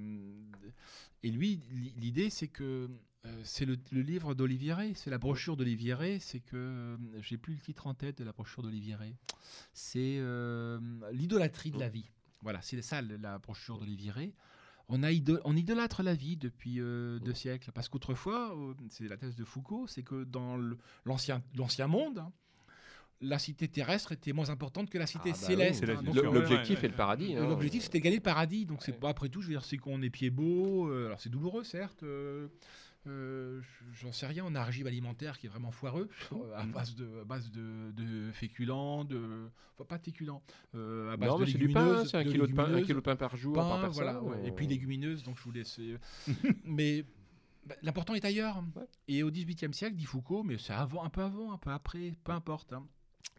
Et 1.22 1.30
lui, 1.30 1.60
li- 1.70 1.92
l'idée, 1.96 2.30
c'est 2.30 2.48
que 2.48 2.88
euh, 3.26 3.40
c'est 3.42 3.64
le, 3.64 3.76
le 3.90 4.02
livre 4.02 4.34
d'Olivier 4.34 4.94
c'est 4.94 5.10
la 5.10 5.18
brochure 5.18 5.56
d'Olivier 5.56 6.18
c'est 6.20 6.38
que 6.38 6.56
euh, 6.56 6.96
j'ai 7.20 7.36
plus 7.36 7.54
le 7.54 7.60
titre 7.60 7.88
en 7.88 7.94
tête 7.94 8.18
de 8.18 8.24
la 8.24 8.32
brochure 8.32 8.62
d'Olivier. 8.62 8.96
C'est 9.72 10.20
l'idolâtrie 11.12 11.70
de 11.72 11.78
la 11.80 11.88
vie. 11.88 12.10
Voilà, 12.42 12.62
c'est 12.62 12.80
ça 12.82 13.02
la 13.02 13.38
brochure 13.38 13.78
d'Olivier. 13.78 14.34
On, 14.90 15.02
a 15.02 15.08
on 15.44 15.54
idolâtre 15.56 16.02
la 16.02 16.14
vie 16.14 16.36
depuis 16.36 16.80
euh, 16.80 17.18
deux 17.18 17.34
siècles. 17.34 17.72
Parce 17.72 17.88
qu'autrefois, 17.90 18.56
euh, 18.56 18.74
c'est 18.88 19.06
la 19.08 19.16
thèse 19.18 19.36
de 19.36 19.44
Foucault, 19.44 19.86
c'est 19.86 20.02
que 20.02 20.24
dans 20.24 20.56
l'ancien 21.04 21.42
monde, 21.88 22.18
hein, 22.20 22.32
la 23.20 23.38
cité 23.38 23.66
terrestre 23.68 24.12
était 24.12 24.32
moins 24.32 24.48
importante 24.50 24.90
que 24.90 24.98
la 24.98 25.06
cité 25.06 25.30
Ah 25.30 25.36
bah 25.40 25.46
céleste. 25.46 25.84
hein. 25.88 26.02
euh, 26.06 26.22
L'objectif 26.32 26.78
ouais, 26.80 26.84
est 26.84 26.88
le 26.88 26.94
paradis. 26.94 27.34
hein. 27.36 27.48
L'objectif, 27.48 27.82
c'était 27.84 28.00
gagner 28.00 28.16
le 28.16 28.22
paradis. 28.22 28.64
Donc, 28.66 28.82
c'est 28.82 28.92
Ouais. 28.92 28.98
pas 28.98 29.08
après 29.10 29.28
tout, 29.28 29.40
je 29.40 29.48
veux 29.48 29.54
dire, 29.54 29.64
c'est 29.64 29.76
qu'on 29.76 30.00
est 30.02 30.10
pied 30.10 30.30
beau. 30.30 30.88
euh, 30.88 31.06
alors, 31.06 31.20
c'est 31.20 31.28
douloureux, 31.30 31.64
certes. 31.64 32.02
euh, 32.04 32.46
euh, 33.08 33.60
J'en 33.92 34.12
sais 34.12 34.26
rien. 34.26 34.44
On 34.46 34.54
a 34.54 34.60
un 34.60 34.64
régime 34.64 34.86
alimentaire 34.86 35.38
qui 35.38 35.46
est 35.46 35.48
vraiment 35.48 35.70
foireux, 35.72 36.08
euh, 36.32 36.56
à 36.56 36.64
base 36.66 36.94
de, 36.94 37.20
à 37.20 37.24
base 37.24 37.50
de, 37.50 37.90
de 37.92 38.30
féculents, 38.32 39.04
de, 39.04 39.48
enfin, 39.74 39.84
pas 39.84 39.98
de 39.98 40.04
féculents, 40.04 40.42
à 40.74 41.16
base 41.16 41.28
Non, 41.28 41.38
de 41.38 41.44
mais 41.44 41.50
c'est 41.50 41.58
du 41.58 41.68
pain, 41.70 42.04
c'est 42.04 42.16
un 42.18 42.24
kilo 42.24 42.46
de 42.46 42.52
pain, 42.52 42.72
un 42.72 42.82
kilo 42.82 43.00
de 43.00 43.04
pain 43.04 43.16
par 43.16 43.36
jour 43.36 43.54
pain, 43.54 43.62
par 43.68 43.80
personne. 43.80 44.04
voilà, 44.04 44.22
ouais, 44.22 44.46
et 44.46 44.52
puis 44.52 44.66
légumineuses. 44.68 45.22
Donc, 45.24 45.38
je 45.38 45.42
vous 45.42 45.52
laisse. 45.52 45.80
mais 46.64 47.04
bah, 47.66 47.74
l'important 47.82 48.14
est 48.14 48.24
ailleurs. 48.24 48.62
Et 49.08 49.22
au 49.22 49.30
XVIIIe 49.30 49.72
siècle, 49.74 49.96
dit 49.96 50.04
Foucault, 50.04 50.42
mais 50.42 50.58
c'est 50.58 50.72
avant, 50.72 51.02
un 51.04 51.10
peu 51.10 51.22
avant, 51.22 51.52
un 51.52 51.58
peu 51.58 51.70
après, 51.70 52.12
peu 52.24 52.32
importe. 52.32 52.72
hein, 52.72 52.86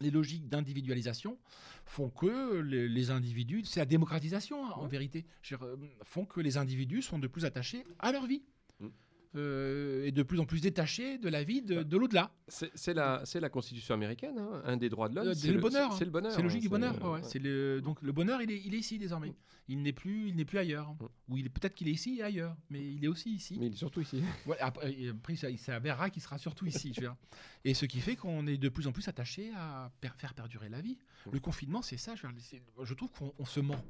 Les 0.00 0.10
logiques 0.10 0.48
d'individualisation 0.48 1.38
font 1.84 2.08
que 2.08 2.60
les, 2.60 2.88
les 2.88 3.10
individus, 3.10 3.64
c'est 3.64 3.80
la 3.80 3.86
démocratisation 3.86 4.64
hein, 4.64 4.72
en 4.76 4.86
vérité, 4.86 5.26
dire, 5.44 5.62
euh, 5.62 5.76
font 6.02 6.24
que 6.24 6.40
les 6.40 6.56
individus 6.56 7.02
sont 7.02 7.18
de 7.18 7.26
plus 7.26 7.44
attachés 7.44 7.84
à 7.98 8.12
leur 8.12 8.26
vie. 8.26 8.42
Mm. 8.78 8.88
Euh, 9.36 10.06
est 10.06 10.12
de 10.12 10.22
plus 10.22 10.40
en 10.40 10.44
plus 10.44 10.60
détaché 10.60 11.18
de 11.18 11.28
la 11.28 11.44
vie 11.44 11.62
de, 11.62 11.82
de 11.82 11.96
l'au-delà. 11.96 12.32
C'est 12.48 12.94
la, 12.94 13.22
la 13.32 13.48
Constitution 13.48 13.94
américaine, 13.94 14.38
hein, 14.38 14.62
un 14.64 14.76
des 14.76 14.88
droits 14.88 15.08
de 15.08 15.14
l'homme. 15.14 15.28
Euh, 15.28 15.34
c'est 15.34 15.52
le 15.52 15.60
bonheur, 15.60 15.92
C'est 15.92 16.04
le 16.04 16.10
bonheur. 16.10 16.32
C'est 16.32 16.42
logique 16.42 16.58
hein, 16.58 16.62
du 16.62 16.68
bonheur. 16.68 17.04
ouais. 17.04 17.20
C'est 17.22 17.38
le, 17.38 17.80
donc 17.80 18.02
le 18.02 18.10
bonheur, 18.12 18.42
il 18.42 18.50
est, 18.50 18.60
il 18.64 18.74
est 18.74 18.78
ici 18.78 18.98
désormais. 18.98 19.28
Mm. 19.28 19.34
Il 19.68 19.82
n'est 19.82 19.92
plus, 19.92 20.28
il 20.28 20.36
n'est 20.36 20.44
plus 20.44 20.58
ailleurs. 20.58 20.92
Mm. 20.94 21.08
Ou 21.28 21.38
il 21.38 21.46
est 21.46 21.50
peut-être 21.50 21.74
qu'il 21.74 21.88
est 21.88 21.92
ici 21.92 22.18
et 22.18 22.22
ailleurs, 22.24 22.56
mais 22.70 22.80
il 22.92 23.04
est 23.04 23.08
aussi 23.08 23.30
ici. 23.30 23.56
Mais 23.60 23.66
il 23.66 23.72
est 23.74 23.76
surtout 23.76 24.00
ici. 24.00 24.22
Ouais, 24.46 24.58
après, 24.58 25.08
après, 25.08 25.36
ça, 25.36 25.48
il 25.48 25.58
s'avérera 25.58 26.10
qu'il 26.10 26.22
sera 26.22 26.38
surtout 26.38 26.66
ici. 26.66 26.92
je 26.92 27.00
veux 27.00 27.06
dire. 27.06 27.16
Et 27.64 27.74
ce 27.74 27.86
qui 27.86 28.00
fait 28.00 28.16
qu'on 28.16 28.46
est 28.48 28.58
de 28.58 28.68
plus 28.68 28.88
en 28.88 28.92
plus 28.92 29.06
attaché 29.06 29.52
à 29.56 29.92
per- 30.00 30.08
faire 30.16 30.34
perdurer 30.34 30.68
la 30.68 30.80
vie. 30.80 30.98
Mm. 31.26 31.30
Le 31.32 31.40
confinement, 31.40 31.82
c'est 31.82 31.98
ça. 31.98 32.14
Je, 32.16 32.26
dire, 32.26 32.96
trouve 32.96 33.12
qu'on 33.12 33.32
on 33.38 33.44
se 33.44 33.60
ment. 33.60 33.84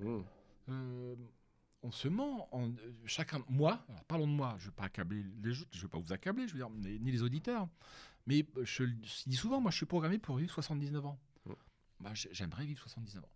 Mmh. 0.00 0.20
Euh, 0.68 1.14
on 1.86 1.90
se 1.92 2.08
ment. 2.08 2.48
en- 2.52 2.68
euh, 2.70 2.92
chacun, 3.06 3.42
moi, 3.48 3.84
alors 3.88 4.04
parlons 4.04 4.26
de 4.26 4.32
moi. 4.32 4.56
Je 4.58 4.64
ne 4.66 4.70
vais 4.70 4.74
pas 4.76 4.84
accabler 4.84 5.24
les 5.42 5.60
autres. 5.60 5.70
Je 5.72 5.82
vais 5.82 5.88
pas 5.88 5.98
vous 5.98 6.12
accabler. 6.12 6.46
Je 6.48 6.52
veux 6.54 6.58
dire, 6.58 6.70
ni, 6.70 6.98
ni 7.00 7.12
les 7.12 7.22
auditeurs. 7.22 7.68
Mais 8.26 8.44
euh, 8.56 8.64
je 8.64 8.82
le 8.82 8.92
dis 9.26 9.36
souvent. 9.36 9.60
Moi, 9.60 9.70
je 9.70 9.76
suis 9.76 9.86
programmé 9.86 10.18
pour 10.18 10.36
vivre 10.36 10.52
79 10.52 11.06
ans. 11.06 11.18
Bah, 12.00 12.10
j'ai- 12.12 12.28
J'aimerais 12.32 12.66
vivre 12.66 12.80
79 12.80 13.24
ans. 13.24 13.28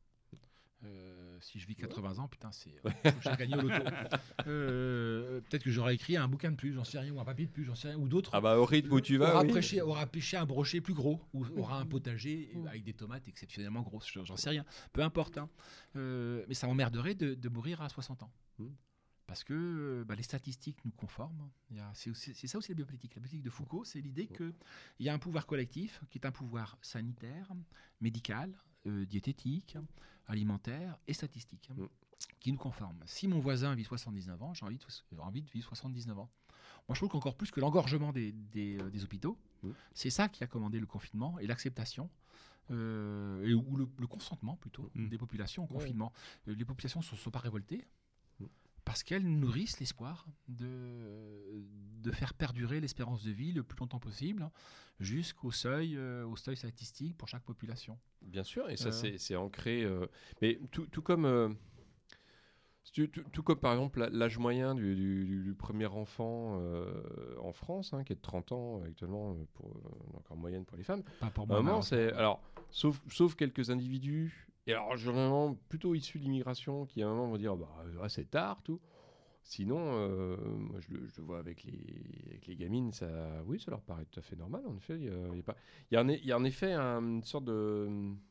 Euh, 0.83 1.37
si 1.41 1.59
je 1.61 1.67
vis 1.67 1.75
80 1.77 2.19
ans, 2.19 2.29
putain, 2.29 2.51
c'est. 2.53 2.71
euh, 2.87 2.91
J'ai 3.23 3.37
gagné 3.37 3.55
au 3.57 3.61
loto. 3.63 3.75
Euh, 4.47 5.41
Peut-être 5.43 5.63
que 5.65 5.71
j'aurais 5.71 5.95
écrit 5.95 6.17
un 6.17 6.27
bouquin 6.29 6.51
de 6.51 6.57
plus, 6.57 6.73
j'en 6.73 6.85
sais 6.85 6.99
rien, 6.99 7.13
ou 7.13 7.21
un 7.21 7.25
papier 7.25 7.47
de 7.47 7.51
plus, 7.51 7.65
j'en 7.65 7.75
sais 7.75 7.89
rien, 7.89 7.99
ou 7.99 8.09
d'autres. 8.09 8.31
Ah 8.35 8.41
bah 8.41 8.59
au 8.59 8.65
rythme 8.65 8.93
où 8.93 9.01
tu 9.01 9.17
vas. 9.19 9.35
aura, 9.35 9.43
oui. 9.45 9.53
pêché, 9.53 9.81
aura 9.83 10.07
pêché 10.07 10.37
un 10.37 10.47
brochet 10.47 10.81
plus 10.81 10.95
gros, 10.95 11.21
ou 11.35 11.45
aura 11.59 11.79
un 11.81 11.87
potager 11.87 12.51
avec 12.69 12.83
des 12.85 12.95
tomates 12.95 13.29
exceptionnellement 13.29 13.83
grosses, 13.83 14.11
j'en 14.25 14.37
sais 14.37 14.51
rien. 14.51 14.65
Peu 14.93 15.03
importe. 15.03 15.39
hein. 15.39 15.49
Euh, 15.97 16.45
mais 16.49 16.55
ça 16.55 16.67
m'emmerderait 16.67 17.15
de, 17.15 17.35
de 17.35 17.49
mourir 17.49 17.83
à 17.83 17.89
60 17.89 18.23
ans. 18.23 18.33
Mm. 18.59 18.67
Parce 19.27 19.45
que 19.45 19.55
euh, 19.55 20.05
bah, 20.05 20.17
les 20.17 20.25
statistiques 20.25 20.85
nous 20.85 20.91
conforment. 20.91 21.51
C'est 21.95 22.47
ça 22.49 22.59
aussi 22.59 22.71
la 22.73 22.75
biopolitique. 22.77 23.15
La 23.15 23.21
biopolitique 23.21 23.45
de 23.45 23.51
Foucault, 23.51 23.85
c'est 23.85 24.01
l'idée 24.01 24.27
qu'il 24.27 24.53
y 24.99 25.09
a 25.09 25.15
un 25.15 25.19
pouvoir 25.19 25.47
collectif 25.47 26.01
qui 26.11 26.19
est 26.19 26.27
un 26.27 26.33
pouvoir 26.33 26.79
sanitaire, 26.83 27.49
médical, 28.01 28.53
euh, 28.87 29.05
diététique, 29.07 29.77
alimentaire 30.31 30.97
et 31.07 31.13
statistique 31.13 31.71
Mm. 31.77 31.87
qui 32.41 32.53
nous 32.53 32.59
conforme. 32.59 32.99
Si 33.07 33.29
mon 33.29 33.39
voisin 33.41 33.75
vit 33.75 33.85
79 33.85 34.43
ans, 34.43 34.55
j'ai 34.55 34.65
envie, 34.65 34.79
de- 34.79 34.85
j'ai 35.13 35.19
envie 35.19 35.43
de 35.43 35.51
vivre 35.51 35.67
79 35.69 36.19
ans. 36.19 36.31
Moi, 36.89 36.95
je 36.95 37.01
trouve 37.01 37.11
qu'encore 37.11 37.37
plus 37.37 37.51
que 37.51 37.61
l'engorgement 37.61 38.13
des, 38.13 38.33
des, 38.33 38.79
euh, 38.81 38.91
des 38.91 39.05
hôpitaux, 39.05 39.37
Mm. 39.63 39.71
c'est 39.95 40.11
ça 40.11 40.29
qui 40.29 40.43
a 40.45 40.47
commandé 40.47 40.79
le 40.81 40.87
confinement 40.87 41.39
et 41.39 41.47
l'acceptation. 41.47 42.09
euh, 42.73 43.45
et, 43.49 43.53
ou 43.53 43.75
le, 43.77 43.89
le 43.99 44.07
consentement 44.07 44.55
plutôt 44.55 44.91
Mm. 44.95 45.09
des 45.09 45.19
populations 45.19 45.65
au 45.65 45.67
confinement. 45.67 46.13
Euh, 46.47 46.55
les 46.55 46.65
populations 46.65 47.01
ne 47.01 47.05
se 47.05 47.17
sont 47.17 47.31
pas 47.33 47.41
révoltées. 47.41 47.85
Parce 48.85 49.03
qu'elles 49.03 49.27
nourrissent 49.27 49.79
l'espoir 49.81 50.27
de, 50.49 51.65
de 52.03 52.11
faire 52.11 52.35
perdurer 52.35 52.81
l'espérance 52.81 53.23
de 53.23 53.31
vie 53.31 53.53
le 53.53 53.63
plus 53.63 53.79
longtemps 53.79 53.99
possible 54.01 54.51
jusqu'au 54.99 55.51
seuil, 55.51 55.97
euh, 55.97 56.27
au 56.27 56.37
seuil 56.37 56.57
statistique 56.57 57.17
pour 57.17 57.29
chaque 57.29 57.45
population. 57.45 57.99
Bien 58.23 58.45
sûr, 58.45 58.69
et 58.71 58.77
ça 58.77 58.89
Euh. 58.89 59.17
c'est- 59.19 59.37
ancré. 59.37 59.83
euh, 59.85 60.07
mais 60.43 60.59
tout, 60.71 60.87
tout 60.87 61.03
comme. 61.03 61.57
tout, 62.93 63.07
tout 63.07 63.43
comme 63.43 63.59
par 63.61 63.73
exemple 63.73 64.05
l'âge 64.11 64.39
moyen 64.39 64.75
du, 64.75 64.95
du- 64.97 65.25
du- 65.25 65.43
du 65.45 65.55
premier 65.55 65.87
enfant 65.87 66.59
euh, 66.61 67.37
en 67.41 67.53
France, 67.53 67.93
hein, 67.95 68.03
qui 68.05 68.13
est 68.13 68.17
de 68.17 68.21
30 68.21 68.53
ans 68.53 68.83
actuellement, 68.83 69.37
pour, 69.55 69.71
euh, 69.71 70.17
encore 70.19 70.37
moyenne 70.37 70.65
pour 70.65 70.77
les 70.77 70.83
femmes. 70.85 71.03
Pas 71.21 71.31
pour 71.31 71.47
moi. 71.47 71.83
c'est. 71.83 72.13
Alors, 72.13 72.43
sauf, 72.71 73.01
sauf 73.09 73.37
quelques 73.37 73.71
individus, 73.71 74.49
et 74.67 74.73
alors 74.73 74.97
généralement 74.97 75.55
plutôt 75.69 75.95
issus 75.95 76.19
de 76.19 76.25
l'immigration, 76.25 76.87
qui 76.87 77.03
à 77.03 77.09
un 77.09 77.11
moment 77.15 77.29
vont 77.29 77.37
dire 77.39 77.57
bah, 77.57 77.85
ah, 78.03 78.09
c'est 78.09 78.31
tard, 78.31 78.63
tout. 78.63 78.81
Sinon, 79.43 79.79
euh, 79.81 80.37
moi 80.59 80.79
je 80.81 80.93
le, 80.93 81.07
je 81.07 81.17
le 81.17 81.23
vois 81.27 81.39
avec 81.39 81.65
les, 81.65 82.23
avec 82.29 82.47
les 82.47 82.57
gamines, 82.57 82.93
ça, 82.93 83.09
oui, 83.47 83.59
ça 83.59 83.71
leur 83.71 83.81
paraît 83.81 84.05
tout 84.05 84.21
à 84.21 84.23
fait 84.23 84.37
normal. 84.37 84.63
En 84.67 84.77
effet, 84.77 84.97
il 84.99 85.05
y 85.05 85.09
a, 85.09 85.29
il 85.33 85.37
y 85.37 85.41
a 85.41 85.43
pas, 85.43 85.57
il 85.91 85.95
y 85.95 85.97
a 85.97 86.03
en, 86.03 86.09
il 86.09 86.27
y 86.27 86.31
a 86.33 86.37
en 86.37 86.45
effet 86.45 86.73
un- 86.73 87.01
une 87.01 87.23
sorte 87.25 87.47
de, 87.47 87.89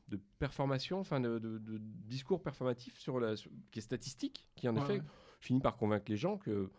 de 0.09 0.19
performation, 0.37 0.99
enfin 0.99 1.19
de, 1.19 1.39
de- 1.39 1.57
de 1.57 1.77
discours 1.81 2.41
performatif 2.43 2.97
sur 2.99 3.19
la, 3.19 3.35
sur- 3.35 3.49
qui 3.71 3.79
est 3.79 3.81
statistique, 3.81 4.47
qui 4.55 4.69
en 4.69 4.75
Ouais, 4.75 4.83
effet 4.83 4.93
ouais. 4.93 5.01
finit 5.39 5.59
par 5.61 5.77
convaincre 5.77 6.05
les 6.09 6.17
gens 6.17 6.37
que 6.37 6.69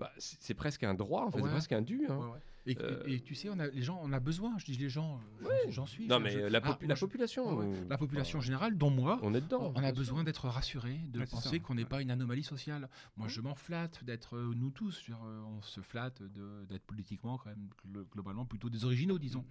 bah, 0.00 0.10
c'est 0.18 0.42
c'est 0.42 0.54
presque 0.54 0.82
un 0.82 0.94
droit, 0.94 1.22
en 1.24 1.30
fait, 1.30 1.38
Ouais. 1.38 1.44
c'est 1.44 1.52
presque 1.52 1.72
un 1.72 1.82
dû. 1.82 2.06
hein. 2.08 2.32
Et, 2.68 2.76
Euh, 2.80 3.02
et- 3.06 3.14
et 3.14 3.20
tu 3.20 3.34
sais, 3.36 3.48
on 3.48 3.58
a, 3.60 3.68
les 3.68 3.82
gens, 3.82 4.00
on 4.02 4.12
a 4.12 4.18
besoin, 4.18 4.58
je 4.58 4.64
dis 4.64 4.76
les 4.76 4.88
gens, 4.88 5.20
euh, 5.44 5.48
j'en- 5.68 5.86
suis. 5.86 6.06
Non, 6.08 6.18
mais 6.18 6.30
je- 6.30 6.38
la, 6.40 6.60
Ah, 6.64 6.78
la 6.82 6.96
population, 6.96 7.58
ouais, 7.58 7.64
ouais. 7.66 7.76
la 7.88 7.96
population 7.96 8.40
générale, 8.40 8.76
dont 8.76 8.90
moi, 8.90 9.20
on 9.22 9.34
est 9.34 9.40
dedans. 9.40 9.72
on 9.76 9.82
a 9.84 9.92
besoin 9.92 10.24
d'être 10.24 10.48
rassuré, 10.48 10.98
de 11.12 11.20
Ouais, 11.20 11.26
penser 11.26 11.60
qu'on 11.60 11.76
n'est 11.76 11.84
pas 11.84 12.02
une 12.02 12.10
anomalie 12.10 12.42
sociale. 12.42 12.88
Moi, 13.16 13.28
je 13.28 13.40
m'en 13.40 13.54
flatte 13.54 14.02
d'être 14.04 14.36
euh, 14.36 14.52
nous 14.56 14.70
tous. 14.70 15.04
euh, 15.10 15.42
on 15.44 15.62
se 15.62 15.80
flatte 15.80 16.22
d'être 16.68 16.84
politiquement, 16.84 17.38
quand 17.38 17.50
même, 17.50 17.68
glo- 17.88 18.04
globalement, 18.12 18.44
plutôt 18.44 18.68
des 18.68 18.84
originaux, 18.84 19.18
disons. 19.18 19.44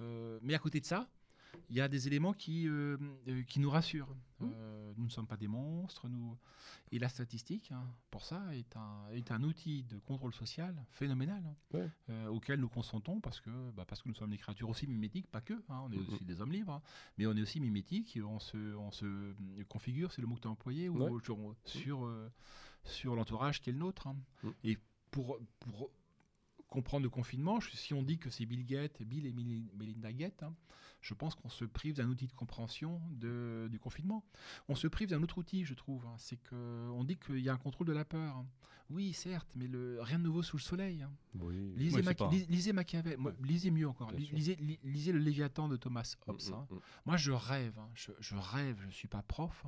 Euh, 0.00 0.38
mais 0.42 0.54
à 0.54 0.58
côté 0.58 0.80
de 0.80 0.84
ça, 0.86 1.08
il 1.70 1.76
y 1.76 1.80
a 1.80 1.88
des 1.88 2.06
éléments 2.06 2.32
qui, 2.32 2.68
euh, 2.68 2.96
euh, 3.28 3.42
qui 3.42 3.58
nous 3.60 3.70
rassurent. 3.70 4.14
Mmh. 4.40 4.46
Euh, 4.54 4.92
nous 4.96 5.04
ne 5.06 5.10
sommes 5.10 5.26
pas 5.26 5.36
des 5.36 5.48
monstres. 5.48 6.08
Nous... 6.08 6.36
Et 6.92 6.98
la 6.98 7.08
statistique, 7.08 7.72
hein, 7.72 7.84
pour 8.10 8.24
ça, 8.24 8.54
est 8.54 8.76
un, 8.76 9.08
est 9.12 9.30
un 9.32 9.42
outil 9.42 9.82
de 9.84 9.98
contrôle 9.98 10.32
social 10.34 10.74
phénoménal 10.90 11.42
hein, 11.46 11.56
Ouais. 11.72 11.90
euh, 12.10 12.28
auquel 12.28 12.60
nous 12.60 12.68
consentons 12.68 13.20
parce 13.20 13.40
que, 13.40 13.70
bah, 13.72 13.84
parce 13.86 14.02
que 14.02 14.08
nous 14.08 14.14
sommes 14.14 14.30
des 14.30 14.36
créatures 14.38 14.68
aussi 14.68 14.86
mimétiques, 14.86 15.26
pas 15.30 15.40
que. 15.40 15.54
hein, 15.68 15.80
on 15.84 15.90
est 15.92 15.96
Mhm. 15.96 16.06
aussi 16.14 16.24
des 16.24 16.40
hommes 16.40 16.52
libres, 16.52 16.74
hein, 16.74 16.82
mais 17.18 17.26
on 17.26 17.34
est 17.36 17.42
aussi 17.42 17.58
mimétiques. 17.60 18.16
et 18.16 18.22
On 18.22 18.38
se, 18.38 18.74
on 18.76 18.90
se 18.92 19.32
configure, 19.64 20.12
c'est 20.12 20.20
le 20.22 20.28
mot 20.28 20.36
que 20.36 20.42
tu 20.42 20.48
as 20.48 20.52
employé, 20.52 20.88
ou 20.88 20.98
Ouais. 20.98 21.20
sur, 21.24 21.38
sur, 21.64 22.10
sur 22.84 23.16
l'entourage 23.16 23.60
qui 23.60 23.70
est 23.70 23.72
le 23.72 23.78
nôtre. 23.80 24.08
Et 24.62 24.78
pour, 25.10 25.38
pour 25.60 25.90
comprendre 26.76 27.04
le 27.04 27.10
confinement, 27.10 27.58
je- 27.58 27.70
si 27.74 27.94
on 27.94 28.02
dit 28.02 28.18
que 28.18 28.28
c'est 28.28 28.44
Bill 28.44 28.66
Gates, 28.66 29.02
Bill 29.02 29.24
et 29.24 29.32
Meli- 29.32 29.70
Melinda 29.78 30.12
Gates, 30.12 30.42
hein, 30.42 30.54
je 31.00 31.14
pense 31.14 31.34
qu'on 31.34 31.48
se 31.48 31.64
prive 31.64 31.94
d'un 31.94 32.06
outil 32.08 32.26
de 32.26 32.34
compréhension 32.34 33.00
de- 33.12 33.66
du 33.70 33.78
confinement. 33.78 34.22
On 34.68 34.74
se 34.74 34.86
prive 34.86 35.08
d'un 35.08 35.22
autre 35.22 35.38
outil, 35.38 35.64
je 35.64 35.72
trouve. 35.72 36.04
hein, 36.04 36.14
c'est 36.18 36.36
que 36.36 36.90
on 36.90 37.02
dit 37.04 37.16
qu'il 37.16 37.38
y 37.38 37.48
a 37.48 37.54
un 37.54 37.56
contrôle 37.56 37.86
de 37.86 37.94
la 37.94 38.04
peur. 38.04 38.36
hein. 38.36 38.46
Oui, 38.90 39.12
certes, 39.14 39.48
mais 39.56 39.66
le, 39.66 40.00
rien 40.02 40.18
de 40.18 40.24
nouveau 40.24 40.42
sous 40.42 40.58
le 40.58 40.62
soleil. 40.62 41.02
hein. 41.02 41.10
Oui. 41.40 41.72
Lisez, 41.76 41.96
lis- 42.30 42.46
lisez 42.48 42.72
Machiavel, 42.74 43.16
lisez 43.42 43.70
mieux 43.70 43.88
encore. 43.88 44.10
Lis-. 44.18 44.26
Lisez, 44.36 44.56
li- 44.56 44.78
lisez 44.84 45.12
le 45.12 45.18
Léviathan 45.18 45.66
de 45.68 45.76
Thomas 45.76 46.14
Hobbes. 46.26 46.36
Mm, 46.70 46.74
mm, 46.74 46.76
mm. 46.76 46.80
Moi, 47.06 47.16
je 47.16 47.32
rêve, 47.32 47.78
je, 47.94 48.12
je 48.20 48.36
rêve, 48.36 48.76
je 48.82 48.86
ne 48.86 48.92
suis 48.92 49.08
pas 49.08 49.22
prof. 49.22 49.64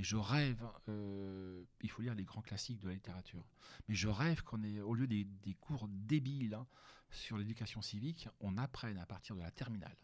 mais 0.00 0.04
je 0.04 0.16
rêve, 0.16 0.66
euh, 0.88 1.62
il 1.82 1.90
faut 1.90 2.00
lire 2.00 2.14
les 2.14 2.24
grands 2.24 2.40
classiques 2.40 2.80
de 2.80 2.88
la 2.88 2.94
littérature, 2.94 3.44
mais 3.86 3.94
je 3.94 4.08
rêve 4.08 4.42
qu'on 4.42 4.62
ait, 4.64 4.80
au 4.80 4.94
lieu 4.94 5.06
des, 5.06 5.24
des 5.24 5.52
cours 5.52 5.86
débiles 5.90 6.54
hein, 6.54 6.66
sur 7.10 7.36
l'éducation 7.36 7.82
civique, 7.82 8.26
on 8.40 8.56
apprenne 8.56 8.96
à 8.96 9.04
partir 9.04 9.36
de 9.36 9.42
la 9.42 9.50
terminale. 9.50 9.98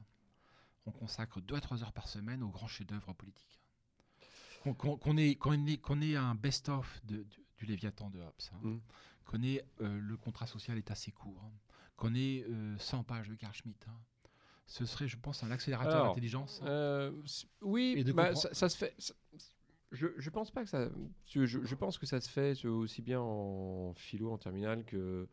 On 0.84 0.92
consacre 0.92 1.40
2 1.40 1.54
à 1.54 1.60
3 1.62 1.82
heures 1.82 1.94
par 1.94 2.08
semaine 2.08 2.42
aux 2.42 2.50
grands 2.50 2.66
chefs-d'œuvre 2.66 3.14
politiques. 3.14 3.58
Qu'on 4.64 5.16
ait, 5.16 5.36
qu'on 5.36 6.00
ait, 6.02 6.16
un 6.16 6.34
best-of 6.34 7.00
de- 7.06 7.22
du, 7.56 7.64
Léviathan 7.64 8.10
de 8.10 8.20
Hobbes, 8.20 8.34
hein. 8.52 8.58
Mm. 8.62 8.78
qu'on 9.24 9.42
ait 9.44 9.64
euh, 9.80 9.98
le 9.98 10.16
contrat 10.18 10.46
social 10.46 10.76
est 10.76 10.90
assez 10.90 11.10
court, 11.10 11.42
hein. 11.42 11.52
qu'on 11.96 12.14
ait 12.14 12.44
euh, 12.50 12.76
100 12.78 13.02
pages 13.04 13.28
de 13.30 13.34
Carl 13.34 13.54
Schmitt. 13.54 13.86
Ce 14.68 14.84
serait, 14.84 15.06
je 15.06 15.16
pense, 15.16 15.44
un 15.44 15.50
accélérateur 15.52 16.08
d'intelligence. 16.08 16.60
Euh, 16.64 17.12
oui, 17.62 17.94
Et 17.96 18.02
de 18.04 18.12
bah, 18.12 18.34
ça, 18.34 18.52
ça 18.52 18.68
se 18.68 18.76
fait. 18.76 18.94
ça- 18.98 19.14
je, 19.96 20.06
je 20.16 20.30
pense 20.30 20.50
pas 20.50 20.62
que 20.62 20.68
ça. 20.68 20.88
Je, 21.26 21.74
pense 21.74 21.98
que 21.98 22.06
ça 22.06 22.20
se 22.20 22.28
fait 22.28 22.64
aussi 22.66 23.02
bien 23.02 23.20
en 23.20 23.92
philo 23.94 24.30
en 24.30 24.38
terminale 24.38 24.84
que, 24.84 25.28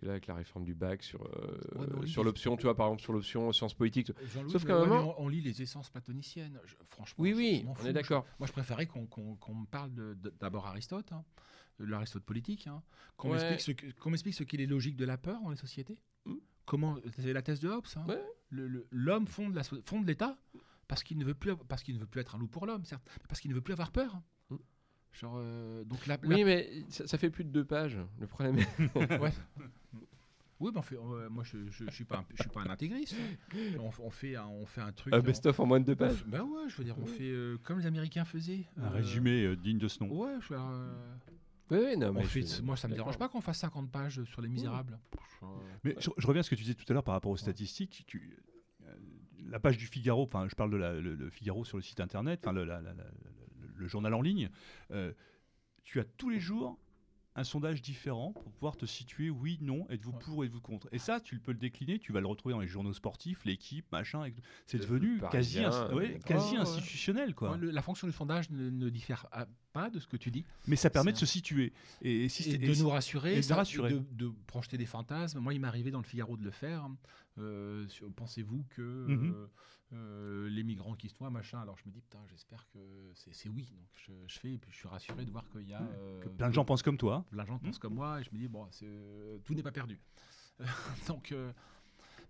que 0.00 0.06
là 0.06 0.12
avec 0.12 0.26
la 0.26 0.34
réforme 0.34 0.64
du 0.64 0.74
bac 0.74 1.02
sur 1.02 1.22
euh, 1.24 1.58
Ouais, 2.00 2.06
sur 2.06 2.24
l'option, 2.24 2.56
tu 2.56 2.64
vois 2.64 2.76
par 2.76 2.86
exemple 2.88 3.02
sur 3.02 3.12
l'option 3.12 3.52
sciences 3.52 3.74
politiques. 3.74 4.12
Sauf 4.48 4.64
qu'à 4.64 4.80
ouais, 4.82 4.88
on, 4.90 5.20
on 5.22 5.28
lit 5.28 5.40
les 5.40 5.62
essences 5.62 5.88
platoniciennes. 5.90 6.58
Franchement, 6.90 7.22
Oui, 7.22 7.32
oui, 7.34 7.64
on 7.66 7.86
est 7.86 7.92
d'accord. 7.92 8.26
Moi, 8.38 8.46
je 8.46 8.52
préférais 8.52 8.86
qu'on 8.86 9.06
qu'on- 9.06 9.36
qu'on 9.36 9.54
me 9.54 9.66
parle 9.66 9.92
d'abord 10.40 10.66
Aristote, 10.66 11.12
hein, 11.12 11.24
de 11.78 11.84
l'Aristote 11.86 12.24
politique, 12.24 12.66
hein, 12.66 12.82
qu'on 13.16 13.30
Ouais. 13.32 13.36
m'explique 13.50 13.60
ce 13.60 13.72
que- 13.72 14.00
qu'on 14.00 14.10
m'explique 14.10 14.34
ce 14.34 14.44
qu'est 14.44 14.56
les 14.58 14.66
logiques 14.66 14.96
de 14.96 15.04
la 15.04 15.16
peur 15.18 15.40
dans 15.42 15.50
les 15.50 15.56
sociétés. 15.56 15.98
Hmm. 16.26 16.34
Comment 16.66 16.96
C'est 17.18 17.32
la 17.32 17.42
thèse 17.42 17.60
de 17.60 17.68
Hobbes. 17.68 17.86
hein. 17.96 18.06
L'homme 18.90 19.26
fonde 19.26 20.06
l'État 20.06 20.38
parce 20.88 21.02
qu'il 21.02 21.18
ne 21.18 21.24
veut 21.24 21.34
plus 21.34 21.56
parce 21.68 21.82
qu'il 21.82 21.94
ne 21.94 22.00
veut 22.00 22.06
plus 22.06 22.20
être 22.20 22.34
un 22.34 22.38
loup 22.38 22.46
pour 22.48 22.66
l'homme, 22.66 22.84
certes, 22.84 23.02
mais 23.20 23.26
parce 23.28 23.40
qu'il 23.40 23.50
ne 23.50 23.54
veut 23.56 23.60
plus 23.62 23.72
avoir 23.72 23.90
peur. 23.92 24.20
Genre 25.12 25.34
euh, 25.38 25.84
donc 25.84 26.06
la, 26.08 26.18
la- 26.22 26.28
Oui, 26.34 26.42
mais 26.44 26.68
ça, 26.88 27.06
ça 27.06 27.18
fait 27.18 27.30
plus 27.30 27.44
de 27.44 27.50
deux 27.50 27.64
pages. 27.64 27.98
Le 28.18 28.26
problème. 28.26 28.58
est- 28.58 29.18
Ouais. 29.20 29.32
Oui, 30.60 30.70
ben 30.72 30.78
on 30.78 30.82
fait, 30.82 30.96
euh, 30.96 31.28
moi 31.28 31.42
je, 31.44 31.58
je, 31.68 31.84
je 31.84 31.90
suis 31.90 32.04
pas 32.04 32.18
un, 32.18 32.24
je 32.32 32.42
suis 32.42 32.48
pas 32.50 32.60
un 32.62 32.70
intégriste. 32.70 33.16
On, 33.78 33.90
on 33.98 34.10
fait 34.10 34.36
un, 34.36 34.46
on 34.46 34.64
fait 34.66 34.80
un 34.80 34.92
truc. 34.92 35.12
Un 35.12 35.18
best-of 35.20 35.58
en 35.58 35.66
moins 35.66 35.80
de 35.80 35.84
deux 35.84 35.96
pages. 35.96 36.24
bah 36.26 36.42
ouais, 36.44 36.68
je 36.68 36.76
veux 36.76 36.84
dire, 36.84 36.96
on 36.98 37.06
fait 37.06 37.28
euh, 37.28 37.58
comme 37.64 37.80
les 37.80 37.86
Américains 37.86 38.24
faisaient. 38.24 38.64
Un 38.76 38.84
euh, 38.84 38.88
résumé 38.90 39.42
euh, 39.44 39.56
digne 39.56 39.78
de 39.78 39.88
ce 39.88 40.02
nom. 40.02 40.10
Ouais, 40.16 40.36
je 40.40 40.48
veux 40.48 40.56
dire, 40.56 40.64
euh, 40.64 40.94
Oui, 41.72 41.96
non, 41.98 42.10
on 42.10 42.12
mais 42.14 42.24
fait, 42.24 42.42
je- 42.46 42.62
moi 42.62 42.76
ça 42.76 42.86
me 42.86 42.92
d'accord. 42.92 43.06
dérange 43.06 43.18
pas 43.18 43.28
qu'on 43.28 43.40
fasse 43.40 43.58
50 43.58 43.90
pages 43.90 44.22
sur 44.24 44.40
les 44.40 44.48
Misérables. 44.48 44.98
Mais 45.82 45.96
je, 45.98 46.08
je 46.16 46.26
reviens 46.26 46.40
à 46.40 46.42
ce 46.44 46.50
que 46.50 46.54
tu 46.54 46.62
disais 46.62 46.74
tout 46.74 46.84
à 46.88 46.94
l'heure 46.94 47.04
par 47.04 47.14
rapport 47.14 47.32
aux 47.32 47.36
statistiques. 47.36 48.04
Tu- 48.06 48.38
la 49.48 49.60
page 49.60 49.76
du 49.78 49.86
Figaro, 49.86 50.22
enfin, 50.22 50.46
je 50.48 50.54
parle 50.54 50.70
de 50.70 50.76
la, 50.76 50.94
le, 50.94 51.14
le 51.14 51.30
Figaro 51.30 51.64
sur 51.64 51.76
le 51.76 51.82
site 51.82 52.00
internet, 52.00 52.40
enfin, 52.42 52.52
le, 52.52 52.64
la- 52.64 52.80
la- 52.80 52.94
la- 52.94 53.04
le- 53.04 53.72
le 53.76 53.86
journal 53.88 54.14
en 54.14 54.22
ligne. 54.22 54.48
euh, 54.90 55.12
tu 55.82 56.00
as 56.00 56.04
tous 56.04 56.30
les 56.30 56.40
jours 56.40 56.78
un 57.36 57.42
sondage 57.44 57.82
différent 57.82 58.32
pour 58.32 58.52
pouvoir 58.52 58.76
te 58.76 58.86
situer 58.86 59.28
oui, 59.28 59.58
non, 59.60 59.86
êtes-vous 59.90 60.12
Ouais. 60.12 60.18
pour, 60.20 60.44
êtes-vous 60.44 60.60
contre. 60.60 60.88
Et 60.92 60.98
ça, 60.98 61.20
tu 61.20 61.40
peux 61.40 61.50
le 61.52 61.58
décliner, 61.58 61.98
tu 61.98 62.12
vas 62.12 62.20
le 62.20 62.26
retrouver 62.28 62.54
dans 62.54 62.60
les 62.60 62.68
journaux 62.68 62.92
sportifs, 62.92 63.44
l'équipe, 63.44 63.90
machin. 63.90 64.24
et- 64.24 64.34
C'est 64.66 64.78
devenu 64.78 65.20
quasi, 65.32 65.58
ins- 65.58 65.92
ouais, 65.92 66.20
institutionnel, 66.56 67.34
quoi. 67.34 67.50
Ouais, 67.52 67.58
le- 67.58 67.70
la 67.70 67.82
fonction 67.82 68.06
du 68.06 68.12
sondage 68.12 68.50
ne, 68.50 68.70
ne 68.70 68.88
diffère 68.88 69.26
pas 69.74 69.90
de 69.90 69.98
ce 69.98 70.06
que 70.06 70.16
tu 70.16 70.30
dis. 70.30 70.44
Mais 70.68 70.76
ça 70.76 70.88
permet 70.88 71.12
de 71.12 71.18
se 71.18 71.26
situer. 71.26 71.72
Et, 72.00 72.28
si 72.30 72.48
et 72.48 72.52
c'est- 72.52 72.58
de 72.58 72.74
nous 72.82 72.88
rassurer, 72.88 73.36
et 73.36 73.40
de 73.42 73.52
rassurer. 73.52 73.92
de, 73.92 73.98
de 74.12 74.32
projeter 74.46 74.78
des 74.78 74.86
fantasmes. 74.86 75.40
Moi, 75.40 75.52
il 75.52 75.60
m'est 75.60 75.66
arrivé 75.68 75.90
dans 75.90 75.98
le 75.98 76.04
Figaro 76.04 76.36
de 76.36 76.44
le 76.44 76.50
faire. 76.52 76.88
Euh, 77.38 77.86
sur- 77.88 78.10
Pensez-vous 78.12 78.64
que 78.70 79.06
Mhm. 79.08 79.32
euh, 79.34 79.46
euh, 79.92 80.48
les 80.48 80.62
migrants 80.62 80.94
qui 80.94 81.08
se 81.08 81.16
noient, 81.20 81.30
machin 81.30 81.60
Alors 81.60 81.76
je 81.76 81.82
me 81.86 81.90
dis, 81.92 82.00
putain, 82.00 82.20
j'espère 82.30 82.64
que 82.72 82.78
c'est 83.14 83.48
oui. 83.48 83.66
Donc 83.76 83.88
je, 84.06 84.12
je 84.28 84.38
fais, 84.38 84.52
et 84.52 84.58
puis 84.58 84.70
je 84.70 84.76
suis 84.78 84.88
rassuré 84.88 85.24
de 85.24 85.30
voir 85.32 85.44
qu'il 85.50 85.68
y 85.68 85.74
a. 85.74 85.82
euh, 85.82 86.20
que 86.22 86.28
plein 86.28 86.48
de 86.48 86.54
gens 86.54 86.64
pensent 86.64 86.82
comme 86.84 86.96
toi. 86.96 87.26
plein 87.30 87.42
de 87.42 87.48
gens 87.48 87.58
pensent 87.58 87.78
comme 87.80 87.94
moi, 87.94 88.20
et 88.20 88.24
je 88.24 88.30
me 88.32 88.38
dis, 88.38 88.46
bon, 88.48 88.66
c'est- 88.70 88.86
euh, 88.86 89.38
tout 89.44 89.54
n'est 89.54 89.62
pas 89.64 89.72
perdu. 89.72 89.98
donc. 91.08 91.34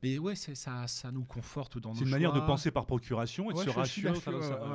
Mais 0.05 0.19
ouais, 0.19 0.35
c'est- 0.35 0.55
ça, 0.55 0.87
ça 0.87 1.11
nous 1.11 1.25
conforte 1.25 1.79
dans 1.79 1.91
nos 1.91 1.97
C'est 1.99 2.05
une 2.05 2.11
manière 2.11 2.33
de 2.35 2.41
penser 2.41 2.71
par 2.71 2.85
procuration 2.85 3.51
et 3.51 3.55
de 3.55 3.59
se 3.59 3.71
rassurer. 3.71 4.21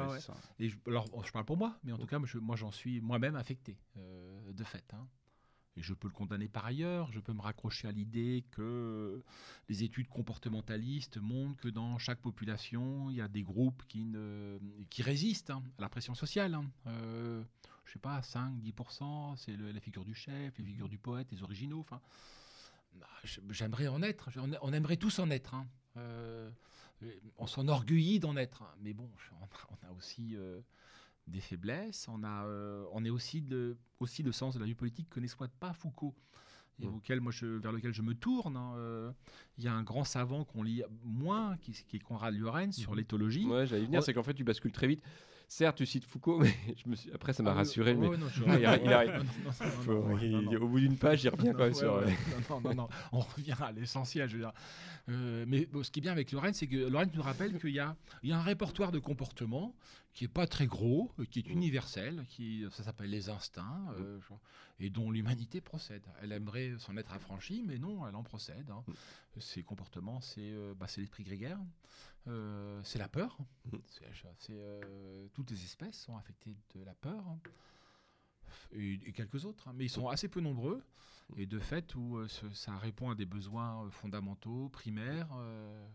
ouais, 0.09 0.19
ça. 0.19 0.36
Et 0.59 0.69
je, 0.69 0.77
alors, 0.88 1.07
bon, 1.09 1.21
je 1.23 1.32
parle 1.32 1.45
pour 1.45 1.55
moi, 1.57 1.77
mais 1.84 1.91
en 1.91 1.97
tout 1.99 2.07
cas, 2.07 2.17
moi, 2.17 2.27
je- 2.27 2.39
moi, 2.39 2.55
j'en 2.55 2.71
suis 2.71 2.99
moi-même 2.99 3.36
affecté, 3.36 3.77
euh, 3.97 4.51
de 4.51 4.63
fait. 4.63 4.91
hein. 4.93 5.07
Et 5.77 5.82
je 5.84 5.93
peux 5.93 6.07
le 6.07 6.13
condamner 6.13 6.49
par 6.49 6.65
ailleurs. 6.65 7.11
Je 7.13 7.19
peux 7.19 7.32
me 7.32 7.41
raccrocher 7.41 7.88
à 7.88 7.91
l'idée 7.91 8.43
que 8.51 9.23
les 9.69 9.84
études 9.84 10.07
comportementalistes 10.09 11.17
montrent 11.17 11.61
que 11.61 11.69
dans 11.69 11.97
chaque 11.99 12.19
population, 12.19 13.09
il 13.11 13.17
y 13.17 13.21
a 13.21 13.27
des 13.27 13.43
groupes 13.43 13.84
qui, 13.88 14.03
ne, 14.03 14.57
qui 14.89 15.03
résistent 15.03 15.51
hein, 15.51 15.63
à 15.77 15.82
la 15.84 15.89
pression 15.89 16.15
sociale. 16.15 16.55
hein. 16.55 16.65
Euh, 16.88 17.43
je 17.86 17.93
sais 17.93 17.99
pas, 17.99 18.21
5-10%, 18.21 19.36
c'est 19.38 19.55
la 19.55 19.80
figure 19.80 20.03
du 20.05 20.13
chef, 20.15 20.57
les 20.57 20.63
figures 20.65 20.89
du 20.89 20.97
poète, 20.97 21.32
les 21.32 21.43
originaux. 21.43 21.80
Enfin, 21.80 22.01
j'aimerais 23.49 23.87
en 23.87 24.01
être. 24.01 24.29
On, 24.61 24.73
aimerait 24.73 24.97
tous 24.97 25.19
en 25.19 25.29
être. 25.29 25.53
hein. 25.53 25.67
Euh, 25.97 26.49
on 27.37 27.47
s'enorgueillit 27.47 28.19
d'en 28.19 28.35
être. 28.37 28.61
hein. 28.63 28.73
Mais 28.81 28.93
bon, 28.93 29.09
on 29.31 29.87
a, 29.87 29.91
aussi 29.93 30.35
euh, 30.35 30.61
des 31.27 31.39
faiblesses. 31.41 32.07
On, 32.07 32.23
a, 32.23 32.45
euh, 32.45 32.85
on 32.91 33.03
est 33.05 33.09
aussi, 33.09 33.41
de, 33.41 33.77
aussi 33.99 34.23
le 34.23 34.31
sens 34.31 34.55
de 34.55 34.59
la 34.59 34.65
vie 34.65 34.75
politique 34.75 35.09
que 35.09 35.19
n'exploite 35.19 35.51
pas 35.59 35.73
Foucault. 35.73 36.15
Et 36.81 36.87
Mm. 36.87 36.95
auquel 36.95 37.19
moi 37.19 37.31
je, 37.33 37.45
vers 37.45 37.73
lequel 37.73 37.93
je 37.93 38.01
me 38.01 38.13
tourne. 38.13 38.55
hein. 38.55 38.73
Euh, 38.77 39.11
Il 39.57 39.65
y 39.65 39.67
a 39.67 39.73
un 39.73 39.83
grand 39.83 40.05
savant 40.05 40.45
qu'on 40.45 40.63
lit 40.63 40.81
moins, 41.03 41.57
qui, 41.57 41.73
qui 41.73 41.97
est 41.97 41.99
Conrad 41.99 42.33
Lorenz, 42.33 42.77
sur 42.77 42.91
Mhm. 42.91 42.97
l'éthologie. 42.97 43.45
Ouais, 43.45 43.67
j'allais 43.67 43.85
venir, 43.85 44.01
c'est 44.01 44.13
qu'en 44.13 44.23
fait, 44.23 44.33
tu 44.33 44.45
bascules 44.45 44.71
très 44.71 44.87
vite. 44.87 45.03
Certes, 45.51 45.77
tu 45.77 45.85
cites 45.87 46.05
Foucault, 46.05 46.37
mais 46.43 46.53
je 46.77 46.87
me 46.87 46.95
suis... 46.95 47.11
après, 47.11 47.33
ça 47.33 47.41
m'a 47.41 47.49
Ah 47.51 47.55
rassuré. 47.55 47.95
mais 47.95 48.07
non, 48.17 48.29
je- 48.29 48.43
il 48.59 48.65
a- 48.67 48.77
il 48.77 48.93
a- 48.93 49.05
non, 49.17 49.23
non, 49.23 49.23
non, 49.23 49.43
non, 49.45 49.51
faut- 49.51 49.93
non, 50.07 50.17
il- 50.19 50.31
non, 50.31 50.41
non. 50.43 50.61
au 50.61 50.67
bout 50.67 50.79
d'une 50.79 50.95
page, 50.95 51.23
il 51.23 51.29
revient 51.29 51.51
quand 51.53 51.63
même 51.63 51.69
Ouais, 51.69 51.73
sur. 51.73 51.95
ouais. 51.95 52.03
euh, 52.03 52.39
Non, 52.51 52.61
non, 52.61 52.69
non, 52.69 52.75
non, 52.83 52.89
on 53.13 53.19
revient 53.21 53.55
à 53.59 53.71
l'essentiel. 53.71 54.29
Je 54.29 54.35
veux 54.35 54.43
dire. 54.43 54.53
Euh, 55.09 55.45
mais 55.47 55.65
bon, 55.65 55.81
ce 55.83 55.89
qui 55.89 55.99
est 55.99 56.01
bien 56.03 56.11
avec 56.11 56.31
Lorraine, 56.31 56.53
c'est 56.53 56.67
que 56.67 56.77
Lorraine 56.87 57.09
nous 57.15 57.23
rappelle 57.23 57.57
qu'il 57.59 57.71
y 57.71 57.79
a, 57.79 57.95
il 58.21 58.29
y 58.29 58.31
a 58.31 58.37
un 58.37 58.43
répertoire 58.43 58.91
de 58.91 58.99
comportements 58.99 59.73
qui 60.13 60.25
est 60.25 60.27
pas 60.29 60.45
très 60.45 60.67
gros, 60.67 61.11
qui 61.31 61.39
est 61.39 61.47
Mm. 61.47 61.51
universel, 61.51 62.25
qui 62.29 62.65
ça 62.71 62.83
s'appelle 62.83 63.09
les 63.09 63.29
instincts, 63.29 63.87
euh, 63.97 64.19
genre, 64.29 64.39
et 64.79 64.91
dont 64.91 65.09
l'humanité 65.09 65.61
procède. 65.61 66.03
Elle 66.21 66.31
aimerait 66.31 66.73
s'en 66.77 66.95
être 66.95 67.11
affranchie, 67.13 67.63
mais 67.65 67.79
non, 67.79 68.07
elle 68.07 68.15
en 68.15 68.23
procède. 68.23 68.69
hein. 68.69 68.83
Mm. 68.87 68.93
Ces 69.39 69.63
comportements, 69.63 70.21
c'est 70.21 70.41
euh, 70.51 70.73
bah, 70.79 70.85
c'est 70.87 71.01
l'esprit 71.01 71.23
grégaire, 71.23 71.57
euh, 72.28 72.82
c'est 72.84 72.99
la 72.99 73.09
peur. 73.09 73.38
Mm. 73.65 73.78
C'est- 73.88 74.05
c'est, 74.38 74.53
euh, 74.53 75.28
toutes 75.34 75.51
les 75.51 75.63
espèces 75.63 75.99
sont 76.01 76.15
affectées 76.17 76.55
de 76.76 76.84
la 76.84 76.93
peur. 76.95 77.26
hein. 77.28 77.39
Et, 78.72 78.93
et 79.07 79.11
quelques 79.13 79.45
autres, 79.45 79.67
hein, 79.67 79.74
mais 79.76 79.86
ils 79.86 79.89
sont 79.89 80.07
assez 80.07 80.28
peu 80.28 80.41
nombreux. 80.41 80.84
Et 81.38 81.45
de 81.45 81.59
fait, 81.59 81.93
où 81.95 82.17
euh, 82.17 82.28
ce- 82.28 82.49
ça 82.51 82.76
répond 82.78 83.11
à 83.11 83.15
des 83.15 83.26
besoins 83.28 83.86
euh, 83.86 83.89
fondamentaux, 83.91 84.70
primaires, 84.70 85.30
euh, 85.36 85.88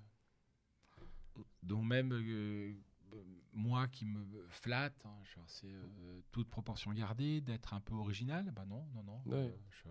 dont 1.64 1.82
même 1.82 2.12
euh, 2.12 2.72
euh, 3.14 3.24
moi 3.52 3.88
qui 3.88 4.04
me 4.06 4.24
flatte, 4.48 5.04
hein, 5.04 5.16
c'est 5.46 5.66
euh, 5.72 6.20
toute 6.30 6.48
proportion 6.48 6.92
gardée, 6.92 7.40
d'être 7.40 7.74
un 7.74 7.80
peu 7.80 7.94
original. 7.94 8.50
Bah 8.52 8.64
non, 8.66 8.86
non, 8.94 9.02
non. 9.02 9.20
Ouais. 9.26 9.34
euh, 9.34 9.56
je, 9.70 9.88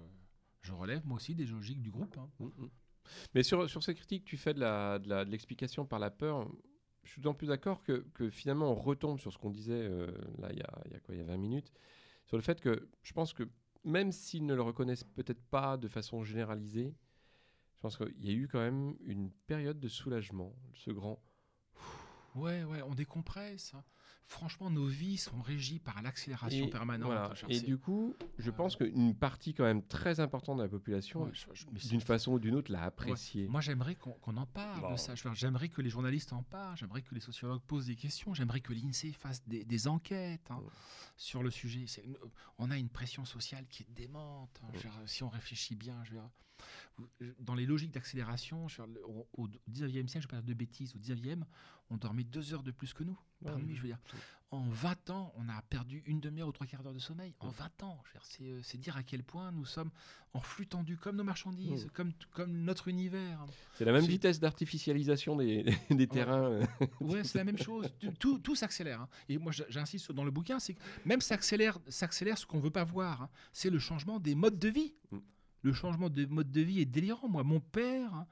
je 0.61 0.71
relève 0.73 1.05
moi 1.05 1.17
aussi 1.17 1.35
des 1.35 1.45
logiques 1.45 1.81
du 1.81 1.91
groupe. 1.91 2.17
hein. 2.17 2.29
Mais 3.35 3.43
sur, 3.43 3.69
sur 3.69 3.83
ces 3.83 3.95
critiques, 3.95 4.25
tu 4.25 4.37
fais 4.37 4.53
de 4.53 5.23
l'explication 5.29 5.85
par 5.85 5.99
la 5.99 6.09
peur. 6.11 6.47
Je 7.03 7.11
suis 7.11 7.21
d'autant 7.21 7.33
plus 7.35 7.47
d'accord 7.47 7.83
que, 7.83 8.05
que 8.13 8.29
finalement, 8.29 8.71
on 8.71 8.75
retombe 8.75 9.19
sur 9.19 9.31
ce 9.33 9.37
qu'on 9.37 9.49
disait 9.51 9.73
euh, 9.73 10.07
là, 10.39 10.49
il 10.51 10.59
y 10.59 10.61
a, 10.61 10.81
y 10.91 10.95
a 10.95 10.99
quoi, 10.99 11.15
il 11.15 11.17
y 11.17 11.21
a 11.21 11.25
20 11.25 11.37
minutes, 11.37 11.71
sur 12.25 12.37
le 12.37 12.43
fait 12.43 12.61
que 12.61 12.89
je 13.01 13.13
pense 13.13 13.33
que 13.33 13.43
même 13.83 14.11
s'ils 14.11 14.45
ne 14.45 14.53
le 14.55 14.61
reconnaissent 14.61 15.03
peut-être 15.03 15.41
pas 15.49 15.75
de 15.75 15.89
façon 15.89 16.23
généralisée, 16.23 16.95
je 17.73 17.79
pense 17.81 17.97
qu'il 17.97 18.25
y 18.25 18.29
a 18.29 18.33
eu 18.33 18.47
quand 18.47 18.59
même 18.59 18.95
une 19.01 19.29
période 19.47 19.79
de 19.79 19.89
soulagement, 19.89 20.55
ce 20.73 20.91
grand. 20.91 21.21
Ouais, 22.35 22.63
ouais, 22.63 22.81
on 22.83 22.95
décompresse. 22.95 23.73
hein. 23.73 23.83
Franchement, 24.27 24.69
nos 24.71 24.87
vies 24.87 25.17
sont 25.17 25.41
régies 25.41 25.79
par 25.79 26.01
l'accélération 26.01 26.67
permanente. 26.69 27.05
voilà. 27.07 27.33
Et 27.49 27.59
c'est- 27.59 27.65
du 27.65 27.77
coup, 27.77 28.15
je 28.39 28.49
Euh, 28.49 28.53
pense 28.53 28.75
qu'une 28.75 29.13
partie 29.15 29.53
quand 29.53 29.63
même 29.65 29.83
très 29.85 30.19
importante 30.19 30.57
de 30.57 30.63
la 30.63 30.69
population, 30.69 31.23
Ouais, 31.23 31.31
d'une 31.89 32.01
façon 32.01 32.33
ou 32.33 32.39
d'une 32.39 32.55
autre, 32.55 32.71
l'a 32.71 32.83
apprécié. 32.83 33.47
Moi, 33.47 33.61
j'aimerais 33.61 33.95
qu'on 33.95 34.37
en 34.37 34.45
parle 34.45 34.81
Bon. 34.81 34.91
de 34.93 34.97
ça. 34.97 35.13
J'aimerais 35.33 35.69
que 35.69 35.81
les 35.81 35.89
journalistes 35.89 36.33
en 36.33 36.41
parlent. 36.43 36.77
J'aimerais 36.77 37.01
que 37.01 37.13
les 37.13 37.21
sociologues 37.21 37.61
posent 37.61 37.85
des 37.87 37.95
questions. 37.95 38.33
J'aimerais 38.33 38.61
que 38.61 38.73
l'INSEE 38.73 39.11
fasse 39.13 39.45
des, 39.47 39.63
des 39.65 39.87
enquêtes 39.87 40.49
hein, 40.49 40.61
sur 41.17 41.43
le 41.43 41.51
sujet. 41.51 41.85
On 42.57 42.71
a 42.71 42.77
une 42.77 42.89
pression 42.89 43.25
sociale 43.25 43.67
qui 43.67 43.83
est 43.83 43.91
démente. 43.91 44.59
hein. 44.63 44.67
Dire, 44.79 44.91
si 45.05 45.23
on 45.23 45.29
réfléchit 45.29 45.75
bien, 45.75 46.03
je 46.05 46.11
veux 46.11 46.17
dire, 46.17 46.29
dans 47.39 47.55
les 47.55 47.65
logiques 47.65 47.91
d'accélération, 47.91 48.67
au, 49.07 49.27
au 49.33 49.47
19e 49.71 50.07
siècle, 50.07 50.23
je 50.23 50.27
parle 50.27 50.45
de 50.45 50.53
bêtises, 50.53 50.95
au 50.95 50.99
19e, 50.99 51.43
on 51.89 51.97
dormait 51.97 52.23
deux 52.23 52.53
heures 52.53 52.63
de 52.63 52.71
plus 52.71 52.93
que 52.93 53.03
nous 53.03 53.17
par 53.43 53.55
Ouais. 53.55 53.61
nuit. 53.61 53.75
Je 53.75 53.81
veux 53.81 53.87
dire, 53.87 53.99
en 54.51 54.67
20 54.69 55.09
ans, 55.09 55.33
on 55.35 55.49
a 55.49 55.61
perdu 55.63 56.03
une 56.05 56.19
demi-heure 56.19 56.47
ou 56.47 56.51
trois 56.51 56.67
quarts 56.67 56.83
d'heure 56.83 56.93
de 56.93 56.99
sommeil. 56.99 57.33
En 57.39 57.49
20 57.49 57.83
ans, 57.83 58.01
c'est, 58.21 58.43
euh, 58.43 58.59
c'est 58.63 58.77
dire 58.77 58.95
à 58.95 59.01
quel 59.03 59.23
point 59.23 59.51
nous 59.51 59.65
sommes 59.65 59.89
en 60.33 60.39
flux 60.41 60.67
tendu, 60.67 60.95
comme 60.95 61.15
nos 61.15 61.23
marchandises, 61.23 61.85
Mm. 61.85 61.89
comme, 61.89 62.11
comme 62.31 62.51
notre 62.63 62.87
univers. 62.87 63.43
C'est 63.73 63.83
la 63.85 63.91
même 63.91 64.05
vitesse 64.05 64.39
d'artificialisation 64.39 65.35
des, 65.35 65.65
des 65.89 66.07
terrains. 66.07 66.59
Ouais, 67.01 67.23
c'est 67.23 67.37
la 67.39 67.43
même 67.43 67.57
chose. 67.57 67.87
Tout- 68.19 68.55
s'accélère. 68.55 69.01
hein. 69.01 69.09
Et 69.27 69.37
moi, 69.39 69.51
j'insiste 69.69 70.11
dans 70.11 70.23
le 70.23 70.31
bouquin, 70.31 70.59
c'est 70.59 70.75
que 70.75 70.81
même 71.05 71.21
s'accélère, 71.21 71.79
s'accélère 71.87 72.37
ce 72.37 72.45
qu'on 72.45 72.59
veut 72.59 72.69
pas 72.71 72.83
voir. 72.83 73.23
hein. 73.23 73.29
C'est 73.51 73.71
le 73.71 73.79
changement 73.79 74.19
des 74.19 74.35
modes 74.35 74.59
de 74.59 74.69
vie. 74.69 74.93
Mm. 75.11 75.17
Le 75.63 75.73
changement 75.73 76.09
de 76.09 76.25
mode 76.25 76.51
de 76.51 76.61
vie 76.61 76.79
est 76.81 76.85
délirant. 76.85 77.27
Moi, 77.29 77.43
mon 77.43 77.59
père 77.59 78.13
hein, 78.13 78.27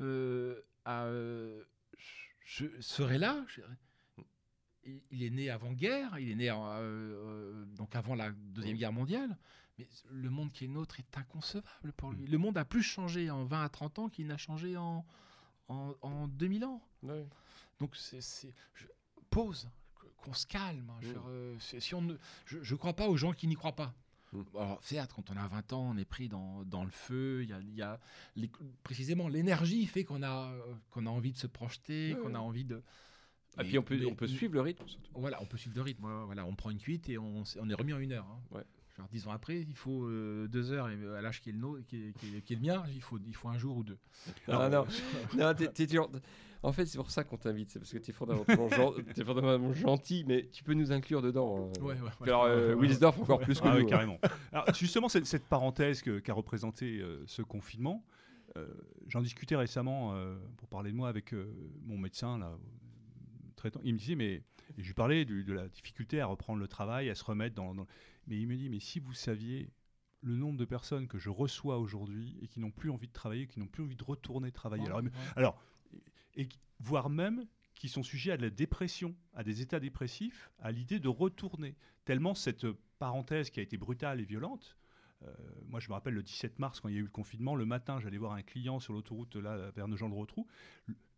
euh, 0.00 0.60
a, 0.84 1.04
euh, 1.04 1.64
je 1.98 2.66
je 2.68 2.80
serais 2.80 3.18
là. 3.18 3.44
je. 3.48 3.60
Il- 5.10 5.24
est 5.24 5.30
né 5.30 5.50
avant-guerre, 5.50 6.16
il 6.20 6.30
est 6.30 6.36
né 6.36 6.48
en, 6.52 6.64
euh, 6.68 7.64
donc 7.74 7.96
avant 7.96 8.14
la 8.14 8.30
Deuxième 8.30 8.76
Mm. 8.76 8.78
Guerre 8.78 8.92
mondiale. 8.92 9.36
Mais 9.78 9.88
le 10.12 10.30
monde 10.30 10.52
qui 10.52 10.64
est 10.64 10.68
nôtre 10.68 11.00
est 11.00 11.18
inconcevable 11.18 11.92
pour 11.96 12.12
lui. 12.12 12.24
Le 12.28 12.38
monde 12.38 12.56
a 12.56 12.64
plus 12.64 12.84
changé 12.84 13.28
en 13.28 13.44
20 13.44 13.64
à 13.64 13.68
30 13.68 13.98
ans 13.98 14.08
qu'il 14.08 14.28
n'a 14.28 14.36
changé 14.36 14.76
en, 14.76 15.04
en, 15.68 15.92
en 16.02 16.28
2000 16.28 16.64
ans. 16.64 16.80
Donc, 17.80 17.96
c'est, 17.96 18.20
je- 18.74 18.86
pause, 19.28 19.68
qu'on 20.18 20.32
se 20.34 20.46
calme. 20.46 20.88
hein, 20.90 20.98
je, 21.02 21.12
Mm. 21.14 21.22
euh, 21.26 21.58
si 21.58 21.94
on 21.96 22.02
ne, 22.02 22.14
je 22.46 22.58
ne 22.58 22.78
crois 22.78 22.94
pas 22.94 23.08
aux 23.08 23.16
gens 23.16 23.32
qui 23.32 23.48
n'y 23.48 23.56
croient 23.56 23.74
pas. 23.74 23.92
Mm. 24.36 24.56
Alors, 24.56 24.78
certes, 24.82 25.12
quand 25.14 25.30
on 25.30 25.36
a 25.36 25.46
20 25.46 25.72
ans, 25.72 25.90
on 25.94 25.96
est 25.96 26.04
pris 26.04 26.28
dans, 26.28 26.62
dans 26.64 26.84
le 26.84 26.90
feu. 26.90 27.42
Il 27.42 27.50
y 27.50 27.52
a, 27.52 27.60
il 27.60 27.74
y 27.74 27.82
a 27.82 27.98
les- 28.36 28.50
précisément 28.82 29.28
l'énergie 29.28 29.86
fait 29.86 30.04
qu'on 30.04 30.22
a, 30.22 30.50
euh, 30.52 30.74
qu'on 30.90 31.06
a 31.06 31.10
envie 31.10 31.32
de 31.32 31.38
se 31.38 31.46
projeter, 31.46 32.16
qu'on 32.22 32.34
a 32.34 32.38
envie 32.38 32.64
de. 32.64 32.76
Et 32.76 32.82
Mais- 33.58 33.64
puis 33.64 33.78
on 33.78 33.82
peut, 33.82 33.96
mais- 33.96 34.06
on 34.06 34.14
peut 34.14 34.26
suivre 34.26 34.54
le 34.54 34.60
rythme 34.60 34.86
surtout. 34.86 35.10
Voilà, 35.14 35.40
on 35.42 35.46
peut 35.46 35.56
suivre 35.56 35.76
le 35.76 35.82
rythme. 35.82 36.06
Voilà, 36.26 36.44
on 36.44 36.54
prend 36.54 36.70
une 36.70 36.78
cuite 36.78 37.08
et 37.08 37.16
on, 37.18 37.42
est 37.44 37.74
remis 37.74 37.92
en 37.94 37.98
une 37.98 38.12
heure. 38.12 38.26
hein. 38.26 38.40
Ouais. 38.56 38.64
Genre, 38.96 39.08
dix 39.08 39.26
ans 39.26 39.32
après, 39.32 39.60
il 39.60 39.74
faut 39.76 40.04
euh, 40.06 40.48
deux 40.48 40.72
heures 40.72 40.88
et 40.88 40.94
à 41.18 41.20
l'âge 41.20 41.42
qui 41.42 41.50
est 41.50 41.52
le 41.52 41.58
nôtre, 41.58 41.84
qui 41.86 41.96
est, 42.08 42.12
qui 42.18 42.34
est- 42.36 42.40
qui 42.40 42.52
est 42.54 42.56
le 42.56 42.62
mien, 42.62 42.82
il 42.94 43.02
faut, 43.02 43.18
il 43.26 43.34
faut 43.34 43.48
un 43.48 43.58
jour 43.58 43.76
ou 43.76 43.84
deux. 43.84 43.98
Ah, 44.48 44.68
non, 44.70 44.86
non, 45.36 45.54
t'es- 45.54 45.68
t'es 45.68 45.86
toujours- 45.86 46.10
En 46.62 46.72
fait, 46.72 46.86
c'est 46.86 46.96
pour 46.96 47.10
ça 47.10 47.22
qu'on 47.22 47.36
t'invite, 47.36 47.68
c'est 47.70 47.78
parce 47.78 47.92
que 47.92 47.98
tu 47.98 48.10
es 48.10 48.14
fondamentalement, 48.14 48.68
gen- 48.70 49.04
t'es 49.14 49.22
fondamentalement 49.24 49.74
gentil, 49.74 50.24
mais 50.26 50.48
tu 50.50 50.64
peux 50.64 50.72
nous 50.72 50.90
inclure 50.92 51.20
dedans. 51.20 51.70
euh. 51.76 51.80
Ouais, 51.82 51.94
ouais, 52.00 52.10
Alors, 52.22 52.44
euh, 52.44 52.68
ouais. 52.74 52.80
Wilsdorf 52.80 53.20
encore 53.20 53.38
plus 53.40 53.60
que 53.60 53.68
Ah 53.68 53.72
nous. 53.74 53.76
oui, 53.80 53.82
hein. 53.84 53.86
carrément. 53.88 54.18
Alors, 54.50 54.72
justement, 54.74 55.08
cette, 55.10 55.26
cette 55.26 55.44
parenthèse 55.44 56.00
que- 56.00 56.18
qu'a 56.18 56.32
représenté 56.32 56.98
euh, 57.00 57.22
ce 57.26 57.42
confinement, 57.42 58.02
euh, 58.56 58.66
j'en 59.08 59.20
discutais 59.20 59.56
récemment, 59.56 60.14
euh, 60.14 60.36
pour 60.56 60.68
parler 60.68 60.90
de 60.90 60.96
moi, 60.96 61.10
avec 61.10 61.34
euh, 61.34 61.52
mon 61.84 61.98
médecin, 61.98 62.38
là, 62.38 62.46
euh, 62.46 62.56
traitant. 63.56 63.80
Il 63.84 63.92
me 63.92 63.98
disait, 63.98 64.16
mais 64.16 64.42
et 64.76 64.82
je 64.82 64.86
lui 64.86 64.94
parlais 64.94 65.24
du- 65.24 65.44
de, 65.44 65.52
la 65.52 65.68
difficulté 65.68 66.20
à 66.20 66.26
reprendre 66.26 66.58
le 66.60 66.68
travail, 66.68 67.10
à 67.10 67.14
se 67.14 67.24
remettre 67.24 67.54
dans, 67.54 67.74
dans- 67.74 67.86
Mais 68.26 68.38
il 68.40 68.46
me 68.46 68.56
dit, 68.56 68.68
mais 68.68 68.80
si 68.80 68.98
vous 69.00 69.12
saviez 69.12 69.68
le 70.22 70.34
nombre 70.36 70.58
de 70.58 70.64
personnes 70.64 71.06
que 71.06 71.18
je 71.18 71.30
reçois 71.30 71.78
aujourd'hui 71.78 72.36
et 72.42 72.48
qui 72.48 72.58
n'ont 72.60 72.70
plus 72.72 72.90
envie 72.90 73.06
de 73.06 73.12
travailler, 73.12 73.46
qui 73.46 73.60
n'ont 73.60 73.68
plus 73.68 73.82
envie 73.84 73.96
de 73.96 74.02
retourner 74.04 74.50
travailler. 74.50 74.86
Alors, 74.86 75.02
Ouais. 75.92 76.00
et, 76.36 76.48
voire 76.80 77.08
même 77.10 77.46
qui 77.74 77.88
sont 77.88 78.02
sujets 78.02 78.32
à 78.32 78.36
de 78.36 78.42
la 78.42 78.50
dépression, 78.50 79.14
à 79.34 79.44
des 79.44 79.60
états 79.60 79.78
dépressifs, 79.80 80.50
à 80.58 80.72
l'idée 80.72 80.98
de 80.98 81.08
retourner. 81.08 81.76
Tellement 82.04 82.34
cette 82.34 82.66
parenthèse 82.98 83.50
qui 83.50 83.60
a 83.60 83.62
été 83.62 83.76
brutale 83.76 84.20
et 84.20 84.24
violente 84.24 84.76
euh, 85.22 85.32
moi, 85.68 85.80
je 85.80 85.88
me 85.88 85.94
rappelle 85.94 86.12
le 86.12 86.22
17 86.22 86.58
mars, 86.58 86.78
quand 86.78 86.88
il 86.90 86.94
y 86.94 86.98
a 86.98 87.00
eu 87.00 87.04
le 87.04 87.08
confinement, 87.08 87.54
le 87.56 87.64
matin, 87.64 87.98
j'allais 88.00 88.18
voir 88.18 88.32
un 88.32 88.42
client 88.42 88.80
sur 88.80 88.92
l'autoroute 88.92 89.34
là, 89.36 89.70
vers 89.70 89.88
Nogent-le-Rotrou. 89.88 90.46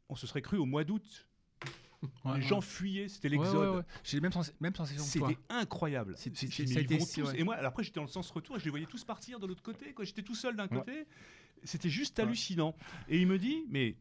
On 0.08 0.14
se 0.14 0.24
serait 0.28 0.40
cru 0.40 0.56
au 0.56 0.66
mois 0.66 0.84
d'août. 0.84 1.28
Ouais, 2.02 2.08
les 2.26 2.30
ouais. 2.30 2.42
gens 2.42 2.60
fuyaient, 2.60 3.08
c'était 3.08 3.28
Ouais, 3.28 3.38
ouais, 3.38 3.44
l'exode. 3.44 3.76
ouais. 3.76 3.82
J'ai 4.04 4.20
même, 4.20 4.30
sens- 4.32 4.52
même 4.60 4.74
sensation 4.74 5.04
que 5.04 5.18
toi. 5.18 5.28
C'était 5.30 5.40
incroyable. 5.48 6.16
Ça 6.16 6.30
a 6.30 6.32
été- 6.32 6.96
vont 6.98 7.04
c'est- 7.04 7.20
tous- 7.22 7.28
ouais. 7.28 7.40
Et 7.40 7.44
moi, 7.44 7.56
alors 7.56 7.70
après, 7.70 7.82
j'étais 7.82 7.96
dans 7.98 8.02
le 8.06 8.08
sens 8.10 8.30
retour 8.30 8.56
et 8.56 8.60
je 8.60 8.64
les 8.66 8.70
voyais 8.70 8.86
tous 8.86 9.02
partir 9.04 9.40
de 9.40 9.46
l'autre 9.46 9.62
côté. 9.62 9.94
J'étais 10.02 10.22
tout 10.22 10.34
seul 10.36 10.54
d'un 10.56 10.68
Ouais. 10.68 10.78
côté. 10.78 11.06
C'était 11.64 11.88
juste 11.90 12.16
Ouais. 12.18 12.24
hallucinant. 12.24 12.76
Et 13.08 13.20
il 13.20 13.26
me 13.26 13.36
dit, 13.38 13.64
mais 13.68 13.96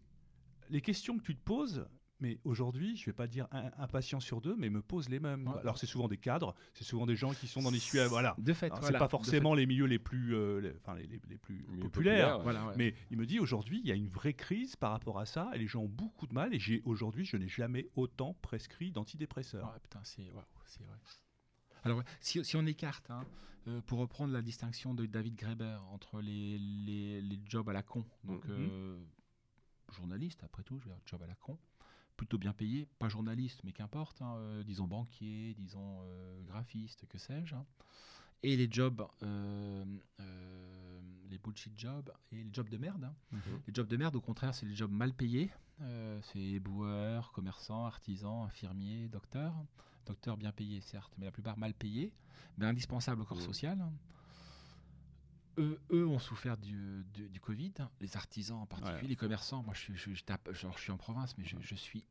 les 0.69 0.81
questions 0.81 1.17
que 1.17 1.23
tu 1.23 1.35
te 1.35 1.43
poses, 1.43 1.87
mais 2.19 2.39
aujourd'hui, 2.43 2.95
je 2.97 3.05
vais 3.05 3.13
pas 3.13 3.27
dire 3.27 3.47
un, 3.51 3.69
un 3.77 3.87
patient 3.87 4.19
sur 4.19 4.41
deux, 4.41 4.55
mais 4.55 4.69
me 4.69 4.81
pose 4.81 5.07
les 5.09 5.19
mêmes. 5.19 5.47
Ouais. 5.47 5.59
Alors 5.61 5.77
c'est 5.77 5.85
souvent 5.85 6.07
des 6.07 6.17
cadres, 6.17 6.55
c'est 6.73 6.83
souvent 6.83 7.05
des 7.05 7.15
gens 7.15 7.31
qui 7.33 7.47
sont 7.47 7.61
dans 7.61 7.69
les 7.71 7.79
sujets. 7.79 8.07
Voilà. 8.07 8.35
De 8.39 8.53
fait, 8.53 8.69
voilà, 8.69 8.87
c'est 8.87 8.93
pas 8.97 9.07
forcément 9.07 9.53
les 9.53 9.65
milieux 9.65 9.85
les 9.85 9.99
plus, 9.99 10.35
euh, 10.35 10.59
les, 10.61 10.71
enfin, 10.77 10.95
les, 10.95 11.05
les- 11.07 11.21
les 11.29 11.37
plus 11.37 11.57
populaires. 11.63 11.89
populaires, 11.91 12.37
fait. 12.37 12.43
Voilà, 12.43 12.65
ouais. 12.67 12.73
Mais 12.77 12.93
il 13.11 13.17
me 13.17 13.25
dit 13.25 13.39
aujourd'hui, 13.39 13.79
il 13.83 13.87
y 13.87 13.91
a 13.91 13.95
une 13.95 14.07
vraie 14.09 14.33
crise 14.33 14.75
par 14.75 14.91
rapport 14.91 15.19
à 15.19 15.25
ça 15.25 15.51
et 15.53 15.57
les 15.59 15.67
gens 15.67 15.81
ont 15.83 15.87
beaucoup 15.89 16.27
de 16.27 16.33
mal. 16.33 16.53
Et 16.53 16.59
j'ai 16.59 16.81
aujourd'hui, 16.85 17.25
je 17.25 17.37
n'ai 17.37 17.47
jamais 17.49 17.87
autant 17.95 18.33
prescrit 18.41 18.91
d'antidépresseurs. 18.91 19.65
Ouais, 19.73 19.79
putain, 19.81 19.99
c'est 20.03 20.23
vrai. 20.31 20.43
Alors, 21.83 22.03
si, 22.19 22.43
si 22.43 22.55
on 22.57 22.65
écarte, 22.65 23.09
hein, 23.11 23.23
euh, 23.67 23.81
pour 23.81 23.99
reprendre 23.99 24.33
la 24.33 24.41
distinction 24.41 24.93
de 24.93 25.05
David 25.05 25.35
Graeber 25.35 25.77
entre 25.91 26.21
les, 26.21 26.57
les, 26.57 27.21
les 27.21 27.39
jobs 27.45 27.69
à 27.69 27.73
la 27.73 27.83
con, 27.83 28.05
donc 28.23 28.45
Mhm. 28.45 28.51
euh, 28.57 28.97
journaliste 29.95 30.43
après 30.43 30.63
tout, 30.63 30.79
je 30.79 30.85
veux 30.85 30.91
dire, 30.91 31.01
job 31.05 31.21
à 31.23 31.27
la 31.27 31.35
con, 31.35 31.57
plutôt 32.17 32.37
bien 32.37 32.51
payé, 32.53 32.87
pas 32.99 33.07
journaliste, 33.09 33.61
mais 33.63 33.71
qu'importe, 33.71 34.21
hein, 34.21 34.35
euh, 34.37 34.63
disons 34.63 34.87
banquier, 34.87 35.53
disons 35.57 35.99
euh, 36.01 36.41
graphiste, 36.43 37.05
que 37.07 37.17
sais-je, 37.17 37.55
hein, 37.55 37.65
et 38.43 38.57
les 38.57 38.67
jobs, 38.69 39.07
euh, 39.23 39.85
les 41.29 41.37
bullshit 41.37 41.77
jobs 41.79 42.11
et 42.31 42.43
les 42.43 42.49
jobs 42.53 42.69
de 42.69 42.77
merde. 42.77 43.03
hein. 43.05 43.15
Mhm. 43.31 43.41
Les 43.67 43.73
jobs 43.73 43.87
de 43.87 43.97
merde, 43.97 44.15
au 44.15 44.21
contraire, 44.21 44.53
c'est 44.53 44.65
les 44.65 44.75
jobs 44.75 44.91
mal 44.91 45.13
payés. 45.13 45.49
C'est 46.23 46.39
éboueurs, 46.39 47.31
commerçants, 47.31 47.85
artisans, 47.85 48.43
infirmiers, 48.45 49.07
docteurs. 49.09 49.53
Docteurs 50.07 50.37
bien 50.37 50.51
payés, 50.51 50.81
certes, 50.81 51.13
mais 51.17 51.25
la 51.25 51.31
plupart 51.31 51.57
mal 51.57 51.73
payés, 51.73 52.13
mais 52.57 52.65
indispensables 52.65 53.21
au 53.21 53.25
corps 53.25 53.37
Mhm. 53.37 53.43
social. 53.43 53.77
Eux, 55.57 55.79
eux 55.91 56.05
ont 56.07 56.19
souffert 56.19 56.57
du, 56.57 57.05
du, 57.13 57.29
du 57.29 57.39
Covid, 57.39 57.73
les 57.99 58.15
artisans 58.15 58.57
en 58.59 58.65
particulier, 58.67 59.01
Ouais. 59.01 59.07
les 59.07 59.15
commerçants. 59.15 59.63
Moi, 59.63 59.73
je, 59.73 59.79
suis- 59.79 59.97
je, 59.97 60.13
je 60.13 60.23
tape- 60.23 60.51
genre, 60.53 60.77
je 60.77 60.83
suis 60.83 60.91
en 60.91 60.97
province, 60.97 61.35
mais 61.37 61.45
je, 61.45 61.55
je 61.59 61.75
suis 61.75 62.05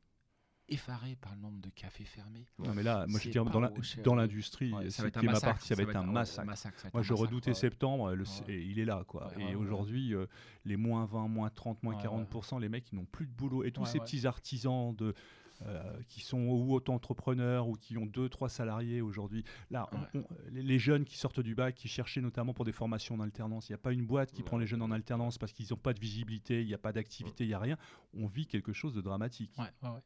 effaré 0.69 1.15
par 1.15 1.33
le 1.37 1.41
nombre 1.41 1.61
de 1.61 1.71
cafés 1.71 2.05
fermés. 2.05 2.45
Non, 2.59 2.75
mais 2.75 2.83
là, 2.83 3.07
moi, 3.07 3.21
je 3.21 3.31
dire, 3.31 3.45
dans 3.45 3.61
la- 3.61 3.69
l'industrie, 4.17 4.73
Ouais, 4.73 4.91
c'est 4.91 5.03
va 5.03 5.09
ma 5.27 5.33
massacre, 5.35 5.53
partie, 5.53 5.69
ça 5.69 5.75
va 5.77 5.83
être 5.83 5.95
un 5.97 6.03
massacre. 6.03 6.45
ça 6.45 6.45
être 6.89 6.95
Moi, 6.95 7.01
un 7.01 7.05
je 7.05 7.13
massacre, 7.13 7.29
redoutais 7.31 7.55
septembre, 7.55 8.15
le- 8.15 8.25
Ouais. 8.25 8.53
et 8.55 8.63
il 8.65 8.81
est 8.81 8.85
là, 8.85 9.05
quoi. 9.07 9.29
Ouais, 9.37 9.53
et 9.53 9.55
aujourd'hui, 9.55 10.13
euh, 10.13 10.27
les 10.65 10.77
moins 10.77 11.05
20, 11.07 11.29
moins 11.29 11.51
30, 11.51 11.81
moins 11.85 11.95
Ouais, 11.95 12.03
40%, 12.03 12.59
les 12.59 12.69
mecs, 12.69 12.91
ils 12.91 12.97
n'ont 12.97 13.05
plus 13.05 13.27
de 13.27 13.33
boulot. 13.33 13.63
Et 13.63 13.71
tous 13.71 13.85
ces 13.85 14.01
petits 14.01 14.27
artisans 14.27 14.93
de, 14.97 15.15
euh, 15.63 16.01
qui 16.09 16.21
sont 16.21 16.39
ou 16.39 16.75
auto-entrepreneurs 16.75 17.69
ou 17.69 17.75
qui 17.75 17.97
ont 17.97 18.07
deux, 18.07 18.29
trois 18.29 18.49
salariés 18.49 19.01
aujourd'hui, 19.01 19.45
là, 19.71 19.89
on- 19.93 20.19
Ouais. 20.19 20.25
on- 20.29 20.51
les, 20.53 20.79
jeunes 20.79 21.05
qui 21.05 21.17
sortent 21.17 21.41
du 21.41 21.55
bac, 21.55 21.75
qui 21.75 21.89
cherchaient 21.89 22.21
notamment 22.21 22.53
pour 22.55 22.65
des 22.65 22.73
formations 22.73 23.15
en 23.15 23.21
alternance, 23.21 23.69
il 23.69 23.73
n'y 23.73 23.77
a 23.77 23.79
pas 23.79 23.93
une 23.93 24.07
boîte 24.07 24.33
qui 24.33 24.43
Ouais. 24.43 24.47
prend 24.47 24.59
les 24.59 24.67
jeunes 24.67 24.83
en 24.83 24.91
alternance 24.91 25.39
parce 25.39 25.53
qu'ils 25.53 25.67
n'ont 25.71 25.77
pas 25.77 25.93
de 25.95 26.01
visibilité, 26.01 26.61
il 26.61 26.67
n'y 26.67 26.75
a 26.75 26.79
pas 26.79 26.93
d'activité, 26.93 27.45
il 27.45 27.49
n'y 27.49 27.55
a 27.55 27.59
rien. 27.59 27.77
On 28.15 28.27
vit 28.27 28.47
quelque 28.47 28.73
chose 28.73 28.95
de 28.95 29.01
dramatique. 29.01 29.53
Ouais, 29.59 29.65
ouais, 29.83 29.89
ouais. 29.91 30.01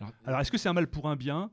Alors, 0.00 0.12
Alors, 0.24 0.40
est-ce 0.40 0.50
que 0.50 0.58
c'est 0.58 0.68
un 0.68 0.72
mal 0.72 0.86
pour 0.88 1.08
un 1.08 1.16
bien? 1.16 1.50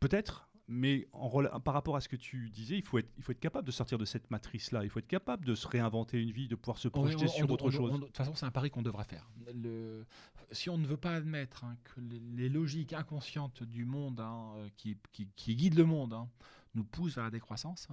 Peut-être, 0.00 0.48
mais 0.68 1.06
en 1.12 1.60
par 1.60 1.74
rapport 1.74 1.96
à 1.96 2.00
ce 2.00 2.08
que 2.08 2.16
tu 2.16 2.50
disais, 2.50 2.76
il 2.76 2.82
faut 2.82 2.98
être, 2.98 3.08
il 3.16 3.22
faut 3.22 3.32
être 3.32 3.40
capable 3.40 3.66
de 3.66 3.72
sortir 3.72 3.98
de 3.98 4.04
cette 4.04 4.30
matrice-là. 4.30 4.84
Il 4.84 4.90
faut 4.90 4.98
être 4.98 5.06
capable 5.06 5.44
de 5.44 5.54
se 5.54 5.66
réinventer 5.66 6.20
une 6.20 6.30
vie, 6.32 6.48
de 6.48 6.54
pouvoir 6.56 6.76
se 6.78 6.88
projeter 6.88 7.24
on- 7.24 7.28
sur 7.28 7.48
on- 7.48 7.52
autre 7.52 7.70
chose. 7.70 7.92
De 8.00 8.06
toute 8.06 8.16
façon, 8.16 8.34
c'est 8.34 8.46
un 8.46 8.50
pari 8.50 8.70
qu'on 8.70 8.82
devra 8.82 9.04
faire. 9.04 9.30
Le- 9.54 10.04
si 10.52 10.70
on 10.70 10.78
ne 10.78 10.86
veut 10.86 10.96
pas 10.96 11.14
admettre 11.14 11.64
hein, 11.64 11.76
que 11.84 12.00
les, 12.00 12.20
les 12.20 12.48
logiques 12.48 12.92
inconscientes 12.92 13.62
du 13.62 13.84
monde 13.84 14.20
hein, 14.20 14.52
euh, 14.56 14.68
qui, 14.76 14.96
qui- 15.12 15.28
qui 15.36 15.56
guident 15.56 15.76
le 15.78 15.84
monde 15.84 16.12
hein, 16.12 16.28
nous 16.74 16.84
poussent 16.84 17.14
vers 17.16 17.24
la 17.24 17.30
décroissance, 17.30 17.88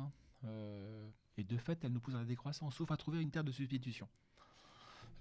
euh, 0.46 1.10
et 1.38 1.44
de 1.44 1.58
fait, 1.58 1.84
elles 1.84 1.92
nous 1.92 2.00
poussent 2.00 2.14
vers 2.14 2.22
la 2.24 2.28
décroissance, 2.28 2.76
sauf 2.76 2.92
à 2.92 2.98
trouver 2.98 3.22
une 3.22 3.32
terre 3.32 3.44
de 3.44 3.52
substitution. 3.52 4.08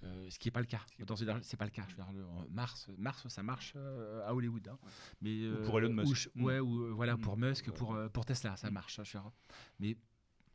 Euh, 0.05 0.29
ce 0.31 0.39
qui 0.39 0.49
n'est 0.49 0.53
pas 0.53 0.61
le 0.61 0.67
cas. 0.67 0.81
Dans 1.07 1.15
ce 1.15 1.25
c'est 1.43 1.57
pas 1.57 1.65
le 1.65 1.71
cas. 1.71 1.85
Je 1.89 1.95
veux 1.95 2.03
dire, 2.03 2.13
le- 2.13 2.25
en 2.27 2.45
Mars, 2.51 2.89
Mars, 2.99 3.29
ça 3.29 3.43
marche 3.45 3.75
euh, 3.77 4.27
à 4.27 4.35
Hollywood. 4.35 4.67
hein. 4.67 4.77
Mais, 5.21 5.43
euh, 5.45 5.65
pour 5.65 5.79
Elon 5.79 5.93
Musk. 5.93 6.09
ou 6.11 6.15
je- 6.15 6.29
Mm. 6.35 6.43
ouais, 6.45 6.59
ou 6.59 6.93
voilà, 6.97 7.17
Mm. 7.17 7.21
pour 7.21 7.37
Musk, 7.37 7.71
pour, 7.71 7.97
pour 8.13 8.25
Tesla, 8.25 8.57
ça 8.57 8.69
marche. 8.73 8.97
je 8.97 9.17
veux 9.19 9.23
dire. 9.23 9.31
Mais 9.79 9.97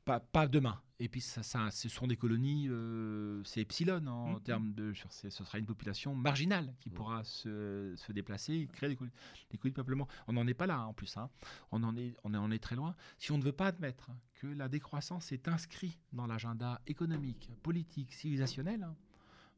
pas, 0.07 0.19
pas 0.19 0.47
demain. 0.47 0.81
Et 0.99 1.09
puis, 1.09 1.21
ça, 1.21 1.43
ça, 1.43 1.69
ce 1.69 1.89
sont 1.89 2.07
des 2.07 2.17
colonies, 2.17 2.67
euh, 2.69 3.43
c'est 3.43 3.61
epsilon 3.61 4.07
en 4.07 4.33
Mhm. 4.33 4.41
termes 4.41 4.73
de. 4.73 4.93
Ce 5.09 5.29
sera 5.29 5.59
une 5.59 5.65
population 5.67 6.15
marginale 6.15 6.73
qui 6.79 6.89
Mhm. 6.89 6.95
pourra 6.95 7.23
se, 7.23 7.93
se 7.95 8.11
déplacer, 8.11 8.53
et 8.53 8.67
créer 8.67 8.89
des 8.89 8.95
colonies, 8.95 9.13
des 9.51 9.57
colonies 9.59 9.73
de 9.73 9.75
peuplement. 9.75 10.07
On 10.27 10.33
n'en 10.33 10.47
est 10.47 10.55
pas 10.55 10.65
là, 10.65 10.77
hein, 10.77 10.85
en 10.85 10.93
plus. 10.93 11.15
hein. 11.17 11.29
On, 11.71 11.83
en 11.83 11.95
est, 11.97 12.15
on 12.23 12.33
en 12.33 12.49
est 12.49 12.57
très 12.57 12.75
loin. 12.75 12.95
Si 13.19 13.31
on 13.31 13.37
ne 13.37 13.43
veut 13.43 13.51
pas 13.51 13.67
admettre 13.67 14.09
que 14.33 14.47
la 14.47 14.67
décroissance 14.69 15.31
est 15.31 15.47
inscrite 15.47 15.99
dans 16.13 16.25
l'agenda 16.25 16.81
économique, 16.87 17.51
politique, 17.61 18.11
civilisationnel, 18.13 18.81
hein, 18.83 18.95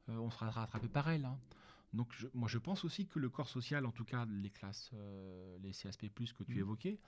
euh, 0.09 0.17
on 0.17 0.29
sera 0.29 0.49
rattrapé 0.49 0.89
par 0.89 1.09
elle. 1.09 1.29
Donc, 1.93 2.11
je- 2.17 2.27
moi, 2.33 2.47
je 2.49 2.57
pense 2.57 2.83
aussi 2.85 3.07
que 3.07 3.17
le 3.17 3.29
corps 3.29 3.47
social, 3.49 3.85
en 3.85 3.91
tout 3.91 4.05
cas 4.05 4.25
les 4.25 4.49
classes, 4.51 4.91
euh, 4.93 5.57
les 5.63 5.71
CSP, 5.73 6.09
que 6.09 6.43
tu 6.43 6.51
Mhm. 6.55 6.59
évoquais, 6.59 6.99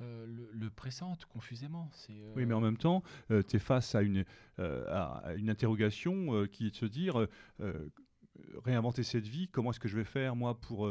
euh, 0.00 0.26
le, 0.26 0.50
le 0.52 0.70
confusément. 1.28 1.90
Euh, 2.10 2.32
Oui, 2.36 2.46
mais 2.46 2.54
en 2.54 2.60
même 2.60 2.76
temps, 2.76 3.02
tu 3.28 3.56
es 3.56 3.58
face 3.58 3.94
à 3.94 4.02
une, 4.02 4.24
euh, 4.58 4.84
à 4.88 5.34
une 5.34 5.50
interrogation 5.50 6.34
euh, 6.34 6.46
qui 6.46 6.66
est 6.66 6.70
de 6.70 6.76
se 6.76 6.86
dire 6.86 7.20
euh, 7.20 7.28
euh, 7.60 7.88
réinventer 8.64 9.02
cette 9.02 9.26
vie, 9.26 9.48
comment 9.48 9.70
est-ce 9.70 9.80
que 9.80 9.88
je 9.88 9.96
vais 9.96 10.04
faire, 10.04 10.36
moi, 10.36 10.60
pour. 10.60 10.86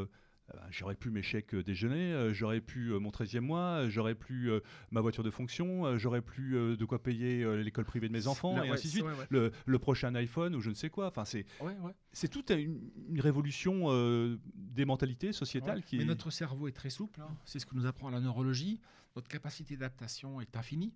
Euh, 0.53 0.57
euh, 0.57 0.61
j'aurais 0.69 0.95
pu 0.95 1.09
mes 1.09 1.21
chèques 1.21 1.53
euh, 1.55 1.63
déjeuner, 1.63 2.13
euh, 2.13 2.33
j'aurais 2.33 2.61
pu 2.61 2.91
euh, 2.91 2.99
mon 2.99 3.09
13e 3.09 3.39
mois, 3.41 3.87
j'aurais 3.89 4.15
pu 4.15 4.49
ma 4.91 5.01
voiture 5.01 5.23
de 5.23 5.29
fonction, 5.31 5.97
j'aurais 5.97 6.21
pu 6.21 6.51
de 6.53 6.85
quoi 6.85 7.01
payer 7.01 7.45
l'école 7.63 7.85
privée 7.85 8.07
de 8.07 8.13
mes 8.13 8.27
enfants, 8.27 8.55
là, 8.55 8.65
et 8.65 8.69
ouais, 8.69 8.73
ainsi 8.75 8.87
de 8.87 8.91
suite. 8.91 9.03
ouais, 9.05 9.13
ouais. 9.13 9.25
Le, 9.29 9.51
le 9.65 9.79
prochain 9.79 10.13
iPhone 10.15 10.55
ou 10.55 10.61
je 10.61 10.69
ne 10.69 10.75
sais 10.75 10.89
quoi. 10.89 11.07
Enfin, 11.07 11.25
c'est 11.25 11.45
Ouais, 11.61 11.77
ouais. 11.79 11.93
c'est 12.11 12.27
toute 12.29 12.49
une, 12.51 12.89
une 13.09 13.21
révolution 13.21 13.85
euh, 13.87 14.37
des 14.55 14.85
mentalités 14.85 15.31
sociétales 15.33 15.77
Ouais. 15.77 15.83
qui 15.83 15.97
Mais 15.97 16.03
est- 16.03 16.07
notre 16.07 16.29
cerveau 16.31 16.67
est 16.67 16.71
très 16.71 16.89
souple. 16.89 17.21
hein. 17.21 17.29
C'est 17.45 17.59
ce 17.59 17.65
que 17.65 17.75
nous 17.75 17.85
apprend 17.85 18.09
la 18.09 18.19
neurologie. 18.19 18.79
Notre 19.15 19.27
capacité 19.27 19.75
d'adaptation 19.75 20.39
est 20.41 20.55
infinie. 20.55 20.93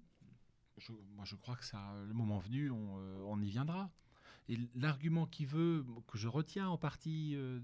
Je- 0.78 0.91
moi, 1.16 1.26
je 1.26 1.36
crois 1.36 1.56
que 1.56 1.66
ça, 1.66 1.93
le 2.08 2.14
moment 2.14 2.39
venu, 2.39 2.72
on, 2.72 2.97
euh, 2.99 3.24
on 3.28 3.41
y 3.41 3.49
viendra. 3.49 3.91
Et 4.49 4.58
l'argument 4.76 5.26
qui 5.28 5.45
veut, 5.45 5.86
que 6.08 6.18
je 6.18 6.28
retiens 6.28 6.68
en 6.68 6.78
partie 6.78 7.34
euh, 7.36 7.60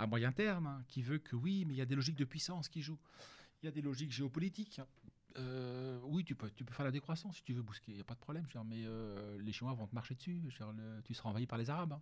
à 0.00 0.06
moyen 0.06 0.32
terme, 0.32 0.66
hein, 0.66 0.84
qui 0.88 1.02
veut 1.02 1.18
que 1.18 1.36
oui, 1.36 1.64
mais 1.66 1.74
il 1.74 1.76
y 1.76 1.82
a 1.82 1.86
des 1.86 1.94
logiques 1.94 2.16
de 2.16 2.24
puissance 2.24 2.68
qui 2.68 2.82
jouent. 2.82 2.98
Il 3.62 3.66
y 3.66 3.68
a 3.68 3.72
des 3.72 3.82
logiques 3.82 4.12
géopolitiques. 4.12 4.80
Euh, 5.36 6.00
oui, 6.04 6.24
tu 6.24 6.34
peux, 6.34 6.50
tu 6.50 6.64
peux 6.64 6.72
faire 6.74 6.84
la 6.86 6.90
décroissance 6.90 7.36
si 7.36 7.44
tu 7.44 7.52
veux 7.52 7.62
bousquer, 7.62 7.92
il 7.92 7.94
n'y 7.94 8.00
a 8.00 8.04
pas 8.04 8.14
de 8.14 8.18
problème. 8.20 8.44
je 8.48 8.58
veux 8.58 8.64
dire, 8.64 8.68
mais 8.68 8.82
euh, 8.84 9.38
les 9.40 9.52
Chinois 9.52 9.74
vont 9.74 9.86
te 9.86 9.94
marcher 9.94 10.14
dessus. 10.16 10.40
je 10.48 10.58
veux 10.64 10.72
dire, 10.72 10.72
le- 10.72 11.02
tu 11.02 11.14
seras 11.14 11.28
envahi 11.28 11.46
par 11.46 11.58
les 11.58 11.70
Arabes. 11.70 11.92
hein. 11.92 12.00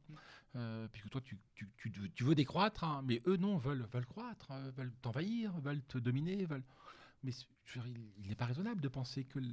Euh, 0.56 0.88
puisque 0.88 1.10
toi, 1.10 1.20
tu, 1.20 1.36
tu- 1.54 1.68
tu- 1.76 2.10
tu 2.14 2.24
veux 2.24 2.34
décroître, 2.34 2.84
hein, 2.84 3.02
mais 3.04 3.20
eux, 3.26 3.36
non, 3.36 3.58
veulent, 3.58 3.86
veulent 3.92 4.06
croître, 4.06 4.52
veulent 4.76 4.94
t'envahir, 5.02 5.52
veulent 5.60 5.82
te 5.82 5.98
dominer. 5.98 6.46
Veulent... 6.46 6.64
Mais 7.22 7.32
c- 7.32 7.44
je 7.66 7.80
veux 7.80 7.90
dire, 7.90 8.02
il, 8.18 8.28
n'est 8.28 8.34
pas 8.34 8.46
raisonnable 8.46 8.80
de 8.80 8.88
penser 8.88 9.24
que 9.24 9.38
le- 9.40 9.52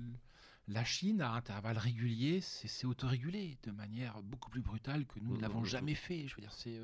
la 0.68 0.86
Chine, 0.86 1.22
à 1.22 1.32
intervalles 1.34 1.78
réguliers, 1.78 2.40
c'est 2.42 2.68
c'est 2.70 2.88
autorégulé 2.88 3.58
de 3.64 3.72
manière 3.72 4.22
beaucoup 4.24 4.50
plus 4.50 4.62
brutale 4.62 5.06
que 5.06 5.20
nous 5.20 5.34
ne 5.34 5.36
Mhm, 5.36 5.42
l'avons 5.42 5.60
mhm. 5.60 5.66
jamais 5.66 5.96
fait. 5.96 6.28
Je 6.28 6.36
veux 6.36 6.42
dire, 6.42 6.54
c'est, 6.54 6.80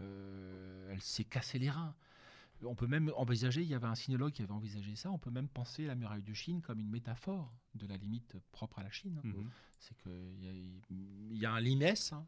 elle 0.00 1.00
s'est 1.00 1.24
cassé 1.24 1.58
les 1.58 1.70
reins. 1.70 1.94
On 2.64 2.74
peut 2.76 2.86
même 2.86 3.10
envisager, 3.16 3.62
il 3.62 3.68
y 3.68 3.74
avait 3.74 3.86
un 3.88 3.96
sinologue 3.96 4.32
qui 4.32 4.42
avait 4.42 4.52
envisagé 4.52 4.94
ça, 4.94 5.10
on 5.10 5.18
peut 5.18 5.30
même 5.32 5.48
penser 5.48 5.84
la 5.86 5.96
muraille 5.96 6.22
de 6.22 6.32
Chine 6.32 6.60
comme 6.62 6.78
une 6.78 6.90
métaphore 6.90 7.52
de 7.74 7.86
la 7.88 7.96
limite 7.96 8.36
propre 8.52 8.78
à 8.78 8.84
la 8.84 8.90
Chine. 8.90 9.20
Mhm. 9.24 9.50
C'est 9.80 9.96
qu'il 9.96 10.12
y, 11.30 11.38
y 11.38 11.44
a 11.46 11.52
un 11.52 11.60
limès. 11.60 12.12
hein, 12.12 12.24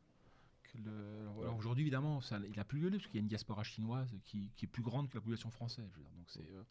que 0.64 0.78
le- 0.78 1.28
alors 1.42 1.56
Aujourd'hui, 1.56 1.82
évidemment, 1.82 2.20
ça, 2.20 2.40
il 2.50 2.56
n'a 2.56 2.64
plus 2.64 2.80
lieu 2.80 2.90
parce 2.90 3.04
qu'il 3.06 3.14
y 3.14 3.18
a 3.18 3.20
une 3.20 3.28
diaspora 3.28 3.62
chinoise 3.62 4.12
qui, 4.24 4.50
qui 4.56 4.64
est 4.64 4.68
plus 4.68 4.82
grande 4.82 5.08
que 5.08 5.14
la 5.14 5.20
population 5.20 5.50
française. 5.50 5.86
je 5.92 5.98
veux 5.98 6.02
dire. 6.04 6.12
Donc, 6.16 6.28
c'est, 6.28 6.40
euh, 6.40 6.62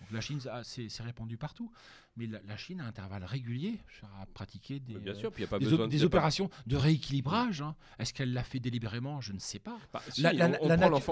donc 0.00 0.10
la 0.12 0.20
Chine, 0.20 0.40
ça, 0.40 0.62
c'est 0.64 0.88
répandu 1.02 1.36
partout. 1.36 1.70
Mais 2.16 2.26
la, 2.26 2.40
la 2.48 2.56
Chine, 2.56 2.80
à 2.80 2.86
intervalles 2.86 3.22
réguliers, 3.24 3.78
a 4.20 4.26
pratiqué 4.26 4.80
des, 4.80 4.94
Mais 4.94 4.98
bien 5.00 5.14
sûr, 5.14 5.30
puis 5.30 5.42
il 5.42 5.46
n'y 5.46 5.48
a 5.48 5.50
pas 5.50 5.58
des, 5.60 5.64
besoin 5.66 5.84
op- 5.84 5.86
de 5.86 5.90
des 5.92 5.98
c'est 5.98 6.02
pas- 6.04 6.16
opérations 6.18 6.50
de 6.66 6.76
rééquilibrage. 6.76 7.62
hein. 7.62 7.76
Est-ce 8.00 8.12
qu'elle 8.12 8.32
l'a 8.32 8.42
fait 8.42 8.58
délibérément? 8.58 9.20
Je 9.20 9.32
ne 9.32 9.38
sais 9.38 9.60
pas. 9.60 9.78
Bah, 9.92 10.02
si, 10.08 10.22
La- 10.22 10.32
la- 10.32 10.58
on, 10.62 10.68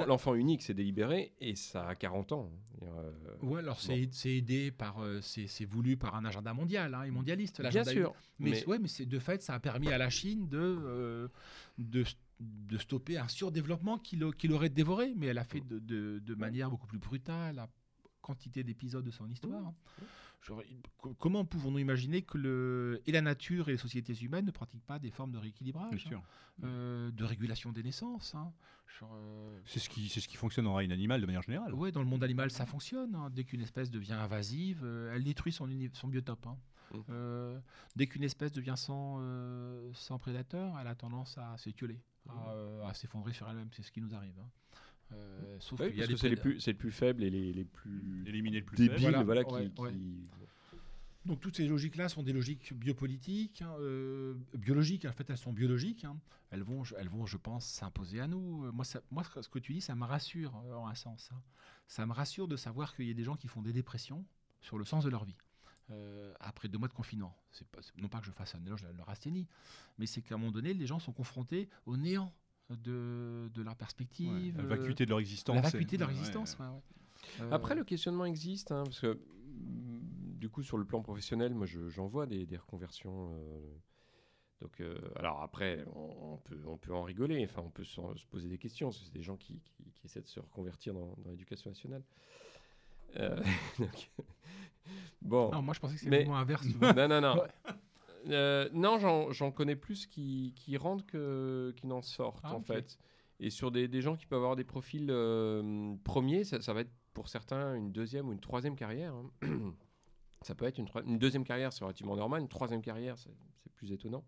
l'enfant, 0.06 0.34
unique, 0.34 0.62
c'est 0.62 0.74
délibéré, 0.74 1.32
et 1.40 1.54
ça 1.54 1.86
a 1.88 1.94
40 1.94 2.32
ans. 2.32 2.50
Euh, 2.82 3.12
Ouais, 3.42 3.60
alors 3.60 3.80
c'est 3.80 4.08
c'est 4.12 4.34
aidé 4.36 4.70
par, 4.72 5.00
euh, 5.02 5.20
c'est 5.20 5.64
voulu 5.64 5.96
par 5.96 6.14
un 6.16 6.24
agenda 6.24 6.52
mondial 6.54 6.94
hein, 6.94 7.04
et 7.04 7.10
mondialiste. 7.10 7.62
Bien 7.62 7.84
sûr, 7.84 8.12
Mais, 8.40 8.50
mais- 8.50 8.66
ouais, 8.66 8.78
mais 8.80 8.88
c'est 8.88 9.06
de 9.06 9.18
fait, 9.20 9.42
ça 9.42 9.54
a 9.54 9.60
permis 9.60 9.88
à 9.92 9.98
la 9.98 10.10
Chine 10.10 10.48
de, 10.48 10.58
euh, 10.58 11.28
de, 11.78 12.04
de 12.40 12.78
stopper 12.78 13.16
un 13.16 13.28
surdéveloppement 13.28 13.98
qui 13.98 14.16
l'au- 14.16 14.32
qui 14.32 14.48
l'aurait 14.48 14.68
dévoré, 14.70 15.12
mais 15.16 15.26
elle 15.26 15.38
a 15.38 15.44
fait 15.44 15.60
de, 15.60 15.78
de- 15.78 16.18
de 16.18 16.34
manière 16.34 16.68
beaucoup 16.70 16.86
plus 16.86 16.98
brutale, 16.98 17.66
quantité 18.26 18.64
d'épisodes 18.64 19.04
de 19.04 19.10
son 19.12 19.28
histoire. 19.30 19.72
Genre, 20.42 20.62
il- 20.68 20.80
co- 20.98 21.14
comment 21.18 21.44
pouvons-nous 21.44 21.78
imaginer 21.78 22.22
que 22.22 22.38
le, 22.38 23.00
et 23.06 23.12
la 23.12 23.20
nature 23.22 23.68
et 23.68 23.72
les 23.72 23.78
sociétés 23.78 24.14
humaines 24.22 24.44
ne 24.46 24.50
pratiquent 24.50 24.84
pas 24.86 24.98
des 24.98 25.10
formes 25.10 25.32
de 25.32 25.38
rééquilibrage, 25.38 26.04
sûr. 26.04 26.20
euh, 26.64 27.10
de 27.10 27.24
régulation 27.24 27.72
des 27.72 27.82
naissances 27.82 28.34
hein. 28.34 28.52
Euh, 29.02 29.60
C'est 29.66 29.78
ce 29.80 29.88
qui, 29.90 30.08
c'est 30.08 30.20
ce 30.20 30.28
qui 30.28 30.36
fonctionne 30.36 30.66
en 30.66 30.74
règne 30.74 30.92
animale 30.92 31.20
de 31.20 31.26
manière 31.26 31.42
générale. 31.42 31.74
Ouais, 31.74 31.90
dans 31.92 32.00
le 32.00 32.06
monde 32.06 32.22
animal, 32.24 32.50
ça 32.50 32.64
fonctionne. 32.66 33.14
hein. 33.14 33.28
Dès 33.30 33.44
qu'une 33.44 33.60
espèce 33.60 33.90
devient 33.90 34.12
invasive, 34.14 34.80
euh, 34.84 35.14
elle 35.14 35.22
détruit 35.24 35.52
son, 35.52 35.68
son 35.92 36.08
biotope. 36.08 36.46
hein. 36.46 36.56
Mm. 36.94 36.98
Euh, 37.10 37.58
dès 37.96 38.06
qu'une 38.06 38.22
espèce 38.24 38.52
devient 38.52 38.76
sans, 38.76 39.20
sans 39.92 40.18
prédateur, 40.18 40.78
elle 40.80 40.86
a 40.86 40.94
tendance 40.94 41.36
à 41.36 41.56
s'étioler, 41.58 42.00
Mm. 42.26 42.30
à, 42.30 42.50
euh, 42.52 42.86
à 42.88 42.94
s'effondrer 42.94 43.32
sur 43.32 43.48
elle-même. 43.50 43.68
C'est 43.72 43.82
ce 43.82 43.90
qui 43.92 44.00
nous 44.00 44.14
arrive. 44.14 44.38
Euh, 45.12 45.56
sauf 45.60 45.80
qu'il 45.80 45.96
y 45.96 46.02
a 46.02 46.06
que 46.06 46.16
c'est 46.16 46.28
les 46.28 46.36
plus, 46.36 46.60
c'est 46.60 46.72
le 46.72 46.78
plus 46.78 46.90
faible 46.90 47.22
et 47.22 47.30
les, 47.30 47.52
les 47.52 47.64
plus 47.64 48.24
Éliminer 48.26 48.60
le 48.60 48.66
plus 48.66 48.76
débiles, 48.76 48.98
faible. 48.98 49.02
voilà, 49.02 49.22
Voilà, 49.24 49.44
qui, 49.44 49.54
ouais, 49.54 49.70
qui- 49.70 49.82
ouais. 49.82 49.92
Donc 51.24 51.40
toutes 51.40 51.56
ces 51.56 51.66
logiques-là 51.66 52.08
sont 52.08 52.22
des 52.22 52.32
logiques 52.32 52.72
biopolitiques, 52.72 53.62
hein, 53.62 53.74
euh, 53.80 54.34
biologiques. 54.54 55.04
En 55.06 55.12
fait, 55.12 55.28
elles 55.28 55.36
sont 55.38 55.52
biologiques. 55.52 56.04
hein. 56.04 56.16
Elles 56.50 56.62
vont, 56.62 56.84
je- 56.84 56.94
elles 56.96 57.08
vont, 57.08 57.26
je 57.26 57.36
pense, 57.36 57.66
s'imposer 57.66 58.20
à 58.20 58.28
nous. 58.28 58.64
Euh, 58.66 58.70
Moi, 58.72 58.84
ça- 58.84 59.02
moi, 59.10 59.24
ce 59.40 59.48
que 59.48 59.58
tu 59.58 59.72
dis, 59.74 59.80
ça 59.80 59.96
me 59.96 60.04
rassure 60.04 60.54
euh, 60.66 60.74
en 60.74 60.86
un 60.86 60.94
sens. 60.94 61.30
hein. 61.32 61.40
Ça 61.88 62.06
me 62.06 62.12
rassure 62.12 62.46
de 62.46 62.56
savoir 62.56 62.94
qu'il 62.94 63.06
y 63.06 63.10
a 63.10 63.14
des 63.14 63.24
gens 63.24 63.34
qui 63.36 63.48
font 63.48 63.60
des 63.62 63.72
dépressions 63.72 64.24
sur 64.60 64.78
le 64.78 64.84
sens 64.84 65.04
de 65.04 65.10
leur 65.10 65.24
vie. 65.24 65.36
euh, 65.92 66.34
après 66.40 66.66
deux 66.68 66.78
mois 66.78 66.88
de 66.88 66.92
confinement. 66.92 67.32
C'est 67.52 67.64
pas, 67.68 67.80
c'est- 67.80 67.96
non 67.96 68.08
pas 68.08 68.18
que 68.18 68.26
je 68.26 68.32
fasse 68.32 68.56
un 68.56 68.64
éloge 68.66 68.82
de 68.82 68.88
leur 68.96 69.08
asthénie, 69.08 69.46
mais 69.98 70.06
c'est 70.06 70.20
qu'à 70.20 70.34
un 70.34 70.38
moment 70.38 70.50
donné, 70.50 70.74
les 70.74 70.84
gens 70.84 70.98
sont 70.98 71.12
confrontés 71.12 71.68
au 71.86 71.96
néant 71.96 72.34
de, 72.70 73.48
de 73.54 73.62
leur 73.62 73.72
Ouais, 73.72 73.78
perspective. 73.78 74.56
la 74.56 74.64
euh, 74.64 74.66
vacuité 74.66 75.04
de 75.04 75.10
leur 75.10 75.20
existence. 75.20 75.54
la 75.56 75.62
c'est- 75.62 75.72
vacuité 75.78 75.96
de 75.96 76.00
leur 76.02 76.08
ouais, 76.10 76.16
existence. 76.16 76.56
ouais. 76.58 76.66
ouais, 76.66 76.72
ouais. 76.72 76.80
Euh, 77.42 77.50
Après, 77.52 77.74
le 77.74 77.84
questionnement 77.84 78.24
existe, 78.24 78.72
hein, 78.72 78.82
parce 78.84 79.00
que 79.00 79.14
mm, 79.14 80.36
du 80.38 80.48
coup, 80.48 80.62
sur 80.62 80.76
le 80.78 80.84
plan 80.84 81.00
professionnel, 81.02 81.54
moi, 81.54 81.66
je- 81.66 81.88
j'en 81.88 82.06
vois 82.06 82.26
des, 82.26 82.46
des 82.46 82.56
reconversions. 82.56 83.30
euh, 83.34 83.76
donc, 84.60 84.80
euh, 84.80 84.98
alors 85.16 85.42
après, 85.42 85.84
on, 85.94 86.32
on 86.32 86.36
peut, 86.38 86.60
on 86.66 86.78
peut 86.78 86.94
en 86.94 87.02
rigoler, 87.02 87.44
enfin, 87.44 87.62
on 87.64 87.70
peut 87.70 87.84
se, 87.84 88.00
se 88.16 88.26
poser 88.26 88.48
des 88.48 88.58
questions. 88.58 88.88
parce 88.88 88.98
que 88.98 89.04
C'est 89.04 89.12
des 89.12 89.22
gens 89.22 89.36
qui, 89.36 89.60
qui- 89.60 89.92
qui 89.92 90.06
essaient 90.06 90.22
de 90.22 90.28
se 90.28 90.40
reconvertir 90.40 90.94
dans, 90.94 91.14
dans 91.18 91.30
l'éducation 91.30 91.70
nationale. 91.70 92.02
Euh, 93.16 93.36
donc, 93.78 94.10
bon. 95.22 95.50
non, 95.52 95.62
moi, 95.62 95.74
je 95.74 95.80
pensais 95.80 95.94
que 95.94 96.00
c'était 96.00 96.10
Mais- 96.10 96.18
le 96.20 96.26
moment 96.26 96.38
inverse. 96.38 96.66
non, 96.80 97.08
non, 97.08 97.20
non. 97.20 97.42
Euh, 98.28 98.68
non, 98.72 98.98
j'en- 98.98 99.30
j'en 99.32 99.50
connais 99.52 99.76
plus 99.76 100.06
qui, 100.06 100.52
qui 100.56 100.76
rentrent 100.76 101.06
que, 101.06 101.72
qui 101.76 101.86
n'en 101.86 102.02
sortent, 102.02 102.40
Ah, 102.44 102.54
en 102.54 102.60
fait. 102.62 102.98
Et 103.38 103.50
sur 103.50 103.70
des, 103.70 103.86
des 103.88 104.00
gens 104.00 104.16
qui 104.16 104.26
peuvent 104.26 104.38
avoir 104.40 104.56
des 104.56 104.64
profils 104.64 105.06
euh, 105.10 105.94
premiers, 106.04 106.44
ça, 106.44 106.60
ça 106.62 106.72
va 106.72 106.80
être 106.80 106.90
pour 107.12 107.28
certains 107.28 107.74
une 107.74 107.92
deuxième 107.92 108.28
ou 108.28 108.32
une 108.32 108.40
troisième 108.40 108.76
carrière. 108.76 109.14
hein. 109.14 109.30
ça 110.42 110.54
peut 110.54 110.64
être 110.64 110.78
une, 110.78 110.86
troi- 110.86 111.02
une 111.06 111.18
deuxième 111.18 111.44
carrière, 111.44 111.72
c'est 111.72 111.84
relativement 111.84 112.16
normal. 112.16 112.40
Une 112.42 112.48
troisième 112.48 112.82
carrière, 112.82 113.18
c'est 113.18 113.34
c'est 113.62 113.72
plus 113.72 113.92
étonnant. 113.92 114.24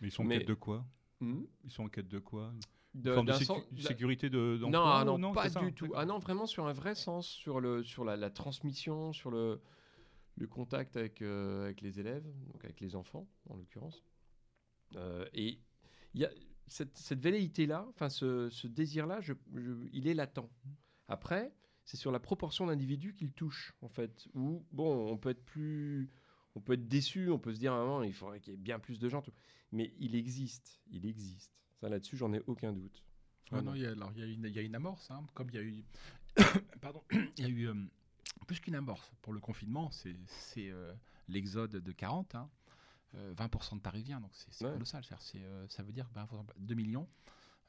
Mais 0.00 0.08
ils 0.08 0.10
sont 0.10 0.22
en 0.22 0.26
Mais- 0.26 0.38
quête 0.38 0.48
de 0.48 0.54
quoi? 0.54 0.84
Hmm? 1.20 1.42
Ils 1.64 1.70
sont 1.70 1.84
en 1.84 1.88
quête 1.88 2.08
de 2.08 2.18
quoi? 2.18 2.52
De- 2.94 3.12
forme 3.12 3.26
de 3.26 3.32
d'un 3.32 3.38
sécu- 3.38 3.44
sens- 3.46 3.64
sécurité 3.80 4.30
de, 4.30 4.58
non, 4.60 4.70
d'emploi 4.70 5.00
ah 5.00 5.12
ou 5.12 5.18
non, 5.18 5.32
pas 5.32 5.48
ça 5.50 5.60
du 5.60 5.72
tout. 5.72 5.88
Ah 5.94 6.04
non, 6.06 6.18
vraiment 6.18 6.46
sur 6.46 6.66
un 6.66 6.72
vrai 6.72 6.94
sens, 6.94 7.26
sur, 7.26 7.60
le, 7.60 7.82
sur 7.82 8.04
la, 8.04 8.16
la 8.16 8.30
transmission, 8.30 9.12
sur 9.12 9.30
le, 9.30 9.60
le 10.36 10.46
contact 10.46 10.96
avec, 10.96 11.22
euh, 11.22 11.64
avec 11.64 11.80
les 11.80 11.98
élèves, 12.00 12.24
donc 12.52 12.64
avec 12.64 12.80
les 12.80 12.94
enfants 12.94 13.28
en 13.48 13.56
l'occurrence. 13.56 14.02
Euh, 14.94 15.26
et 15.32 15.58
il 16.14 16.20
y 16.20 16.24
a 16.24 16.30
cette, 16.66 16.96
cette 16.96 17.20
velléité-là, 17.20 17.86
enfin 17.88 18.08
ce, 18.08 18.48
ce 18.50 18.66
désir-là, 18.66 19.20
je- 19.20 19.32
je- 19.54 19.88
il 19.92 20.06
est 20.08 20.14
latent. 20.14 20.48
Après, 21.08 21.52
c'est 21.84 21.96
sur 21.96 22.10
la 22.10 22.18
proportion 22.20 22.66
d'individus 22.66 23.14
qu'il 23.14 23.32
touche, 23.32 23.74
en 23.80 23.88
fait. 23.88 24.26
Où, 24.34 24.64
bon, 24.72 25.08
on 25.10 25.16
peut 25.16 25.30
être 25.30 25.44
plus. 25.44 26.10
On 26.54 26.60
peut 26.60 26.72
être 26.72 26.88
déçu, 26.88 27.30
on 27.30 27.38
peut 27.38 27.54
se 27.54 27.60
dire 27.60 27.72
à 27.72 27.76
un 27.76 27.84
moment, 27.84 28.02
il 28.02 28.14
faudrait 28.14 28.40
qu'il 28.40 28.52
y 28.52 28.56
ait 28.56 28.58
bien 28.58 28.78
plus 28.78 28.98
de 28.98 29.08
gens. 29.08 29.22
tout. 29.22 29.32
Mais 29.72 29.92
il 29.98 30.14
existe, 30.16 30.80
il 30.90 31.06
existe. 31.06 31.52
Ça, 31.80 31.88
là-dessus, 31.88 32.16
j'en 32.16 32.32
ai 32.32 32.40
aucun 32.46 32.72
doute. 32.72 33.04
Non, 33.52 33.74
il 33.74 33.82
y 33.82 33.86
a, 33.86 33.90
alors, 33.92 34.10
il 34.14 34.18
y 34.18 34.22
a 34.22 34.26
une, 34.26 34.44
il 34.46 34.54
y 34.54 34.58
a 34.58 34.62
une 34.62 34.74
amorce, 34.74 35.10
hein, 35.10 35.24
comme 35.34 35.48
il 35.50 35.54
y 35.54 35.58
a 35.58 35.62
eu, 35.62 35.84
pardon, 36.80 37.02
il 37.38 37.42
y 37.42 37.44
a 37.44 37.48
eu 37.48 37.68
euh, 37.68 37.74
plus 38.46 38.60
qu'une 38.60 38.74
amorce 38.74 39.10
pour 39.22 39.32
le 39.32 39.40
confinement, 39.40 39.90
c'est 39.90 40.16
euh, 40.70 40.92
l'exode 41.28 41.72
de 41.76 41.92
40, 41.92 42.34
hein, 42.34 42.48
euh, 43.14 43.34
20% 43.34 43.76
de 43.76 43.80
Parisiens, 43.80 44.20
donc 44.20 44.30
c'est 44.34 44.64
Ouais. 44.64 44.72
colossal. 44.72 45.04
euh, 45.36 45.66
ça 45.68 45.82
veut 45.82 45.92
dire 45.92 46.08
ben, 46.14 46.26
2 46.58 46.74
millions, 46.74 47.08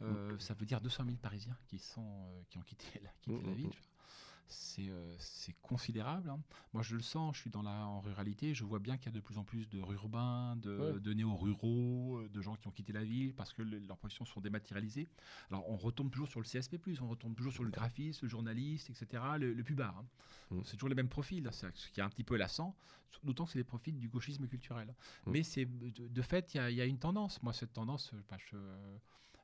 euh, 0.01 0.37
ça 0.39 0.53
veut 0.53 0.65
dire 0.65 0.81
200 0.81 1.05
000 1.05 1.17
Parisiens 1.17 1.57
qui 1.67 1.79
sont 1.79 2.05
euh, 2.27 2.43
qui 2.49 2.57
ont 2.57 2.61
quitté 2.61 2.99
la, 3.03 3.09
quitté 3.21 3.43
Mm, 3.43 3.45
la 3.45 3.53
mm, 3.53 3.55
ville. 3.55 3.67
mm. 3.67 3.71
C'est 4.49 4.87
euh, 4.89 5.15
c'est 5.19 5.53
considérable. 5.61 6.29
hein. 6.29 6.39
Moi, 6.73 6.81
je 6.81 6.95
le 6.95 7.01
sens. 7.01 7.35
Je 7.35 7.41
suis 7.41 7.49
dans 7.49 7.61
la 7.63 7.85
en 7.85 7.99
ruralité. 7.99 8.53
Je 8.53 8.63
vois 8.63 8.79
bien 8.79 8.97
qu'il 8.97 9.07
y 9.07 9.09
a 9.09 9.11
de 9.15 9.19
plus 9.19 9.37
en 9.37 9.43
plus 9.43 9.67
de 9.69 9.77
urbains, 9.79 10.55
de, 10.57 10.77
Ouais. 10.93 10.99
de 10.99 11.13
néo-ruraux, 11.13 12.17
euh, 12.19 12.29
de 12.29 12.41
gens 12.41 12.55
qui 12.55 12.67
ont 12.67 12.71
quitté 12.71 12.93
la 12.93 13.03
ville 13.03 13.33
parce 13.33 13.53
que 13.53 13.61
le- 13.61 13.79
leurs 13.79 13.97
professions 13.97 14.25
sont 14.25 14.39
dématérialisées. 14.41 15.09
Alors, 15.49 15.69
on 15.69 15.75
retombe 15.77 16.11
toujours 16.11 16.27
sur 16.29 16.39
le 16.39 16.45
CSP+, 16.45 16.79
on 17.01 17.07
retombe 17.09 17.35
toujours 17.35 17.51
sur 17.53 17.63
le 17.63 17.71
graphiste, 17.71 18.21
le 18.21 18.29
journaliste, 18.29 18.89
etc., 18.89 19.23
le, 19.39 19.53
le 19.53 19.63
pubard. 19.63 19.97
hein. 19.97 20.05
Mm. 20.51 20.61
C'est 20.63 20.77
toujours 20.77 20.89
les 20.89 20.95
mêmes 20.95 21.09
profils, 21.09 21.45
hein, 21.45 21.51
ce 21.73 21.89
qui 21.91 21.99
est 21.99 22.03
un 22.03 22.09
petit 22.09 22.23
peu 22.23 22.37
lassant, 22.37 22.75
d'autant 23.23 23.45
que 23.45 23.51
c'est 23.51 23.59
les 23.59 23.63
profils 23.65 23.97
du 23.97 24.07
gauchisme 24.07 24.47
culturel. 24.47 24.93
Mm. 25.25 25.31
Mais 25.31 25.43
c'est 25.43 25.65
de, 25.65 26.07
de 26.07 26.21
fait, 26.21 26.53
il 26.55 26.69
y 26.71 26.75
y, 26.75 26.81
a 26.81 26.85
une 26.85 26.99
tendance. 26.99 27.41
Moi, 27.43 27.51
cette 27.53 27.73
tendance, 27.73 28.13
euh, 28.13 28.21
bah, 28.29 28.37
je- 28.49 28.57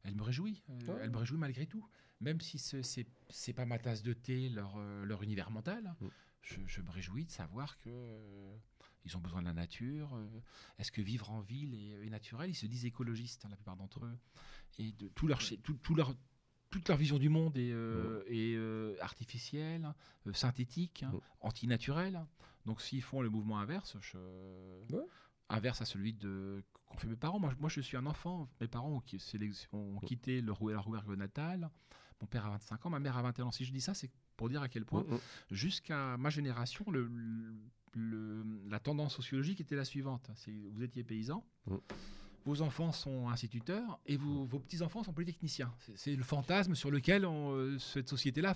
elle 0.06 0.16
me 0.16 0.24
réjouit. 0.24 0.62
Ouais. 0.70 0.96
Elle 1.02 1.12
me 1.12 1.18
réjouit 1.18 1.38
malgré 1.38 1.66
tout. 1.66 1.86
Même 2.24 2.42
si 2.42 2.58
ce 2.58 2.82
c'est 3.30 3.54
pas 3.54 3.66
ma 3.66 3.80
tasse 3.80 4.02
de 4.04 4.14
thé, 4.14 4.50
leur, 4.50 4.74
euh, 4.78 5.06
leur 5.06 5.22
univers 5.24 5.52
mental, 5.52 5.94
Mm. 6.02 6.08
je, 6.42 6.56
je 6.66 6.82
me 6.82 6.90
réjouis 6.90 7.26
de 7.26 7.32
savoir 7.32 7.78
que... 7.80 7.90
euh, 7.90 8.56
ils 9.06 9.18
ont 9.18 9.20
besoin 9.20 9.42
de 9.42 9.48
la 9.48 9.54
nature. 9.54 10.10
euh, 10.16 10.26
Est-ce 10.80 10.92
que 10.92 11.02
vivre 11.02 11.30
en 11.30 11.42
ville 11.42 11.74
est, 11.76 12.06
est 12.08 12.10
naturel? 12.10 12.50
Ils 12.50 12.56
se 12.56 12.66
disent 12.66 12.86
écologistes, 12.86 13.44
hein, 13.46 13.50
la 13.50 13.58
plupart 13.58 13.76
d'entre 13.76 14.06
eux. 14.06 14.18
Et 14.80 14.94
de 14.94 15.10
tout 15.10 15.28
leur, 15.28 15.40
tout, 15.62 15.74
tout 15.84 15.94
leur, 15.94 16.16
toute 16.70 16.88
leur 16.88 16.98
vision 16.98 17.20
du 17.20 17.28
monde 17.28 17.58
est, 17.58 17.72
euh, 17.74 18.24
est, 18.28 18.56
euh, 18.56 18.96
artificielle, 19.02 19.84
hein, 19.84 19.96
synthétique, 20.34 21.04
hein, 21.04 21.12
Mm. 21.14 21.20
antinaturelle. 21.42 22.26
Donc 22.66 22.82
s'ils 22.82 23.02
font 23.02 23.22
le 23.22 23.30
mouvement 23.30 23.60
inverse, 23.60 23.98
je- 24.00 24.96
inverse 25.50 25.82
à 25.82 25.86
celui 25.86 26.14
de 26.14 26.64
qu'ont 26.86 26.98
fait 26.98 27.08
mes 27.08 27.18
parents. 27.18 27.40
Moi, 27.40 27.52
je- 27.54 27.60
moi, 27.60 27.70
je 27.70 27.82
suis 27.82 27.98
un 27.98 28.06
enfant. 28.06 28.50
Mes 28.62 28.70
parents 28.70 29.04
ont, 29.74 30.00
quitté 30.00 30.40
le 30.42 30.52
Rou- 30.54 30.70
la 30.70 30.80
Rouergue 30.80 31.18
natale. 31.18 31.70
Mon 32.24 32.28
père 32.28 32.46
a 32.46 32.52
25 32.52 32.86
ans, 32.86 32.90
ma 32.90 33.00
mère 33.00 33.18
a 33.18 33.22
21 33.22 33.48
ans. 33.48 33.52
Si 33.52 33.66
je 33.66 33.74
dis 33.74 33.82
ça, 33.82 33.94
c'est 33.94 34.10
pour 34.38 34.48
dire 34.48 34.62
à 34.62 34.70
quel 34.70 34.86
point 34.86 35.04
Mm, 35.04 35.16
mm. 35.16 35.20
jusqu'à 35.52 36.16
ma 36.16 36.30
génération, 36.30 36.86
le, 36.90 37.12
le- 37.96 38.46
la 38.70 38.80
tendance 38.80 39.14
sociologique 39.14 39.60
était 39.60 39.76
la 39.76 39.84
suivante. 39.84 40.32
Vous 40.72 40.84
étiez 40.84 41.04
paysan, 41.04 41.46
Mm. 41.68 41.76
Vos 42.46 42.62
enfants 42.62 42.92
sont 42.92 43.30
instituteurs 43.30 44.00
et 44.06 44.18
vos, 44.18 44.44
vos 44.46 44.60
petits-enfants 44.60 45.04
sont 45.04 45.14
polytechniciens. 45.14 45.74
C'est- 45.96 46.16
le 46.16 46.24
fantasme 46.24 46.76
sur 46.76 46.92
lequel 46.92 47.26
on, 47.26 47.54
euh, 47.56 47.78
cette 47.80 48.10
société-là 48.10 48.54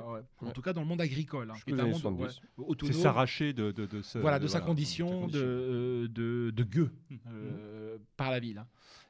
quoi, 0.00 0.12
ouais. 0.14 0.20
En 0.40 0.46
Ouais. 0.46 0.52
tout 0.52 0.62
cas, 0.62 0.72
dans 0.72 0.80
le 0.82 0.86
monde 0.86 1.00
agricole. 1.00 1.50
hein, 1.50 1.54
Jusqu'aux 1.54 1.70
qui 1.72 1.76
est 1.76 1.80
un 1.80 1.84
années 1.84 1.92
monde 1.92 2.00
70. 2.00 2.40
ouais, 2.58 2.64
autonome. 2.66 2.92
C'est 2.94 3.00
s'arracher 3.02 3.52
de, 3.52 3.70
de, 3.72 3.86
de 3.86 4.02
ce- 4.02 4.18
Voilà, 4.18 4.38
de 4.38 4.46
sa 4.46 4.58
voilà, 4.58 4.66
condition 4.66 5.26
de 5.28 5.38
euh, 5.40 6.08
de, 6.08 6.50
de 6.54 6.64
gueux 6.64 6.90
euh, 7.28 7.98
par 8.16 8.30
la 8.30 8.40
ville. 8.40 8.58
hein. 8.58 8.66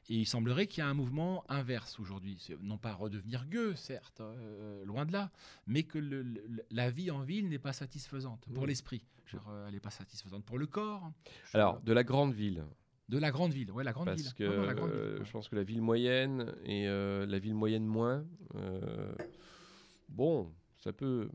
Et 0.09 0.15
il 0.15 0.25
semblerait 0.25 0.67
qu'il 0.67 0.79
y 0.79 0.81
a 0.81 0.87
un 0.89 0.93
mouvement 0.93 1.43
inverse 1.49 1.99
aujourd'hui. 1.99 2.37
Non 2.61 2.77
pas 2.77 2.93
redevenir 2.93 3.45
gueux, 3.47 3.75
certes, 3.75 4.19
euh, 4.19 4.83
loin 4.83 5.05
de 5.05 5.13
là, 5.13 5.31
mais 5.67 5.83
que 5.83 5.99
le- 5.99 6.21
le- 6.23 6.43
la 6.69 6.89
vie 6.91 7.11
en 7.11 7.21
ville 7.21 7.47
n'est 7.47 7.59
pas 7.59 7.71
satisfaisante 7.73 8.45
pour 8.53 8.63
Mm. 8.63 8.67
l'esprit. 8.67 9.05
Elle 9.67 9.73
n'est 9.73 9.79
pas 9.79 9.89
satisfaisante 9.91 10.43
pour 10.43 10.57
le 10.59 10.67
corps. 10.67 11.09
Je- 11.51 11.57
Alors, 11.57 11.79
de 11.79 11.93
la 11.93 12.03
grande 12.03 12.33
ville, 12.33 12.65
de 13.11 13.19
la 13.19 13.29
grande 13.29 13.51
ville, 13.51 13.69
ouais, 13.71 13.83
la 13.83 13.91
grande 13.91 14.09
ville. 14.09 14.33
que 14.33 14.45
Non, 14.45 14.55
non, 14.55 14.63
la 14.63 14.73
grande 14.73 14.91
ville, 14.91 14.99
euh, 14.99 15.19
ouais. 15.19 15.25
je 15.25 15.31
pense 15.31 15.49
que 15.49 15.55
la 15.57 15.63
ville 15.63 15.81
moyenne 15.81 16.53
et 16.63 16.87
euh, 16.87 17.25
la 17.25 17.39
ville 17.39 17.53
moyenne 17.53 17.85
moins, 17.85 18.23
euh, 18.55 19.13
bon, 20.07 20.49
ça 20.77 20.93
peut. 20.93 21.29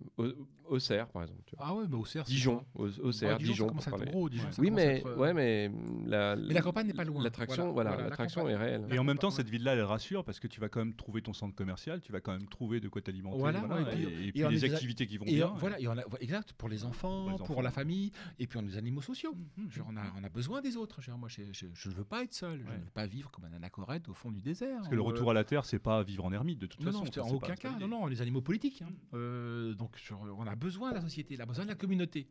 Au- 0.69 0.75
Auxerre, 0.77 1.09
par 1.09 1.23
exemple. 1.23 1.43
tu 1.47 1.57
vois. 1.57 1.67
Ah 1.69 1.75
ouais, 1.75 1.85
mais 1.89 1.97
Auxerre, 1.97 2.25
Dijon, 2.25 2.65
Auxerre, 2.75 3.37
Ouais, 3.39 3.39
Dijon, 3.39 3.55
ça 3.55 3.59
pour 3.59 3.69
commence 3.69 3.87
à 3.87 3.91
être 3.91 3.97
parler. 3.97 4.11
gros. 4.13 4.29
Dijon, 4.29 4.49
Oui, 4.59 4.71
mais, 4.71 4.99
être, 4.99 5.07
euh, 5.07 5.17
ouais, 5.17 5.33
mais 5.35 5.71
la, 6.07 6.37
Mais 6.37 6.55
la 6.55 6.61
campagne 6.63 6.87
n'est 6.87 6.93
pas 6.95 7.05
loin. 7.05 7.23
L'attraction, 7.23 7.73
Voilà, 7.73 7.73
voilà, 7.73 7.91
voilà, 7.91 8.03
la 8.05 8.09
l'attraction 8.11 8.49
est 8.49 8.57
réelle. 8.57 8.87
Et 8.91 8.99
en 8.99 9.05
même 9.05 9.19
temps, 9.19 9.31
cette 9.31 9.49
ville-là, 9.49 9.75
elle 9.75 9.83
rassure 9.83 10.25
parce 10.25 10.41
que 10.41 10.47
tu 10.47 10.61
vas 10.61 10.69
quand 10.69 10.81
même 10.81 10.95
trouver 10.95 11.23
ton 11.23 11.33
centre 11.33 11.55
commercial, 11.55 12.01
tu 12.01 12.13
vas 12.13 12.21
quand 12.21 12.33
même 12.33 12.49
trouver 12.49 12.81
de 12.81 12.89
quoi 12.89 13.01
t'alimenter. 13.03 13.39
Voilà, 13.39 13.61
et 13.81 13.85
puis- 13.85 14.03
et, 14.05 14.29
et 14.29 14.33
puis 14.33 14.41
et 14.41 14.45
on 14.45 14.49
les 14.49 14.61
des- 14.61 14.73
activités 14.73 15.07
qui 15.07 15.19
vont 15.19 15.27
Et 15.27 15.35
bien. 15.35 15.47
euh, 15.49 15.59
voilà, 15.59 15.81
et 15.81 15.89
on 15.89 15.93
a- 15.93 16.05
exact, 16.21 16.53
pour 16.55 16.69
les 16.69 16.85
enfants, 16.85 17.27
Pour 17.29 17.37
pour, 17.39 17.47
les 17.47 17.53
enfants. 17.53 17.63
la 17.63 17.71
famille, 17.71 18.13
et 18.39 18.47
puis 18.47 18.59
on 18.59 18.63
a 18.63 18.67
les 18.67 18.77
animaux 18.77 19.03
sociaux. 19.03 19.35
Mhm. 19.57 19.69
Dire, 19.69 19.85
on, 19.89 19.97
a, 19.97 20.03
on 20.21 20.25
a 20.25 20.29
besoin 20.29 20.61
des 20.63 20.77
autres. 20.77 21.01
Moi, 21.19 21.29
je, 21.29 21.43
je- 21.53 21.67
je 21.73 21.89
ne 21.89 21.95
veux 21.95 22.05
pas 22.05 22.23
être 22.25 22.35
seul. 22.35 22.59
Je 22.59 22.65
ne 22.65 22.79
veux 22.85 22.91
pas 22.93 23.07
vivre 23.07 23.31
comme 23.31 23.45
un 23.45 23.53
anachorète 23.53 24.09
au 24.09 24.15
fond 24.15 24.31
du 24.31 24.41
désert. 24.41 24.77
Parce 24.79 24.89
que 24.89 24.95
le 24.95 25.01
Euh, 25.01 25.05
retour 25.05 25.31
à 25.31 25.35
la 25.35 25.45
terre, 25.45 25.65
c'est 25.65 25.79
pas 25.79 26.03
vivre 26.03 26.25
en 26.25 26.33
ermite 26.33 26.59
de 26.59 26.67
toute 26.67 26.83
façon. 26.83 27.05
non, 27.05 27.23
en 27.23 27.31
aucun 27.31 27.55
cas. 27.55 27.71
Non, 27.79 27.89
non, 27.89 28.07
les 28.07 28.21
animaux 28.23 28.41
politiques. 28.41 28.83
hein. 28.83 28.89
Euh, 29.15 29.75
donc, 29.75 29.97
on 30.39 30.47
a 30.47 30.56
besoin 30.57 30.91
de 30.91 30.97
la 30.97 31.01
société, 31.03 31.37
on 31.39 31.43
a 31.43 31.47
besoin 31.47 31.65
de 31.65 31.71
la 31.71 31.77
communauté. 31.77 32.27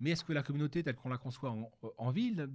Mais 0.00 0.10
est-ce 0.10 0.24
que 0.24 0.32
la 0.32 0.42
communauté, 0.44 0.82
telle 0.82 0.94
qu'on 0.94 1.08
la 1.08 1.18
conçoit 1.18 1.50
en, 1.50 1.70
en 1.98 2.10
ville, 2.10 2.48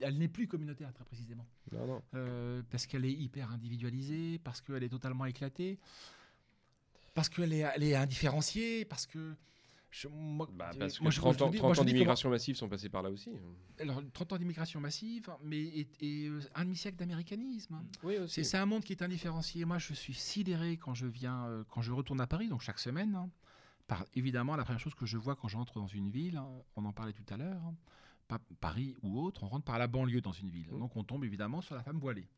elle 0.00 0.18
n'est 0.18 0.28
plus 0.28 0.46
communautaire, 0.46 0.92
très 0.92 1.04
précisément 1.04 1.46
Non, 1.72 1.86
non. 1.86 2.02
Euh, 2.14 2.62
Parce 2.70 2.86
qu'elle 2.86 3.04
est 3.06 3.12
hyper 3.12 3.50
individualisée, 3.50 4.38
parce 4.44 4.60
qu'elle 4.60 4.82
est 4.84 4.88
totalement 4.90 5.24
éclatée, 5.24 5.78
parce 7.14 7.28
qu'elle 7.28 7.52
est, 7.52 7.66
elle 7.74 7.82
est 7.82 7.94
indifférenciée, 7.94 8.84
parce 8.84 9.06
que 9.06 9.34
Je- 9.92 10.06
moi, 10.06 10.48
Bah, 10.52 10.70
euh, 10.72 10.78
parce 10.78 10.98
que 10.98 11.02
moi, 11.02 11.10
je- 11.10 11.18
30 11.18 11.36
je 11.38 11.42
ans, 11.42 11.50
dis- 11.50 11.58
30 11.58 11.66
moi, 11.70 11.74
je 11.74 11.80
ans 11.80 11.84
dis 11.84 11.92
d'immigration 11.94 12.30
massive 12.30 12.54
sont 12.54 12.68
passés 12.68 12.88
par 12.88 13.02
là 13.02 13.10
aussi. 13.10 13.28
Alors, 13.80 14.00
30 14.12 14.32
ans 14.32 14.38
d'immigration 14.38 14.78
massive, 14.78 15.28
mais 15.42 15.58
et, 15.62 15.88
et, 16.00 16.26
euh, 16.28 16.38
un 16.54 16.62
demi-siècle 16.64 16.96
d'américanisme. 16.96 17.74
hein. 17.74 17.84
Oui, 18.04 18.14
C'est 18.28 18.44
c'est 18.44 18.56
un 18.56 18.66
monde 18.66 18.84
qui 18.84 18.92
est 18.92 19.02
indifférencié. 19.02 19.64
Moi, 19.64 19.78
je 19.78 19.92
suis 19.94 20.14
sidéré 20.14 20.76
quand 20.76 20.94
je 20.94 21.06
viens, 21.06 21.44
euh, 21.48 21.64
quand 21.68 21.82
je 21.82 21.90
retourne 21.90 22.20
à 22.20 22.28
Paris, 22.28 22.46
donc 22.46 22.60
chaque 22.60 22.78
semaine. 22.78 23.16
hein. 23.16 23.30
Par, 23.90 24.04
évidemment, 24.14 24.54
la 24.54 24.62
première 24.62 24.78
chose 24.78 24.94
que 24.94 25.04
je 25.04 25.18
vois 25.18 25.34
quand 25.34 25.48
j'entre 25.48 25.74
dans 25.80 25.88
une 25.88 26.10
ville, 26.10 26.36
hein, 26.36 26.48
on 26.76 26.84
en 26.84 26.92
parlait 26.92 27.12
tout 27.12 27.24
à 27.28 27.36
l'heure, 27.36 27.60
hein, 27.64 27.74
pas 28.28 28.38
Paris 28.60 28.94
ou 29.02 29.18
autre, 29.20 29.42
on 29.42 29.48
rentre 29.48 29.64
par 29.64 29.78
la 29.80 29.88
banlieue 29.88 30.20
dans 30.20 30.30
une 30.32 30.48
ville. 30.48 30.70
Mm. 30.72 30.78
Donc 30.78 30.94
on 30.94 31.02
tombe 31.02 31.24
évidemment 31.24 31.60
sur 31.60 31.74
la 31.74 31.82
femme 31.82 31.98
voilée. 31.98 32.28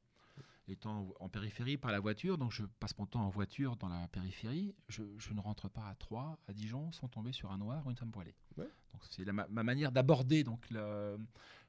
Étant 0.66 1.12
en 1.20 1.28
périphérie 1.28 1.76
par 1.76 1.90
la 1.92 2.00
voiture, 2.00 2.38
donc 2.38 2.52
je 2.52 2.64
passe 2.64 2.96
mon 2.96 3.04
temps 3.04 3.20
en 3.26 3.28
voiture 3.28 3.76
dans 3.76 3.88
la 3.90 4.08
périphérie, 4.08 4.74
je, 4.88 5.02
je 5.18 5.34
ne 5.34 5.40
rentre 5.40 5.68
pas 5.68 5.86
à 5.88 5.94
Troyes, 5.96 6.38
à 6.48 6.52
Dijon, 6.54 6.90
sans 6.92 7.08
tomber 7.08 7.32
sur 7.32 7.50
un 7.52 7.58
noir 7.58 7.84
ou 7.86 7.90
une 7.90 7.96
femme 7.96 8.12
voilée. 8.12 8.34
Ouais. 8.56 8.70
Donc 8.94 9.02
c'est 9.10 9.24
ma, 9.30 9.46
ma 9.48 9.62
manière 9.62 9.92
d'aborder 9.92 10.44
donc 10.44 10.70
le- 10.70 11.18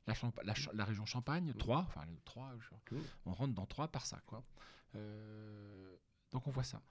la, 0.08 0.86
région 0.86 1.06
Champagne, 1.06 1.50
Mm. 1.52 1.58
Troyes, 1.58 1.86
enfin 1.88 2.06
Troyes, 2.24 2.54
je- 2.60 2.96
Mm. 2.96 3.00
on 3.26 3.34
rentre 3.34 3.54
dans 3.54 3.66
Troyes 3.66 3.90
par 3.90 4.06
ça, 4.06 4.22
quoi. 4.28 4.44
Euh, 4.96 5.96
donc 6.32 6.48
on 6.48 6.52
voit 6.52 6.64
ça. 6.64 6.82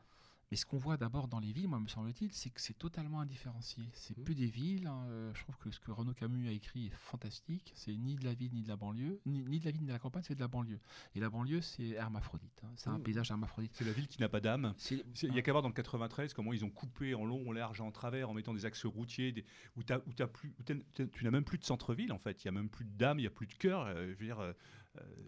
Mais 0.52 0.56
ce 0.56 0.66
qu'on 0.66 0.76
voit 0.76 0.98
d'abord 0.98 1.28
dans 1.28 1.40
les 1.40 1.50
villes, 1.50 1.66
moi, 1.66 1.80
me 1.80 1.88
semble-t-il, 1.88 2.30
c'est 2.30 2.50
que 2.50 2.60
c'est 2.60 2.74
totalement 2.78 3.20
indifférencié. 3.20 3.84
C'est 3.94 4.18
Mhm. 4.18 4.24
plus 4.24 4.34
des 4.34 4.48
villes. 4.48 4.86
hein, 4.86 5.06
euh, 5.08 5.32
je 5.34 5.40
trouve 5.44 5.56
que 5.56 5.70
ce 5.70 5.80
que 5.80 5.90
Renaud 5.90 6.12
Camus 6.12 6.46
a 6.46 6.52
écrit 6.52 6.88
est 6.88 6.94
fantastique. 6.94 7.72
C'est 7.74 7.96
ni 7.96 8.16
de 8.16 8.24
la 8.26 8.34
ville 8.34 8.52
ni 8.52 8.60
de 8.62 8.68
la 8.68 8.76
banlieue, 8.76 9.18
ni, 9.24 9.42
ni 9.44 9.60
de 9.60 9.64
la 9.64 9.70
ville 9.70 9.80
ni 9.80 9.86
de 9.86 9.92
la 9.92 9.98
campagne, 9.98 10.24
c'est 10.26 10.34
de 10.34 10.40
la 10.40 10.48
banlieue. 10.48 10.78
Et 11.14 11.20
la 11.20 11.30
banlieue, 11.30 11.62
c'est 11.62 11.88
hermaphrodite. 11.92 12.60
hein. 12.64 12.68
C'est 12.76 12.90
un 12.90 12.98
Mhm. 12.98 13.02
paysage 13.02 13.30
hermaphrodite. 13.30 13.72
C'est 13.74 13.84
la 13.86 13.92
ville 13.92 14.06
qui 14.08 14.20
n'a 14.20 14.28
pas 14.28 14.40
d'âme. 14.40 14.74
Il 15.22 15.34
y 15.34 15.38
a 15.38 15.40
qu'à 15.40 15.52
voir 15.52 15.62
dans 15.62 15.70
le 15.70 15.74
93 15.74 16.34
comment 16.34 16.52
ils 16.52 16.66
ont 16.66 16.70
coupé 16.70 17.14
en 17.14 17.24
long, 17.24 17.48
en 17.48 17.52
large 17.52 17.80
en 17.80 17.90
travers 17.90 18.28
en 18.28 18.34
mettant 18.34 18.52
des 18.52 18.66
axes 18.66 18.84
routiers 18.84 19.32
des- 19.32 19.46
où, 19.76 19.82
t'as 19.82 20.00
plus, 20.26 20.52
où 20.58 20.62
tu 20.62 21.24
n'as 21.24 21.30
même 21.30 21.44
plus 21.44 21.56
de 21.56 21.64
centre-ville 21.64 22.12
en 22.12 22.18
fait. 22.18 22.44
Il 22.44 22.48
n'y 22.52 22.58
a 22.58 22.60
même 22.60 22.68
plus 22.68 22.84
d'âme, 22.84 23.18
il 23.18 23.22
n'y 23.22 23.26
a 23.26 23.30
plus 23.30 23.46
de 23.46 23.54
cœur. 23.54 23.86
euh, 23.86 24.12
je 24.12 24.18
veux 24.18 24.26
dire, 24.26 24.40
euh, 24.40 24.52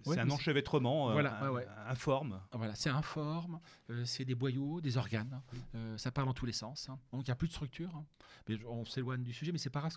c'est 0.05 0.19
un 0.21 0.31
enchevêtrement 0.31 1.09
euh, 1.09 1.13
Voilà, 1.13 1.43
un- 1.43 1.87
informe. 1.89 2.41
Voilà, 2.53 2.75
c'est 2.75 2.91
informe, 2.91 3.61
euh, 3.91 4.05
c'est 4.05 4.25
des 4.25 4.35
boyaux, 4.35 4.81
des 4.81 4.97
organes, 4.99 5.41
euh, 5.75 5.97
ça 5.97 6.11
part 6.11 6.27
dans 6.27 6.35
tous 6.35 6.45
les 6.47 6.53
sens. 6.53 6.89
hein. 6.89 6.99
Donc 7.13 7.23
il 7.23 7.31
n'y 7.31 7.33
a 7.33 7.37
plus 7.37 7.49
de 7.49 7.53
structure. 7.53 7.95
hein. 7.97 8.05
Mais 8.49 8.63
on 8.67 8.85
s'éloigne 8.85 9.23
du 9.23 9.33
sujet, 9.33 9.53
mais 9.53 9.59
c'est 9.59 9.71
pas 9.71 9.81
grave, 9.81 9.97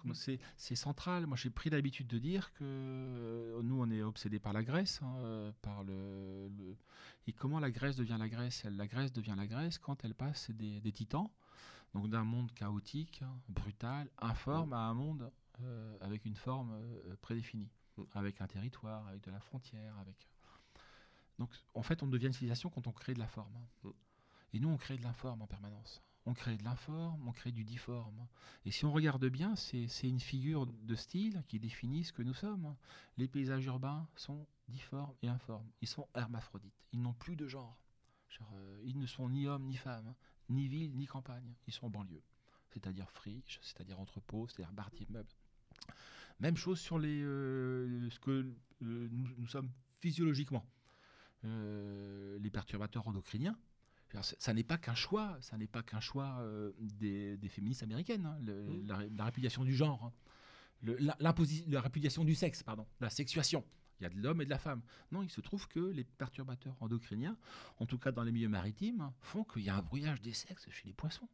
c'est 0.55 0.75
central. 0.75 1.25
Moi 1.27 1.35
j'ai 1.35 1.49
pris 1.49 1.69
l'habitude 1.69 2.07
de 2.07 2.17
dire 2.17 2.53
que 2.53 2.63
euh, 2.63 3.61
nous 3.61 3.81
on 3.81 3.89
est 3.91 4.01
obsédés 4.01 4.39
par 4.39 4.53
la 4.53 4.63
Grèce, 4.63 5.01
hein, 5.03 5.13
euh, 5.17 5.51
par 5.61 5.83
le, 5.83 6.47
le- 6.57 6.77
Et 7.27 7.33
comment 7.33 7.59
la 7.59 7.69
Grèce 7.71 7.97
devient 7.97 8.15
la 8.17 8.29
Grèce 8.29 8.63
Elle- 8.65 8.77
La 8.77 8.87
Grèce 8.87 9.11
devient 9.11 9.35
la 9.35 9.47
Grèce 9.47 9.77
quand 9.79 10.05
elle 10.05 10.15
passe 10.15 10.49
des, 10.51 10.79
des 10.79 10.91
titans, 10.93 11.29
donc 11.93 12.07
d'un 12.09 12.23
monde 12.23 12.53
chaotique, 12.53 13.21
brutal, 13.49 14.09
informe, 14.19 14.71
à 14.71 14.79
un 14.87 14.93
monde 14.93 15.29
euh, 15.61 15.97
avec 15.99 16.23
une 16.25 16.35
forme 16.35 16.71
euh, 16.71 17.15
prédéfinie. 17.19 17.69
Avec 18.13 18.41
un 18.41 18.47
territoire, 18.47 19.07
avec 19.07 19.23
de 19.23 19.31
la 19.31 19.39
frontière, 19.39 19.97
avec. 19.99 20.27
Donc, 21.39 21.49
en 21.73 21.83
fait, 21.83 22.01
on 22.03 22.07
devient 22.07 22.27
une 22.27 22.33
civilisation 22.33 22.69
quand 22.69 22.87
on 22.87 22.91
crée 22.91 23.13
de 23.13 23.19
la 23.19 23.27
forme. 23.27 23.53
Mm. 23.83 23.89
Et 24.53 24.59
nous, 24.59 24.69
on 24.69 24.77
crée 24.77 24.97
de 24.97 25.03
l'informe 25.03 25.41
en 25.41 25.47
permanence. 25.47 26.01
On 26.25 26.33
crée 26.33 26.57
de 26.57 26.63
l'informe, 26.63 27.25
on 27.27 27.31
crée 27.31 27.53
du 27.53 27.63
difforme. 27.63 28.27
Et 28.65 28.71
si 28.71 28.83
on 28.83 28.91
regarde 28.91 29.25
bien, 29.27 29.55
c'est 29.55 29.87
une 30.03 30.19
figure 30.19 30.65
de 30.65 30.95
style 30.95 31.41
qui 31.47 31.57
définit 31.57 32.03
ce 32.03 32.11
que 32.11 32.21
nous 32.21 32.33
sommes. 32.33 32.75
Les 33.17 33.29
paysages 33.29 33.65
urbains 33.65 34.05
sont 34.15 34.45
difformes 34.67 35.15
et 35.21 35.29
informes. 35.29 35.69
Ils 35.81 35.87
sont 35.87 36.07
hermaphrodites. 36.15 36.83
Ils 36.91 37.01
n'ont 37.01 37.13
plus 37.13 37.37
de 37.37 37.47
genre. 37.47 37.77
Genre, 38.27 38.51
euh, 38.55 38.81
ils 38.83 38.99
ne 38.99 39.05
sont 39.05 39.29
ni 39.29 39.47
hommes 39.47 39.63
ni 39.63 39.77
femmes, 39.77 40.13
ni 40.49 40.67
ville 40.67 40.93
ni 40.97 41.05
campagne. 41.05 41.53
Ils 41.65 41.73
sont 41.73 41.85
en 41.85 41.89
banlieue. 41.89 42.23
C'est-à-dire 42.71 43.09
friche, 43.09 43.59
c'est-à-dire 43.61 43.97
entrepôt, 43.97 44.47
c'est-à-dire 44.47 44.73
barre 44.73 44.91
d'immeubles. 44.91 45.33
Même 46.39 46.55
chose 46.57 46.79
sur 46.79 46.99
les, 46.99 47.21
euh, 47.23 48.09
ce 48.09 48.19
que 48.19 48.31
euh, 48.83 49.07
nous, 49.11 49.27
nous 49.37 49.47
sommes 49.47 49.69
physiologiquement. 49.99 50.65
Euh, 51.45 52.37
les 52.39 52.49
perturbateurs 52.49 53.07
endocriniens. 53.07 53.57
Ça 54.39 54.53
n'est 54.53 54.63
pas 54.63 54.77
qu'un 54.77 54.95
choix, 54.95 55.37
ça 55.41 55.57
n'est 55.57 55.67
pas 55.67 55.83
qu'un 55.83 55.99
choix 55.99 56.41
des, 56.79 57.35
des 57.37 57.49
féministes 57.49 57.83
américaines, 57.83 58.25
hein, 58.25 58.37
le- 58.41 58.63
Mm. 58.63 58.87
la, 58.87 58.95
ré- 58.97 59.09
la 59.15 59.25
répudiation 59.25 59.63
du 59.65 59.75
genre, 59.75 60.05
hein. 60.05 60.13
Le- 60.81 60.97
la, 60.97 61.81
répudiation 61.81 62.23
du 62.23 62.33
sexe, 62.33 62.63
pardon, 62.63 62.87
la 63.01 63.09
sexuation. 63.09 63.65
Il 63.99 64.03
y 64.03 64.05
a 64.05 64.09
de 64.09 64.15
l'homme 64.21 64.41
et 64.41 64.45
de 64.45 64.49
la 64.49 64.59
femme. 64.59 64.81
Non, 65.11 65.23
il 65.23 65.29
se 65.29 65.41
trouve 65.41 65.67
que 65.67 65.79
les 65.79 66.03
perturbateurs 66.05 66.77
endocriniens, 66.81 67.35
en 67.79 67.85
tout 67.85 67.97
cas 67.97 68.11
dans 68.11 68.23
les 68.23 68.31
milieux 68.31 68.47
maritimes, 68.47 69.11
font 69.19 69.43
qu'il 69.43 69.63
y 69.63 69.69
a 69.69 69.75
un 69.75 69.81
brouillage 69.81 70.21
des 70.21 70.33
sexes 70.33 70.69
chez 70.69 70.85
les 70.87 70.93
poissons. 70.93 71.27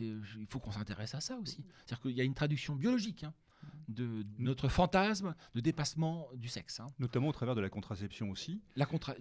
Il 0.00 0.46
faut 0.48 0.58
qu'on 0.58 0.72
s'intéresse 0.72 1.14
à 1.14 1.20
ça 1.20 1.36
aussi. 1.36 1.64
C'est-à-dire 1.86 2.00
qu'il 2.00 2.12
y 2.12 2.20
a 2.20 2.24
une 2.24 2.34
traduction 2.34 2.74
biologique 2.74 3.22
hein, 3.24 3.32
de 3.90 4.24
notre 4.38 4.68
fantasme 4.68 5.34
de 5.54 5.60
dépassement 5.60 6.28
du 6.36 6.48
sexe. 6.48 6.80
hein. 6.80 6.86
Notamment 6.98 7.28
au 7.28 7.32
travers 7.32 7.54
de 7.54 7.60
la 7.60 7.68
contraception 7.68 8.30
aussi. 8.30 8.60
La 8.76 8.86
contra- 8.86 9.14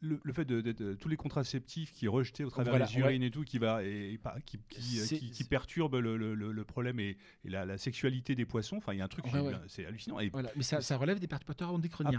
Le, 0.00 0.20
le 0.22 0.32
fait 0.32 0.44
de, 0.44 0.60
de- 0.60 0.72
de- 0.72 0.94
tous 0.94 1.08
les 1.08 1.16
contraceptifs 1.16 1.92
qui 1.92 2.06
est 2.06 2.08
rejeté 2.08 2.44
au 2.44 2.50
travers 2.50 2.72
Voilà, 2.72 2.86
des 2.86 2.98
urines 2.98 3.22
et 3.22 3.30
tout, 3.30 3.44
qui 3.44 3.58
va 3.58 3.82
et, 3.84 4.18
qui, 4.46 4.58
qui, 4.68 4.82
C'est- 4.82 5.18
qui- 5.18 5.30
qui 5.30 5.44
perturbe 5.44 5.96
le, 5.96 6.64
problème 6.64 7.00
et, 7.00 7.16
et 7.44 7.50
la, 7.50 7.64
la 7.64 7.78
sexualité 7.78 8.34
des 8.34 8.44
poissons. 8.46 8.76
Enfin, 8.76 8.92
il 8.92 8.98
y 8.98 9.00
a 9.00 9.04
un 9.04 9.08
truc, 9.08 9.24
Ouais, 9.26 9.30
c'est- 9.32 9.40
ouais. 9.40 9.54
c'est 9.68 9.86
hallucinant. 9.86 10.18
Voilà, 10.32 10.50
mais 10.56 10.62
ça, 10.62 10.80
ça 10.80 10.96
relève 10.96 11.18
des 11.18 11.26
perturbateurs 11.28 11.72
endocriniens, 11.72 12.18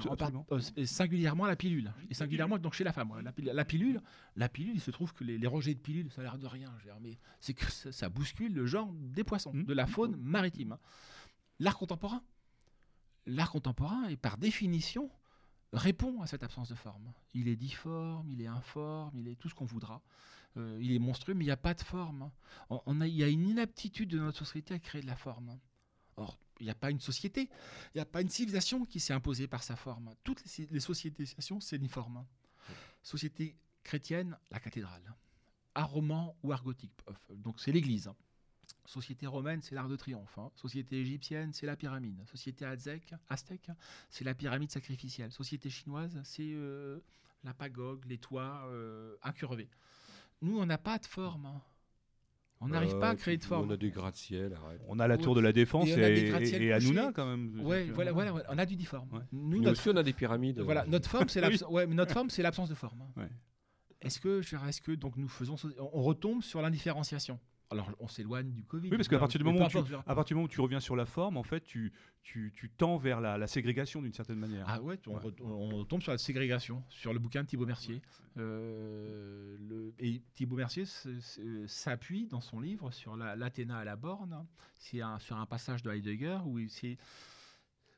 euh, 0.51 0.59
singulièrement 0.85 1.45
la 1.45 1.55
pilule. 1.55 1.91
Et 2.09 2.13
singulièrement 2.13 2.57
donc 2.57 2.73
chez 2.73 2.83
la 2.83 2.93
femme. 2.93 3.11
La 3.23 3.31
pilule, 3.31 3.51
la 3.53 3.65
pilule, 3.65 4.01
la 4.35 4.49
pilule, 4.49 4.75
il 4.75 4.81
se 4.81 4.91
trouve 4.91 5.13
que 5.13 5.23
les, 5.23 5.37
les 5.37 5.47
rejets 5.47 5.73
de 5.73 5.79
pilules, 5.79 6.09
ça 6.11 6.21
a 6.21 6.23
l'air 6.23 6.37
de 6.37 6.47
rien. 6.47 6.71
mais 7.01 7.17
c'est 7.39 7.53
que 7.53 7.65
ça, 7.71 7.91
ça 7.91 8.09
bouscule 8.09 8.53
le 8.53 8.65
genre 8.65 8.91
des 8.93 9.23
poissons, 9.23 9.53
Mhm. 9.53 9.65
de 9.65 9.73
la 9.73 9.87
faune 9.87 10.15
maritime. 10.17 10.77
L'art 11.61 11.77
contemporain, 11.77 12.23
l'art 13.27 13.51
contemporain 13.51 14.05
est 14.09 14.17
par 14.17 14.39
définition 14.39 15.11
répond 15.73 16.19
à 16.23 16.25
cette 16.25 16.41
absence 16.41 16.69
de 16.69 16.73
forme. 16.75 17.13
Il 17.35 17.47
est 17.47 17.55
difforme, 17.55 18.27
il 18.31 18.41
est 18.41 18.47
informe, 18.47 19.15
il 19.19 19.27
est 19.27 19.35
tout 19.35 19.47
ce 19.47 19.53
qu'on 19.53 19.65
voudra. 19.65 20.01
Euh, 20.57 20.79
il 20.81 20.91
est 20.91 20.97
monstrueux, 20.97 21.35
mais 21.35 21.43
il 21.43 21.47
n'y 21.47 21.51
a 21.51 21.57
pas 21.57 21.75
de 21.75 21.83
forme. 21.83 22.31
Il 22.87 23.15
y 23.15 23.23
a 23.23 23.27
une 23.27 23.47
inaptitude 23.47 24.09
de 24.09 24.17
notre 24.17 24.39
société 24.39 24.73
à 24.73 24.79
créer 24.79 25.03
de 25.03 25.05
la 25.05 25.15
forme. 25.15 25.55
Or, 26.17 26.39
il 26.59 26.63
n'y 26.63 26.71
a 26.71 26.75
pas 26.75 26.89
une 26.89 26.99
société, 26.99 27.47
il 27.93 27.97
n'y 27.97 28.01
a 28.01 28.05
pas 28.05 28.21
une 28.21 28.29
civilisation 28.29 28.83
qui 28.83 28.99
s'est 28.99 29.13
imposée 29.13 29.47
par 29.47 29.61
sa 29.61 29.75
forme. 29.75 30.15
Toutes 30.23 30.43
les, 30.43 30.65
les 30.65 30.79
sociétés, 30.79 31.25
c'est 31.25 31.75
une 31.75 31.89
forme. 31.89 32.25
Société 33.03 33.55
chrétienne, 33.83 34.35
la 34.49 34.59
cathédrale. 34.59 35.13
Art 35.75 35.91
roman 35.91 36.35
ou 36.41 36.53
art 36.53 36.63
gothique, 36.63 36.91
donc 37.35 37.59
c'est 37.59 37.71
l'église. 37.71 38.11
Société 38.85 39.27
romaine, 39.27 39.61
c'est 39.61 39.75
l'art 39.75 39.87
de 39.87 39.95
triomphe. 39.95 40.37
hein. 40.37 40.49
Société 40.55 40.99
égyptienne, 40.99 41.53
c'est 41.53 41.65
la 41.67 41.75
pyramide. 41.75 42.19
Société 42.25 42.65
aztèque, 42.65 43.13
aztèque, 43.29 43.69
c'est 44.09 44.23
la 44.23 44.33
pyramide 44.33 44.71
sacrificielle. 44.71 45.31
Société 45.31 45.69
chinoise, 45.69 46.19
c'est 46.23 46.51
euh, 46.53 46.99
la 47.43 47.53
pagode, 47.53 48.03
les 48.05 48.17
toits 48.17 48.63
euh, 48.69 49.15
incurvés. 49.23 49.69
Nous, 50.41 50.57
on 50.59 50.65
n'a 50.65 50.79
pas 50.79 50.97
de 50.97 51.05
forme. 51.05 51.45
hein. 51.45 51.61
On 52.63 52.67
n'arrive 52.67 52.97
pas 52.99 53.09
à 53.09 53.15
créer 53.15 53.37
de 53.37 53.43
forme. 53.43 53.69
On 53.69 53.73
a 53.73 53.77
des 53.77 53.89
gratte-ciel, 53.89 54.55
on 54.87 54.99
a 54.99 55.07
la 55.07 55.17
tour 55.17 55.33
de 55.33 55.41
la 55.41 55.51
défense 55.51 55.87
Et 55.87 55.91
et, 55.91 55.95
on 55.95 56.03
a 56.03 56.09
des 56.09 56.21
et. 56.25 56.73
Hanouna 56.73 57.11
quand 57.11 57.25
même. 57.25 57.59
Ouais, 57.65 57.85
voilà, 57.85 58.11
voilà, 58.11 58.31
voilà, 58.31 58.45
on 58.51 58.57
a 58.59 58.65
du 58.67 58.75
difforme. 58.75 59.11
Ouais. 59.13 59.21
Nous, 59.31 59.57
Nous 59.57 59.63
notre 59.63 59.79
aussi, 59.79 59.89
on 59.89 59.95
a 59.95 60.03
des 60.03 60.13
pyramides. 60.13 60.59
Voilà, 60.59 60.85
notre 60.85 61.09
forme, 61.09 61.27
c'est 61.27 61.41
Oui. 61.69 61.73
ouais, 61.73 61.87
forme, 62.13 62.29
l'absence 62.43 62.69
de 62.69 62.75
forme. 62.75 63.01
Ouais. 63.17 63.29
Est-ce 64.01 64.19
que, 64.19 64.41
est-ce 64.67 64.81
que 64.81 64.91
donc 64.91 65.17
nous 65.17 65.27
faisons, 65.27 65.57
so- 65.57 65.71
on 65.79 65.89
on 65.93 66.03
retombe 66.03 66.43
sur 66.43 66.61
l'indifférenciation? 66.61 67.39
Alors, 67.71 67.89
on 67.99 68.07
s'éloigne 68.07 68.51
du 68.51 68.65
Covid. 68.65 68.89
Oui, 68.89 68.97
parce 68.97 69.07
qu'à 69.07 69.17
partir 69.17 69.37
du 69.39 69.45
moment 69.45 69.57
où 69.65 69.69
tu, 69.69 69.77
importe, 69.77 69.87
je 69.87 69.91
veux 69.93 69.97
dire. 69.97 70.03
à 70.11 70.15
partir 70.15 70.35
du 70.35 70.35
moment 70.35 70.45
où 70.45 70.49
tu 70.49 70.59
reviens 70.61 70.79
sur 70.81 70.95
la 70.95 71.05
forme, 71.05 71.37
en 71.37 71.43
fait, 71.43 71.61
tu, 71.63 71.93
tu, 72.21 72.51
tu 72.55 72.69
tends 72.69 72.97
vers 72.97 73.21
la, 73.21 73.37
la 73.37 73.47
ségrégation 73.47 74.01
d'une 74.01 74.13
certaine 74.13 74.39
manière. 74.39 74.65
Ah 74.67 74.81
ouais, 74.81 74.99
on, 75.07 75.13
Ouais. 75.15 75.19
re- 75.21 75.41
on 75.43 75.85
tombe 75.85 76.01
sur 76.01 76.11
la 76.11 76.17
ségrégation, 76.17 76.83
sur 76.89 77.13
le 77.13 77.19
bouquin 77.19 77.43
de 77.43 77.47
Thibaut 77.47 77.65
Mercier. 77.65 78.01
Euh, 78.37 79.55
le- 79.59 79.93
et 79.99 80.21
Thibaut 80.35 80.55
Mercier 80.57 80.83
s'appuie 81.67 82.27
dans 82.27 82.41
son 82.41 82.59
livre 82.59 82.91
sur 82.91 83.15
la- 83.15 83.35
l'Athéna 83.35 83.77
à 83.79 83.83
la 83.85 83.95
borne. 83.95 84.45
C'est 84.75 85.01
un, 85.01 85.19
sur 85.19 85.37
un 85.37 85.45
passage 85.45 85.81
de 85.83 85.91
Heidegger 85.91 86.39
où 86.45 86.59
c'est 86.67 86.97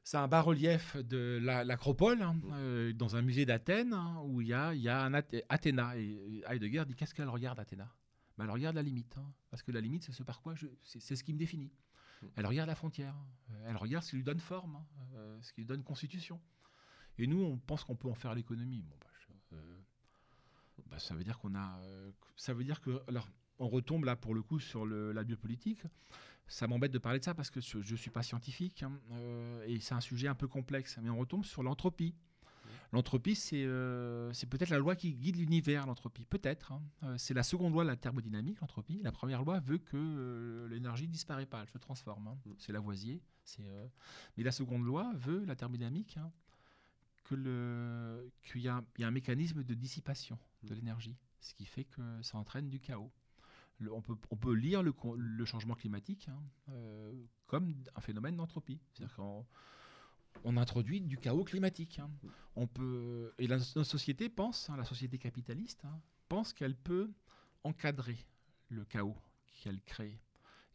c'est 0.05 0.17
un 0.17 0.27
bas-relief 0.27 0.97
de 0.97 1.39
la- 1.41 1.63
l'Acropole, 1.63 2.21
hein, 2.21 2.35
euh, 2.51 2.91
dans 2.91 3.15
un 3.15 3.21
musée 3.21 3.45
d'Athènes, 3.45 3.93
hein, 3.93 4.17
où 4.25 4.41
il 4.41 4.47
y 4.49 4.53
a, 4.53 4.73
il 4.73 4.81
y 4.81 4.89
a 4.89 5.01
un 5.01 5.13
Athé- 5.13 5.43
Athéna. 5.47 5.97
Et 5.97 6.43
Heidegger 6.49 6.83
dit 6.85 6.93
qu'est-ce 6.93 7.13
qu'elle 7.15 7.29
regarde, 7.29 7.57
Athéna? 7.59 7.89
Ben, 8.37 8.43
Elle 8.43 8.51
regarde 8.51 8.75
la 8.75 8.81
limite. 8.81 9.15
hein, 9.17 9.25
parce 9.53 9.61
que 9.61 9.71
la 9.71 9.81
limite, 9.81 10.01
c'est 10.01 10.13
ce 10.13 10.23
par 10.23 10.41
quoi 10.41 10.55
je. 10.55 10.65
C'est 10.81 11.15
ce 11.15 11.23
qui 11.23 11.31
me 11.31 11.38
définit. 11.38 11.69
Elle 12.35 12.47
regarde 12.47 12.67
la 12.69 12.73
frontière. 12.73 13.15
euh, 13.51 13.65
Elle 13.69 13.77
regarde 13.77 14.03
ce 14.03 14.09
qui 14.09 14.15
lui 14.15 14.23
donne 14.23 14.39
forme, 14.39 14.77
hein, 14.77 14.85
euh, 15.13 15.39
ce 15.43 15.53
qui 15.53 15.61
lui 15.61 15.67
donne 15.67 15.84
constitution. 15.84 16.41
Et 17.19 17.27
nous, 17.27 17.39
on 17.43 17.57
pense 17.59 17.84
qu'on 17.84 17.95
peut 17.95 18.07
en 18.09 18.15
faire 18.15 18.34
l'économie. 18.34 18.81
Bon, 18.81 18.95
bah, 18.99 19.07
je- 19.19 19.55
euh, 19.57 19.77
bah, 20.89 20.97
ça 20.97 21.13
veut 21.13 21.23
dire 21.23 21.38
qu'on 21.38 21.53
a. 21.53 21.77
euh, 21.81 22.09
ça 22.35 22.55
veut 22.55 22.63
dire 22.63 22.81
que. 22.81 23.03
Alors, 23.07 23.30
on 23.59 23.67
retombe 23.69 24.05
là 24.05 24.15
pour 24.15 24.34
le 24.34 24.41
coup 24.41 24.59
sur 24.59 24.88
le- 24.88 25.11
la 25.11 25.23
biopolitique. 25.23 25.84
Ça 26.47 26.65
m'embête 26.67 26.91
de 26.91 26.97
parler 26.97 27.19
de 27.19 27.23
ça 27.23 27.35
parce 27.35 27.51
que 27.51 27.61
je 27.61 27.77
ne 27.77 27.97
suis 27.97 28.09
pas 28.09 28.23
scientifique 28.23 28.81
hein, 28.81 28.99
et 29.67 29.80
c'est 29.80 29.93
un 29.93 30.01
sujet 30.01 30.27
un 30.27 30.35
peu 30.35 30.47
complexe. 30.47 30.97
Mais 30.99 31.11
on 31.11 31.17
retombe 31.19 31.45
sur 31.45 31.61
l'entropie. 31.61 32.15
L'entropie, 32.94 33.36
c'est 33.36 33.65
euh, 33.65 34.32
c'est 34.34 34.45
peut-être 34.48 34.70
la 34.70 34.78
loi 34.78 34.95
qui 34.95 35.14
guide 35.15 35.36
l'univers, 35.38 35.86
l'entropie. 35.88 36.26
Peut-être. 36.26 36.72
hein. 36.72 36.82
Euh, 37.03 37.18
c'est 37.18 37.34
la 37.34 37.44
seconde 37.44 37.74
loi 37.74 37.84
de 37.84 37.90
la 37.90 37.95
thermodynamique, 37.98 38.61
l'entropie. 38.61 39.02
La 39.03 39.11
première 39.11 39.44
loi 39.44 39.60
veut 39.60 39.80
que 39.80 39.98
euh, 39.98 40.68
l'énergie 40.70 41.07
disparaît 41.07 41.48
pas, 41.48 41.61
elle 41.64 41.70
se 41.70 41.80
transforme. 41.80 42.28
hein. 42.28 42.38
Mm. 42.45 42.52
C'est 42.60 42.72
Lavoisier. 42.72 43.22
Mais 44.38 44.44
la 44.44 44.52
seconde 44.52 44.86
loi 44.86 45.11
veut, 45.15 45.44
la 45.45 45.56
thermodynamique, 45.56 46.15
hein, 46.18 46.32
qu'il 47.28 48.61
y, 48.61 48.68
a 48.68 48.76
un- 48.78 48.86
il 48.98 49.02
y 49.02 49.03
a 49.03 49.07
un 49.07 49.11
mécanisme 49.11 49.64
de 49.64 49.74
dissipation 49.74 50.38
de 50.64 50.74
Mm. 50.74 50.76
l'énergie, 50.78 51.18
ce 51.41 51.53
qui 51.56 51.65
fait 51.65 51.86
que 51.86 52.02
ça 52.22 52.38
entraîne 52.38 52.70
du 52.70 52.80
chaos. 52.80 53.11
Le- 53.80 53.91
on, 53.91 54.02
peut, 54.02 54.15
on 54.30 54.36
peut 54.38 54.53
lire 54.53 54.84
le, 54.84 54.94
changement 55.45 55.74
climatique 55.74 56.28
hein, 56.30 56.40
euh, 56.70 57.11
comme 57.48 57.74
un 57.95 58.02
phénomène 58.02 58.36
d'entropie. 58.38 58.80
C'est-à-dire 58.94 59.15
qu'on 59.15 59.45
on 60.43 60.57
introduit 60.57 61.01
du 61.01 61.18
chaos 61.18 61.43
climatique. 61.43 61.99
hein. 61.99 62.10
On 62.55 62.68
peut, 62.68 63.34
et 63.39 63.47
la, 63.47 63.57
notre 63.57 63.84
société 63.84 64.30
pense, 64.30 64.69
hein, 64.69 64.77
la 64.77 64.85
société 64.85 65.18
capitaliste, 65.18 65.84
hein, 65.85 65.99
pense 66.30 66.53
qu'elle 66.53 66.76
peut 66.76 67.11
encadrer 67.64 68.18
le 68.69 68.85
chaos 68.85 69.15
qu'elle 69.61 69.81
crée. 69.81 70.19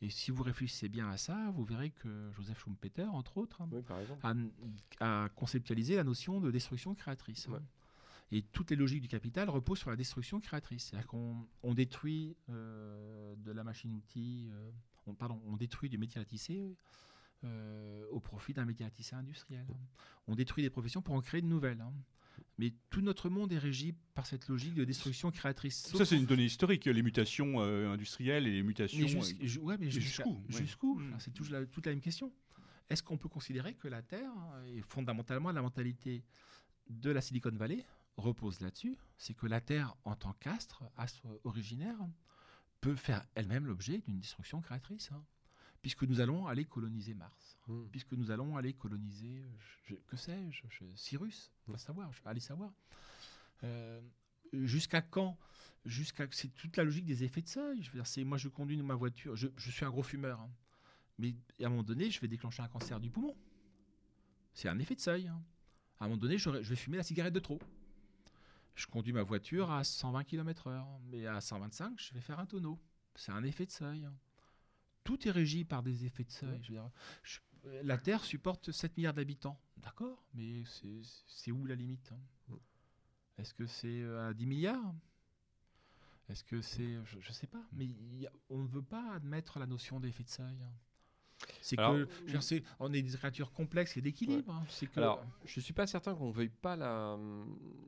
Et 0.01 0.11
si 0.11 0.31
vous 0.31 0.43
réfléchissez 0.43 0.89
bien 0.89 1.09
à 1.11 1.17
ça, 1.17 1.51
vous 1.55 1.65
verrez 1.65 1.91
que 1.91 2.31
Joseph 2.33 2.61
Schumpeter, 2.63 3.05
entre 3.13 3.37
autres, 3.39 3.63
Oui, 3.73 3.83
a, 5.01 5.25
a 5.25 5.29
conceptualisé 5.31 5.97
la 5.97 6.05
notion 6.05 6.41
de 6.41 6.51
destruction 6.51 6.95
créatrice. 6.95 7.49
Ouais. 7.49 7.59
Et 8.31 8.43
toutes 8.43 8.71
les 8.71 8.77
logiques 8.77 9.01
du 9.03 9.09
capital 9.09 9.49
reposent 9.49 9.79
sur 9.81 9.91
la 9.91 9.97
destruction 9.97 10.39
créatrice. 10.41 10.85
C'est-à-dire 10.87 11.09
qu'on 11.09 11.49
on 11.63 11.75
détruit 11.75 12.37
euh, 12.51 13.35
de 13.37 13.51
la 13.53 13.65
machine-outil, 13.65 14.51
euh, 14.53 14.71
on, 15.07 15.15
pardon, 15.15 15.41
on 15.47 15.57
détruit 15.57 15.89
du 15.89 15.99
métier 15.99 16.21
à 16.21 16.25
tisser 16.25 16.61
euh, 16.61 16.75
au 18.11 18.21
profit 18.21 18.53
d'un 18.55 18.67
tisser 18.91 19.15
industriel. 19.17 19.67
hein. 19.71 19.77
On 20.27 20.35
détruit 20.35 20.63
des 20.63 20.71
professions 20.71 21.03
pour 21.03 21.15
en 21.15 21.21
créer 21.21 21.41
de 21.43 21.47
nouvelles. 21.47 21.81
hein. 21.81 21.93
Mais 22.59 22.73
tout 22.91 23.01
notre 23.01 23.29
monde 23.31 23.53
est 23.53 23.59
régi 23.59 23.95
par 24.15 24.27
cette 24.27 24.49
logique 24.49 24.75
de 24.75 24.85
destruction 24.85 25.31
créatrice. 25.31 25.87
Ça, 25.89 26.05
c'est 26.05 26.17
une 26.17 26.27
donnée 26.27 26.45
historique, 26.45 26.85
les 26.87 27.03
mutations 27.03 27.61
euh, 27.61 27.91
industrielles 27.93 28.47
et 28.47 28.53
les 28.53 28.63
mutations. 28.63 28.99
mais 29.07 29.15
euh, 29.45 29.47
ju- 29.47 29.59
ouais, 29.61 29.77
mais 29.79 29.87
et 29.87 29.91
jusqu'à- 29.91 30.25
jusqu'où, 30.49 30.99
Mm. 30.99 31.15
C'est 31.19 31.33
toujours 31.33 31.53
la- 31.55 31.67
toute 31.67 31.87
la 31.87 31.93
même 31.93 32.01
question. 32.01 32.33
Est-ce 32.91 33.03
qu'on 33.03 33.19
peut 33.19 33.29
considérer 33.29 33.75
que 33.75 33.87
la 33.89 34.03
Terre, 34.03 34.33
et 34.67 34.81
fondamentalement 34.83 35.51
la 35.53 35.63
mentalité 35.63 36.25
de 36.89 37.11
la 37.11 37.21
Silicon 37.21 37.51
Valley, 37.53 37.85
repose 38.17 38.61
là-dessus? 38.61 38.97
C'est 39.17 39.35
que 39.35 39.47
la 39.47 39.61
Terre, 39.61 39.95
en 40.05 40.15
tant 40.17 40.33
qu'astre, 40.35 40.85
astre 40.97 41.27
originaire, 41.45 41.99
peut 42.81 42.97
faire 42.97 43.25
elle-même 43.35 43.67
l'objet 43.67 43.99
d'une 44.07 44.19
destruction 44.21 44.61
créatrice. 44.61 45.11
hein. 45.13 45.25
Puisque 45.83 46.03
nous 46.05 46.21
allons 46.21 46.47
aller 46.47 46.65
coloniser 46.65 47.15
Mars, 47.15 47.57
Mm. 47.69 47.85
puisque 47.91 48.13
nous 48.13 48.31
allons 48.31 48.57
aller 48.57 48.73
coloniser, 48.73 49.43
je- 49.87 49.95
que 49.95 50.17
sais-je, 50.17 50.63
je- 50.69 50.97
Cyrus, 50.97 51.53
on 51.67 51.73
va 51.73 51.79
savoir, 51.79 52.13
je 52.13 52.23
vais 52.23 52.31
aller 52.31 52.41
savoir. 52.41 52.73
Euh, 53.65 54.01
jusqu'à 54.53 55.03
quand? 55.03 55.37
Jusqu'à 55.85 56.27
c'est 56.31 56.49
toute 56.55 56.77
la 56.77 56.85
logique 56.85 57.05
des 57.07 57.25
effets 57.25 57.43
de 57.43 57.49
seuil. 57.49 57.83
Je 57.83 57.91
veux 57.91 57.99
dire, 57.99 58.07
c'est 58.07 58.25
moi 58.25 58.37
je 58.39 58.49
conduis 58.49 58.77
ma 58.83 58.95
voiture, 58.95 59.37
je, 59.37 59.49
je 59.57 59.71
suis 59.71 59.85
un 59.85 59.91
gros 59.91 60.03
fumeur, 60.03 60.41
hein. 60.41 60.51
mais 61.19 61.35
à 61.63 61.67
un 61.67 61.69
moment 61.71 61.83
donné, 61.83 62.11
je 62.11 62.21
vais 62.21 62.29
déclencher 62.29 62.63
un 62.63 62.69
cancer 62.69 62.99
du 63.01 63.11
poumon. 63.11 63.37
C'est 64.55 64.69
un 64.69 64.79
effet 64.79 64.95
de 64.97 65.01
seuil. 65.01 65.29
hein. 65.29 65.41
À 66.01 66.05
un 66.05 66.09
moment 66.09 66.19
donné, 66.21 66.39
je 66.39 66.51
vais 66.51 66.77
fumer 66.77 66.97
la 66.97 67.03
cigarette 67.03 67.35
de 67.35 67.41
trop. 67.41 67.59
Je 68.75 68.87
conduis 68.87 69.13
ma 69.13 69.23
voiture 69.23 69.71
à 69.71 69.83
120 69.85 70.23
km/h, 70.25 70.85
mais 71.11 71.27
à 71.27 71.41
125, 71.41 71.99
je 72.01 72.13
vais 72.15 72.21
faire 72.21 72.39
un 72.39 72.47
tonneau. 72.47 72.79
C'est 73.17 73.33
un 73.33 73.43
effet 73.43 73.67
de 73.67 73.71
seuil. 73.73 74.05
hein. 74.05 74.15
Tout 75.05 75.27
est 75.27 75.31
régi 75.31 75.65
par 75.65 75.83
des 75.83 76.05
effets 76.05 76.25
de 76.25 76.31
seuil. 76.31 76.51
Ouais. 76.51 76.61
Je 76.63 76.73
veux 76.73 76.79
dire, 76.79 76.91
je- 77.23 77.41
la 77.83 77.99
Terre 77.99 78.25
supporte 78.25 78.71
7 78.73 78.97
milliards 78.97 79.15
d'habitants. 79.15 79.61
D'accord, 79.79 80.25
mais 80.35 80.65
c'est- 81.27 81.51
où 81.51 81.65
la 81.67 81.75
limite 81.75 82.11
hein? 82.13 82.21
Mm. 82.49 82.55
Est-ce 83.39 83.55
que 83.55 83.67
c'est 83.67 84.01
euh, 84.03 84.29
à 84.29 84.35
10 84.35 84.47
milliards? 84.47 84.95
Est-ce 86.29 86.45
que 86.45 86.61
c'est. 86.61 86.99
Je 87.07 87.17
ne 87.19 87.33
sais 87.33 87.47
pas. 87.47 87.63
Mais 87.73 87.87
il 87.87 88.21
y 88.21 88.27
a- 88.27 88.33
on 88.51 88.59
ne 88.63 88.69
veut 88.69 88.83
pas 88.83 89.13
admettre 89.15 89.59
la 89.59 89.67
notion 89.67 89.99
d'effet 90.01 90.25
de 90.25 90.29
seuil. 90.29 90.57
hein. 90.63 90.73
C'est 91.63 91.77
que. 91.77 91.83
je 91.83 92.25
veux 92.25 92.31
dire, 92.31 92.43
c'est- 92.43 92.63
on 92.81 92.93
est 92.93 93.01
des 93.01 93.17
créatures 93.17 93.53
complexes 93.53 93.97
et 93.97 94.03
d'équilibre. 94.03 94.53
hein. 94.53 94.65
C'est 94.69 94.87
que. 94.89 94.99
Alors, 95.01 95.25
je 95.47 95.61
suis 95.61 95.73
pas 95.73 95.87
certain 95.87 96.15
qu'on 96.15 96.31
veuille 96.31 96.49
pas 96.51 96.77
la. 96.77 97.17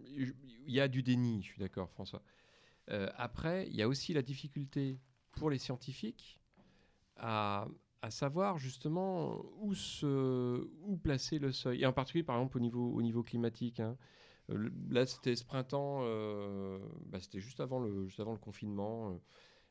Il 0.07 0.35
y 0.69 0.81
a 0.81 0.89
du 0.89 1.03
déni, 1.03 1.43
je 1.43 1.49
suis 1.49 1.59
d'accord, 1.61 1.91
François. 1.91 2.23
Euh, 2.91 3.11
après, 3.17 3.67
il 3.69 3.75
y 3.77 3.83
a 3.83 3.89
aussi 3.89 4.13
la 4.15 4.23
difficulté 4.23 4.99
pour 5.33 5.51
les 5.51 5.59
scientifiques 5.59 6.40
à, 7.21 7.67
savoir 8.09 8.59
justement 8.59 9.45
où, 9.61 9.75
placer 11.03 11.39
le 11.39 11.53
seuil. 11.53 11.83
Et 11.83 11.87
en 11.87 11.93
particulier, 11.93 12.25
par 12.25 12.37
exemple, 12.37 12.57
au 12.57 12.61
niveau, 12.61 12.91
au 12.93 13.03
niveau 13.03 13.23
climatique. 13.23 13.81
hein. 13.81 13.97
Euh, 14.51 14.71
Là, 14.91 15.07
c'était 15.07 15.37
ce 15.37 15.45
printemps, 15.45 16.01
euh, 16.03 16.79
bah, 17.07 17.21
c'était 17.21 17.41
juste 17.41 17.61
avant 17.61 17.81
le, 17.81 18.09
confinement. 18.41 19.21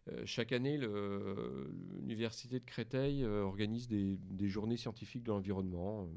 Euh, 0.09 0.21
chaque 0.25 0.51
année, 0.51 0.77
l'université 0.77 2.59
de 2.59 2.65
Créteil 2.65 3.25
organise 3.25 3.87
des, 3.87 4.47
journées 4.47 4.77
scientifiques 4.77 5.23
de 5.23 5.29
l'environnement. 5.29 6.07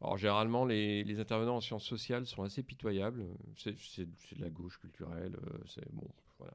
Alors 0.00 0.16
généralement, 0.16 0.64
les, 0.64 1.04
les 1.04 1.20
intervenants 1.20 1.56
en 1.56 1.60
sciences 1.60 1.84
sociales 1.84 2.26
sont 2.26 2.42
assez 2.42 2.62
pitoyables. 2.62 3.26
C'est 3.56 4.04
de 4.04 4.40
la 4.40 4.50
gauche 4.50 4.78
culturelle. 4.78 5.36
C'est 5.66 5.92
bon, 5.92 6.08
voilà. 6.38 6.54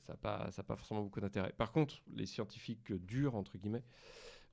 Ça 0.00 0.12
n'a 0.12 0.16
pas, 0.16 0.50
ça 0.50 0.60
a 0.60 0.64
pas 0.64 0.76
forcément 0.76 1.02
beaucoup 1.02 1.20
d'intérêt. 1.20 1.52
Par 1.56 1.70
contre, 1.72 2.02
les 2.14 2.26
scientifiques 2.26 2.92
durs 2.92 3.34
entre 3.34 3.56
guillemets, 3.58 3.84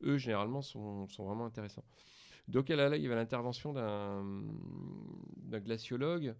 eux 0.03 0.17
généralement 0.17 0.61
sont, 0.61 1.07
sont 1.07 1.25
vraiment 1.25 1.45
intéressants. 1.45 1.85
Donc 2.47 2.69
là, 2.69 2.89
là, 2.89 2.95
il 2.95 3.01
y 3.01 3.05
avait 3.07 3.15
l'intervention 3.15 3.73
d'un 3.73 5.59
glaciologue. 5.59 6.35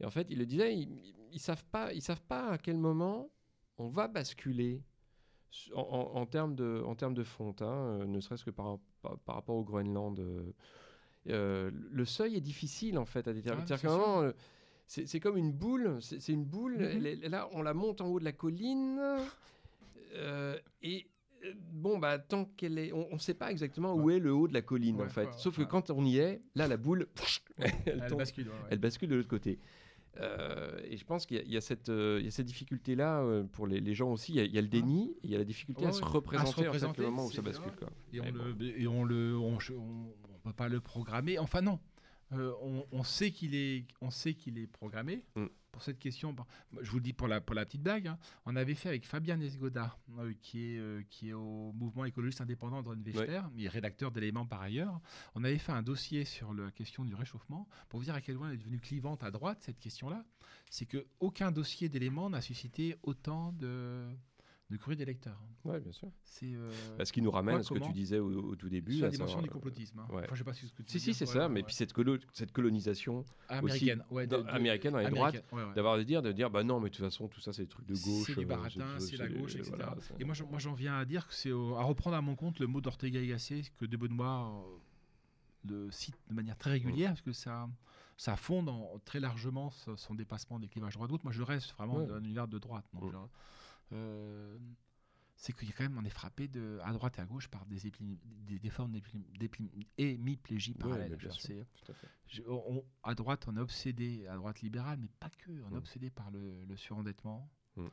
Et 0.00 0.04
en 0.06 0.10
fait, 0.10 0.26
il 0.30 0.38
le 0.38 0.46
disait, 0.46 0.74
ils, 0.74 1.14
ils 1.32 1.38
savent 1.40 1.64
pas, 1.66 1.92
ils 1.92 2.00
savent 2.02 2.22
pas 2.22 2.48
à 2.52 2.58
quel 2.58 2.78
moment 2.78 3.30
on 3.76 3.88
va 3.88 4.08
basculer 4.08 4.82
en, 5.74 5.80
en- 5.80 6.16
en 6.20 6.26
termes 6.26 6.54
de, 6.54 6.82
en 6.86 6.94
termes 6.94 7.14
de 7.14 7.24
fonte, 7.24 7.60
hein, 7.62 7.98
euh, 8.00 8.06
ne 8.06 8.20
serait-ce 8.20 8.44
que 8.44 8.50
par, 8.50 8.78
par, 9.02 9.18
par 9.18 9.34
rapport 9.34 9.56
au 9.56 9.64
Groenland. 9.64 10.18
euh, 10.20 10.52
euh, 11.28 11.70
le 11.74 12.04
seuil 12.06 12.36
est 12.36 12.40
difficile 12.40 12.98
en 12.98 13.04
fait 13.04 13.28
à 13.28 13.32
déterminer. 13.34 13.66
Ah, 13.98 14.32
c'est 15.06 15.20
comme 15.20 15.36
une 15.36 15.52
boule, 15.52 15.98
c'est 16.00 16.32
une 16.32 16.44
boule, 16.44 16.78
Mhm. 16.78 17.06
elle 17.06 17.30
là 17.30 17.48
on 17.52 17.62
la 17.62 17.74
monte 17.74 18.00
en 18.00 18.06
haut 18.08 18.18
de 18.18 18.24
la 18.24 18.32
colline, 18.32 18.98
euh, 20.14 20.58
et 20.82 21.06
euh, 21.44 21.52
bon, 21.72 21.98
bah 21.98 22.18
tant 22.18 22.44
qu'elle 22.56 22.78
est. 22.78 22.92
On 22.92 23.08
ne 23.14 23.18
sait 23.18 23.34
pas 23.34 23.50
exactement 23.50 23.94
où 23.94 24.10
est 24.10 24.18
le 24.18 24.32
haut 24.34 24.48
de 24.48 24.52
la 24.54 24.62
colline 24.62 24.96
Ouais, 24.96 25.06
en 25.06 25.08
fait. 25.08 25.26
ouais, 25.26 25.32
Sauf 25.38 25.56
que 25.56 25.62
quand 25.62 25.90
on 25.90 26.04
y 26.04 26.18
est, 26.18 26.42
là 26.54 26.66
la 26.68 26.76
boule, 26.76 27.06
elle, 27.58 27.72
elle 27.86 28.06
tombe- 28.08 28.18
bascule. 28.18 28.50
elle 28.68 28.78
bascule 28.78 29.08
de 29.08 29.16
l'autre 29.16 29.28
côté. 29.28 29.58
Euh, 30.18 30.80
et 30.84 30.96
je 30.96 31.04
pense 31.04 31.24
qu'il 31.24 31.36
y, 31.36 31.56
a- 31.56 31.58
y 31.58 31.62
cette, 31.62 31.88
euh, 31.88 32.16
il 32.18 32.24
y 32.24 32.28
a 32.28 32.32
cette 32.32 32.46
difficulté-là 32.46 33.20
euh, 33.22 33.44
pour 33.44 33.68
les, 33.68 33.78
les 33.80 33.94
gens 33.94 34.10
aussi. 34.10 34.32
Il 34.32 34.36
y 34.38 34.40
a, 34.40 34.44
il 34.44 34.52
y 34.52 34.58
a 34.58 34.60
le 34.60 34.66
déni 34.68 35.12
et 35.22 35.26
il 35.26 35.30
y 35.30 35.34
a 35.36 35.38
la 35.38 35.44
difficulté 35.44 35.82
Ouais, 35.82 35.88
à 35.88 35.92
se. 35.92 36.02
À 36.02 36.06
se 36.06 36.10
représenter, 36.12 36.48
en 36.50 36.52
fait, 36.52 36.66
représenter, 36.66 37.02
le 37.02 37.08
moment 37.10 37.26
où 37.26 37.30
ça 37.30 37.42
bascule. 37.42 37.72
Quoi. 37.78 37.88
Et 38.12 38.20
on 38.20 38.24
le, 38.32 38.56
et 38.80 38.86
on 38.88 39.04
le, 39.04 39.38
on, 39.38 39.54
on- 39.56 40.14
on 40.34 40.38
peut 40.42 40.52
pas 40.52 40.68
le 40.68 40.80
programmer. 40.80 41.38
Enfin 41.38 41.60
non, 41.62 41.78
Euh, 42.32 42.52
on, 42.62 42.86
on 42.92 43.02
sait 43.02 43.30
qu'il 43.30 43.54
est, 43.54 43.86
on 44.00 44.10
sait 44.10 44.34
qu'il 44.34 44.58
est 44.58 44.66
programmé. 44.66 45.24
Mm. 45.34 45.46
Pour 45.72 45.82
cette 45.82 46.00
question, 46.00 46.34
je 46.80 46.90
vous 46.90 46.96
le 46.96 47.02
dis 47.02 47.12
pour 47.12 47.28
la, 47.28 47.40
pour 47.40 47.54
la 47.54 47.64
petite 47.64 47.82
blague, 47.82 48.08
hein, 48.08 48.18
on 48.44 48.56
avait 48.56 48.74
fait 48.74 48.88
avec 48.88 49.06
Fabien 49.06 49.36
Nesgoda, 49.36 49.96
euh, 50.18 50.32
qui, 50.42 50.74
est, 50.74 50.78
euh, 50.78 51.02
qui 51.08 51.28
est 51.28 51.32
au 51.32 51.72
mouvement 51.72 52.04
écologiste 52.04 52.40
indépendant 52.40 52.82
de 52.82 53.10
Wechter, 53.10 53.42
mais 53.54 53.68
rédacteur 53.68 54.10
d'éléments 54.10 54.46
par 54.46 54.62
ailleurs. 54.62 55.00
On 55.36 55.44
avait 55.44 55.58
fait 55.58 55.70
un 55.70 55.82
dossier 55.82 56.24
sur 56.24 56.52
la 56.52 56.72
question 56.72 57.04
du 57.04 57.14
réchauffement 57.14 57.68
pour 57.88 58.00
vous 58.00 58.04
dire 58.04 58.14
à 58.14 58.20
quel 58.20 58.36
point 58.36 58.48
elle 58.48 58.54
est 58.54 58.58
devenue 58.58 58.80
clivante 58.80 59.22
à 59.22 59.30
droite, 59.30 59.58
cette 59.60 59.78
question-là. 59.78 60.24
C'est 60.70 60.86
que 60.86 61.06
aucun 61.20 61.52
dossier 61.52 61.88
d'éléments 61.88 62.30
n'a 62.30 62.40
suscité 62.40 62.96
autant 63.04 63.52
de, 63.52 64.08
de 64.70 64.76
courrier 64.76 64.96
des 64.96 65.04
lecteurs. 65.04 65.38
Ouais, 65.64 65.80
bien 65.80 65.90
sûr. 65.92 66.08
C'est 66.24 66.54
euh, 66.54 66.70
Parce 66.96 67.10
qu'il 67.10 67.22
nous 67.24 67.30
ramène 67.30 67.54
quoi, 67.56 67.60
à 67.60 67.62
ce 67.64 67.74
que 67.74 67.78
tu 67.80 67.92
disais 67.92 68.18
au, 68.20 68.30
au 68.50 68.54
tout 68.56 68.68
début. 68.68 68.92
sur 68.94 69.04
la 69.06 69.10
dimension 69.10 69.26
savoir, 69.38 69.42
du 69.42 69.48
euh, 69.48 69.52
complotisme. 69.52 69.98
hein. 69.98 70.06
ouais. 70.10 70.22
Enfin, 70.24 70.34
je 70.34 70.38
sais 70.38 70.44
pas 70.44 70.52
si, 70.54 70.68
ce 70.68 70.72
que 70.72 70.82
tu 70.82 70.92
Si, 70.92 71.00
si, 71.00 71.12
c'est 71.12 71.26
ouais, 71.26 71.32
ça. 71.34 71.38
ouais, 71.40 71.48
mais 71.48 71.60
ouais. 71.60 71.66
puis 71.66 71.74
cette, 71.74 71.92
colo- 71.92 72.18
cette 72.32 72.52
colonisation 72.52 73.24
américaine, 73.48 74.04
ouais, 74.10 74.26
de- 74.26 74.36
dans- 74.36 74.42
de- 74.42 74.48
américaine 74.48 74.92
dans 74.92 74.98
les 75.00 75.10
droites, 75.10 75.34
américaine, 75.34 75.58
ouais, 75.58 75.64
ouais. 75.64 75.74
d'avoir 75.74 75.98
de 75.98 76.02
dire, 76.04 76.22
de 76.22 76.30
dire, 76.32 76.50
bah 76.50 76.62
non, 76.62 76.78
mais 76.80 76.88
de 76.88 76.94
toute 76.94 77.04
façon, 77.04 77.26
tout 77.28 77.40
ça, 77.40 77.52
c'est 77.52 77.62
des 77.62 77.68
trucs 77.68 77.86
de 77.86 77.94
gauche. 77.94 78.26
C'est 78.26 78.34
du 78.36 78.44
euh, 78.44 78.46
baratin, 78.46 78.98
c'est 79.00 79.16
la 79.16 79.28
gauche, 79.28 79.56
etc. 79.56 79.70
voilà, 79.76 79.96
Et 80.20 80.24
moi, 80.24 80.34
j'en- 80.34 80.46
moi, 80.46 80.58
j'en 80.60 80.74
viens 80.74 80.96
à 80.98 81.04
dire 81.04 81.26
que 81.26 81.34
c'est 81.34 81.50
à 81.50 81.82
reprendre 81.82 82.16
à 82.16 82.20
mon 82.22 82.36
compte 82.36 82.60
le 82.60 82.66
mot 82.68 82.80
d'Ortega 82.80 83.20
y 83.20 83.26
Gasset 83.28 83.62
que 83.78 83.84
De 83.86 83.96
Benoît 83.96 84.52
euh, 84.64 84.78
le 85.68 85.90
cite 85.90 86.16
de 86.28 86.34
manière 86.34 86.56
très 86.56 86.70
régulière, 86.70 87.10
parce 87.10 87.20
que 87.22 87.32
ça, 87.32 87.68
ça 88.16 88.36
fonde 88.36 88.68
en- 88.68 88.98
très 89.04 89.20
largement 89.20 89.70
son, 89.96 90.14
dépassement 90.14 90.58
des 90.58 90.68
clivages 90.68 90.94
droite-gauche. 90.94 91.24
Moi, 91.24 91.32
je 91.32 91.42
reste 91.42 91.72
vraiment 91.74 91.96
Ouais. 91.96 92.06
dans 92.06 92.14
un 92.14 92.22
univers 92.24 92.48
de 92.48 92.58
droite. 92.58 92.84
donc, 92.94 93.02
Ouais. 93.04 93.18
Euh, 93.92 94.56
c'est 95.36 95.54
qu'il 95.54 95.68
y 95.68 95.72
a 95.72 95.74
quand 95.74 95.84
même, 95.84 95.96
on 95.98 96.04
est 96.04 96.10
frappé 96.10 96.48
de, 96.48 96.78
à 96.84 96.92
droite 96.92 97.18
et 97.18 97.22
à 97.22 97.24
gauche 97.24 97.48
par 97.48 97.64
des, 97.66 97.78
des, 97.80 98.58
des 98.58 98.70
formes 98.70 98.92
d'épilé- 98.92 99.24
d'épilé- 99.38 99.70
hémiplégie 99.96 100.76
Ouais, 100.84 100.92
à 100.92 100.96
à 103.02 103.14
droite, 103.14 103.46
on 103.48 103.56
est 103.56 103.60
obsédé, 103.60 104.26
à 104.26 104.36
droite 104.36 104.60
libérale, 104.60 104.98
mais 105.00 105.08
pas 105.18 105.30
que, 105.30 105.50
on 105.50 105.68
est 105.68 105.74
Mm. 105.74 105.76
obsédé 105.76 106.10
par 106.10 106.30
le, 106.30 106.64
le 106.66 106.76
surendettement. 106.76 107.48
Mm. 107.76 107.86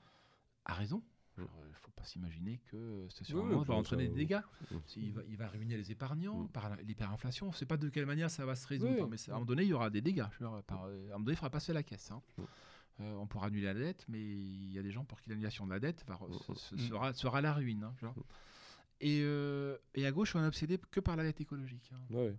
À 0.66 0.74
raison. 0.74 1.02
Il 1.38 1.44
ne 1.44 1.74
faut 1.76 1.92
pas 1.92 2.04
s'imaginer 2.04 2.58
que 2.66 3.06
ce 3.10 3.20
Oui, 3.20 3.20
oui, 3.20 3.26
surendettement 3.28 3.64
va 3.64 3.76
entraîner 3.76 4.06
ça, 4.08 4.10
des 4.10 4.16
dégâts. 4.16 4.42
Mm. 4.72 4.76
Il 4.98 5.14
va, 5.14 5.22
il 5.30 5.38
va 5.38 5.48
ruiner 5.48 5.78
les 5.78 5.92
épargnants 5.92 6.44
Mm. 6.44 6.50
par 6.50 6.70
la- 6.70 6.82
l'hyperinflation. 6.82 7.46
On 7.46 7.50
ne 7.52 7.56
sait 7.56 7.66
pas 7.68 7.78
de 7.78 7.90
quelle 7.90 8.08
manière 8.08 8.30
ça 8.32 8.46
va 8.46 8.56
se 8.56 8.68
résoudre, 8.68 9.04
Oui. 9.04 9.08
mais 9.12 9.30
à 9.30 9.32
un 9.32 9.36
moment 9.36 9.46
donné, 9.46 9.64
il 9.64 9.70
y 9.70 9.74
aura 9.74 9.90
des 9.90 10.02
dégâts. 10.02 10.26
Par- 10.66 10.86
à 10.86 10.88
un 10.88 10.90
moment 10.90 11.20
donné, 11.20 11.32
il 11.34 11.36
faudra 11.36 11.52
passer 11.52 11.72
la 11.74 11.84
caisse. 11.84 12.12
hein. 12.12 12.22
Euh, 13.00 13.14
on 13.18 13.28
pourra 13.28 13.48
annuler 13.48 13.66
la 13.66 13.74
dette, 13.76 14.06
mais 14.08 14.20
il 14.20 14.72
y 14.74 14.80
a 14.80 14.82
des 14.82 14.92
gens 14.92 15.06
pour 15.06 15.22
qui 15.22 15.30
l'annulation 15.30 15.66
de 15.68 15.72
la 15.72 15.80
dette 15.80 16.04
va 16.08 16.20
ce 16.58 16.76
Mm. 16.76 16.80
sera, 16.80 17.14
sera 17.14 17.42
la 17.42 17.54
ruine. 17.54 17.84
hein. 17.84 18.14
Et, 19.00 19.22
euh, 19.22 19.78
et 19.94 20.06
à 20.08 20.12
gauche, 20.12 20.36
on 20.36 20.42
est 20.44 20.48
obsédé 20.48 20.80
que 20.90 21.00
par 21.00 21.16
la 21.16 21.24
dette 21.24 21.40
écologique. 21.40 21.92
hein. 21.94 22.02
Ouais. 22.10 22.36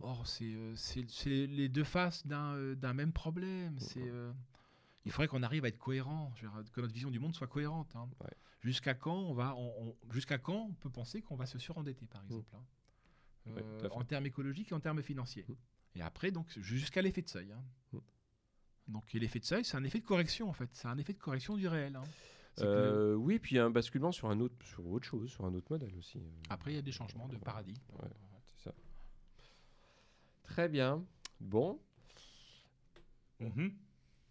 Or, 0.00 0.24
c'est 0.28 0.44
euh, 0.54 0.76
c'est- 0.76 1.46
les 1.48 1.68
deux 1.68 1.82
faces 1.82 2.24
d'un 2.26 2.92
même 2.94 3.12
problème. 3.12 3.78
C'est 3.80 4.08
il 5.04 5.10
faudrait 5.10 5.28
qu'on 5.28 5.42
arrive 5.42 5.64
à 5.64 5.68
être 5.68 5.78
cohérent, 5.78 6.32
que 6.72 6.80
notre 6.82 6.92
vision 6.92 7.10
du 7.10 7.18
monde 7.18 7.34
soit 7.34 7.46
cohérente. 7.46 7.94
hein. 7.96 8.08
Ouais. 8.20 8.30
Jusqu'à 8.60 8.94
quand 8.94 9.16
on 9.16 9.32
va, 9.34 9.54
on- 9.56 9.88
on- 9.88 10.12
jusqu'à 10.12 10.36
quand 10.38 10.66
on 10.68 10.72
peut 10.74 10.90
penser 10.90 11.22
qu'on 11.22 11.36
va 11.36 11.46
se 11.46 11.58
surendetter, 11.58 12.06
par 12.06 12.22
exemple, 12.22 12.54
hein. 12.54 12.62
Mm. 13.46 13.52
Ouais, 13.54 13.62
Euh, 13.64 13.78
fait. 13.80 13.90
en 13.92 14.04
termes 14.04 14.26
écologiques 14.26 14.70
et 14.70 14.74
en 14.74 14.80
termes 14.80 15.02
financiers. 15.02 15.46
Mm. 15.48 15.54
Et 15.96 16.02
après, 16.02 16.30
donc 16.30 16.46
jusqu'à 16.60 17.00
l'effet 17.02 17.22
de 17.22 17.28
seuil. 17.28 17.50
hein. 17.52 17.62
Mm. 17.92 17.98
Donc, 18.88 19.14
et 19.14 19.18
l'effet 19.18 19.38
de 19.38 19.44
seuil, 19.44 19.64
c'est 19.64 19.76
un 19.76 19.84
effet 19.84 20.00
de 20.00 20.04
correction 20.04 20.48
en 20.48 20.52
fait. 20.52 20.68
C'est 20.72 20.88
un 20.88 20.96
effet 20.98 21.12
de 21.12 21.18
correction 21.18 21.56
du 21.56 21.68
réel. 21.68 21.96
hein. 21.96 22.02
Que- 22.56 22.64
Euh, 22.64 23.14
oui, 23.14 23.38
puis 23.38 23.58
un 23.58 23.70
basculement 23.70 24.10
sur 24.10 24.30
un 24.30 24.40
autre, 24.40 24.54
sur 24.64 24.84
autre 24.88 25.06
chose, 25.06 25.30
sur 25.30 25.44
un 25.44 25.54
autre 25.54 25.66
modèle 25.70 25.94
aussi. 25.96 26.20
Après, 26.50 26.72
il 26.72 26.74
y 26.74 26.78
a 26.78 26.82
des 26.82 26.90
changements 26.90 27.28
de 27.28 27.36
paradigme. 27.36 27.80
Ouais. 28.02 28.08
C'est 28.56 28.70
ça. 28.70 28.74
Très 30.44 30.68
bien. 30.68 31.04
Bon. 31.40 31.78
Mhm. 33.38 33.72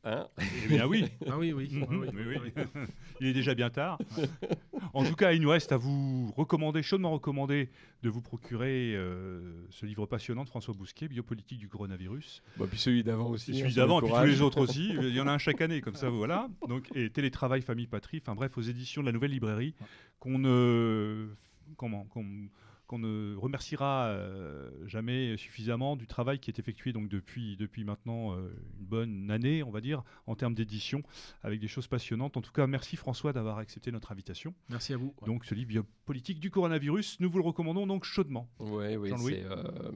Hein? 0.04 0.28
Eh 0.64 0.68
bien 0.68 0.86
oui. 0.88 1.06
Ah 1.30 1.38
oui, 1.38 1.54
oui. 1.54 1.70
Oui, 1.90 1.98
oui, 1.98 2.10
oui, 2.14 2.38
oui. 2.44 2.52
oui. 2.56 2.82
Il 3.22 3.28
est 3.28 3.34
déjà 3.34 3.56
bien 3.56 3.70
tard. 3.70 3.98
En 4.94 5.04
tout 5.04 5.16
cas, 5.16 5.34
il 5.34 5.42
nous 5.42 5.50
reste 5.50 5.72
à 5.72 5.78
vous 5.78 6.32
recommander, 6.36 6.84
chaudement 6.84 7.12
recommander, 7.12 7.70
de 8.04 8.10
vous 8.10 8.22
procurer 8.22 8.94
euh, 8.96 9.66
ce 9.70 9.86
livre 9.86 10.06
passionnant 10.06 10.44
de 10.44 10.50
François 10.50 10.74
Bousquet, 10.74 11.08
Biopolitique 11.08 11.60
du 11.60 11.68
coronavirus. 11.68 12.42
Bah, 12.58 12.66
Puis 12.70 12.80
celui 12.80 13.04
d'avant 13.04 13.30
aussi. 13.30 13.52
Hein, 13.52 13.56
celui 13.56 13.70
le 13.70 13.76
d'avant, 13.76 14.00
et 14.00 14.04
puis 14.04 14.14
tous 14.14 14.26
les 14.26 14.42
autres 14.42 14.60
aussi. 14.60 14.90
Il 15.02 15.16
y 15.16 15.22
en 15.22 15.28
a 15.28 15.32
un 15.32 15.38
chaque 15.38 15.62
année, 15.62 15.82
comme 15.82 15.96
ça, 15.96 16.10
voilà. 16.10 16.50
Donc, 16.68 16.90
et 16.96 17.10
Télétravail, 17.10 17.62
Famille, 17.62 17.88
Patrie, 17.88 18.22
enfin 18.22 18.36
bref, 18.36 18.58
aux 18.58 18.62
éditions 18.62 19.02
de 19.02 19.08
la 19.08 19.12
Nouvelle 19.12 19.32
Librairie, 19.32 19.74
qu'on 20.20 20.40
ne, 20.40 21.28
comment, 21.76 22.06
qu'on, 22.06 22.50
qu'on 22.88 23.00
ne 23.00 23.36
remerciera 23.36 24.06
euh, 24.08 24.72
jamais 24.88 25.36
suffisamment 25.38 25.96
du 25.96 26.08
travail 26.08 26.40
qui 26.40 26.50
est 26.50 26.58
effectué 26.60 26.94
donc 26.94 27.10
depuis, 27.10 27.58
depuis 27.58 27.84
maintenant 27.84 28.34
euh, 28.36 28.50
une 28.80 28.86
bonne 28.86 29.30
année, 29.30 29.62
on 29.64 29.72
va 29.72 29.82
dire, 29.82 30.04
en 30.26 30.36
termes 30.36 30.56
d'édition, 30.56 31.04
avec 31.44 31.60
des 31.60 31.68
choses 31.68 31.88
passionnantes. 31.88 32.38
En 32.38 32.42
tout 32.42 32.52
cas, 32.54 32.66
merci 32.66 32.96
François 32.96 33.34
d'avoir 33.34 33.58
accepté 33.58 33.92
notre 33.92 34.12
invitation. 34.12 34.54
Merci 34.70 34.94
à 34.94 34.98
vous. 34.98 35.14
Donc, 35.26 35.46
ce 35.46 35.54
livre 35.54 35.68
Biopolitique 35.68 36.40
du 36.40 36.50
coronavirus, 36.50 37.20
nous 37.20 37.30
vous 37.30 37.38
le 37.40 37.44
recommandons 37.44 37.86
donc 37.86 38.06
chaudement. 38.06 38.50
Ouais, 38.60 38.96
oui, 38.98 39.12
c'est. 39.18 39.44
euh, 39.44 39.92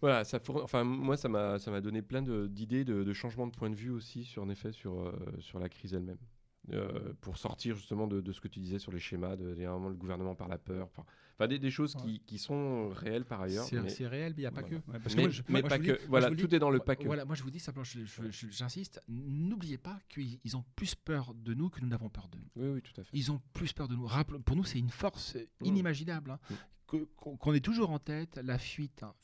Voilà, 0.00 0.22
ça 0.24 0.38
fourn- 0.38 0.62
enfin 0.62 0.84
moi 0.84 1.16
ça 1.16 1.28
m'a 1.28 1.58
ça 1.58 1.72
m'a 1.72 1.80
donné 1.80 2.02
plein 2.02 2.22
de- 2.22 2.46
d'idées 2.46 2.84
de, 2.84 3.02
de 3.02 3.12
changements 3.12 3.48
de 3.48 3.56
point 3.56 3.68
de 3.68 3.74
vue 3.74 3.90
aussi 3.90 4.24
sur 4.24 4.44
en 4.44 4.48
effet 4.48 4.70
sur 4.70 5.00
euh, 5.00 5.12
sur 5.40 5.58
la 5.58 5.68
crise 5.68 5.92
elle-même. 5.92 6.18
Euh, 6.72 7.14
pour 7.22 7.38
sortir 7.38 7.76
justement 7.76 8.06
de, 8.06 8.20
de 8.20 8.32
ce 8.32 8.40
que 8.40 8.48
tu 8.48 8.60
disais 8.60 8.78
sur 8.78 8.92
les 8.92 8.98
schémas, 8.98 9.36
de, 9.36 9.54
dernièrement 9.54 9.88
le 9.88 9.94
gouvernement 9.94 10.34
par 10.34 10.48
la 10.48 10.58
peur, 10.58 10.86
enfin 10.90 11.04
enfin, 11.34 11.46
des, 11.48 11.58
des 11.58 11.70
choses 11.70 11.94
qui, 11.94 12.20
qui 12.26 12.36
sont 12.38 12.88
réelles 12.90 13.24
par 13.24 13.40
ailleurs. 13.40 13.64
C'est 13.64 13.80
mais- 13.80 14.06
réel, 14.06 14.32
mais 14.36 14.38
il 14.38 14.40
n'y 14.40 14.46
a 14.46 14.50
pas 14.50 14.60
voilà. 14.60 14.76
que. 14.80 14.90
Ouais, 14.90 14.98
parce 14.98 15.14
que 15.14 15.16
mais, 15.16 15.22
moi, 15.22 15.30
je- 15.30 15.42
mais 15.48 15.60
moi, 15.60 15.68
pas 15.70 15.76
je 15.76 15.80
vous 15.80 15.86
que. 15.86 15.92
dis- 15.92 15.98
moi, 16.00 16.06
voilà, 16.10 16.26
je 16.28 16.34
vous 16.34 16.40
tout 16.40 16.46
dis- 16.48 16.54
est 16.56 16.58
dans 16.58 16.70
le 16.70 16.78
pas 16.80 16.96
que. 16.96 17.04
Voilà, 17.04 17.24
moi 17.24 17.34
je 17.36 17.42
vous 17.42 17.50
dis 17.50 17.58
simplement, 17.60 17.84
j'insiste, 18.50 19.00
n'oubliez 19.08 19.78
pas 19.78 19.98
qu'ils 20.08 20.38
ils 20.44 20.56
ont 20.56 20.64
plus 20.76 20.94
peur 20.94 21.34
de 21.34 21.54
nous 21.54 21.70
que 21.70 21.80
nous 21.80 21.88
n'avons 21.88 22.08
peur 22.10 22.28
d'eux. 22.28 22.38
Oui, 22.56 22.68
oui, 22.74 22.82
tout 22.82 23.00
à 23.00 23.04
fait. 23.04 23.10
Ils 23.16 23.32
ont 23.32 23.40
plus 23.54 23.72
peur 23.72 23.88
de 23.88 23.94
nous. 23.96 24.08
Pour 24.44 24.56
nous, 24.56 24.64
c'est 24.64 24.78
une 24.78 24.90
force 24.90 25.36
euh, 25.36 25.46
inimaginable. 25.64 26.32
hein, 26.32 26.38
Mm. 26.50 26.54
que- 26.86 27.04
Qu'on 27.16 27.36
qu'on 27.36 27.52
ait 27.52 27.60
toujours 27.60 27.90
en 27.90 27.98
tête 27.98 28.38
la 28.42 28.58
fuite 28.58 29.02
hein, 29.02 29.14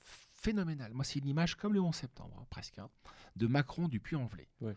phénoménale. 0.45 0.93
Moi, 0.93 1.05
c'est 1.05 1.19
une 1.19 1.29
image 1.29 1.55
comme 1.57 1.73
le 1.75 1.81
11 1.81 1.95
septembre, 1.95 2.37
hein, 2.41 2.47
presque, 2.51 2.79
hein, 2.79 2.89
de 3.37 3.47
Macron 3.47 3.89
du 3.89 3.99
Puy-en-Velay. 4.01 4.49
Ouais. 4.61 4.75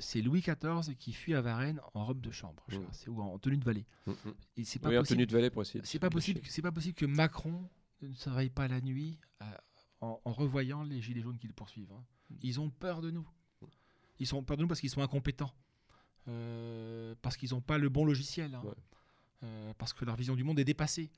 C'est 0.00 0.20
Louis 0.22 0.40
XIV 0.42 0.94
qui 0.96 1.12
fuit 1.12 1.34
à 1.34 1.40
Varennes 1.40 1.80
en 1.94 2.04
robe 2.04 2.20
de 2.20 2.30
chambre, 2.30 2.64
Mm. 2.70 3.10
ou 3.10 3.22
en 3.22 3.38
tenue 3.38 3.56
de 3.58 3.64
valet. 3.64 3.86
Mm, 4.06 4.10
mm. 4.12 4.34
Et 4.58 4.64
c'est 4.64 4.78
pas 4.78 4.88
Oui, 4.90 4.96
en 4.98 5.00
possible. 5.00 5.16
tenue 5.18 5.26
de 5.26 5.32
valet 5.32 5.50
pour 5.50 5.62
essayer. 5.62 5.80
C'est 5.84 5.98
pas 5.98 6.10
possible. 6.10 6.40
C'est 6.44 6.62
pas 6.62 6.72
possible 6.72 6.94
que 6.94 7.06
Macron 7.06 7.68
ne 8.02 8.12
se 8.14 8.28
réveille 8.28 8.50
pas 8.50 8.68
la 8.68 8.80
nuit 8.80 9.18
euh, 9.42 9.46
en, 10.00 10.20
en 10.24 10.32
revoyant 10.32 10.82
les 10.82 11.00
gilets 11.00 11.22
jaunes 11.22 11.38
qui 11.38 11.46
le 11.46 11.52
poursuivent. 11.52 11.92
hein. 11.92 12.04
Ils 12.42 12.60
ont 12.60 12.70
peur 12.70 13.00
de 13.00 13.10
nous. 13.10 13.26
Ils 14.18 14.34
ont 14.34 14.42
peur 14.42 14.56
de 14.56 14.62
nous 14.62 14.68
parce 14.68 14.80
qu'ils 14.80 14.90
sont 14.90 15.02
incompétents, 15.02 15.52
Euh, 16.28 17.14
parce 17.22 17.36
qu'ils 17.36 17.50
n'ont 17.50 17.60
pas 17.62 17.78
le 17.78 17.88
bon 17.88 18.04
logiciel. 18.04 18.56
Ouais. 18.62 18.74
Euh, 19.42 19.72
parce 19.78 19.92
que 19.94 20.04
leur 20.04 20.16
vision 20.16 20.34
du 20.34 20.44
monde 20.44 20.58
est 20.58 20.64
dépassée. 20.64 21.10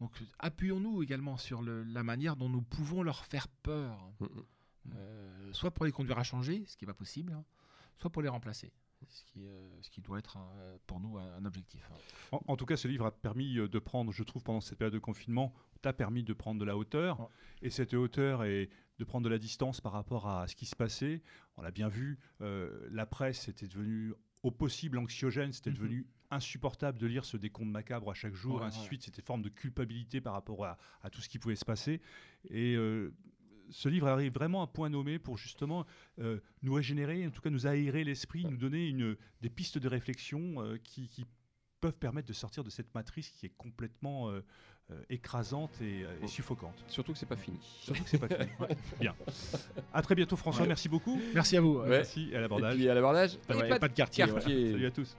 Donc 0.00 0.10
appuyons-nous 0.40 1.02
également 1.02 1.36
sur 1.36 1.62
le- 1.62 1.84
la 1.84 2.02
manière 2.02 2.34
dont 2.36 2.48
nous 2.48 2.62
pouvons 2.62 3.02
leur 3.04 3.24
faire 3.24 3.46
peur. 3.48 3.96
Euh, 4.94 5.52
soit 5.52 5.70
pour 5.70 5.84
les 5.84 5.92
conduire 5.92 6.18
à 6.18 6.22
changer, 6.24 6.64
ce 6.66 6.76
qui 6.76 6.84
n'est 6.84 6.92
pas 6.92 6.94
possible, 6.98 7.32
hein, 7.32 7.44
soit 7.98 8.10
pour 8.10 8.22
les 8.22 8.28
remplacer, 8.28 8.72
ce 9.08 9.22
qui, 9.24 9.44
euh, 9.46 9.68
ce 9.82 9.90
qui 9.90 10.00
doit 10.00 10.18
être 10.18 10.36
un- 10.38 10.78
pour 10.86 10.98
nous 11.00 11.18
un, 11.18 11.34
un 11.36 11.44
objectif. 11.44 11.88
hein. 11.92 11.98
En, 12.32 12.52
en 12.52 12.56
tout 12.56 12.64
cas, 12.66 12.76
ce 12.76 12.88
livre 12.88 13.06
a 13.06 13.10
permis 13.10 13.54
de 13.54 13.78
prendre, 13.78 14.12
je 14.12 14.22
trouve, 14.22 14.42
pendant 14.42 14.60
cette 14.60 14.78
période 14.78 14.94
de 14.94 14.98
confinement, 14.98 15.52
t'a 15.82 15.92
permis 15.92 16.24
de 16.24 16.32
prendre 16.32 16.58
de 16.60 16.64
la 16.64 16.76
hauteur. 16.76 17.20
Ouais. 17.20 17.26
Et 17.62 17.70
cette 17.70 17.92
hauteur 17.94 18.44
est 18.44 18.70
de 18.98 19.04
prendre 19.04 19.24
de 19.24 19.28
la 19.30 19.38
distance 19.38 19.80
par 19.80 19.92
rapport 19.92 20.28
à 20.28 20.48
ce 20.48 20.56
qui 20.56 20.66
se 20.66 20.74
passait. 20.74 21.22
On 21.56 21.62
l'a 21.62 21.70
bien 21.70 21.88
vu, 21.88 22.18
euh, 22.40 22.88
la 22.90 23.06
presse 23.06 23.46
était 23.48 23.68
devenue 23.68 24.14
au 24.42 24.50
possible 24.50 24.98
anxiogène, 24.98 25.52
c'était 25.52 25.70
Mhm. 25.70 25.76
devenu 25.76 26.06
insupportable 26.30 26.98
de 26.98 27.06
lire 27.06 27.24
ce 27.24 27.36
décompte 27.36 27.70
macabre 27.70 28.10
à 28.10 28.14
chaque 28.14 28.34
jour, 28.34 28.56
Ouais, 28.60 28.66
ainsi 28.66 28.78
de 28.78 28.82
ouais. 28.82 28.86
suite. 28.88 29.02
C'était 29.02 29.20
une 29.20 29.26
forme 29.26 29.42
de 29.42 29.48
culpabilité 29.48 30.20
par 30.20 30.32
rapport 30.34 30.64
à, 30.64 30.78
à 31.02 31.10
tout 31.10 31.20
ce 31.20 31.28
qui 31.28 31.38
pouvait 31.38 31.56
se 31.56 31.64
passer. 31.64 32.00
Et 32.50 32.74
euh, 32.76 33.12
ce 33.70 33.88
livre 33.88 34.08
arrive 34.08 34.32
vraiment 34.32 34.62
à 34.62 34.66
point 34.66 34.88
nommé 34.88 35.18
pour 35.18 35.36
justement 35.38 35.86
euh, 36.20 36.40
nous 36.62 36.72
régénérer, 36.74 37.26
en 37.26 37.30
tout 37.30 37.40
cas 37.42 37.50
nous 37.50 37.66
aérer 37.66 38.04
l'esprit, 38.04 38.44
nous 38.44 38.56
donner 38.56 38.88
une, 38.88 39.16
des 39.42 39.50
pistes 39.50 39.78
de 39.78 39.88
réflexion 39.88 40.62
euh, 40.62 40.78
qui, 40.82 41.08
qui 41.08 41.24
peuvent 41.80 41.96
permettre 41.98 42.26
de 42.28 42.32
sortir 42.32 42.64
de 42.64 42.70
cette 42.70 42.92
matrice 42.94 43.30
qui 43.30 43.46
est 43.46 43.52
complètement 43.56 44.30
euh, 44.30 44.40
euh, 44.90 45.00
écrasante 45.10 45.80
et, 45.82 46.02
euh, 46.02 46.18
et 46.22 46.26
suffocante. 46.26 46.82
Surtout 46.88 47.12
que 47.12 47.18
c'est 47.18 47.26
pas 47.26 47.36
fini. 47.36 47.58
Surtout 47.82 48.02
que 48.02 48.08
c'est 48.10 48.18
pas 48.18 48.26
fini. 48.26 48.50
Bien. 49.00 49.14
À 49.92 50.00
très 50.02 50.14
bientôt 50.14 50.34
François, 50.36 50.62
Ouais. 50.62 50.68
merci 50.68 50.88
beaucoup. 50.88 51.20
Merci 51.34 51.56
à 51.58 51.60
vous. 51.60 51.78
Ouais. 51.80 51.88
Merci 51.88 52.30
et 52.32 52.34
à 52.34 52.38
Et 52.38 52.40
l'abordage. 52.40 52.74
puis 52.74 52.88
à 52.88 52.94
l'abordage, 52.94 53.38
Ouais, 53.50 53.66
et 53.66 53.68
pas, 53.68 53.78
pas 53.78 53.88
de 53.88 53.94
quartier, 53.94 54.24
voilà. 54.24 54.40
quartier. 54.40 54.72
Salut 54.72 54.86
à 54.86 54.90
tous. 54.90 55.16